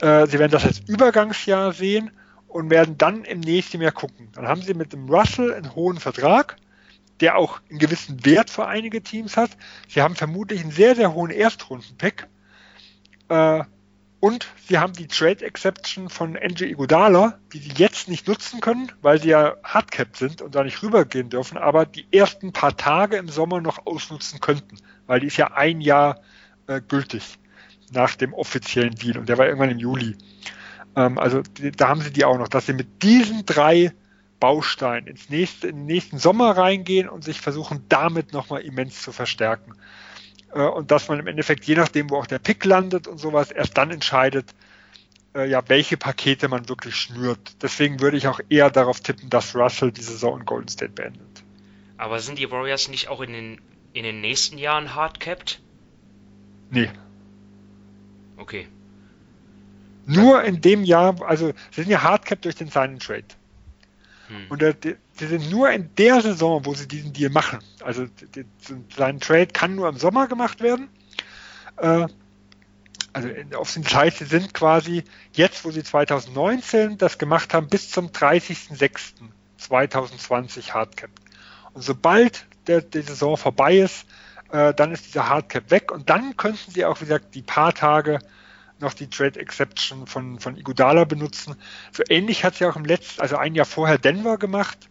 äh, 0.01 0.27
sie 0.27 0.39
werden 0.39 0.51
das 0.51 0.65
als 0.65 0.79
Übergangsjahr 0.79 1.73
sehen 1.73 2.11
und 2.47 2.69
werden 2.69 2.97
dann 2.97 3.23
im 3.25 3.39
nächsten 3.39 3.81
Jahr 3.81 3.91
gucken. 3.91 4.29
Dann 4.33 4.47
haben 4.47 4.61
sie 4.61 4.73
mit 4.73 4.93
dem 4.93 5.09
Russell 5.09 5.53
einen 5.53 5.75
hohen 5.75 5.97
Vertrag, 5.97 6.57
der 7.19 7.37
auch 7.37 7.61
einen 7.69 7.79
gewissen 7.79 8.25
Wert 8.25 8.49
für 8.49 8.67
einige 8.67 9.01
Teams 9.01 9.37
hat. 9.37 9.51
Sie 9.87 10.01
haben 10.01 10.15
vermutlich 10.15 10.61
einen 10.61 10.71
sehr, 10.71 10.95
sehr 10.95 11.13
hohen 11.13 11.31
Erstrunden-Pick. 11.31 12.27
Und 14.25 14.47
sie 14.67 14.79
haben 14.79 14.93
die 14.93 15.05
Trade 15.05 15.45
Exception 15.45 16.09
von 16.09 16.35
NG 16.35 16.63
Iguodala, 16.63 17.37
die 17.53 17.59
sie 17.59 17.73
jetzt 17.77 18.07
nicht 18.07 18.27
nutzen 18.27 18.59
können, 18.59 18.91
weil 19.03 19.21
sie 19.21 19.29
ja 19.29 19.55
hardcapped 19.63 20.17
sind 20.17 20.41
und 20.41 20.55
da 20.55 20.63
nicht 20.63 20.81
rübergehen 20.81 21.29
dürfen, 21.29 21.59
aber 21.59 21.85
die 21.85 22.07
ersten 22.11 22.51
paar 22.51 22.75
Tage 22.75 23.17
im 23.17 23.29
Sommer 23.29 23.61
noch 23.61 23.85
ausnutzen 23.85 24.39
könnten, 24.39 24.77
weil 25.05 25.19
die 25.19 25.27
ist 25.27 25.37
ja 25.37 25.53
ein 25.53 25.79
Jahr 25.79 26.21
äh, 26.65 26.81
gültig 26.81 27.37
nach 27.91 28.15
dem 28.15 28.33
offiziellen 28.33 28.95
Deal 28.95 29.19
und 29.19 29.29
der 29.29 29.37
war 29.37 29.45
irgendwann 29.45 29.69
im 29.69 29.77
Juli. 29.77 30.15
Ähm, 30.95 31.19
also 31.19 31.43
die, 31.43 31.69
da 31.69 31.89
haben 31.89 32.01
sie 32.01 32.11
die 32.11 32.25
auch 32.25 32.39
noch, 32.39 32.47
dass 32.47 32.65
sie 32.65 32.73
mit 32.73 33.03
diesen 33.03 33.45
drei 33.45 33.93
Bausteinen 34.39 35.05
ins 35.05 35.29
nächste, 35.29 35.67
in 35.67 35.75
den 35.75 35.85
nächsten 35.85 36.17
Sommer 36.17 36.57
reingehen 36.57 37.09
und 37.09 37.23
sich 37.23 37.41
versuchen, 37.41 37.85
damit 37.89 38.33
nochmal 38.33 38.61
immens 38.61 39.03
zu 39.03 39.11
verstärken. 39.11 39.75
Äh, 40.55 40.61
und 40.61 40.89
dass 40.89 41.07
man 41.07 41.19
im 41.19 41.27
Endeffekt, 41.27 41.65
je 41.65 41.75
nachdem, 41.75 42.09
wo 42.09 42.17
auch 42.17 42.25
der 42.25 42.39
Pick 42.39 42.65
landet 42.65 43.07
und 43.07 43.19
sowas, 43.19 43.51
erst 43.51 43.77
dann 43.77 43.91
entscheidet, 43.91 44.55
äh, 45.35 45.47
ja, 45.47 45.61
welche 45.67 45.97
Pakete 45.97 46.47
man 46.47 46.67
wirklich 46.69 46.95
schnürt. 46.95 47.61
Deswegen 47.61 47.99
würde 47.99 48.17
ich 48.17 48.27
auch 48.27 48.39
eher 48.49 48.71
darauf 48.71 49.01
tippen, 49.01 49.29
dass 49.29 49.55
Russell 49.55 49.91
die 49.91 50.01
Saison 50.01 50.39
in 50.39 50.45
Golden 50.45 50.69
State 50.69 50.93
beendet. 50.93 51.43
Aber 51.97 52.19
sind 52.19 52.39
die 52.39 52.49
Warriors 52.49 52.87
nicht 52.87 53.09
auch 53.09 53.21
in 53.21 53.33
den, 53.33 53.61
in 53.93 54.03
den 54.03 54.21
nächsten 54.21 54.57
Jahren 54.57 54.95
hardcapped? 54.95 55.61
Nee. 56.71 56.89
Okay. 58.37 58.67
Nur 60.07 60.43
in 60.43 60.61
dem 60.61 60.83
Jahr, 60.83 61.21
also 61.23 61.47
sie 61.71 61.81
sind 61.81 61.89
ja 61.89 62.03
hardcapped 62.03 62.45
durch 62.45 62.55
den 62.55 62.69
Sign 62.69 62.99
Trade. 62.99 63.25
Hm. 64.27 64.47
Und 64.49 64.61
sie 64.61 65.27
sind 65.27 65.51
nur 65.51 65.69
in 65.71 65.93
der 65.95 66.21
Saison, 66.21 66.65
wo 66.65 66.73
sie 66.73 66.87
diesen 66.87 67.13
Deal 67.13 67.29
machen. 67.29 67.59
Also 67.83 68.07
sein 68.95 69.19
Trade 69.19 69.47
kann 69.47 69.75
nur 69.75 69.87
im 69.87 69.97
Sommer 69.97 70.27
gemacht 70.27 70.61
werden. 70.61 70.89
Äh, 71.77 72.07
also 73.13 73.29
auf 73.55 73.71
den 73.73 73.83
Details, 73.83 74.17
sie 74.17 74.25
sind 74.25 74.51
quasi 74.53 75.03
jetzt, 75.31 75.63
wo 75.63 75.71
sie 75.71 75.83
2019 75.83 76.97
das 76.97 77.17
gemacht 77.17 77.53
haben, 77.53 77.67
bis 77.67 77.89
zum 77.89 78.07
30.06.2020 78.07 80.73
Hardcap. 80.73 81.11
Und 81.73 81.81
sobald 81.81 82.45
der, 82.67 82.81
die 82.81 82.99
Saison 83.01 83.37
vorbei 83.37 83.77
ist, 83.77 84.05
äh, 84.51 84.73
dann 84.73 84.91
ist 84.91 85.05
dieser 85.05 85.29
Hardcap 85.29 85.71
weg 85.71 85.93
und 85.93 86.09
dann 86.09 86.35
könnten 86.35 86.71
sie 86.71 86.83
auch, 86.83 86.99
wie 86.99 87.05
gesagt, 87.05 87.33
die 87.35 87.41
paar 87.41 87.73
Tage 87.73 88.19
noch 88.79 88.93
die 88.93 89.09
Trade 89.09 89.39
Exception 89.39 90.07
von, 90.07 90.39
von 90.39 90.57
Igudala 90.57 91.05
benutzen. 91.05 91.55
So 91.91 92.03
ähnlich 92.09 92.43
hat 92.43 92.55
sie 92.55 92.65
auch 92.65 92.75
im 92.75 92.85
letzten, 92.85 93.21
also 93.21 93.37
ein 93.37 93.55
Jahr 93.55 93.65
vorher 93.65 93.97
Denver 93.97 94.37
gemacht. 94.37 94.89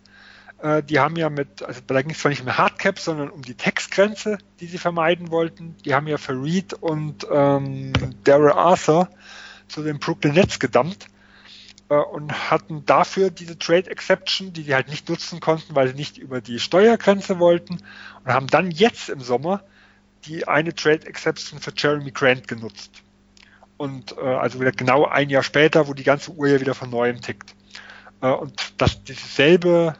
Äh, 0.62 0.82
die 0.82 0.98
haben 0.98 1.16
ja 1.16 1.28
mit, 1.28 1.62
also 1.62 1.80
da 1.86 2.00
ging 2.00 2.12
es 2.12 2.18
zwar 2.18 2.30
nicht 2.30 2.42
um 2.42 2.56
Hardcap, 2.56 2.98
sondern 2.98 3.30
um 3.30 3.42
die 3.42 3.54
Textgrenze, 3.54 4.38
die 4.60 4.66
sie 4.66 4.78
vermeiden 4.78 5.30
wollten. 5.30 5.76
Die 5.84 5.94
haben 5.94 6.06
ja 6.06 6.16
für 6.16 6.32
Reed 6.32 6.72
und 6.72 7.26
ähm, 7.30 7.92
Daryl 8.24 8.52
Arthur 8.52 9.08
zu 9.68 9.82
den 9.82 9.98
Brooklyn 9.98 10.34
Nets 10.34 10.58
gedammt 10.58 11.06
äh, 11.88 11.96
und 11.96 12.50
hatten 12.50 12.86
dafür 12.86 13.30
diese 13.30 13.58
Trade 13.58 13.90
Exception, 13.90 14.52
die 14.52 14.62
sie 14.62 14.74
halt 14.74 14.88
nicht 14.88 15.08
nutzen 15.08 15.40
konnten, 15.40 15.74
weil 15.74 15.88
sie 15.88 15.94
nicht 15.94 16.18
über 16.18 16.40
die 16.40 16.58
Steuergrenze 16.58 17.38
wollten 17.38 17.82
und 18.24 18.32
haben 18.32 18.46
dann 18.46 18.70
jetzt 18.70 19.10
im 19.10 19.20
Sommer 19.20 19.62
die 20.24 20.48
eine 20.48 20.74
Trade 20.74 21.06
Exception 21.06 21.60
für 21.60 21.72
Jeremy 21.76 22.10
Grant 22.10 22.48
genutzt. 22.48 23.03
Und 23.76 24.16
äh, 24.16 24.20
also 24.20 24.60
wieder 24.60 24.72
genau 24.72 25.06
ein 25.06 25.30
Jahr 25.30 25.42
später, 25.42 25.88
wo 25.88 25.94
die 25.94 26.04
ganze 26.04 26.30
Uhr 26.32 26.48
ja 26.48 26.60
wieder 26.60 26.74
von 26.74 26.90
neuem 26.90 27.20
tickt. 27.20 27.54
Äh, 28.20 28.30
und 28.30 28.54
das 28.78 29.02
dieses 29.04 29.34
selbe 29.36 29.96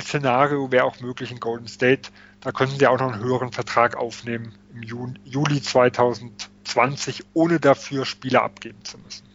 Szenario 0.00 0.70
wäre 0.70 0.84
auch 0.84 1.00
möglich 1.00 1.30
in 1.30 1.40
Golden 1.40 1.68
State. 1.68 2.10
Da 2.40 2.52
könnten 2.52 2.78
sie 2.78 2.86
auch 2.86 2.98
noch 2.98 3.12
einen 3.12 3.22
höheren 3.22 3.52
Vertrag 3.52 3.96
aufnehmen 3.96 4.54
im 4.74 4.82
Juli 5.24 5.60
2020, 5.60 7.24
ohne 7.34 7.58
dafür 7.58 8.04
Spieler 8.04 8.42
abgeben 8.42 8.84
zu 8.84 8.98
müssen. 8.98 9.26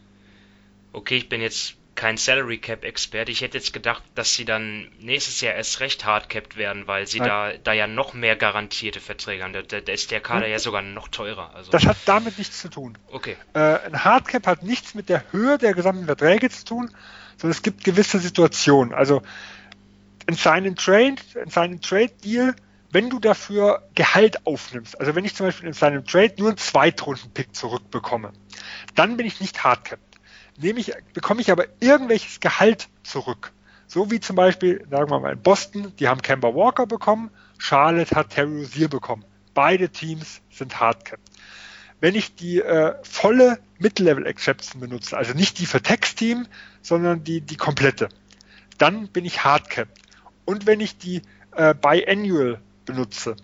Okay, 0.92 1.16
ich 1.16 1.28
bin 1.28 1.42
jetzt 1.42 1.76
kein 1.94 2.16
Salary 2.16 2.58
Cap 2.58 2.84
Experte. 2.84 3.30
Ich 3.30 3.40
hätte 3.40 3.58
jetzt 3.58 3.72
gedacht, 3.72 4.02
dass 4.14 4.34
sie 4.34 4.44
dann 4.44 4.88
nächstes 5.00 5.40
Jahr 5.40 5.54
erst 5.54 5.80
recht 5.80 6.04
hardcapped 6.04 6.56
werden, 6.56 6.86
weil 6.86 7.06
sie 7.06 7.18
da, 7.18 7.52
da 7.62 7.72
ja 7.72 7.86
noch 7.86 8.14
mehr 8.14 8.36
garantierte 8.36 9.00
Verträge 9.00 9.44
haben. 9.44 9.52
Da, 9.52 9.62
da 9.62 9.92
ist 9.92 10.10
der 10.10 10.20
Kader 10.20 10.46
hm? 10.46 10.52
ja 10.52 10.58
sogar 10.58 10.82
noch 10.82 11.08
teurer. 11.08 11.54
Also. 11.54 11.70
Das 11.70 11.86
hat 11.86 11.96
damit 12.06 12.38
nichts 12.38 12.60
zu 12.60 12.68
tun. 12.68 12.98
Okay. 13.10 13.36
Äh, 13.54 13.58
ein 13.58 14.04
Hardcap 14.04 14.46
hat 14.46 14.62
nichts 14.62 14.94
mit 14.94 15.08
der 15.08 15.24
Höhe 15.32 15.58
der 15.58 15.74
gesamten 15.74 16.06
Verträge 16.06 16.50
zu 16.50 16.64
tun, 16.64 16.90
sondern 17.36 17.52
es 17.52 17.62
gibt 17.62 17.84
gewisse 17.84 18.18
Situationen. 18.18 18.94
Also 18.94 19.22
in 20.26 20.34
seinen 20.34 20.76
Trade, 20.76 21.16
in 21.42 21.50
seinen 21.50 21.80
Trade 21.80 22.12
Deal, 22.24 22.54
wenn 22.90 23.10
du 23.10 23.18
dafür 23.18 23.82
Gehalt 23.94 24.46
aufnimmst, 24.46 24.98
also 25.00 25.14
wenn 25.14 25.24
ich 25.24 25.34
zum 25.34 25.46
Beispiel 25.46 25.66
in 25.66 25.74
seinem 25.74 26.06
Trade 26.06 26.34
nur 26.38 26.48
einen 26.48 26.58
Zweitrunden-Pick 26.58 27.54
zurückbekomme, 27.54 28.32
dann 28.94 29.16
bin 29.16 29.26
ich 29.26 29.40
nicht 29.40 29.64
hardcapped. 29.64 30.13
Nehme 30.58 30.80
ich, 30.80 30.92
bekomme 31.12 31.40
ich 31.40 31.50
aber 31.50 31.66
irgendwelches 31.80 32.40
Gehalt 32.40 32.88
zurück. 33.02 33.52
So 33.86 34.10
wie 34.10 34.20
zum 34.20 34.36
Beispiel, 34.36 34.86
sagen 34.90 35.10
wir 35.10 35.20
mal 35.20 35.32
in 35.32 35.42
Boston, 35.42 35.92
die 35.98 36.08
haben 36.08 36.22
Kemba 36.22 36.54
Walker 36.54 36.86
bekommen, 36.86 37.30
Charlotte 37.58 38.14
hat 38.14 38.30
Terry 38.30 38.62
Rozier 38.62 38.88
bekommen. 38.88 39.24
Beide 39.52 39.88
Teams 39.88 40.40
sind 40.50 40.80
hardcapped. 40.80 41.22
Wenn 42.00 42.14
ich 42.14 42.34
die 42.34 42.60
äh, 42.60 42.94
volle 43.02 43.58
Mid-Level 43.78 44.26
Exception 44.26 44.80
benutze, 44.80 45.16
also 45.16 45.32
nicht 45.32 45.58
die 45.58 45.66
für 45.66 45.80
Text-Team, 45.80 46.46
sondern 46.82 47.24
die, 47.24 47.40
die 47.40 47.56
komplette, 47.56 48.08
dann 48.78 49.08
bin 49.08 49.24
ich 49.24 49.44
hardcapped. 49.44 50.00
Und 50.44 50.66
wenn 50.66 50.80
ich 50.80 50.98
die 50.98 51.22
äh, 51.52 51.74
Biannual 51.74 52.60
benutze, 52.84 53.36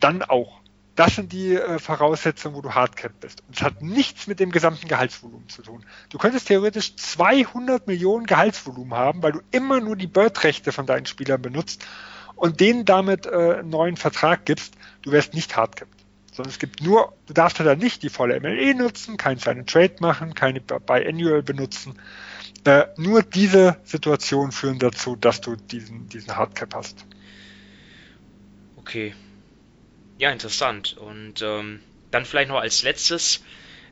dann 0.00 0.22
auch. 0.22 0.57
Das 0.98 1.14
sind 1.14 1.32
die 1.32 1.54
äh, 1.54 1.78
Voraussetzungen, 1.78 2.56
wo 2.56 2.60
du 2.60 2.74
Hardcap 2.74 3.20
bist. 3.20 3.44
Und 3.46 3.54
es 3.54 3.62
hat 3.62 3.82
nichts 3.82 4.26
mit 4.26 4.40
dem 4.40 4.50
gesamten 4.50 4.88
Gehaltsvolumen 4.88 5.48
zu 5.48 5.62
tun. 5.62 5.86
Du 6.08 6.18
könntest 6.18 6.48
theoretisch 6.48 6.96
200 6.96 7.86
Millionen 7.86 8.26
Gehaltsvolumen 8.26 8.98
haben, 8.98 9.22
weil 9.22 9.30
du 9.30 9.40
immer 9.52 9.78
nur 9.78 9.94
die 9.94 10.08
Bird-Rechte 10.08 10.72
von 10.72 10.86
deinen 10.86 11.06
Spielern 11.06 11.40
benutzt 11.40 11.86
und 12.34 12.58
denen 12.58 12.84
damit 12.84 13.26
äh, 13.26 13.58
einen 13.60 13.68
neuen 13.68 13.96
Vertrag 13.96 14.44
gibst. 14.44 14.74
Du 15.02 15.12
wärst 15.12 15.34
nicht 15.34 15.56
Hardcapped. 15.56 15.94
Sondern 16.32 16.50
es 16.50 16.58
gibt 16.58 16.82
nur, 16.82 17.12
du 17.26 17.32
darfst 17.32 17.60
halt 17.60 17.68
dann 17.68 17.78
nicht 17.78 18.02
die 18.02 18.08
volle 18.08 18.40
MLE 18.40 18.74
nutzen, 18.74 19.16
keinen 19.16 19.38
seinen 19.38 19.66
Trade 19.66 19.94
machen, 20.00 20.34
keine 20.34 20.60
Biannual 20.60 21.44
benutzen. 21.44 21.96
Äh, 22.64 22.86
nur 22.96 23.22
diese 23.22 23.76
Situationen 23.84 24.50
führen 24.50 24.80
dazu, 24.80 25.14
dass 25.14 25.40
du 25.42 25.54
diesen, 25.54 26.08
diesen 26.08 26.34
Hardcap 26.34 26.74
hast. 26.74 27.06
Okay. 28.74 29.14
Ja, 30.18 30.32
interessant. 30.32 30.96
Und 30.96 31.42
ähm, 31.42 31.80
dann 32.10 32.24
vielleicht 32.24 32.48
noch 32.48 32.60
als 32.60 32.82
letztes, 32.82 33.44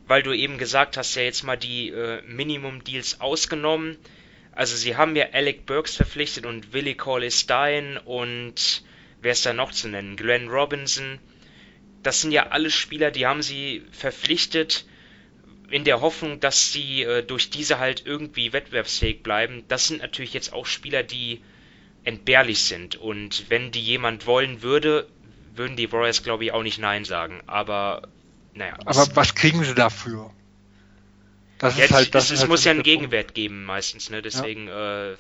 weil 0.07 0.23
du 0.23 0.33
eben 0.33 0.59
gesagt 0.59 0.97
hast, 0.97 1.15
ja 1.15 1.23
jetzt 1.23 1.45
mal 1.45 1.57
die 1.57 1.91
äh, 1.91 2.21
Minimum-Deals 2.23 3.21
ausgenommen. 3.21 3.97
Also 4.53 4.77
sie 4.77 4.97
haben 4.97 5.15
ja 5.15 5.27
Alec 5.33 5.67
Burks 5.67 5.95
verpflichtet 5.95 6.45
und 6.45 6.73
Willie 6.73 6.97
Cauley 6.97 7.31
Stein 7.31 7.99
und 7.99 8.83
wer 9.21 9.33
ist 9.33 9.47
da 9.47 9.53
noch 9.53 9.71
zu 9.71 9.89
nennen? 9.89 10.17
Glenn 10.17 10.49
Robinson. 10.49 11.21
Das 12.03 12.23
sind 12.23 12.33
ja 12.33 12.49
alle 12.49 12.71
Spieler, 12.71 13.11
die 13.11 13.27
haben 13.27 13.43
sie 13.43 13.83
verpflichtet, 13.93 14.87
in 15.71 15.85
der 15.85 16.01
Hoffnung, 16.01 16.41
dass 16.41 16.73
sie 16.73 17.03
äh, 17.03 17.23
durch 17.23 17.51
diese 17.51 17.79
halt 17.79 18.05
irgendwie 18.07 18.53
wettbewerbsfähig 18.53 19.23
bleiben. 19.23 19.65
Das 19.69 19.89
sind 19.89 20.01
natürlich 20.01 20.33
jetzt 20.33 20.53
auch 20.53 20.67
Spieler, 20.67 21.03
die 21.03 21.43
entbehrlich 22.05 22.61
sind. 22.61 22.97
Und 22.97 23.51
wenn 23.51 23.73
die 23.73 23.83
jemand 23.83 24.27
wollen 24.27 24.63
würde, 24.63 25.09
würden 25.59 25.77
die 25.77 25.91
Warriors, 25.93 26.23
glaube 26.23 26.45
ich, 26.45 26.53
auch 26.53 26.63
nicht 26.63 26.79
Nein 26.79 27.05
sagen. 27.05 27.41
Aber, 27.47 28.03
naja. 28.55 28.75
Aber 28.85 29.07
was 29.15 29.35
kriegen 29.35 29.65
sie 29.65 29.75
dafür? 29.75 30.31
Das 31.59 31.77
ja, 31.79 31.85
ist 31.85 31.93
halt, 31.93 32.15
das 32.15 32.27
es, 32.27 32.33
es 32.33 32.41
halt 32.41 32.51
muss 32.51 32.65
ja 32.65 32.73
einen 32.73 32.83
Gegenwert 32.83 33.35
geben, 33.35 33.65
meistens, 33.65 34.11
ne? 34.11 34.23
Deswegen, 34.23 34.69
ja. 34.69 35.13
Äh, 35.13 35.17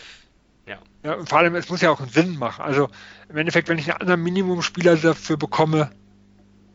ja. 0.66 0.78
Ja, 1.02 1.24
vor 1.24 1.38
allem, 1.38 1.54
es 1.54 1.68
muss 1.68 1.80
ja 1.80 1.90
auch 1.90 2.00
einen 2.00 2.10
Sinn 2.10 2.36
machen. 2.38 2.62
Also, 2.62 2.90
im 3.28 3.36
Endeffekt, 3.36 3.68
wenn 3.68 3.78
ich 3.78 3.90
einen 3.90 4.00
anderen 4.00 4.22
Minimumspieler 4.22 4.96
dafür 4.96 5.36
bekomme, 5.36 5.90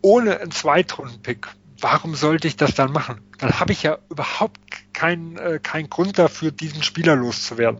ohne 0.01 0.39
einen 0.39 0.51
Zweitrunden-Pick, 0.51 1.47
warum 1.79 2.15
sollte 2.15 2.47
ich 2.47 2.55
das 2.55 2.73
dann 2.73 2.91
machen? 2.91 3.21
Dann 3.37 3.59
habe 3.59 3.73
ich 3.73 3.83
ja 3.83 3.99
überhaupt 4.09 4.59
keinen 4.93 5.37
äh, 5.37 5.59
kein 5.61 5.89
Grund 5.89 6.17
dafür, 6.17 6.51
diesen 6.51 6.83
Spieler 6.83 7.15
loszuwerden. 7.15 7.79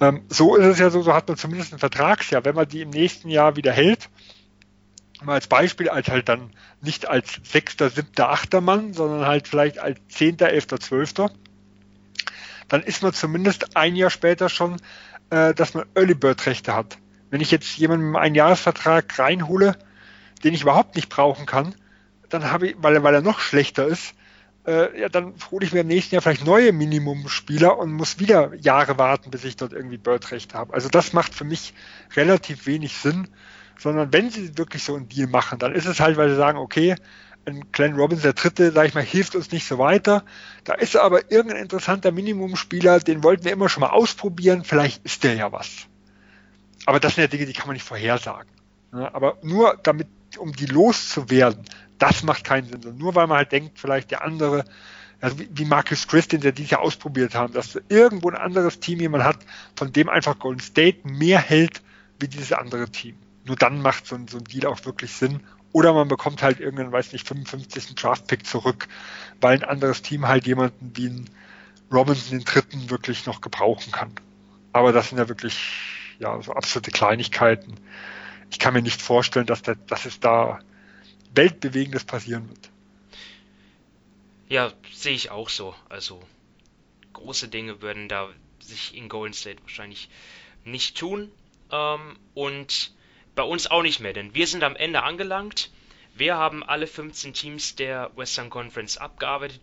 Ähm, 0.00 0.22
so 0.28 0.56
ist 0.56 0.66
es 0.66 0.78
ja 0.78 0.90
so, 0.90 1.02
so 1.02 1.14
hat 1.14 1.28
man 1.28 1.36
zumindest 1.36 1.72
ein 1.72 1.78
Vertragsjahr. 1.78 2.44
Wenn 2.44 2.54
man 2.54 2.68
die 2.68 2.82
im 2.82 2.90
nächsten 2.90 3.28
Jahr 3.30 3.56
wieder 3.56 3.72
hält, 3.72 4.08
mal 5.22 5.34
als 5.34 5.46
Beispiel, 5.46 5.88
als 5.88 6.08
halt 6.08 6.28
dann 6.28 6.50
nicht 6.80 7.08
als 7.08 7.40
sechster, 7.42 7.90
siebter, 7.90 8.30
achter 8.30 8.60
Mann, 8.60 8.92
sondern 8.92 9.26
halt 9.26 9.48
vielleicht 9.48 9.78
als 9.78 9.98
zehnter, 10.08 10.50
elfter, 10.50 10.78
zwölfter, 10.78 11.30
dann 12.68 12.82
ist 12.82 13.02
man 13.02 13.12
zumindest 13.12 13.76
ein 13.76 13.96
Jahr 13.96 14.10
später 14.10 14.48
schon, 14.48 14.76
äh, 15.30 15.54
dass 15.54 15.74
man 15.74 15.86
Early 15.94 16.14
Bird 16.14 16.44
Rechte 16.46 16.74
hat. 16.74 16.98
Wenn 17.30 17.40
ich 17.40 17.50
jetzt 17.50 17.76
jemanden 17.76 18.06
mit 18.06 18.16
einem 18.16 18.24
Einjahresvertrag 18.24 19.18
reinhole, 19.18 19.76
den 20.44 20.54
ich 20.54 20.62
überhaupt 20.62 20.96
nicht 20.96 21.08
brauchen 21.08 21.46
kann, 21.46 21.74
dann 22.28 22.50
habe 22.50 22.68
ich, 22.68 22.76
weil, 22.78 23.02
weil 23.02 23.14
er 23.14 23.22
noch 23.22 23.40
schlechter 23.40 23.86
ist, 23.86 24.14
äh, 24.66 25.00
ja, 25.00 25.08
dann 25.08 25.34
hole 25.50 25.64
ich 25.64 25.72
mir 25.72 25.80
im 25.80 25.86
nächsten 25.86 26.14
Jahr 26.14 26.22
vielleicht 26.22 26.44
neue 26.44 26.72
Minimumspieler 26.72 27.78
und 27.78 27.92
muss 27.92 28.18
wieder 28.18 28.52
Jahre 28.54 28.98
warten, 28.98 29.30
bis 29.30 29.44
ich 29.44 29.56
dort 29.56 29.72
irgendwie 29.72 29.96
Bird-Recht 29.96 30.54
habe. 30.54 30.74
Also 30.74 30.88
das 30.88 31.12
macht 31.12 31.34
für 31.34 31.44
mich 31.44 31.72
relativ 32.16 32.66
wenig 32.66 32.96
Sinn, 32.96 33.28
sondern 33.78 34.12
wenn 34.12 34.30
sie 34.30 34.56
wirklich 34.58 34.82
so 34.82 34.94
einen 34.94 35.08
Deal 35.08 35.28
machen, 35.28 35.58
dann 35.58 35.74
ist 35.74 35.86
es 35.86 36.00
halt, 36.00 36.16
weil 36.16 36.30
sie 36.30 36.36
sagen, 36.36 36.58
okay, 36.58 36.96
ein 37.46 37.70
Glenn 37.72 37.94
Robbins, 37.94 38.22
der 38.22 38.32
dritte, 38.32 38.72
sag 38.72 38.86
ich 38.86 38.94
mal, 38.94 39.04
hilft 39.04 39.36
uns 39.36 39.52
nicht 39.52 39.66
so 39.66 39.78
weiter. 39.78 40.24
Da 40.64 40.74
ist 40.74 40.96
aber 40.96 41.30
irgendein 41.30 41.62
interessanter 41.62 42.10
Minimumspieler, 42.10 42.98
den 43.00 43.22
wollten 43.22 43.44
wir 43.44 43.52
immer 43.52 43.68
schon 43.68 43.82
mal 43.82 43.90
ausprobieren, 43.90 44.64
vielleicht 44.64 45.04
ist 45.04 45.22
der 45.24 45.34
ja 45.34 45.52
was. 45.52 45.86
Aber 46.86 47.00
das 47.00 47.14
sind 47.14 47.22
ja 47.22 47.28
Dinge, 47.28 47.46
die 47.46 47.52
kann 47.52 47.66
man 47.66 47.74
nicht 47.74 47.86
vorhersagen. 47.86 48.50
Aber 48.90 49.38
nur 49.42 49.78
damit, 49.82 50.08
um 50.38 50.52
die 50.52 50.66
loszuwerden, 50.66 51.64
das 51.98 52.22
macht 52.22 52.44
keinen 52.44 52.68
Sinn. 52.68 52.98
Nur 52.98 53.14
weil 53.14 53.26
man 53.26 53.38
halt 53.38 53.52
denkt, 53.52 53.78
vielleicht 53.78 54.10
der 54.10 54.24
andere, 54.24 54.64
also 55.20 55.36
wie 55.38 55.64
Marcus 55.64 56.06
Chris, 56.06 56.28
den 56.28 56.42
sie 56.42 56.52
dieses 56.52 56.70
Jahr 56.72 56.82
ausprobiert 56.82 57.34
haben, 57.34 57.52
dass 57.52 57.78
irgendwo 57.88 58.30
ein 58.30 58.36
anderes 58.36 58.80
Team 58.80 59.00
jemand 59.00 59.24
hat, 59.24 59.38
von 59.76 59.92
dem 59.92 60.08
einfach 60.08 60.38
Golden 60.38 60.60
State 60.60 61.00
mehr 61.04 61.38
hält 61.38 61.82
wie 62.18 62.28
dieses 62.28 62.52
andere 62.52 62.88
Team. 62.88 63.16
Nur 63.46 63.56
dann 63.56 63.80
macht 63.80 64.06
so 64.06 64.16
ein, 64.16 64.28
so 64.28 64.38
ein 64.38 64.44
Deal 64.44 64.66
auch 64.66 64.84
wirklich 64.84 65.12
Sinn. 65.12 65.40
Oder 65.72 65.92
man 65.92 66.08
bekommt 66.08 66.42
halt 66.42 66.60
irgendeinen, 66.60 66.92
weiß 66.92 67.12
nicht, 67.12 67.26
55. 67.26 67.94
Draft-Pick 67.94 68.46
zurück, 68.46 68.88
weil 69.40 69.54
ein 69.58 69.64
anderes 69.64 70.02
Team 70.02 70.26
halt 70.26 70.46
jemanden 70.46 70.92
wie 70.94 71.08
ein 71.08 71.30
Robinson 71.92 72.38
den 72.38 72.44
dritten 72.44 72.90
wirklich 72.90 73.26
noch 73.26 73.40
gebrauchen 73.40 73.92
kann. 73.92 74.10
Aber 74.72 74.92
das 74.92 75.10
sind 75.10 75.18
ja 75.18 75.28
wirklich 75.28 75.56
ja 76.18 76.40
so 76.42 76.52
absolute 76.52 76.90
Kleinigkeiten. 76.90 77.74
Ich 78.50 78.58
kann 78.58 78.74
mir 78.74 78.82
nicht 78.82 79.00
vorstellen, 79.00 79.46
dass, 79.46 79.62
der, 79.62 79.76
dass 79.76 80.06
es 80.06 80.20
da 80.20 80.60
Weltbewegendes 81.34 82.04
passieren 82.04 82.48
wird. 82.48 82.70
Ja, 84.48 84.72
sehe 84.92 85.14
ich 85.14 85.30
auch 85.30 85.48
so. 85.48 85.74
Also 85.88 86.20
große 87.12 87.48
Dinge 87.48 87.82
würden 87.82 88.08
da 88.08 88.28
sich 88.60 88.96
in 88.96 89.08
Golden 89.08 89.34
State 89.34 89.62
wahrscheinlich 89.62 90.08
nicht 90.64 90.96
tun. 90.96 91.30
Ähm, 91.70 92.16
und 92.34 92.92
bei 93.36 93.44
uns 93.44 93.68
auch 93.68 93.82
nicht 93.82 94.00
mehr, 94.00 94.12
denn 94.12 94.34
wir 94.34 94.46
sind 94.48 94.64
am 94.64 94.74
Ende 94.74 95.04
angelangt. 95.04 95.70
Wir 96.14 96.36
haben 96.36 96.64
alle 96.64 96.88
15 96.88 97.34
Teams 97.34 97.76
der 97.76 98.10
Western 98.16 98.50
Conference 98.50 98.96
abgearbeitet. 98.96 99.60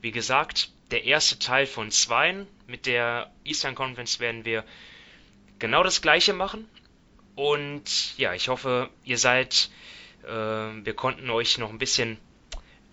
Wie 0.00 0.10
gesagt, 0.10 0.70
der 0.90 1.04
erste 1.04 1.38
Teil 1.38 1.66
von 1.66 1.90
zweien. 1.92 2.48
Mit 2.66 2.86
der 2.86 3.30
Eastern 3.44 3.74
Conference 3.76 4.18
werden 4.18 4.44
wir 4.44 4.64
genau 5.58 5.82
das 5.82 6.02
gleiche 6.02 6.32
machen. 6.32 6.68
Und 7.36 8.18
ja, 8.18 8.34
ich 8.34 8.48
hoffe, 8.48 8.90
ihr 9.04 9.18
seid 9.18 9.70
äh, 10.24 10.28
wir 10.84 10.94
konnten 10.94 11.30
euch 11.30 11.58
noch 11.58 11.70
ein 11.70 11.78
bisschen 11.78 12.18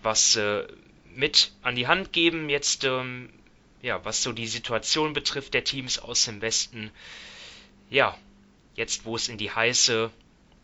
was 0.02 0.36
äh, 0.36 0.66
mit 1.14 1.52
an 1.62 1.76
die 1.76 1.86
Hand 1.86 2.12
geben, 2.12 2.48
jetzt, 2.48 2.84
ähm, 2.84 3.30
ja, 3.82 4.04
was 4.04 4.22
so 4.22 4.32
die 4.32 4.46
Situation 4.46 5.12
betrifft 5.12 5.54
der 5.54 5.64
Teams 5.64 5.98
aus 5.98 6.24
dem 6.24 6.40
Westen. 6.40 6.90
Ja, 7.90 8.16
jetzt, 8.74 9.04
wo 9.04 9.16
es 9.16 9.28
in 9.28 9.38
die 9.38 9.50
heiße 9.50 10.10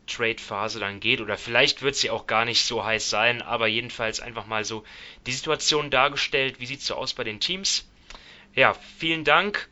Trade-Phase 0.06 0.80
dann 0.80 1.01
geht, 1.01 1.20
oder 1.20 1.36
vielleicht 1.36 1.82
wird 1.82 1.94
sie 1.94 2.10
auch 2.10 2.26
gar 2.26 2.44
nicht 2.44 2.62
so 2.62 2.85
heiß 2.85 3.10
sein, 3.10 3.43
aber 3.43 3.66
jedenfalls 3.66 4.20
einfach 4.20 4.47
mal 4.47 4.64
so 4.64 4.85
die 5.26 5.32
Situation 5.32 5.90
dargestellt. 5.90 6.60
Wie 6.60 6.66
sieht 6.66 6.80
es 6.80 6.86
so 6.86 6.94
aus 6.94 7.14
bei 7.14 7.24
den 7.24 7.40
Teams? 7.40 7.86
Ja, 8.55 8.74
vielen 8.98 9.24
Dank 9.24 9.68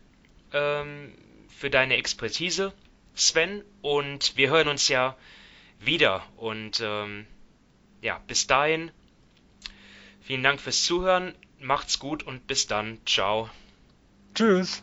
ähm, 0.52 1.12
für 1.58 1.70
deine 1.70 1.96
Expertise, 1.96 2.72
Sven, 3.14 3.64
und 3.80 4.36
wir 4.36 4.50
hören 4.50 4.68
uns 4.68 4.88
ja 4.88 5.16
wieder. 5.80 6.22
Und 6.36 6.80
ähm, 6.84 7.26
ja, 8.02 8.20
bis 8.26 8.46
dahin, 8.46 8.90
vielen 10.20 10.42
Dank 10.42 10.60
fürs 10.60 10.84
Zuhören, 10.84 11.34
macht's 11.58 11.98
gut 11.98 12.22
und 12.22 12.46
bis 12.46 12.66
dann. 12.66 12.98
Ciao. 13.06 13.50
Tschüss. 14.34 14.82